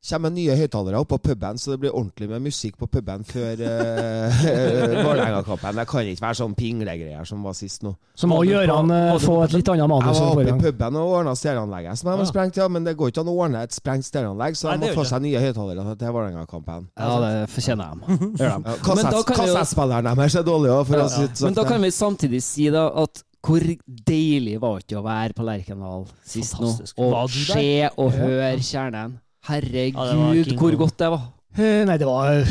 Kommer 0.00 0.32
nye 0.32 0.54
høyttalere 0.56 0.96
opp 0.96 1.10
på 1.12 1.18
puben, 1.28 1.58
så 1.60 1.74
det 1.74 1.82
blir 1.82 1.92
ordentlig 1.92 2.30
med 2.30 2.40
musikk 2.46 2.78
på 2.80 2.86
puben 2.88 3.20
før 3.28 3.60
uh, 3.60 4.38
Vålerenga-kampen. 5.04 5.76
Det 5.76 5.84
kan 5.90 6.08
ikke 6.08 6.24
være 6.24 6.38
sånn 6.38 6.54
pinglegreier 6.56 7.28
som 7.28 7.44
var 7.44 7.52
sist 7.58 7.84
nå. 7.84 7.92
Så 8.16 8.30
må 8.30 8.38
Gøran 8.48 8.88
eh, 8.96 9.12
få 9.20 9.36
et 9.44 9.52
litt 9.58 9.68
annet 9.68 9.84
Jeg 9.84 10.16
var 10.16 10.22
oppe 10.30 10.46
i 10.48 10.56
puben 10.64 10.98
og 11.02 11.12
ordna 11.18 11.36
stereoanlegget 11.36 12.00
som 12.00 12.08
jeg 12.14 12.22
var 12.22 12.32
sprengt, 12.32 12.62
ja, 12.62 12.70
men 12.72 12.88
det 12.88 12.96
går 12.96 13.12
ikke 13.12 13.26
an 13.26 13.32
å 13.34 13.36
ordne 13.44 13.66
et 13.68 13.76
sprengt 13.76 14.08
stereoanlegg, 14.08 14.56
så 14.56 14.72
de 14.72 14.88
må 14.88 14.96
få 14.96 15.04
seg 15.12 15.24
nye 15.28 15.44
høyttalere 15.44 15.96
til 16.00 16.16
Vålerenga-kampen. 16.16 16.90
Ja, 16.96 17.14
det 17.26 17.36
fortjener 17.52 18.00
de. 18.00 18.18
Kassettspilleren 18.88 20.12
deres 20.14 20.40
er 20.40 20.48
dårlig 20.48 20.76
òg, 20.80 20.84
for 20.88 21.04
å 21.04 21.08
si 21.12 21.26
det 21.28 21.34
sånn. 21.36 21.50
Men 21.52 21.60
da 21.60 21.68
kan 21.68 21.84
vi 21.84 21.92
samtidig 22.00 22.44
si 22.48 22.70
da 22.72 22.88
at 23.04 23.26
hvor 23.44 23.64
deilig 23.84 24.56
var 24.60 24.80
det 24.80 24.88
ikke 24.88 25.00
å 25.00 25.04
være 25.04 25.36
på 25.36 25.44
Lerkendal 25.44 26.06
sist 26.24 26.56
nå? 26.60 26.72
Og 27.04 27.32
se 27.32 27.90
og 28.00 28.16
høre 28.16 28.56
kjernen. 28.64 29.20
Herregud, 29.48 30.56
hvor 30.58 30.76
godt 30.84 30.96
det 30.98 31.10
var. 31.10 31.22
Eh, 31.58 31.84
Nei, 31.88 31.96
det 31.98 32.06
var 32.06 32.44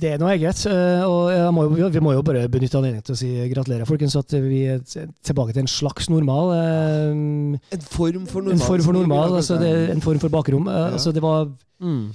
Det 0.00 0.08
er 0.14 0.18
noe 0.22 0.30
eget. 0.32 0.62
eh, 0.66 1.02
Og 1.04 1.30
jeg 1.30 1.52
må 1.52 1.66
jo, 1.78 1.88
vi 1.92 2.00
må 2.00 2.12
jo 2.14 2.22
bare 2.24 2.48
benytte 2.48 2.78
anledningen 2.78 3.04
til 3.04 3.12
å 3.14 3.18
si 3.20 3.28
gratulerer, 3.52 3.84
folkens, 3.84 4.16
at 4.16 4.32
vi 4.40 4.62
er 4.72 4.78
tilbake 5.22 5.52
til 5.52 5.60
en 5.66 5.68
slags 5.68 6.08
normal. 6.08 6.52
eh, 6.56 7.76
En 7.76 7.80
form 7.84 8.24
for 8.26 8.40
normal. 8.40 8.52
En 8.56 8.66
form 8.66 8.82
for 8.86 8.92
normal, 8.96 9.34
altså 9.36 9.58
er 9.60 9.90
en 9.92 10.00
form 10.00 10.18
for 10.18 10.28
bakrom. 10.32 10.68
Eh, 10.68 10.72
Ja. 10.72 10.92
Altså 10.96 11.12
det 11.12 11.22
var 11.22 11.50
Mm. 11.82 12.12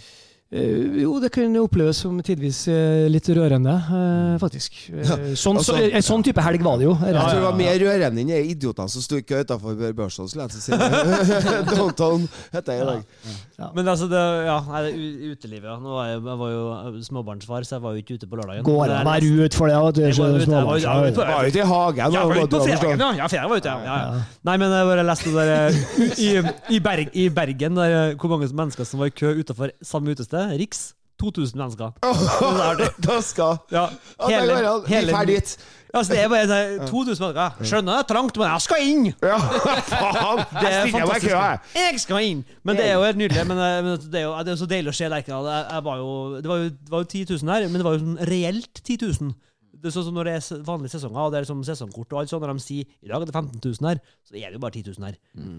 Eh, 0.52 1.02
Jo, 1.04 1.18
det 1.20 1.30
kunne 1.36 1.60
oppleves 1.64 1.98
som 2.04 2.18
tidvis 2.24 2.64
eh, 2.72 3.08
litt 3.12 3.28
rørende, 3.36 3.74
eh, 3.74 4.38
faktisk. 4.42 4.78
Eh, 4.94 5.04
Ja, 5.08 5.18
Sånn, 5.36 5.60
så, 5.64 5.76
altså- 5.76 5.92
en 5.98 6.06
sånn 6.06 6.24
type 6.24 6.42
helg 6.42 6.62
var 6.64 6.78
det 6.78 6.86
jo. 6.88 6.94
Jeg 7.02 7.16
tror 7.16 7.34
det 7.34 7.44
var 7.48 7.58
mer 7.60 7.80
rørende 7.84 8.22
enn 8.24 8.28
de 8.32 8.40
idiotene 8.54 8.90
som 8.90 9.02
sto 9.02 9.18
i 9.18 9.22
kø 9.28 9.42
utafor 9.44 9.76
Børson. 9.94 10.28
skulle 10.30 10.48
jeg 10.48 10.62
til. 10.62 10.78
Downtown 11.76 12.28
heter 12.54 12.74
jeg 12.74 12.82
i 12.82 12.86
dag. 12.86 13.74
Men 13.76 13.88
altså, 13.90 14.06
det, 14.12 14.22
ja, 14.46 14.58
det 14.86 14.92
er 14.94 15.32
utelivet, 15.34 15.66
ja. 15.66 15.78
Nå 15.82 15.96
var 15.98 16.08
jeg, 16.12 16.20
jeg 16.22 16.38
var 16.44 16.52
jo 16.54 17.02
småbarnsfar, 17.08 17.66
så 17.66 17.76
jeg 17.78 17.82
var 17.88 17.96
jo 17.98 18.04
ikke 18.04 18.18
ute 18.20 18.28
på 18.30 18.38
lørdagen. 18.40 18.64
Går 18.68 18.84
det 18.92 18.98
an 19.00 19.08
å 19.08 19.12
være 19.12 19.32
ute 19.48 19.58
for 19.58 19.72
det, 19.72 19.78
at 19.82 19.96
du 19.98 20.02
er 20.04 20.12
Jeg 20.12 20.18
var 20.22 20.36
ute, 20.38 20.46
småbarnsfar. 20.46 21.26
jeg 21.26 21.34
var 21.34 21.48
ute 21.52 21.62
i 21.64 21.68
hagen. 21.72 21.98
Ja, 22.18 22.24
jeg 22.28 22.44
ute 22.46 22.54
på 22.54 22.64
fredagen, 22.68 23.00
ja. 23.02 23.10
ja 23.18 23.28
fredag 23.32 23.50
var 23.50 23.58
ute, 23.64 23.72
ja. 23.74 23.80
ja, 23.88 23.96
ja. 23.98 24.18
Ja. 24.18 24.22
Nei, 24.48 24.56
men 24.62 24.76
jeg 24.78 24.90
bare 24.92 25.06
leste 25.10 25.34
det 25.34 25.48
der 25.50 25.80
i, 26.28 26.30
i, 26.78 26.80
Berg, 26.88 27.10
I 27.18 27.26
Bergen, 27.34 27.80
der, 27.82 28.14
hvor 28.22 28.30
mange 28.36 28.50
mennesker 28.62 28.86
som 28.88 29.02
var 29.02 29.10
i 29.10 29.16
kø 29.18 29.34
utenfor 29.42 29.74
samme 29.82 30.14
utested. 30.14 30.37
Riks. 30.60 30.86
2000 31.18 31.58
mennesker. 31.58 31.92
Da 33.08 33.22
skal 33.26 33.58
Ja, 33.72 33.88
Ja, 34.30 34.42
det 34.46 34.88
hele. 34.88 35.20
Vi 35.26 35.34
dit. 35.34 35.58
Altså, 35.94 36.14
det 36.14 36.20
er 36.22 36.30
bare 36.30 36.48
sånn, 36.50 36.84
2000 36.92 37.24
mennesker. 37.24 37.66
Skjønner 37.66 37.96
det 37.96 38.04
er 38.04 38.08
trangt, 38.12 38.38
men 38.38 38.52
jeg 38.52 38.66
skal 38.66 38.84
inn! 38.86 39.06
Ja, 39.24 39.38
faen! 39.92 40.44
Det 40.52 40.72
er 40.74 40.92
fantastisk. 40.94 41.32
jeg. 41.32 42.02
Skal 42.04 42.28
inn! 42.28 42.44
Men 42.68 42.78
det 42.78 42.86
er 42.86 42.98
jo 43.00 43.06
helt 43.08 43.22
nydelig. 43.24 43.46
Men, 43.50 43.62
eh, 43.64 43.78
men 43.86 43.98
det, 44.04 44.22
er 44.22 44.28
jo, 44.28 44.36
det 44.46 44.54
er 44.54 44.60
så 44.62 44.70
deilig 44.70 44.94
å 44.94 44.98
se 45.00 45.10
Lerkendal. 45.10 45.50
Det 45.72 45.82
var 45.88 46.02
jo, 46.04 46.12
det 46.44 46.52
var 46.52 47.06
jo 47.06 47.10
10 47.16 47.26
000 47.34 47.54
her, 47.56 47.68
men 47.72 47.82
det 47.82 47.88
var 47.88 47.98
jo 47.98 48.04
sånn 48.04 48.20
reelt 48.30 48.84
10 48.84 49.00
000. 49.08 49.34
Det 49.78 49.90
er 49.90 49.94
sånn 49.96 50.08
som 50.08 50.18
når 50.18 50.30
det 50.30 50.34
er 50.38 50.66
vanlige 50.68 50.94
sesonger, 50.96 51.22
og 51.22 51.32
det 51.34 51.40
er 51.40 51.46
liksom 51.46 51.64
sesongkort 51.68 52.14
og 52.16 52.20
alt 52.22 52.32
sånt, 52.32 52.44
når 52.46 52.58
de 52.58 52.66
sier 52.66 52.84
i 52.88 53.12
dag 53.12 53.22
er 53.22 53.30
det 53.30 53.36
15 53.36 53.62
000 53.62 53.90
her, 53.90 54.02
så 54.26 54.36
er 54.36 54.48
det 54.48 54.58
jo 54.58 54.64
bare 54.64 54.78
10 54.80 54.92
000 54.98 55.08
her. 55.08 55.18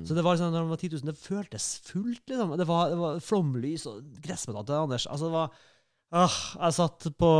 Så 0.08 0.16
det 0.18 0.24
var 0.26 0.40
sånn, 0.40 0.52
når 0.54 0.66
det 0.66 0.72
var 0.74 0.82
10 0.82 0.92
000, 0.96 1.08
det 1.10 1.16
føltes 1.22 1.66
fullt, 1.86 2.22
liksom. 2.32 2.54
Det 2.58 2.68
var, 2.68 2.92
det 2.92 3.00
var 3.00 3.24
flomlys 3.24 3.86
og 3.90 4.04
gressmetall 4.24 4.66
til 4.68 4.78
Anders. 4.80 5.06
Altså, 5.06 5.30
det 5.30 5.36
var 5.38 5.58
ah, 6.18 6.38
Jeg 6.64 6.78
satt 6.78 7.08
på 7.20 7.32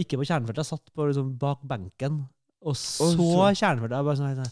Ikke 0.00 0.20
på 0.20 0.28
kjernefeltet, 0.28 0.62
jeg 0.64 0.72
satt 0.72 0.94
på 0.94 1.08
liksom 1.10 1.34
bak 1.40 1.64
benken 1.68 2.24
og 2.64 2.76
så 2.80 3.10
så- 3.12 3.50
kjernefeltet. 3.52 3.98
Jeg 3.98 4.04
bare 4.04 4.16
sånn, 4.16 4.44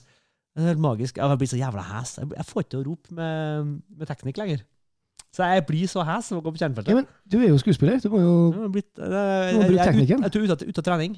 det 0.52 0.60
er 0.60 0.68
helt 0.68 0.84
magisk. 0.84 1.16
Jeg 1.16 1.38
blitt 1.38 1.50
så 1.50 1.56
jævla 1.56 1.82
hes. 1.82 2.18
Jeg, 2.20 2.44
får 2.44 2.60
ikke 2.62 2.70
til 2.74 2.82
å 2.82 2.88
rope 2.90 3.14
med, 3.16 3.80
med 3.88 4.06
teknikk 4.10 4.36
lenger. 4.36 4.64
Så 5.32 5.46
jeg 5.48 5.64
blir 5.64 5.88
så 5.88 6.04
hes 6.04 6.28
av 6.28 6.38
å 6.38 6.42
gå 6.44 6.52
på 6.52 6.60
kjernefeltet. 6.60 6.92
Ja, 6.92 6.98
men 6.98 7.06
du 7.24 7.38
er 7.40 7.48
jo 7.48 7.60
skuespiller. 7.60 7.96
Du, 8.04 8.10
må 8.12 8.20
jo, 8.20 8.34
jo 8.52 8.68
blitt, 8.68 8.90
jeg, 9.00 9.08
jeg, 9.08 9.70
jeg, 9.72 10.18
jeg, 10.20 10.32
tror 10.34 10.52
av 10.52 10.84
trening. 10.84 11.16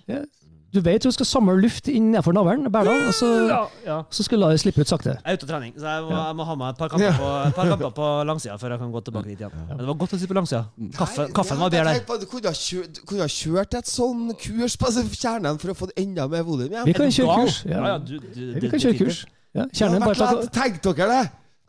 Du 0.74 0.80
vet 0.82 1.04
hun 1.06 1.14
skal 1.14 1.26
samle 1.28 1.54
luft 1.62 1.86
innenfor 1.88 2.34
navlen, 2.34 2.66
Berdal, 2.72 3.04
og 3.08 3.14
så, 3.14 3.28
Ja, 3.48 3.60
ja. 3.86 3.98
så 4.10 4.24
skal 4.26 4.40
du 4.40 4.44
la 4.44 4.50
det 4.52 4.60
slippe 4.62 4.82
ut 4.82 4.90
sakte. 4.90 5.14
Jeg 5.20 5.22
er 5.24 5.38
ute 5.38 5.46
av 5.46 5.52
trening, 5.52 5.74
så 5.78 5.86
jeg 5.92 6.06
må, 6.06 6.14
jeg 6.16 6.38
må 6.40 6.46
ha 6.48 6.56
meg 6.60 6.72
et 6.74 6.80
par 6.82 6.90
kamper 6.92 7.20
på, 7.20 7.28
et 7.48 7.54
par 7.58 7.70
kamper 7.70 7.94
på 8.00 8.08
langsida 8.30 8.56
før 8.58 8.74
jeg 8.74 8.82
kan 8.82 8.96
gå 8.96 9.04
tilbake 9.08 9.30
dit 9.30 9.44
igjen. 9.44 9.54
Men 9.68 9.82
det 9.84 9.88
var 9.92 10.00
godt 10.02 10.16
å 10.16 10.18
sitte 10.18 10.32
på 10.32 10.38
langsida. 10.40 10.64
Kaffe, 10.98 11.28
kaffen 11.36 11.62
var 11.62 11.70
bedre 11.76 11.94
der. 11.94 12.18
Du 12.24 12.26
kunne 12.32 12.50
ha 12.50 12.58
kjørt, 12.58 13.00
kunne 13.06 13.28
ha 13.28 13.30
kjørt 13.30 13.78
et 13.78 13.92
sånn 13.92 14.26
kurs 14.42 14.76
på 14.80 14.92
kjernen 15.14 15.62
for 15.62 15.74
å 15.74 15.78
få 15.78 15.90
enda 15.96 16.26
mer 16.28 16.42
volum. 16.46 16.74
Vi 16.90 16.96
kan 16.96 17.14
kjøre 17.14 17.38
kurs. 17.44 17.62
Ja, 17.70 17.96
du, 18.02 18.18
du, 18.18 18.44
Vi 18.58 18.74
kan 18.74 18.82
kjøre 18.82 18.98
kurs. 19.04 19.24
Ja, 19.54 19.68
Kjernen, 19.70 20.02
bare 20.02 20.48
tenk 20.50 20.80
dere 20.82 21.06
det? 21.12 21.24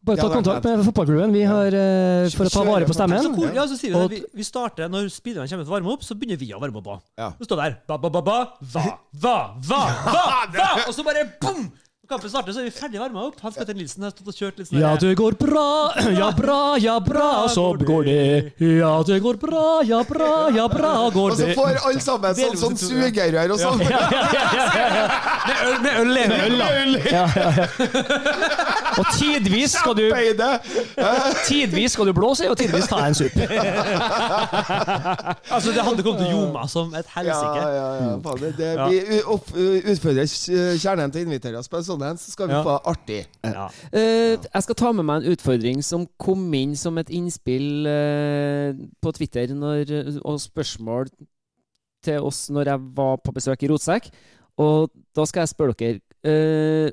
Bare 0.06 0.18
ta 0.22 0.30
kontakt 0.32 0.68
med 0.70 0.84
fotballklubben. 0.88 1.34
Vi 1.36 1.43
har, 1.49 1.68
eh, 1.68 2.30
for 2.36 2.45
å 2.45 2.53
ta 2.53 2.64
vare 2.68 2.86
på 2.88 2.93
Så, 2.93 2.99
stemmen. 2.99 3.56
ja, 3.56 3.66
så 3.68 3.78
sier 3.80 3.93
vi 3.93 4.01
det. 4.01 4.10
Vi, 4.16 4.22
vi 4.41 4.45
starter 4.47 4.89
Når 4.89 5.10
spillerne 5.14 5.49
kommer 5.49 5.66
til 5.66 5.72
å 5.72 5.76
varme 5.78 5.93
opp, 5.95 6.03
så 6.06 6.18
begynner 6.18 6.39
vi 6.39 6.51
å 6.53 6.60
varme 6.62 6.78
opp 6.82 6.91
òg. 6.95 7.01
Ja. 7.18 7.32
Står 7.41 7.62
der 7.64 7.78
ba, 7.88 7.97
ba, 7.97 8.10
ba, 8.10 8.22
ba, 8.22 8.38
va, 8.62 8.86
va, 9.14 9.38
va, 9.72 9.82
va, 10.06 10.22
va! 10.53 10.70
Og 10.88 10.93
så 10.93 11.03
bare 11.03 11.26
bom! 11.41 11.66
Kampen 12.06 12.30
starter, 12.30 12.53
så 12.53 12.60
er 12.62 12.68
vi 12.68 12.72
ferdig 12.76 12.99
varma 13.01 13.24
opp. 13.26 13.39
Hans 13.41 13.56
Petter 13.58 13.74
Nilsen 13.74 14.03
har 14.06 14.12
stått 14.14 14.28
og 14.30 14.36
kjørt 14.38 14.60
litt 14.62 14.68
sånn 14.70 14.78
Ja, 14.82 14.91
det 15.01 15.16
går 15.18 15.34
bra, 15.39 15.64
ja 16.14 16.28
bra, 16.38 16.58
ja 16.78 16.99
bra, 17.01 17.30
så 17.49 17.64
går 17.80 18.03
det. 18.06 18.53
Ja, 18.62 18.91
det 19.08 19.18
går 19.24 19.39
bra, 19.41 19.64
ja 19.89 20.03
bra, 20.06 20.30
ja 20.53 20.68
bra, 20.70 20.91
går 21.16 21.34
det. 21.39 21.47
Og 21.47 21.56
så 21.56 21.58
får 21.58 21.80
alle 21.89 22.03
sammen 22.06 22.38
sånn, 22.38 22.58
sånn 22.62 22.78
ja. 22.78 23.10
sugerør 23.10 23.56
og 23.56 23.60
sånn. 23.64 23.82
Med 25.45 25.60
øl, 25.66 25.76
med 25.82 25.93
øl, 26.01 26.12
med 26.16 26.39
øl, 26.45 26.56
da. 26.58 26.68
Ja, 27.12 27.26
ja, 27.38 27.49
ja. 27.53 27.66
Og 28.97 29.06
tidvis 29.18 29.76
skal 29.78 29.93
du, 29.97 30.06
tidvis 31.45 31.93
skal 31.93 32.10
du 32.10 32.14
blåse, 32.18 32.47
og 32.49 32.58
tidvis 32.58 32.88
ta 32.89 33.01
en 33.06 33.18
sup. 33.18 33.36
Altså, 35.56 35.72
det 35.72 35.84
hadde 35.86 36.03
kommet 36.03 36.22
til 36.26 36.32
Joma 36.34 36.66
som 36.70 36.93
et 36.97 37.06
Ja, 37.06 37.20
helsike. 37.20 37.66
ja, 37.76 37.89
ja. 37.99 38.16
Faen, 38.26 38.39
det, 38.41 38.51
det, 38.58 38.70
Ja. 38.76 38.88
Vi 38.89 38.97
utfordrer 39.93 40.26
kjernen 40.82 41.14
til 41.14 41.22
å 41.22 41.26
invitere 41.30 41.60
oss 41.62 41.70
på 41.72 41.78
en 41.80 41.86
sånn 41.88 41.95
en, 42.04 42.18
så 42.18 42.32
skal 42.32 42.48
vi 42.48 42.54
Ja. 42.54 42.64
få 42.64 42.76
artig. 42.91 43.22
Ja. 43.43 43.70
Uh, 43.93 44.36
jeg 44.41 44.64
skal 44.64 44.76
ta 44.76 44.91
med 44.91 45.06
meg 45.06 45.24
en 45.24 45.32
utfordring 45.36 45.84
som 45.84 46.08
kom 46.18 46.54
inn 46.54 46.76
som 46.76 46.98
et 46.98 47.10
innspill 47.10 47.88
uh, 47.88 48.74
på 49.02 49.14
Twitter 49.16 49.48
når, 49.56 50.20
og 50.26 50.39
spørsmål 50.41 51.08
til 52.04 52.20
oss 52.22 52.50
når 52.50 52.66
jeg 52.74 52.80
var 52.96 53.18
på 53.24 53.34
besøk 53.34 53.64
i 53.64 53.68
Rotsekk. 53.72 54.12
Og 54.62 54.91
da 55.16 55.26
skal 55.26 55.41
jeg 55.43 55.52
spørre 55.52 55.74
dere 55.76 56.00
eh, 56.24 56.91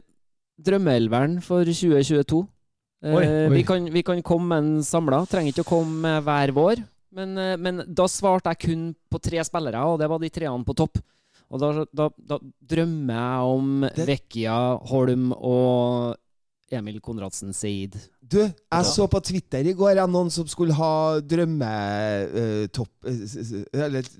Drømmeelveren 0.62 1.40
for 1.44 1.64
2022. 1.64 2.40
Eh, 3.04 3.14
Oi, 3.14 3.22
oi. 3.26 3.48
Vi, 3.56 3.62
kan, 3.66 3.86
vi 3.92 4.02
kan 4.06 4.22
komme 4.22 4.48
med 4.48 4.64
en 4.64 4.82
samla. 4.86 5.22
Trenger 5.30 5.52
ikke 5.52 5.64
å 5.66 5.70
komme 5.72 6.16
hver 6.26 6.52
vår. 6.56 6.82
Men, 7.12 7.36
eh, 7.38 7.56
men 7.60 7.82
da 7.86 8.06
svarte 8.10 8.52
jeg 8.54 8.62
kun 8.66 8.84
på 9.10 9.20
tre 9.22 9.42
spillere, 9.44 9.82
og 9.84 9.98
det 10.00 10.08
var 10.10 10.22
de 10.22 10.30
treene 10.32 10.64
på 10.66 10.74
topp. 10.78 10.98
Og 11.52 11.60
da, 11.60 11.70
da, 11.92 12.08
da 12.32 12.38
drømmer 12.72 13.12
jeg 13.12 13.54
om 13.54 13.86
Det- 13.92 14.06
Vekkia 14.08 14.58
Holm 14.88 15.32
og 15.36 16.16
Emil 16.72 17.00
Konradsen 17.04 17.52
Seid. 17.52 17.98
Du, 18.24 18.38
jeg 18.40 18.84
så 18.88 19.04
på 19.12 19.20
Twitter 19.20 19.66
i 19.68 19.74
går 19.76 19.98
ja, 20.00 20.06
noen 20.08 20.30
som 20.32 20.46
skulle 20.48 20.72
ha 20.72 21.20
drømmetopp 21.20 23.10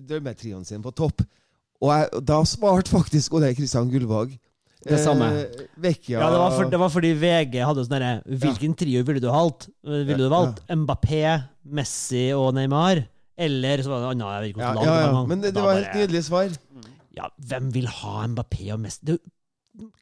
drømmetrioen 0.09 0.64
sin 0.68 0.83
på 0.85 0.93
topp. 0.97 1.24
Og 1.83 1.91
jeg, 1.95 2.24
da 2.28 2.41
svarte 2.47 2.93
faktisk 2.93 3.35
Ole 3.39 3.51
Kristian 3.59 3.89
Gullvåg 3.91 4.37
Det 4.87 4.99
samme. 5.03 5.30
Eh, 5.41 5.64
Vecchia 5.83 6.20
Ja, 6.20 6.28
det 6.30 6.39
var, 6.43 6.53
for, 6.55 6.68
det 6.70 6.78
var 6.83 6.93
fordi 6.93 7.11
VG 7.18 7.57
hadde 7.64 7.85
sånn 7.87 7.95
derre 7.97 8.12
Hvilken 8.43 8.76
trio 8.78 9.03
ville 9.07 9.22
du 9.22 9.26
valgt? 9.30 9.68
Ville 9.83 10.20
du 10.20 10.28
valgt 10.30 10.61
Mbappé, 10.70 11.24
Messi 11.64 12.28
og 12.37 12.53
Neymar? 12.59 13.03
Eller 13.43 13.80
så 13.83 13.91
var 13.91 14.03
det 14.05 14.11
annet 14.12 14.28
jeg 14.28 14.43
vet 14.45 14.53
ikke 14.53 14.62
ja, 14.62 14.72
hvordan 14.76 14.93
ja, 14.93 14.97
ja. 15.09 15.22
Men 15.30 15.41
det, 15.43 15.55
det 15.57 15.62
var 15.64 15.78
et 15.78 15.87
helt 15.87 15.99
nydelig 16.03 16.22
svar. 16.28 16.53
Ja, 17.16 17.28
hvem 17.48 17.70
vil 17.74 17.86
ha 17.86 18.26
Mbappé 18.32 18.72
og 18.72 18.80
Messi? 18.80 19.00
Du 19.04 19.18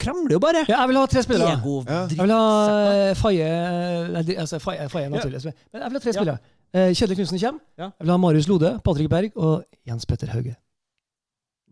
krangler 0.02 0.32
jo 0.36 0.38
bare. 0.42 0.64
Ja, 0.68 0.80
jeg 0.82 0.88
vil 0.90 0.96
ha 0.98 1.06
tre 1.06 1.22
spillere. 1.22 1.52
Ego, 1.58 1.76
Ja. 1.86 2.00
Jeg 2.10 2.18
vil 2.24 2.32
ha 2.34 3.10
eh, 3.10 3.14
Faye 3.18 3.50
nei, 4.14 4.24
altså, 4.36 4.58
Faye, 4.62 4.88
Faye 4.90 5.08
naturligvis. 5.10 5.44
naturlig. 5.44 5.72
Men 5.72 5.82
jeg 5.82 5.90
vil 5.90 5.98
ha 5.98 6.04
tre 6.06 6.12
spillere. 6.12 6.38
Ja. 6.72 6.86
Kjedelig 6.94 7.16
Knutsen 7.18 7.38
kommer. 7.42 7.60
Ja. 7.78 7.84
Jeg 7.98 8.04
vil 8.06 8.10
ha 8.10 8.16
Marius 8.22 8.48
Lode, 8.48 8.72
Patrick 8.84 9.10
Berg 9.10 9.32
og 9.36 9.64
Jens 9.86 10.06
Petter 10.06 10.30
Hauge. 10.30 10.54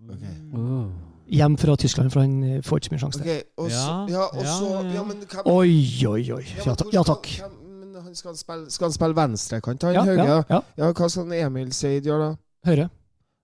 Ok. 0.08 0.24
Oh. 0.54 0.86
Hjem 1.28 1.58
fra 1.60 1.74
Tyskland, 1.76 2.10
for 2.10 2.20
han 2.24 2.36
eh, 2.44 2.60
får 2.64 2.78
ikke 2.80 2.88
så 2.88 2.94
mye 2.94 3.02
sjanse. 3.02 3.20
Ok, 3.20 3.30
og 3.60 3.70
så 3.70 3.78
Ja, 3.78 3.96
Ja, 4.14 4.24
og 4.32 4.46
så 4.46 4.68
ja, 4.70 4.82
ja. 4.82 4.94
Ja, 4.94 5.02
men 5.04 5.16
hvem 5.28 5.50
Oi, 5.52 6.06
oi, 6.08 6.22
oi. 6.38 6.44
Ja, 6.56 6.62
Ja, 6.64 6.72
men 6.72 6.76
takk. 6.76 7.28
Ja, 7.38 7.48
hvem- 7.48 7.90
men 7.92 8.02
han 8.02 8.14
skal, 8.14 8.36
spille, 8.38 8.70
skal 8.70 8.86
han 8.88 8.92
spille 8.96 9.14
venstrekant, 9.18 9.82
han 9.82 9.94
Ja, 9.94 10.04
Hauge? 10.06 10.24
ja, 10.24 10.42
ja. 10.50 10.60
Ja, 10.78 10.92
hva 10.92 11.08
skal 11.10 11.32
Emil 11.32 11.72
Seid 11.72 12.06
gjøre, 12.08 12.30
da? 12.30 12.70
Høyre. 12.70 12.88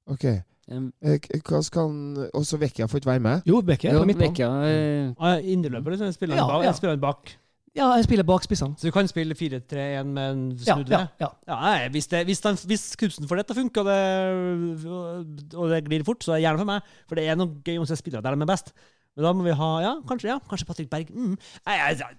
Ok. 0.08 0.24
Eh, 0.70 1.18
k- 1.20 1.40
Hva 1.44 1.58
skal 1.62 1.88
han 1.90 2.28
Og 2.34 2.44
så 2.48 2.56
Vecchia 2.58 2.86
får 2.88 3.00
ikke 3.02 3.10
være 3.10 3.20
med? 3.20 3.42
Jo, 3.46 3.60
Bekke 3.60 3.90
er 3.90 3.98
på 4.00 4.06
midtbanen. 4.08 4.64
Eh, 4.64 5.14
Ah, 5.20 5.34
ja, 5.36 5.40
Indreløper, 5.54 5.90
liksom. 5.92 6.12
Spiller 6.12 6.36
Ja, 6.36 6.46
bak? 6.46 6.62
ja. 6.62 6.68
Jeg 6.70 6.74
spiller 6.78 6.94
han 6.96 7.00
bak. 7.00 7.34
Ja, 7.76 7.88
jeg 7.96 8.04
spiller 8.04 8.22
bak 8.24 8.42
spissene. 8.46 8.76
Så 8.78 8.86
du 8.86 8.90
kan 8.94 9.08
spille 9.08 9.34
4-3-1 9.34 10.06
med 10.06 10.30
en 10.30 10.42
Ja, 10.64 10.74
snudd 10.76 10.88
ja, 10.94 11.06
ja. 11.20 11.28
Ja, 11.48 11.56
nei, 11.60 11.88
hvis, 11.90 12.06
det, 12.06 12.24
hvis, 12.26 12.40
den, 12.40 12.54
hvis 12.70 12.84
kunsten 12.96 13.26
for 13.26 13.34
dette 13.36 13.52
funker, 13.54 13.80
og 13.82 13.86
det, 13.90 15.54
og 15.58 15.70
det 15.72 15.80
glir 15.88 16.04
fort, 16.06 16.22
så 16.24 16.32
er 16.32 16.38
det 16.38 16.44
gjerne 16.46 16.60
for 16.62 16.70
meg. 16.70 16.92
For 17.10 17.18
det 17.18 17.24
er 17.28 17.38
noe 17.40 17.50
gøy 17.66 17.76
om 17.80 17.84
å 17.86 17.88
se 17.90 17.96
spillere 17.98 18.22
der 18.24 18.36
de 18.38 18.46
er 18.46 18.50
best. 18.52 18.70
Men 19.16 19.26
da 19.28 19.32
må 19.34 19.44
vi 19.46 19.54
ha 19.58 19.70
Ja, 19.82 19.94
kanskje, 20.06 20.30
ja, 20.32 20.38
kanskje 20.50 20.66
Patrick 20.70 20.90
Berg. 20.90 21.10
Mm. 21.14 21.34
Nei, 21.66 21.76
nei, 21.78 21.94
nei, 22.00 22.12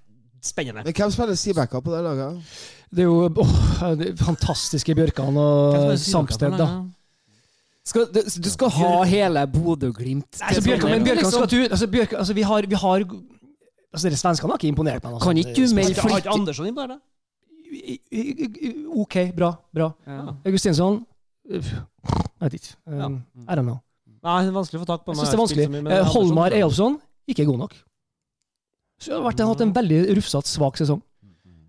spennende. 0.46 0.84
Men 0.86 0.93
hvem 0.93 1.12
spiller 1.16 1.39
Sibekka 1.39 1.82
på 1.82 1.91
det 1.96 2.04
laget? 2.06 2.54
Det 2.96 3.04
er 3.04 3.10
jo 3.10 3.30
åh, 3.30 3.96
det 4.00 4.12
er 4.14 4.20
fantastiske 4.22 4.96
Bjørkan 4.96 5.38
og 5.41 5.98
Samsted, 6.00 6.56
da. 6.60 6.70
Skal, 7.86 8.07
du, 8.13 8.19
du 8.43 8.49
skal 8.49 8.69
ha 8.79 8.91
hele 9.05 9.47
Bodø-Glimt 9.53 10.39
altså, 10.41 10.61
Bjørkan, 10.65 10.89
men 10.91 11.03
Bjørkan 11.05 11.31
skal 11.31 11.41
liksom. 11.45 11.65
ut 11.65 11.71
altså, 11.71 11.88
Bjørkan, 11.88 12.17
altså, 12.17 12.33
vi 12.33 12.41
har, 12.41 12.67
vi 12.67 12.75
har 12.75 13.03
altså, 13.93 14.07
Dere 14.07 14.17
svenskene 14.21 14.51
har 14.53 14.57
ikke 14.61 14.71
imponert 14.73 15.03
meg. 15.03 15.13
Altså. 15.13 15.25
Kan 15.27 15.38
ikke 15.38 15.55
du 15.55 15.75
melde 15.77 16.01
Har 16.01 16.17
ikke 16.17 16.33
Andersson 16.33 16.67
imponert 16.71 16.99
i- 17.75 18.86
OK, 18.95 19.15
bra. 19.36 19.51
bra. 19.73 19.91
Ja. 20.07 20.33
Augustinsson 20.45 21.05
Jeg 21.49 21.61
vet 22.41 22.53
ikke. 22.53 22.75
Um, 22.88 23.21
I 23.45 23.53
don't 23.53 23.67
know. 23.67 23.77
Nei, 24.23 24.41
det 24.41 24.49
er 24.49 24.55
vanskelig 24.55 24.79
å 24.79 24.83
få 24.83 24.88
tak 24.89 25.03
på. 25.05 25.13
Jeg 25.13 25.19
synes 25.19 25.29
det 25.29 25.38
er 25.38 25.43
vanskelig. 25.43 25.67
mye 25.75 25.99
Eh. 25.99 26.07
Holmar 26.13 26.55
Eyolfsson 26.57 26.97
ikke 27.27 27.45
god 27.45 27.59
nok. 27.59 27.75
Så 28.99 29.11
jeg 29.11 29.17
har 29.19 29.25
vært, 29.31 29.43
hatt 29.45 29.61
en 29.61 29.73
veldig 29.75 29.99
rufsete, 30.17 30.49
svak 30.49 30.77
sesong. 30.77 31.01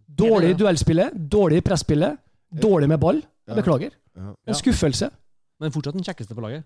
Dårlig 0.08 0.56
duellspillet, 0.56 1.12
dårlig 1.28 1.62
presspillet, 1.64 2.16
dårlig 2.54 2.88
med 2.88 3.00
ball. 3.00 3.20
Jeg 3.46 3.56
beklager. 3.56 3.90
En 4.16 4.54
skuffelse. 4.54 5.10
Men 5.60 5.72
fortsatt 5.72 5.96
den 5.96 6.04
kjekkeste 6.04 6.34
på 6.36 6.42
laget. 6.44 6.64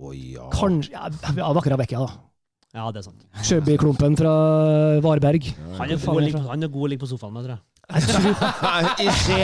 Oi, 0.00 0.34
ja. 0.36 0.48
Kanskje 0.52 0.92
Ja, 0.92 1.08
ja 1.36 1.52
Vakra 1.56 1.76
Vecchia, 1.80 2.02
da. 2.04 2.18
Ja, 2.76 2.90
det 2.92 3.00
er 3.00 3.06
sant. 3.06 3.22
Sjøbyklumpen 3.40 4.16
fra 4.18 4.32
Varberg. 5.00 5.46
Han 5.78 5.88
er 5.90 5.96
god 5.96 6.12
å 6.12 6.20
ligge 6.20 6.36
på- 6.42 6.50
han 6.50 6.62
er 6.62 6.68
god 6.68 6.82
å 6.84 6.90
ligge 6.92 7.00
på 7.00 7.08
sofaen 7.08 7.32
med, 7.32 7.46
tror 7.46 7.56
jeg. 7.56 7.62
I 9.06 9.06
skje. 9.14 9.36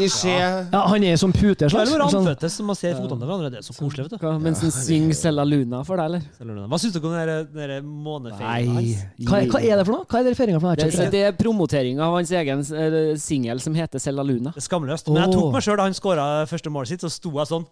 I 0.00 0.06
skje. 0.08 0.36
Ja, 0.72 0.80
han 0.88 1.04
er 1.04 1.16
som 1.20 1.30
pute. 1.30 1.68
Så 1.68 1.76
Slags. 1.76 1.90
det 1.92 1.98
er 2.00 2.08
Sånn. 2.08 2.24
anføttes 2.24 2.54
som 2.56 2.66
man 2.66 2.74
ser 2.80 2.94
fotene 2.96 3.20
til 3.20 3.28
hverandre. 3.28 3.50
Det 3.52 3.58
er 3.60 3.66
så 3.68 3.74
koselig, 3.76 4.06
vet 4.08 4.18
du. 4.18 4.38
Mens 4.42 4.62
han 4.64 4.72
synger 4.72 5.14
Sella 5.14 5.44
Luna 5.44 5.82
for 5.84 6.00
deg, 6.00 6.06
eller? 6.08 6.66
Hva 6.72 6.78
syns 6.80 6.96
dere 6.96 7.04
om 7.04 7.12
den 7.12 7.54
der- 7.54 7.68
den 7.76 7.84
månefeiringen 7.84 8.74
hans? 8.80 9.04
Hva, 9.28 9.42
hva 9.52 9.60
er 9.62 9.76
det 9.76 9.86
for 9.86 9.92
noe? 9.92 10.04
Hva 10.08 10.18
er 10.18 10.24
det 10.24 10.36
feiringa 10.40 10.60
for 10.64 10.72
noe? 10.72 10.76
Det, 10.80 11.10
det 11.12 11.22
er 11.28 11.32
promotering 11.36 12.00
av 12.00 12.16
hans 12.16 12.30
egen 12.32 12.58
uh, 12.64 13.14
singel 13.20 13.60
som 13.60 13.74
heter 13.76 14.00
Sella 14.02 14.24
Luna. 14.24 14.50
Det 14.56 14.64
er 14.64 14.68
skamløst. 14.70 15.12
Men 15.12 15.22
jeg 15.28 15.36
tok 15.36 15.52
meg 15.52 15.62
sjøl 15.68 15.76
da 15.76 15.84
han 15.86 15.94
skåra 16.00 16.26
første 16.48 16.72
målet 16.72 16.88
sitt, 16.96 17.00
så 17.04 17.12
sto 17.12 17.30
jeg 17.36 17.46
sånn. 17.52 17.66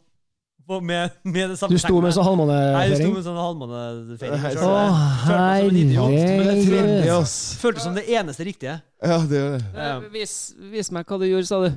Med, 0.65 1.11
med 1.29 1.51
det 1.51 1.59
samme 1.61 1.77
Du 1.77 1.79
sto 1.79 1.99
med 2.01 2.15
sånn 2.17 2.25
Nei, 2.25 2.31
halvmånefeiring? 2.31 3.11
med 3.13 3.25
sånn 3.27 3.37
halvmånefeiring. 3.37 4.41
Å, 4.41 4.49
selv. 4.49 4.63
Følte 5.29 5.61
som 5.61 5.69
en 5.69 5.77
idiot, 5.77 6.09
men 6.09 6.47
det 6.49 6.55
herregud. 6.65 7.35
Føltes 7.61 7.83
som 7.85 7.95
det 7.99 8.05
eneste 8.09 8.47
riktige. 8.49 8.77
Ja, 9.05 9.19
det 9.29 9.37
gjør 9.43 9.51
det. 9.59 9.61
Ja. 9.77 9.99
Vis, 10.15 10.37
vis 10.73 10.89
meg 10.97 11.05
hva 11.05 11.19
du 11.21 11.27
gjorde, 11.29 11.49
sa 11.51 11.59
du. 11.67 11.69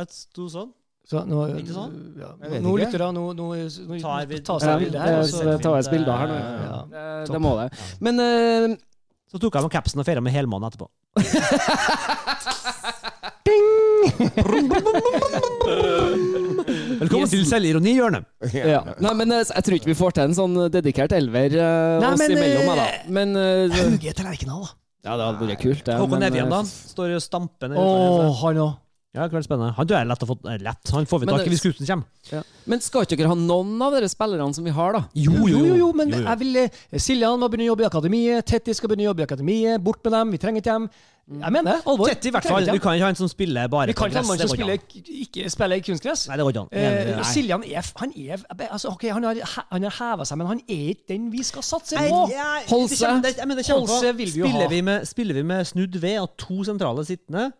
Jeg 0.00 0.06
sto 0.16 0.46
sånn. 0.48 0.70
Så 1.12 1.20
nå, 1.28 1.42
Ikke 1.58 1.74
sånn? 1.74 1.92
ja, 2.16 2.30
nå 2.62 2.72
lytter 2.78 3.02
jeg, 3.04 3.12
nå, 3.18 3.24
nå, 3.36 3.46
nå 3.52 3.98
Tar 4.00 4.24
vi- 4.30 4.38
tas 4.40 4.62
Ja, 4.62 4.78
det 4.78 4.84
bilde 4.86 4.96
det, 4.96 5.00
her. 5.02 5.06
det, 5.18 5.28
så- 5.28 5.42
bilde 5.42 5.90
bilder 5.92 6.16
her 6.16 6.26
nå. 6.30 6.36
Ja. 6.38 6.78
Det, 6.88 7.32
det 7.34 7.40
må 7.42 7.52
det. 7.58 7.68
Men 8.00 8.14
uh, 8.22 8.76
Så 9.28 9.36
tok 9.42 9.54
jeg 9.58 9.62
med 9.66 9.72
capsen 9.76 10.00
og 10.00 10.06
feira 10.06 10.22
med 10.22 10.32
helmåne 10.32 10.70
etterpå. 10.70 10.88
Velkommen 17.22 17.32
til 17.32 17.48
selvironi-hjørnet. 17.48 18.28
ja. 18.58 18.82
Nei, 19.02 19.14
men 19.22 19.32
eh, 19.38 19.42
jeg 19.48 19.66
tror 19.68 19.78
ikke 19.78 19.90
vi 19.92 19.98
får 20.02 20.16
til 20.18 20.26
en 20.28 20.36
sånn 20.38 20.60
dedikert 20.74 21.14
elver 21.16 21.56
uh, 21.56 22.02
Nei, 22.02 22.12
oss 22.12 22.22
men, 22.22 22.36
imellom. 22.36 22.68
eh, 22.68 22.84
jeg, 22.84 23.02
da. 23.06 23.16
Men 23.18 23.34
uh, 23.38 23.80
Hauge 23.80 24.14
tallerkener, 24.20 24.62
da. 24.66 24.76
Ja, 25.02 25.16
det 25.18 25.24
hadde 25.26 25.48
vært 25.48 25.62
kult. 25.64 25.82
det, 25.88 25.98
Håkon 25.98 26.22
Evjen, 26.28 26.50
da? 26.52 26.60
eh, 26.62 26.72
Står 26.92 27.16
og 27.16 27.22
stamper 27.24 27.72
ned 27.72 27.80
han 27.82 28.62
òg. 28.62 28.78
Ja, 29.12 29.26
det 29.26 29.34
kan 29.34 29.42
spennende. 29.44 29.74
Han 29.76 29.84
tror 29.84 29.98
jeg 29.98 30.06
er 30.06 30.08
lett 30.08 30.22
å 30.24 30.26
få 30.30 30.34
eh, 30.48 30.60
lett. 30.64 30.90
Han 30.96 31.04
får 31.10 31.20
vi 31.20 31.26
tak 31.28 31.42
i 31.44 31.50
hvis 31.52 31.64
gutten 31.66 31.84
kommer. 31.90 32.06
Ja. 32.30 32.38
Men 32.70 32.80
skal 32.80 33.04
ikke 33.04 33.18
dere 33.20 33.28
ha 33.28 33.36
noen 33.36 33.74
av 33.84 33.92
dere 33.92 34.08
spillerne 34.08 34.54
som 34.56 34.64
vi 34.64 34.72
har, 34.72 34.94
da? 34.96 35.02
Jo, 35.18 35.34
jo, 35.50 35.58
jo, 35.76 35.88
men 35.98 36.08
Jo, 36.14 36.22
jo. 36.22 36.28
jeg 36.30 36.40
vil 36.40 36.60
eh, 36.62 36.78
Siljan 36.96 37.36
må 37.42 37.50
begynne 37.52 37.66
å 37.66 37.72
jobbe 37.74 37.84
i 37.84 37.88
akademiet. 37.90 38.46
Tetti 38.48 38.72
skal 38.78 38.88
begynne 38.88 39.04
å 39.04 39.10
jobbe 39.10 39.20
i 39.20 39.26
akademiet. 39.28 39.82
Bort 39.84 40.00
med 40.06 40.14
dem. 40.16 40.32
Vi 40.32 40.40
trenger 40.40 40.64
ikke 40.64 40.78
dem. 40.78 40.86
Jeg 41.30 41.52
mener 41.54 41.76
det. 41.76 41.82
Alvor. 41.86 42.08
Tett 42.10 42.26
i 42.26 42.30
hvert 42.34 42.46
fall. 42.46 42.66
Du 42.66 42.78
kan 42.82 42.96
ikke 42.96 43.06
ha 43.06 43.10
en 43.12 43.18
som 43.18 43.28
spiller 43.30 43.68
bare 43.70 43.86
Vi 43.86 43.94
kan 43.96 44.10
ikke 44.10 44.18
ha 44.18 44.24
en 44.24 44.28
mann 44.28 44.40
som 44.40 44.50
spiller, 44.50 44.78
ikke 45.22 45.50
spiller 45.50 45.78
i 45.78 45.84
kunstgress. 45.86 46.24
Nei, 46.28 46.36
det 46.36 46.46
går 46.46 46.54
ikke 46.54 46.64
an. 46.64 46.72
Eh. 46.72 47.22
Siljan 47.30 47.62
er 47.62 47.90
Han 48.00 48.12
er 48.16 48.42
altså, 48.70 48.88
ok, 48.88 49.06
han 49.14 49.24
har, 49.28 49.40
han 49.70 49.86
har 49.86 49.96
heva 50.00 50.26
seg, 50.28 50.40
men 50.40 50.50
han 50.50 50.60
er 50.66 50.84
ikke 50.92 51.08
den 51.14 51.30
vi 51.32 51.44
skal 51.46 51.62
satse 51.62 51.96
på. 51.96 52.20
Holse. 52.68 53.06
Holse 53.70 54.14
vil 54.18 54.34
vi 54.34 54.42
jo 54.42 54.50
spiller 54.50 54.66
ha. 54.66 54.70
Vi 54.74 54.80
med, 54.80 55.06
spiller 55.06 55.38
vi 55.38 55.42
med 55.46 55.64
snudd 55.70 55.98
ved 56.02 56.18
og 56.20 56.34
to 56.42 56.64
sentrale 56.66 57.04
sittende, 57.06 57.52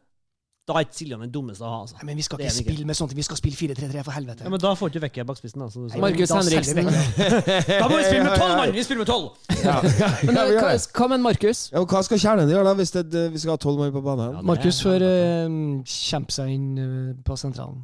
da 0.69 0.77
er 0.79 0.85
ikke 0.87 0.95
Siljan 0.95 1.23
den 1.25 1.31
dummeste 1.35 1.65
å 1.67 1.69
ha. 1.71 1.79
Altså. 1.83 1.97
Nei, 1.99 2.05
men 2.13 2.19
vi 2.21 2.23
skal 2.23 2.39
ikke 2.39 2.53
ikke. 2.53 2.65
spille 2.71 2.85
med 2.87 2.95
sånt. 2.95 3.15
Vi 3.19 3.25
skal 3.27 3.39
spille 3.41 3.59
4-3-3, 3.59 4.03
for 4.07 4.15
helvete. 4.15 4.45
Ja, 4.47 4.51
men 4.53 4.61
da 4.63 4.71
får 4.79 4.93
du 4.93 4.95
ikke 4.95 5.03
vekke 5.09 5.25
bakspissen. 5.27 5.65
Sa. 5.67 5.81
Nei, 5.91 6.03
Markus 6.05 6.31
da 6.31 6.39
Henriksen. 6.39 6.91
da 7.83 7.89
må 7.91 7.97
vi 7.99 8.05
spille 8.07 8.27
med 8.29 8.37
tolv 8.39 8.53
mann! 8.61 8.75
Vi 8.77 8.85
spiller 8.87 9.01
med 9.03 9.11
tolv! 9.11 9.25
Men 9.51 10.39
Ja, 10.39 10.45
vi 10.47 10.55
eh, 10.55 10.61
hva, 10.63 10.75
hva 11.01 11.09
med 11.11 11.25
Markus? 11.25 11.65
Ja, 11.73 11.83
og 11.83 11.91
hva 11.91 12.03
skal 12.07 12.21
kjernen 12.23 12.53
gjøre 12.53 12.69
da, 12.69 12.75
hvis 12.79 12.95
det, 12.95 13.25
vi 13.35 13.43
skal 13.43 13.57
ha 13.57 13.63
tolv 13.65 13.83
mann 13.83 13.91
på 13.95 14.05
banen? 14.07 14.37
Ja, 14.39 14.43
Markus 14.53 14.79
får 14.87 15.03
uh, 15.03 15.57
kjempe 15.97 16.37
seg 16.37 16.53
inn 16.55 16.69
uh, 16.79 16.93
på 17.27 17.39
sentralen. 17.43 17.83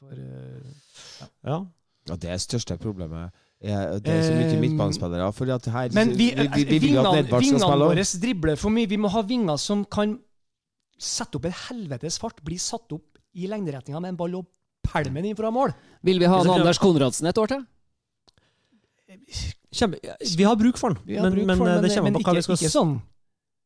For, 0.00 0.16
uh, 0.18 1.28
Ja. 1.46 1.60
Ja, 2.08 2.16
det 2.18 2.32
er 2.32 2.42
største 2.42 2.74
problemet. 2.80 3.30
Ja, 3.62 3.84
det 4.00 4.10
er 4.10 4.22
så 4.24 4.34
mye 4.34 4.58
midtbanespillere. 4.64 5.30
For 5.36 5.52
at 5.54 5.66
her, 5.70 5.92
men 5.94 6.14
vi, 6.16 6.30
vi, 6.34 6.48
vi, 6.56 6.64
vi 6.64 6.78
vingene, 6.88 7.22
vingene 7.28 7.68
våre 7.84 8.06
dribler 8.22 8.58
for 8.58 8.72
mye. 8.72 8.88
Vi 8.88 8.98
må 8.98 9.12
ha 9.12 9.22
vinger 9.28 9.60
som 9.60 9.84
kan 9.84 10.16
sette 11.00 11.38
opp 11.40 11.46
en 11.48 11.54
helvetes 11.66 12.18
fart, 12.20 12.42
bli 12.44 12.58
satt 12.60 12.92
opp 12.96 13.18
i 13.34 13.46
lengderetninga 13.50 14.00
med 14.02 14.14
en 14.14 14.18
ball 14.20 14.34
og 14.40 14.46
pælme 14.86 15.20
den 15.20 15.30
inn 15.32 15.36
fra 15.38 15.50
mål. 15.54 15.72
Vil 16.06 16.18
vi 16.20 16.28
ha 16.30 16.40
en 16.42 16.50
Anders 16.50 16.78
Konradsen 16.82 17.28
et 17.30 17.38
år 17.40 17.52
til? 17.54 17.66
Kjempe, 19.74 19.98
vi 20.36 20.44
har 20.46 20.56
bruk 20.58 20.78
for 20.78 20.94
den, 20.94 21.02
men, 21.06 21.32
bruk 21.34 21.46
men, 21.46 21.58
for 21.58 21.66
eh, 21.68 21.74
den, 21.78 21.84
det 21.86 21.94
kommer 21.94 22.10
men 22.10 22.18
på 22.18 22.26
hva 22.26 22.34
vi 22.34 22.40
ikke, 22.42 22.46
skal, 22.46 22.58
ikke 22.58 22.72
sånn. 22.72 22.94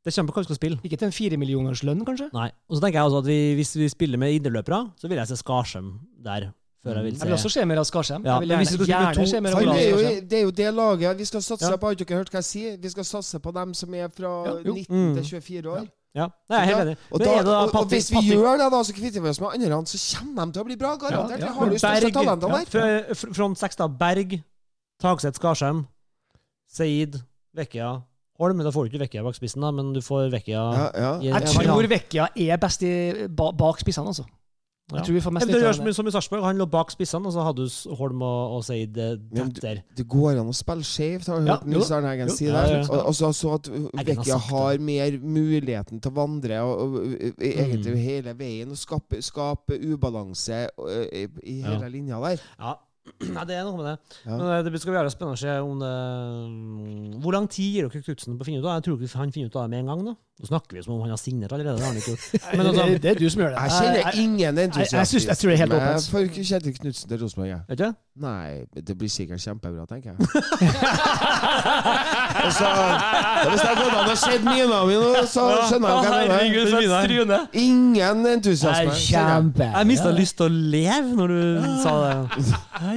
det 0.04 0.12
kommer 0.14 0.32
på 0.32 0.36
hva 0.36 0.42
vi 0.44 0.48
skal 0.50 0.58
spille. 0.58 0.78
Ikke 0.84 0.98
til 1.00 1.08
en 1.08 1.14
firemillionerslønn, 1.16 2.02
kanskje. 2.08 2.28
Nei. 2.36 2.50
Og 2.68 2.76
så 2.76 2.84
tenker 2.84 2.98
jeg 3.00 3.08
også 3.10 3.22
at 3.24 3.28
vi, 3.30 3.38
hvis 3.60 3.72
vi 3.80 3.88
spiller 3.92 4.20
med 4.20 4.36
indreløpere, 4.36 4.82
så 5.00 5.08
vil 5.10 5.20
jeg 5.20 5.30
se 5.32 5.38
Skarsheim 5.40 5.88
der. 6.24 6.50
Før 6.84 6.98
jeg 7.00 7.04
vil 7.06 7.14
Jeg 7.14 7.20
se 7.22 7.28
vil 7.30 7.36
også 7.38 7.50
se 7.54 7.64
mer 7.64 7.80
av 7.80 7.86
Skarsheim. 7.88 8.24
Ja, 8.28 8.34
jeg 8.44 8.44
vil 8.44 8.52
gjerne, 8.52 8.88
gjerne 8.90 9.14
to- 9.16 9.26
se 9.32 9.40
mer 9.40 9.54
av 9.56 9.62
Olav 9.62 9.78
er 9.80 9.88
jo, 9.88 10.00
det 10.28 10.38
er 10.38 10.42
jo 10.44 10.50
det 10.60 10.70
laget 10.76 11.18
vi 11.22 11.24
skal 11.30 11.40
satse 11.46 11.70
Ja. 11.72 11.76
på. 11.80 11.86
Har 11.88 11.96
ikke 11.96 12.18
hørt 12.20 12.28
hva 12.34 12.42
jeg 12.42 12.48
sier? 12.50 12.76
Vi 12.76 12.90
skal 12.92 13.04
satse 13.08 13.40
på 13.40 13.52
dem 13.56 13.72
som 13.72 13.94
er 13.94 14.08
fra 14.12 14.32
Ja, 14.44 14.54
19 14.60 14.84
Mm. 14.92 15.14
til 15.16 15.24
24 15.40 15.70
år. 15.72 15.86
Ja, 16.14 16.28
det 16.46 16.54
er 16.56 16.68
helt 16.68 16.80
enig. 16.84 16.94
Og, 17.10 17.18
da, 17.18 17.30
da 17.42 17.54
og, 17.64 17.72
og 17.74 17.88
hvis 17.90 18.12
vi 18.14 18.20
gjør 18.28 18.60
det, 18.60 18.68
da, 18.70 18.80
så 18.86 18.94
kvitter 18.94 19.22
vi 19.24 19.30
oss 19.32 19.40
med 19.42 19.56
andre, 19.56 19.80
så 19.90 19.98
kommer 20.20 20.46
de 20.46 20.54
til 20.54 20.62
å 20.62 20.66
bli 20.68 20.76
bra. 20.78 20.92
Garantert. 21.00 21.42
Ja, 21.42 21.48
ja. 21.48 21.54
Har 21.56 21.72
jo 21.72 21.80
største 21.82 22.10
talentene 22.14 22.60
ja. 22.60 22.66
der. 22.70 23.14
Fr- 23.18 23.32
Front 23.34 23.58
seks, 23.58 23.78
da. 23.80 23.88
Berg, 23.90 24.36
Tagseth, 25.02 25.40
Skarsheim, 25.40 25.82
Seid, 26.70 27.18
Vekkia, 27.58 27.90
Holm. 28.38 28.62
Da 28.62 28.70
får 28.74 28.86
du 28.86 28.92
ikke 28.92 29.02
Vekkia 29.08 29.26
bak 29.26 29.34
spissen, 29.40 29.66
da, 29.66 29.72
men 29.74 29.90
du 29.96 29.98
får 30.06 30.30
Vekkia 30.36 30.62
Ja, 30.62 30.86
ja. 30.94 31.10
Jeg 31.32 31.50
tror 31.50 31.90
Vekkia 31.90 32.30
er 32.46 32.62
best 32.62 32.86
i, 32.86 32.94
ba, 33.34 33.50
bak 33.58 33.82
spissene, 33.82 34.14
altså. 34.14 34.28
Jeg 34.92 35.00
tror 35.06 35.14
vi 35.16 35.20
får 35.24 35.32
mest 35.32 35.46
Eller 35.48 35.62
det 35.64 35.94
som, 35.96 36.06
i 36.06 36.12
Sarpsborg. 36.12 36.42
Han 36.44 36.58
lå 36.60 36.66
bak 36.68 36.90
spissene, 36.92 37.24
og 37.26 37.32
så 37.32 37.40
hadde 37.46 37.64
du 37.64 37.94
Holm 37.96 38.20
og, 38.22 38.56
og 38.58 38.64
Seid 38.66 38.98
eh, 39.00 39.14
der. 39.62 39.80
Det 39.96 40.04
går 40.12 40.36
an 40.42 40.50
å 40.52 40.56
spille 40.56 40.84
skjevt, 40.84 41.30
har 41.32 41.40
du 41.40 41.48
Ja, 41.48 41.56
Nils. 41.64 41.88
Arne 41.90 42.10
Eggen 42.12 42.28
si 42.34 42.50
Ja, 42.50 42.66
ja, 42.68 42.82
ja. 42.82 42.84
Og, 42.92 43.06
og 43.08 43.14
så, 43.16 43.30
så 43.32 43.54
at 43.56 43.70
Eggen 43.72 44.20
har 44.50 44.78
mer 44.84 45.16
muligheten 45.24 46.02
til 46.04 46.12
å 46.12 46.14
vandre 46.20 46.60
og, 46.68 46.82
og, 46.84 46.98
og, 47.00 47.40
egentlig 47.40 47.94
Mm. 47.94 48.00
hele 48.04 48.34
veien 48.36 48.70
og 48.76 48.76
skape, 48.78 49.22
skape 49.24 49.78
ubalanse 49.80 50.66
og, 50.76 50.90
i, 51.12 51.24
i 51.48 51.60
hele 51.64 51.80
Ja. 51.88 51.88
linja 51.88 52.20
der. 52.20 52.44
Ja. 52.60 52.74
Nei, 53.20 53.42
det 53.44 53.56
er 53.58 53.64
noe 53.66 53.76
med 53.76 53.84
det. 53.84 53.94
Ja. 54.24 54.36
Men 54.38 54.46
eh, 54.48 54.70
det 54.72 54.80
skal 54.80 54.94
være 54.96 55.10
spennende 55.12 55.36
å 55.36 55.40
se 55.40 55.54
om 55.60 55.80
det 55.82 55.90
mm, 56.48 57.18
Hvor 57.20 57.34
lang 57.36 57.48
tid 57.52 57.74
gir 57.74 57.88
dere 57.88 58.00
Knutsen 58.04 58.38
på 58.38 58.44
å 58.44 58.48
finne 58.48 58.62
ut 58.62 58.64
av 58.64 58.70
det? 58.70 58.76
Jeg 58.80 58.86
tror 58.86 59.02
ikke 59.04 59.20
han 59.20 59.34
finner 59.34 59.50
ut 59.52 59.58
av 59.60 59.66
det 59.66 59.72
med 59.74 59.82
en 59.82 59.90
gang. 59.92 60.04
da. 60.08 60.14
Nå 60.40 60.48
snakker 60.48 60.74
vi 60.78 60.82
som 60.82 60.94
om 60.96 61.02
han 61.04 61.12
har 61.12 61.20
signert 61.20 61.52
allerede. 61.54 61.76
Det 61.78 61.84
har 61.84 61.92
han 61.92 62.00
ikke 62.00 62.14
gjort. 62.14 62.46
Men 62.56 62.66
altså, 62.70 62.86
det, 62.88 62.96
det 63.04 63.10
er 63.12 63.20
du 63.20 63.26
som 63.30 63.42
gjør 63.44 63.52
det. 63.54 63.60
Jeg 63.60 63.74
kjenner 63.76 64.18
ingen 64.24 64.40
jeg- 64.40 64.56
jeg 64.56 64.88
jeg, 64.94 65.22
jeg 65.28 65.38
tror 65.38 65.50
det 65.52 65.54
er 65.54 65.62
helt 65.62 65.76
åpent. 65.78 66.08
for 66.14 66.32
Kjetil 66.48 66.74
Knutsen 66.80 67.12
til 67.12 67.22
Rosenborg. 67.22 67.84
Nei, 68.14 68.62
det 68.70 68.94
blir 68.94 69.10
sikkert 69.10 69.42
kjempebra, 69.42 69.82
tenker 69.90 70.12
jeg. 70.12 70.22
Og 72.44 72.50
så, 72.54 72.68
hvis 73.50 73.64
jeg 73.64 73.74
går 73.80 73.90
an 73.98 74.06
å 74.12 74.14
se 74.20 74.36
mina 74.44 74.78
mi 74.86 74.94
nå, 75.00 75.08
så 75.26 75.42
skjønner 75.66 75.88
jeg 75.90 75.96
hva 75.96 76.02
jeg 76.20 76.28
mener. 76.28 76.44
Ingen 77.58 78.22
entusiasme. 78.36 78.94
kjempe. 79.00 79.66
Jeg 79.66 79.86
mista 79.90 80.10
lyst 80.14 80.36
til 80.38 80.46
å 80.46 80.48
leve 80.76 81.10
når 81.18 81.28
du 81.34 81.42
sa 81.82 81.92
det. 82.04 82.14
Ja, 82.84 82.92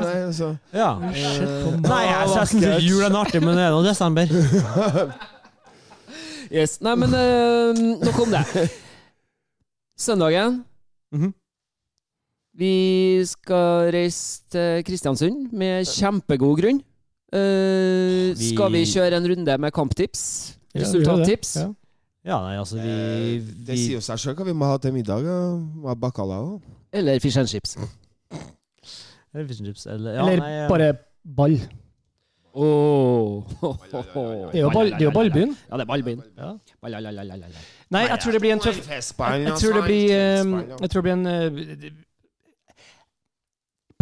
nei, 0.00 0.16
altså. 0.22 0.48
Ja. 0.72 0.96
Nei, 1.04 2.00
jeg, 2.08 2.24
så 2.32 2.38
jeg 2.40 2.48
syns 2.54 2.80
jul 2.88 3.04
er 3.04 3.12
artig, 3.20 3.44
men 3.44 3.52
det 3.60 3.64
er 3.68 3.72
nå 3.76 3.84
desember. 3.84 4.24
Yes. 6.48 6.80
Nei, 6.84 6.94
men 7.04 7.12
uh, 7.12 7.76
nok 8.00 8.16
om 8.24 8.32
det. 8.32 8.44
Søndagen 10.08 10.64
Mhm. 11.14 11.30
Vi 12.54 13.24
skal 13.26 13.90
reise 13.94 14.42
til 14.52 14.84
Kristiansund 14.86 15.48
med 15.52 15.86
kjempegod 15.90 16.60
grunn. 16.60 16.82
Uh, 17.34 18.30
Vi- 18.38 18.52
Skal 18.54 18.70
vi 18.72 18.84
kjøre 18.86 19.16
en 19.18 19.26
runde 19.32 19.58
med 19.58 19.72
kamptips? 19.74 20.54
Vi. 20.74 20.80
Resultattips? 20.80 21.56
Ja. 21.56 21.72
Ja, 22.24 22.38
nei, 22.40 22.54
altså, 22.56 22.76
vi, 22.80 22.88
Eh, 22.88 23.42
Det 23.66 23.76
sier 23.78 23.94
jo 23.98 24.00
seg 24.00 24.16
sjøl 24.22 24.34
hva 24.38 24.44
vi 24.46 24.52
må 24.56 24.64
ha 24.64 24.78
til 24.78 24.92
middag. 24.94 25.24
ja. 25.26 25.40
Må 25.58 25.88
ha 25.88 25.94
Bacalao. 25.94 26.60
Eller 26.92 27.18
fish 27.20 27.36
and 27.36 27.48
chips? 27.48 27.76
Eller 29.34 29.46
fish 29.48 29.60
and 29.60 29.66
chips, 29.66 29.86
eller 29.86 30.12
ja, 30.14 30.20
Eller 30.22 30.36
nei, 30.40 30.52
ja. 30.52 30.68
bare 30.68 30.92
ball. 31.36 31.58
Oh. 32.54 33.42
Det 33.50 34.54
er 34.54 34.60
jo, 34.60 34.70
ball, 34.70 34.90
det 34.94 35.02
er 35.02 35.10
ballbyen. 35.10 35.56
Ja, 35.70 35.76
det 35.76 35.82
er 35.82 35.90
ballbyen. 35.90 36.22
Ja. 36.38 36.52
Nei, 37.90 38.06
jeg 38.06 38.18
tror 38.22 38.32
det 38.32 38.40
blir 38.40 38.52
en 38.52 38.60
tøff 38.60 38.88
Jeg 38.88 39.02
tror 39.58 39.72
det 39.74 39.84
blir, 39.84 40.04
eh, 40.14 40.44
jeg 40.80 40.90
tror 40.90 41.02
det 41.02 41.02
blir 41.02 41.12
en 41.12 41.26
eh, 41.26 41.90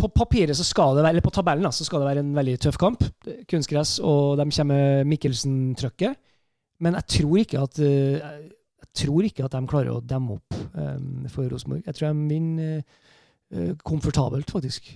På 0.03 0.11
papiret 0.11 0.59
så 0.59 0.65
skal 0.67 0.97
det 0.97 1.05
være, 1.05 1.15
eller 1.15 1.25
på 1.25 1.35
tabellen 1.35 1.67
da, 1.67 1.71
så 1.75 1.87
skal 1.87 2.03
det 2.03 2.09
være 2.09 2.25
en 2.25 2.33
veldig 2.35 2.57
tøff 2.65 2.79
kamp. 2.81 3.05
Kunstgress, 3.51 4.01
og 4.03 4.41
de 4.41 4.49
kommer 4.51 4.75
med 4.75 5.11
Mikkelsen-trøkket. 5.13 6.19
Men 6.83 6.99
jeg 6.99 7.07
tror 7.17 7.39
ikke 7.39 7.63
at 7.63 7.79
eh, 7.87 8.19
jeg 8.83 9.07
tror 9.07 9.29
ikke 9.29 9.47
at 9.47 9.55
de 9.55 9.63
klarer 9.71 9.95
å 9.95 10.03
demme 10.05 10.37
opp 10.37 10.57
um, 10.75 11.23
for 11.33 11.47
Rosenborg. 11.49 11.87
Jeg 11.87 11.97
tror 11.97 12.11
de 12.11 12.27
vinner 12.29 12.83
uh, 13.55 13.71
komfortabelt, 13.87 14.51
faktisk. 14.53 14.91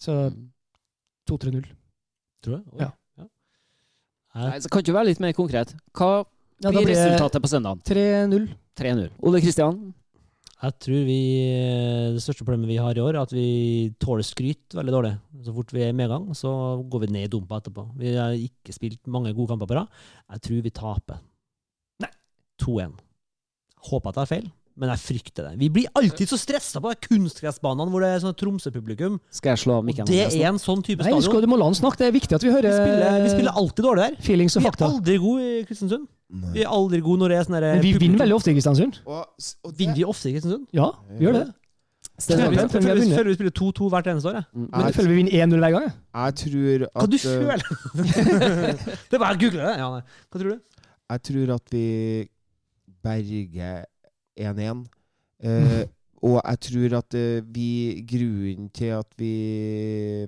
Så 0.00 0.14
2-3-0. 1.28 1.66
Tror 2.40 2.54
jeg. 2.56 2.62
Oi. 2.70 2.86
Ja. 2.86 2.90
Ja. 3.20 3.26
Nei, 4.46 4.60
så 4.62 4.70
kan 4.72 4.86
du 4.86 4.92
være 4.94 5.10
litt 5.10 5.20
mer 5.20 5.34
konkret? 5.36 5.74
Hva 5.92 6.22
Ja, 6.60 6.70
blir 6.70 6.84
blir 6.84 6.94
resultatet 6.94 7.42
på 7.42 7.50
søndag? 7.50 7.82
3-0. 7.88 8.46
3-0. 8.78 9.10
Ole 9.26 9.42
Kristian? 9.42 9.78
Jeg 10.60 10.74
tror 10.84 11.04
vi 11.08 11.18
Det 12.12 12.20
største 12.20 12.44
problemet 12.44 12.68
vi 12.68 12.76
har 12.76 12.92
i 12.96 13.00
år, 13.00 13.14
er 13.16 13.22
at 13.24 13.32
vi 13.32 13.94
tåler 14.02 14.26
skryt 14.26 14.74
veldig 14.76 14.92
dårlig. 14.92 15.12
Så 15.46 15.54
fort 15.56 15.72
vi 15.72 15.84
er 15.86 15.94
i 15.94 15.96
medgang, 15.96 16.26
så 16.36 16.50
går 16.84 17.06
vi 17.06 17.12
ned 17.14 17.24
i 17.28 17.32
dumpa 17.32 17.62
etterpå. 17.62 17.86
Vi 17.96 18.12
har 18.16 18.36
ikke 18.36 18.74
spilt 18.76 19.00
mange 19.08 19.32
gode 19.32 19.54
kamper 19.54 19.70
på 19.70 19.78
rad. 19.78 19.88
Jeg 20.34 20.42
tror 20.44 20.60
vi 20.66 20.72
taper. 20.76 21.22
Nei. 22.04 22.10
2-1. 22.60 22.92
Håper 23.88 24.10
at 24.12 24.18
jeg 24.18 24.20
har 24.20 24.30
feil, 24.34 24.50
men 24.76 24.92
jeg 24.92 25.00
frykter 25.06 25.48
det. 25.48 25.54
Vi 25.64 25.70
blir 25.72 25.88
alltid 25.96 26.28
så 26.28 26.36
stressa 26.36 26.84
på 26.84 26.92
kunstgressbanene 27.08 27.88
hvor 27.88 28.04
det 28.04 28.12
er 28.12 28.20
sånn 28.26 28.36
Tromsø-publikum. 28.36 29.16
Skal 29.32 29.54
jeg 29.54 29.64
slå 29.64 29.80
mikken? 29.86 30.04
Det 30.12 30.26
er 30.28 30.44
en 30.52 30.60
sånn 30.60 30.84
type 30.84 31.00
Nei, 31.00 31.14
skal, 31.16 31.24
stadion. 31.24 31.48
du 31.48 31.54
må 31.54 31.56
la 31.56 31.70
han 31.72 31.80
snakke. 31.80 32.02
Det 32.04 32.10
er 32.10 32.16
viktig 32.20 32.36
at 32.36 32.44
vi 32.44 32.52
Vi 32.52 32.56
hører 32.58 32.76
spiller, 32.76 33.20
vi 33.24 33.32
spiller 33.32 33.56
alltid 33.56 33.88
dårlig 33.88 34.08
der. 34.10 34.20
feelings 34.28 34.60
og 34.60 34.68
fakta. 34.68 34.84
Vi 34.84 34.92
er 34.92 34.98
aldri 35.00 35.16
gode 35.24 35.48
i 35.48 35.62
Kristiansund. 35.64 36.08
Nei. 36.30 36.52
Vi 36.54 36.60
er 36.62 36.68
aldri 36.70 37.00
gode 37.02 37.18
når 37.24 37.28
det 37.32 37.36
er 37.40 37.46
sånn 37.48 37.56
derre 37.58 37.70
Men 37.74 37.82
vi 37.82 37.92
publikum- 37.92 38.02
vinner 38.06 38.20
veldig 38.22 38.34
ofte 38.36 38.50
i 38.50 38.54
Kristiansund. 38.54 38.98
Og, 39.06 39.24
og 39.64 39.72
det, 39.72 39.78
Vinner 39.80 39.96
vi 39.98 40.04
ofte 40.06 40.28
i 40.30 40.32
Kristiansund? 40.36 40.66
Ja, 40.76 40.90
vi 41.18 41.24
gjør 41.26 41.32
det. 41.40 41.46
Jeg 42.20 42.22
Stemmer. 42.22 42.68
føler 42.70 42.94
vi- 43.00 43.16
føler 43.16 43.30
vi 43.30 43.34
spiller 43.34 43.54
2-2 43.56 43.88
hvert 43.90 44.06
eneste 44.12 44.28
år. 44.30 44.34
Jeg. 44.38 44.44
Men 44.54 44.80
jeg, 44.84 44.94
føler 44.94 45.08
vi 45.10 45.16
vinner 45.16 45.32
1-0 45.46 45.58
hver 45.64 45.72
gang. 45.74 45.84
jeg. 45.88 45.94
jeg 46.14 46.34
tror 46.42 46.84
at 46.84 46.92
Hva 47.00 47.06
du 47.10 47.16
eh, 47.16 47.24
føler? 47.40 47.62
det 49.10 49.14
er 49.16 49.22
bare 49.24 49.34
å 49.34 49.40
google 49.40 49.62
det. 49.64 49.76
Ja. 49.80 49.88
Hva 50.30 50.38
tror 50.42 50.50
du? 50.52 50.60
Jeg 51.10 51.22
tror 51.26 51.54
at 51.56 51.74
vi 51.74 52.28
berger 53.02 53.84
1-1. 54.38 54.84
Eh, 55.42 55.84
og 56.22 56.36
jeg 56.44 56.60
tror 56.60 56.98
at 56.98 57.14
uh, 57.16 57.40
vi 57.54 58.04
Grunnen 58.06 58.68
til 58.76 58.92
at 58.92 59.08
vi, 59.16 60.26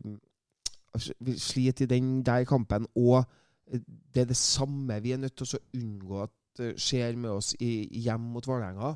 vi 1.21 1.35
sliter 1.39 1.85
i 1.85 1.91
den 1.95 2.23
der 2.25 2.45
kampen, 2.49 2.87
og 2.97 3.19
eh, 3.21 3.25
det 3.73 4.25
er 4.25 4.29
det 4.29 4.39
samme 4.39 5.01
vi 5.03 5.15
er 5.15 5.23
nødt 5.23 5.37
til 5.41 5.57
å 5.57 5.63
unngå 5.79 6.23
at 6.27 6.63
skjer 6.77 7.17
med 7.17 7.33
oss 7.33 7.55
i, 7.65 7.89
hjem 8.05 8.27
mot 8.35 8.47
Vålerenga, 8.47 8.93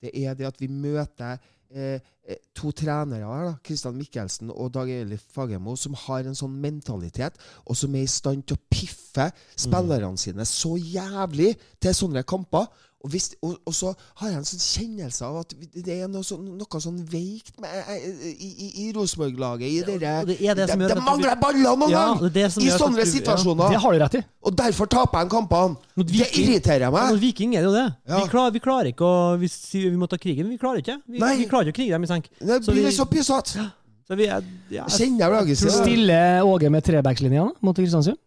det 0.00 0.12
er 0.16 0.36
det 0.36 0.48
at 0.48 0.58
vi 0.60 0.68
møter 0.70 1.38
eh, 1.70 2.00
eh, 2.24 2.40
to 2.56 2.70
trenere 2.76 3.26
her, 3.26 3.46
da, 3.48 3.54
Kristian 3.64 3.96
Mikkelsen 3.98 4.52
og 4.52 4.72
Dag 4.74 4.90
Eilif 4.92 5.24
Fagermo, 5.34 5.76
som 5.78 5.96
har 6.06 6.26
en 6.26 6.36
sånn 6.36 6.56
mentalitet, 6.62 7.38
og 7.64 7.78
som 7.78 7.94
er 7.96 8.04
i 8.06 8.10
stand 8.10 8.46
til 8.46 8.58
å 8.58 8.64
piffe 8.72 9.30
spillerne 9.56 10.20
sine 10.20 10.46
så 10.48 10.76
jævlig 10.76 11.54
til 11.80 11.96
sånne 11.96 12.24
kamper. 12.28 12.68
Og, 13.04 13.10
hvis, 13.12 13.26
og, 13.44 13.58
og 13.68 13.74
så 13.76 13.90
har 14.18 14.30
jeg 14.32 14.38
en 14.40 14.46
sånn 14.48 14.62
kjennelse 14.64 15.22
av 15.28 15.34
at 15.42 15.50
det 15.84 15.94
er 15.94 16.08
noe 16.10 16.24
sånn, 16.26 16.46
noe 16.58 16.78
sånn 16.82 16.96
veikt 17.06 17.52
med, 17.62 17.70
eh, 17.92 18.06
i, 18.32 18.48
i, 18.48 18.68
i 18.82 18.86
Rosenborg-laget. 18.96 19.68
I 19.68 19.82
dere, 19.86 20.14
og 20.24 20.30
det 20.32 20.38
det 20.40 20.66
de, 20.72 20.88
de 20.90 20.96
mangler 21.04 21.36
baller 21.38 21.76
noen 21.76 21.92
Ja, 21.92 22.06
gang! 22.08 22.22
det 22.24 22.30
er 22.32 22.34
det 22.40 22.46
som 22.56 22.64
I 22.64 22.72
sånne 22.72 22.96
du- 22.96 23.04
ja. 23.04 23.06
situasjoner. 23.12 23.70
Det 23.76 23.82
har 23.84 23.92
du 23.94 24.00
rett 24.02 24.16
i. 24.18 24.22
Og 24.48 24.56
derfor 24.58 24.90
taper 24.90 25.22
jeg 25.22 25.30
kampene. 25.36 25.76
Det 26.02 26.30
irriterer 26.40 26.90
meg. 26.96 27.12
Mot 27.12 27.20
Viking 27.22 27.54
er 27.54 27.62
det 27.66 27.70
jo 27.70 27.76
det. 27.76 27.86
Ja. 28.08 28.22
Vi, 28.24 28.28
klar, 28.32 28.50
vi 28.56 28.64
klarer 28.64 28.90
ikke 28.90 29.06
å 29.06 29.38
vi, 29.38 29.52
vi 29.76 29.94
må 30.00 30.08
ta 30.10 30.18
krigen. 30.18 30.48
Vi 30.50 30.58
klarer 30.58 30.82
ikke. 30.82 30.98
Vi, 31.06 31.20
vi 31.20 31.46
klarer 31.52 31.70
ikke 31.70 31.76
å 31.76 31.80
krige 31.84 31.94
dem 31.94 32.08
i 32.08 32.10
senk. 32.10 32.30
Det 32.40 32.62
Så 32.64 32.72
blir 32.74 32.88
vi- 32.88 32.96
så 32.96 33.06
pysete. 33.06 33.68
Så 34.06 34.14
vi 34.18 34.26
er, 34.30 34.42
ja, 34.70 34.84
Jeg 34.88 34.98
kjenner 35.00 35.18
jeg 35.26 35.30
lages. 35.36 35.62
Stiller 35.82 36.42
Åge 36.46 36.70
med 36.70 36.82
trebackslinja 36.86 37.46
mot 37.60 37.76
Kristiansund? 37.76 38.18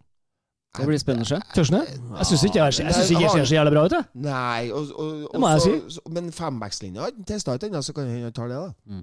Det 0.77 0.85
blir 0.85 0.99
spennende 1.01 1.25
å 1.25 1.29
se. 1.31 1.37
Jeg 1.55 2.25
syns 2.29 2.43
ikke 2.45 2.59
jeg 2.61 2.73
synes 2.77 3.09
ikke 3.09 3.21
jeg 3.23 3.31
ser 3.33 3.45
så 3.49 3.55
jævlig 3.55 3.71
bra 3.73 3.83
ut. 3.87 3.93
jeg. 3.97 4.05
Nei, 4.21 4.69
og, 4.69 4.91
og, 4.93 5.07
og 5.25 5.31
Det 5.33 5.39
må 5.41 5.49
jeg 5.49 5.61
så, 5.63 5.71
så, 5.95 6.03
Men 6.13 6.27
fembackslinja 6.31 7.01
har 7.01 7.09
ikke 7.15 7.25
testa 7.31 7.55
ut 7.57 7.63
ennå, 7.65 7.81
så 7.81 7.95
kan 7.97 8.07
han 8.11 8.31
ta 8.37 8.45
det, 8.51 8.59
da. 8.59 8.99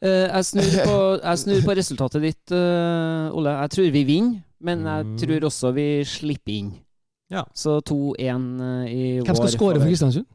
Eh, 0.00 0.08
jeg, 0.08 0.44
snur 0.48 0.70
på, 0.88 0.96
jeg 1.22 1.38
snur 1.44 1.60
på 1.66 1.76
resultatet 1.76 2.24
ditt, 2.24 2.54
uh, 2.56 3.28
Ole. 3.36 3.52
Jeg 3.66 3.70
tror 3.76 3.90
vi 3.98 4.02
vinner, 4.08 4.40
men 4.60 4.86
jeg 4.86 5.04
Mm. 5.06 5.18
tror 5.18 5.46
også 5.50 5.72
vi 5.76 5.88
slipper 6.04 6.52
inn. 6.56 6.72
Ja. 7.30 7.42
Så 7.54 7.80
2-1 7.84 8.16
eh, 8.64 8.88
i 8.88 9.02
Hvem 9.20 9.36
skal 9.36 9.36
score 9.36 9.56
skåre 9.58 9.80
for. 9.82 9.86
Kristiansund? 9.90 10.26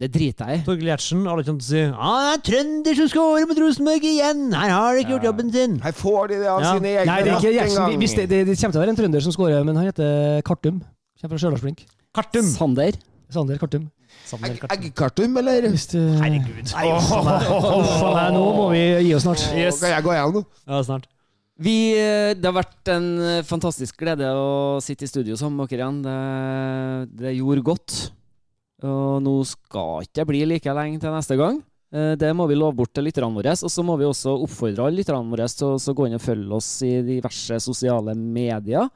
Det 0.00 0.08
driter 0.14 0.48
jeg 0.48 0.60
i. 0.60 0.64
Torgill 0.64 0.88
Gjertsen 0.88 1.26
alle 1.28 1.42
ikke 1.44 1.52
noe 1.52 1.60
å 1.60 1.66
si 1.66 1.80
ah, 1.92 2.20
det 2.24 2.36
er 2.38 2.44
trønder 2.46 2.96
som 2.96 3.08
skårer 3.12 3.48
mot 3.50 3.58
Rosenborg 3.60 4.06
igjen! 4.08 4.46
Her 4.56 4.72
har 4.72 4.96
de 4.96 5.02
ikke 5.04 5.12
gjort 5.12 5.26
jobben 5.28 5.50
sin! 5.52 5.74
Her 5.84 5.92
får 5.98 6.30
de 6.30 6.38
det 6.40 6.48
av 6.48 6.62
Ja. 6.64 6.70
sine 6.78 6.92
egne 6.94 7.04
Nei, 7.10 7.18
det 7.26 7.32
er 7.34 7.36
ikke 7.36 7.50
en 7.50 7.56
Gjertsen. 7.58 7.98
Hvis 8.00 8.14
det, 8.16 8.24
det, 8.30 8.38
det 8.48 8.54
kommer 8.56 8.72
til 8.72 8.80
å 8.80 8.84
være 8.86 8.94
en 8.94 9.00
trønder 9.02 9.26
som 9.26 9.34
skårer, 9.36 9.66
men 9.68 9.76
han 9.76 9.90
heter 9.90 10.40
Kartum. 10.48 10.78
Kommer 11.20 11.34
fra 11.36 11.40
Stjørdalsblink. 11.44 11.82
Kartum! 12.16 12.48
Sander. 12.48 12.96
Sander 13.30 13.60
Kartum. 13.60 13.84
Sander 14.26 14.54
Egg- 14.54 14.62
Kartum. 14.62 14.86
Eggkartum, 14.88 15.36
eller? 15.42 15.66
Hvis. 15.74 15.84
Herregud. 15.92 16.72
Nei, 16.72 16.86
oh, 16.96 17.10
oh, 17.20 18.08
meg. 18.16 18.32
Nå 18.34 18.44
må 18.56 18.64
vi 18.72 18.80
gi 19.04 19.12
oss 19.18 19.26
snart. 19.28 19.44
Yes. 19.52 19.82
Kan 19.82 19.92
jeg 19.92 20.06
gå 20.06 20.14
igjen 20.16 20.32
nå? 20.38 20.42
Ja, 20.64 20.80
snart. 20.86 21.04
Vi, 21.60 21.74
eh, 21.92 22.32
det 22.40 22.48
har 22.48 22.56
vært 22.56 22.88
en 22.94 23.10
eh, 23.20 23.42
fantastisk 23.44 24.00
glede 24.00 24.32
å 24.32 24.80
sitte 24.80 25.04
i 25.04 25.10
studio 25.12 25.36
sammen 25.36 25.60
med 25.60 25.68
dere 25.68 25.84
igjen. 25.84 26.00
Det, 26.08 26.16
det 27.20 27.34
gjorde 27.36 27.66
godt. 27.68 27.98
Og 28.86 29.18
nå 29.24 29.34
skal 29.48 30.06
ikke 30.06 30.20
det 30.22 30.26
bli 30.30 30.44
like 30.48 30.72
lenge 30.76 31.00
til 31.02 31.12
neste 31.12 31.36
gang. 31.36 31.58
Eh, 31.92 32.14
Det 32.16 32.30
må 32.36 32.46
vi 32.48 32.54
love 32.56 32.76
bort 32.78 32.92
til 32.94 33.04
lytterne 33.04 33.34
våre. 33.34 33.52
Og 33.52 33.70
så 33.70 33.84
må 33.84 33.96
vi 34.00 34.06
også 34.08 34.36
oppfordre 34.44 34.86
alle 34.86 35.00
lytterne 35.02 35.28
våre 35.32 35.48
til 35.52 35.74
å 35.76 35.94
gå 35.98 36.06
inn 36.08 36.16
og 36.16 36.22
følge 36.24 36.52
oss 36.56 36.70
i 36.86 37.02
diverse 37.02 37.60
sosiale 37.60 38.14
medier. 38.16 38.88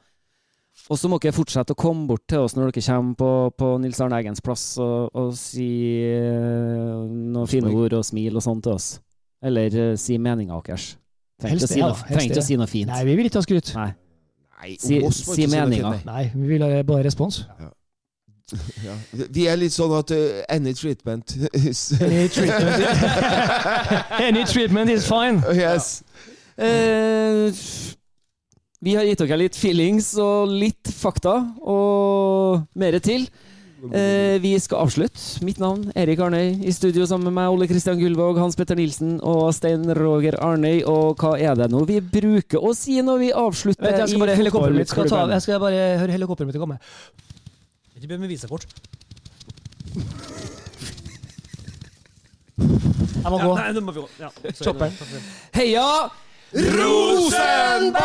Og 0.91 0.97
så 0.99 1.07
må 1.07 1.17
dere 1.23 1.31
fortsette 1.31 1.71
å 1.71 1.79
komme 1.79 2.05
bort 2.09 2.25
til 2.27 2.39
oss 2.43 2.55
når 2.57 2.73
dere 2.73 2.83
kommer 2.83 3.15
på, 3.15 3.29
på 3.55 3.69
Nils 3.79 4.01
Arne 4.03 4.17
Eggens 4.19 4.41
plass 4.43 4.63
og, 4.83 5.09
og 5.15 5.29
si 5.39 5.69
eh, 6.03 7.05
noen 7.07 7.47
fine 7.47 7.71
ord 7.71 7.93
og 7.99 8.03
smil 8.05 8.35
og 8.35 8.43
sånn 8.43 8.61
til 8.65 8.73
oss. 8.75 8.89
Eller 9.45 9.69
uh, 9.77 9.95
si 9.99 10.17
meninga 10.17 10.57
deres. 10.65 10.95
Trenger 11.39 11.61
ikke 11.61 11.67
å 11.67 11.69
si 11.69 11.81
å 12.41 12.43
si 12.49 12.57
noe 12.57 12.67
fint. 12.71 12.89
Nei, 12.89 13.01
vi 13.05 13.15
vil 13.19 13.27
ikke 13.29 13.39
ha 13.41 13.45
skryt. 13.45 13.71
Nei. 13.75 13.89
Nei, 14.55 14.75
Si- 14.79 14.99
si 15.11 15.47
meninga. 15.51 15.91
Nei, 16.07 16.23
vi 16.33 16.47
vil 16.55 16.63
ha 16.65 16.69
bare 16.87 17.03
respons. 17.05 17.43
Ja. 17.59 17.69
Ja. 18.85 18.93
Vi 19.33 19.47
er 19.49 19.57
litt 19.57 19.73
sånn 19.73 19.93
at 19.97 20.11
uh, 20.13 20.43
any 20.53 20.75
treatment 20.77 21.33
is 21.57 21.87
any, 22.05 22.27
treatment 22.29 22.83
any 24.27 24.45
treatment 24.45 24.91
is 24.93 25.07
fine. 25.09 25.41
Oh, 25.47 25.55
yes. 25.55 26.03
Ja. 26.57 26.69
Uh, 26.69 27.95
vi 28.85 28.93
har 28.93 29.07
gitt 29.07 29.23
dere 29.23 29.39
litt 29.41 29.57
feelings 29.57 30.11
og 30.21 30.51
litt 30.51 30.91
fakta 30.93 31.39
og 31.65 32.67
mer 32.77 32.99
til. 33.01 33.25
Uh, 33.85 34.37
vi 34.41 34.53
skal 34.61 34.85
avslutte. 34.85 35.19
Mitt 35.45 35.59
navn 35.61 35.89
Erik 35.97 36.21
Arnøy. 36.21 36.53
I 36.65 36.73
studio 36.73 37.05
sammen 37.09 37.29
med 37.29 37.35
meg 37.37 37.53
Ole 37.53 37.67
Kristian 37.69 37.99
Gullvåg, 37.99 38.37
Hans 38.41 38.57
Petter 38.57 38.77
Nilsen 38.77 39.17
og 39.25 39.49
Stein 39.57 39.89
Roger 39.97 40.37
Arnøy. 40.41 40.83
Og 40.89 41.21
hva 41.21 41.35
er 41.41 41.57
det 41.59 41.71
nå 41.73 41.81
vi 41.89 41.97
bruker 42.01 42.61
å 42.61 42.75
si 42.77 42.99
når 43.05 43.21
vi 43.23 43.31
avslutter? 43.33 43.85
Vet, 43.89 44.03
jeg, 44.03 44.13
skal 44.13 44.25
bare, 44.25 44.37
jeg, 44.77 44.91
skal 44.93 45.09
ta, 45.09 45.25
jeg 45.33 45.45
skal 45.47 45.61
bare 45.65 45.87
høre 46.01 46.15
helikopteret 46.15 46.53
mitt 46.53 46.61
komme. 46.61 46.79
Ikke 47.95 48.07
be 48.07 48.17
med 48.17 48.27
visakort. 48.27 48.65
Jeg 52.57 53.31
må 53.31 53.37
gå. 53.41 53.57
Ja, 53.57 53.71
nei, 53.71 53.81
må 53.81 53.91
vi 53.95 53.99
gå. 54.03 54.09
Ja, 54.19 54.29
sorry, 54.53 54.91
Heia 55.55 55.87
Rosenborg! 56.53 57.95